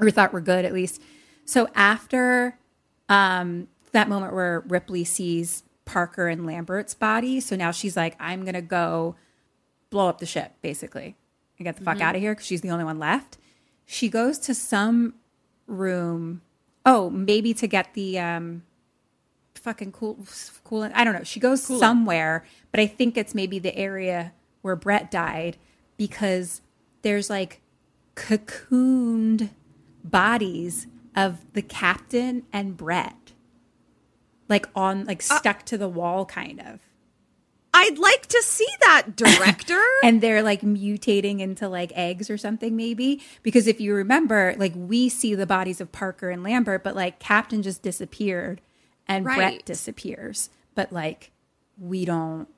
or 0.00 0.10
thought 0.10 0.32
were 0.32 0.40
good 0.40 0.64
at 0.64 0.72
least. 0.72 1.00
So 1.44 1.68
after 1.74 2.58
um, 3.08 3.68
that 3.92 4.08
moment 4.08 4.34
where 4.34 4.64
Ripley 4.66 5.04
sees 5.04 5.62
Parker 5.84 6.26
and 6.26 6.44
Lambert's 6.44 6.94
body, 6.94 7.38
so 7.40 7.54
now 7.54 7.70
she's 7.70 7.96
like, 7.96 8.16
I'm 8.18 8.44
gonna 8.44 8.60
go 8.60 9.14
blow 9.90 10.08
up 10.08 10.18
the 10.18 10.26
ship, 10.26 10.52
basically, 10.62 11.14
and 11.62 11.76
get 11.76 11.76
the 11.78 11.84
fuck 11.84 12.00
out 12.00 12.16
of 12.16 12.20
here 12.20 12.32
because 12.32 12.46
she's 12.46 12.60
the 12.60 12.70
only 12.70 12.84
one 12.84 12.98
left. 12.98 13.38
She 13.86 14.08
goes 14.08 14.38
to 14.40 14.54
some 14.54 15.14
room. 15.66 16.42
Oh, 16.84 17.08
maybe 17.10 17.54
to 17.54 17.66
get 17.68 17.94
the 17.94 18.18
um, 18.18 18.64
fucking 19.54 19.92
cool, 19.92 20.18
cool. 20.64 20.90
I 20.94 21.04
don't 21.04 21.14
know. 21.14 21.22
She 21.22 21.40
goes 21.40 21.62
somewhere, 21.62 22.44
but 22.70 22.80
I 22.80 22.86
think 22.86 23.16
it's 23.16 23.34
maybe 23.34 23.58
the 23.58 23.76
area 23.76 24.32
where 24.62 24.76
Brett 24.76 25.10
died 25.10 25.56
because 25.96 26.60
there's 27.02 27.30
like 27.30 27.60
cocooned 28.16 29.50
bodies 30.02 30.88
of 31.14 31.52
the 31.52 31.62
captain 31.62 32.44
and 32.52 32.76
Brett, 32.76 33.32
like 34.48 34.66
on 34.74 35.04
like 35.04 35.22
stuck 35.22 35.64
to 35.66 35.78
the 35.78 35.88
wall, 35.88 36.24
kind 36.26 36.60
of. 36.60 36.80
I'd 37.74 37.98
like 37.98 38.26
to 38.26 38.42
see 38.42 38.68
that 38.80 39.16
director. 39.16 39.80
and 40.02 40.20
they're 40.20 40.42
like 40.42 40.60
mutating 40.60 41.40
into 41.40 41.68
like 41.68 41.90
eggs 41.94 42.28
or 42.30 42.36
something 42.36 42.76
maybe. 42.76 43.22
Because 43.42 43.66
if 43.66 43.80
you 43.80 43.94
remember 43.94 44.54
like 44.58 44.72
we 44.76 45.08
see 45.08 45.34
the 45.34 45.46
bodies 45.46 45.80
of 45.80 45.90
parker 45.92 46.30
and 46.30 46.42
lambert 46.42 46.84
but 46.84 46.94
like 46.94 47.18
captain 47.18 47.62
just 47.62 47.82
disappeared 47.82 48.60
and 49.06 49.24
Right. 49.24 49.36
brett 49.36 49.64
disappears. 49.64 50.50
But 50.74 50.92
like 50.92 51.32
we 51.78 52.04
don't 52.04 52.48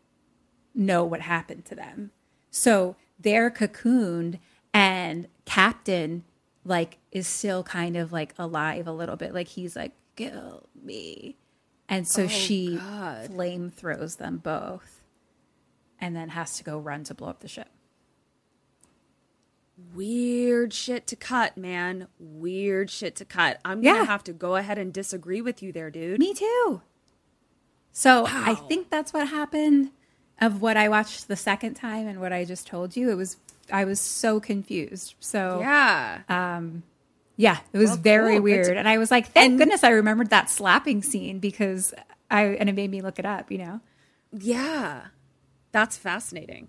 know 0.74 1.04
what 1.04 1.20
happened 1.20 1.64
to 1.66 1.74
them. 1.76 2.10
So 2.50 2.96
they're 3.18 3.50
cocooned 3.50 4.38
and 4.72 5.28
captain 5.44 6.24
like 6.64 6.98
is 7.12 7.28
still 7.28 7.62
kind 7.62 7.96
of 7.96 8.12
like 8.12 8.34
alive 8.38 8.88
a 8.88 8.92
little 8.92 9.16
bit. 9.16 9.32
Like 9.32 9.48
he's 9.48 9.76
like 9.76 9.92
kill 10.16 10.68
me. 10.82 11.36
And 11.88 12.08
so 12.08 12.24
oh, 12.24 12.28
she 12.28 12.78
flame 13.26 13.70
throws 13.70 14.16
them 14.16 14.38
both 14.38 15.02
and 16.00 16.14
then 16.16 16.30
has 16.30 16.56
to 16.58 16.64
go 16.64 16.78
run 16.78 17.04
to 17.04 17.14
blow 17.14 17.28
up 17.28 17.40
the 17.40 17.48
ship 17.48 17.68
Weird 19.92 20.72
shit 20.72 21.06
to 21.08 21.16
cut, 21.16 21.56
man. 21.56 22.06
Weird 22.20 22.90
shit 22.90 23.16
to 23.16 23.24
cut. 23.24 23.58
I'm 23.64 23.80
gonna 23.82 23.98
Yeah. 24.00 24.04
have 24.04 24.22
to 24.24 24.32
go 24.32 24.54
ahead 24.54 24.78
and 24.78 24.92
disagree 24.92 25.40
with 25.40 25.62
you 25.64 25.72
there, 25.72 25.90
dude. 25.90 26.20
Me 26.20 26.32
too. 26.32 26.80
So 27.92 28.24
I 28.28 28.54
think 28.54 28.88
that's 28.90 29.12
what 29.12 29.28
happened 29.28 29.90
of 30.40 30.60
what 30.62 30.76
I 30.76 30.88
watched 30.88 31.26
the 31.28 31.36
second 31.36 31.74
time 31.74 32.06
and 32.06 32.20
what 32.20 32.32
I 32.32 32.44
just 32.44 32.66
told 32.68 32.96
you. 32.96 33.10
It 33.10 33.14
was 33.16 33.36
I 33.72 33.84
was 33.84 33.98
so 33.98 34.38
confused. 34.40 35.14
So 35.20 35.58
Yeah. 35.60 36.20
Um, 36.28 36.84
yeah, 37.36 37.58
it 37.72 37.78
was 37.78 37.90
Well, 37.90 37.96
very 37.98 38.34
cool. 38.34 38.42
Weird. 38.42 38.66
to- 38.66 38.76
and 38.78 38.88
I 38.88 38.98
was 38.98 39.10
like, 39.10 39.28
thank 39.32 39.50
And- 39.50 39.58
goodness 39.58 39.82
I 39.82 39.90
remembered 39.90 40.30
that 40.30 40.50
slapping 40.50 41.02
scene 41.02 41.40
because 41.40 41.92
I 42.30 42.42
and 42.44 42.68
it 42.68 42.74
made 42.74 42.90
me 42.92 43.00
look 43.00 43.18
it 43.18 43.26
up, 43.26 43.50
you 43.50 43.58
know. 43.58 43.80
yeah. 44.32 45.06
That's 45.74 45.96
fascinating. 45.96 46.68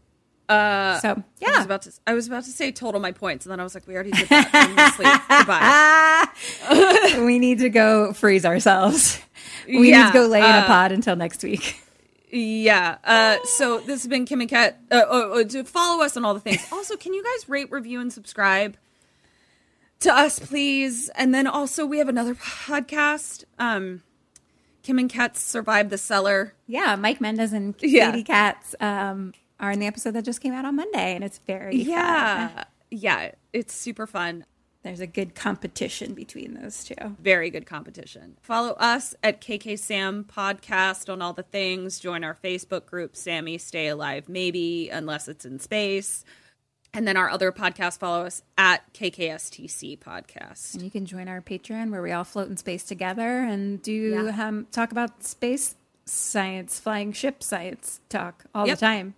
Uh, 0.50 1.00
So 1.00 1.09
I 1.09 1.14
was 1.14 1.24
yeah. 1.40 1.64
about 1.64 1.84
to. 1.84 1.92
I 2.08 2.16
was 2.16 2.25
about 2.25 2.43
to 2.45 2.50
say 2.50 2.72
total 2.72 3.00
my 3.00 3.11
points, 3.11 3.45
and 3.45 3.51
then 3.51 3.59
I 3.59 3.64
was 3.64 3.75
like, 3.75 3.88
we 3.88 3.93
already 3.93 4.09
did 4.09 4.27
that. 4.30 6.34
Goodbye. 7.16 7.19
we 7.25 7.38
need 7.38 7.59
to 7.59 7.69
go 7.69 8.14
freeze 8.14 8.45
ourselves. 8.45 9.22
We 9.67 9.92
need 9.92 10.08
to 10.08 10.11
go 10.11 10.25
lay 10.25 10.40
in 10.40 10.45
a 10.45 10.48
uh, 10.48 10.66
pod 10.66 10.92
until 10.92 11.16
next 11.16 11.43
week. 11.43 11.80
Yeah. 12.32 12.98
Uh, 13.03 13.38
so 13.43 13.77
this 13.77 14.01
has 14.01 14.08
been 14.08 14.25
Kim 14.25 14.42
and 14.42 14.50
Ket. 14.50 14.80
Uh, 14.92 14.95
uh, 14.95 15.11
uh, 15.11 15.43
to 15.43 15.64
follow 15.64 16.03
us 16.03 16.17
on 16.17 16.25
all 16.25 16.34
the 16.34 16.40
things. 16.40 16.66
Also, 16.72 16.98
can 16.98 17.14
you 17.14 17.24
guys 17.24 17.48
rate, 17.48 17.72
review, 17.72 18.01
and 18.01 18.11
subscribe 18.11 18.75
to 20.00 20.11
us, 20.11 20.40
please? 20.40 21.09
And 21.09 21.32
then 21.32 21.45
also, 21.45 21.85
we 21.85 22.00
have 22.00 22.09
another 22.09 22.34
podcast. 22.35 23.43
Um, 23.59 24.01
Kim 24.85 24.99
and 24.99 25.09
Ket's 25.09 25.41
survived 25.41 25.89
the 25.89 25.97
cellar. 25.97 26.53
Yeah, 26.67 26.95
Mike 26.95 27.19
Mendez 27.19 27.51
and 27.53 27.73
Yeah. 27.81 28.11
Katie 28.11 28.23
Katz 28.23 28.75
um, 28.80 29.33
are 29.59 29.72
in 29.72 29.80
the 29.80 29.88
episode 29.88 30.11
that 30.11 30.23
just 30.23 30.41
came 30.41 30.53
out 30.53 30.64
on 30.64 30.75
Monday, 30.75 31.15
and 31.15 31.23
it's 31.23 31.39
very 31.39 31.80
fun. 31.80 31.88
Yeah. 31.88 32.64
Yeah. 32.91 33.31
It's 33.51 33.73
super 33.73 34.05
fun. 34.05 34.45
There's 34.83 34.99
a 34.99 35.07
good 35.07 35.33
competition 35.33 36.14
between 36.14 36.53
those 36.53 36.83
two. 36.83 36.93
very 37.19 37.49
good 37.49 37.65
competition. 37.65 38.38
Follow 38.43 38.73
us 38.73 39.15
at 39.23 39.41
KK 39.41 39.80
Sam 39.80 40.23
Podcast 40.23 41.11
on 41.11 41.23
all 41.23 41.33
the 41.33 41.41
things. 41.41 41.99
Join 41.99 42.23
our 42.23 42.38
Facebook 42.43 42.85
group, 42.85 43.15
Sammy 43.15 43.57
Stay 43.57 43.88
Alive 43.88 44.30
Maybe, 44.30 44.89
unless 44.89 45.27
it's 45.27 45.43
in 45.45 45.57
space. 45.57 46.23
And 46.95 47.07
then 47.07 47.17
our 47.17 47.30
other 47.30 47.51
podcast, 47.51 47.99
follow 47.99 48.25
us 48.25 48.41
at 48.57 48.82
KKSTC 48.93 49.99
Podcast. 49.99 50.74
And 50.75 50.82
you 50.83 50.90
can 50.90 51.06
join 51.06 51.27
our 51.27 51.41
Patreon 51.41 51.91
where 51.91 52.01
we 52.01 52.11
all 52.11 52.24
float 52.24 52.48
in 52.49 52.57
space 52.57 52.83
together 52.83 53.40
and 53.41 53.82
do 53.82 54.24
Yeah. 54.25 54.48
um, 54.48 54.67
talk 54.72 54.91
about 54.91 55.24
space 55.24 55.75
science, 56.06 56.80
flying 56.80 57.11
ship 57.11 57.43
science 57.43 57.99
talk 58.09 58.45
all 58.56 58.65
Yep. 58.67 58.77
the 58.80 58.85
time. 58.85 59.15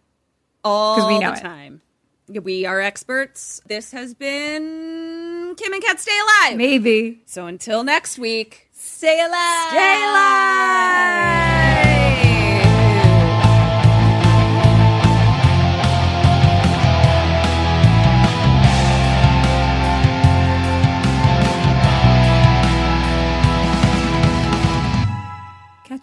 All 0.63 1.07
we 1.07 1.19
know 1.19 1.31
the 1.31 1.37
it. 1.37 1.41
time. 1.41 1.81
We 2.29 2.65
are 2.65 2.81
experts. 2.81 3.61
This 3.67 3.91
has 3.91 4.13
been 4.13 5.53
Kim 5.55 5.71
and 5.73 5.81
Ket 5.83 5.99
Stay 5.99 6.17
Alive. 6.19 6.57
Maybe. 6.57 7.21
So 7.25 7.45
until 7.45 7.83
next 7.83 8.17
week, 8.19 8.69
Stay 8.73 9.19
alive. 9.23 9.69
stay 9.69 10.03
alive. 10.03 11.76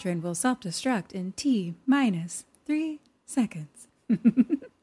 Will 0.05 0.35
self 0.35 0.61
destruct 0.61 1.13
in 1.13 1.33
T 1.33 1.75
minus 1.87 2.45
three 2.67 3.01
seconds. 3.25 3.89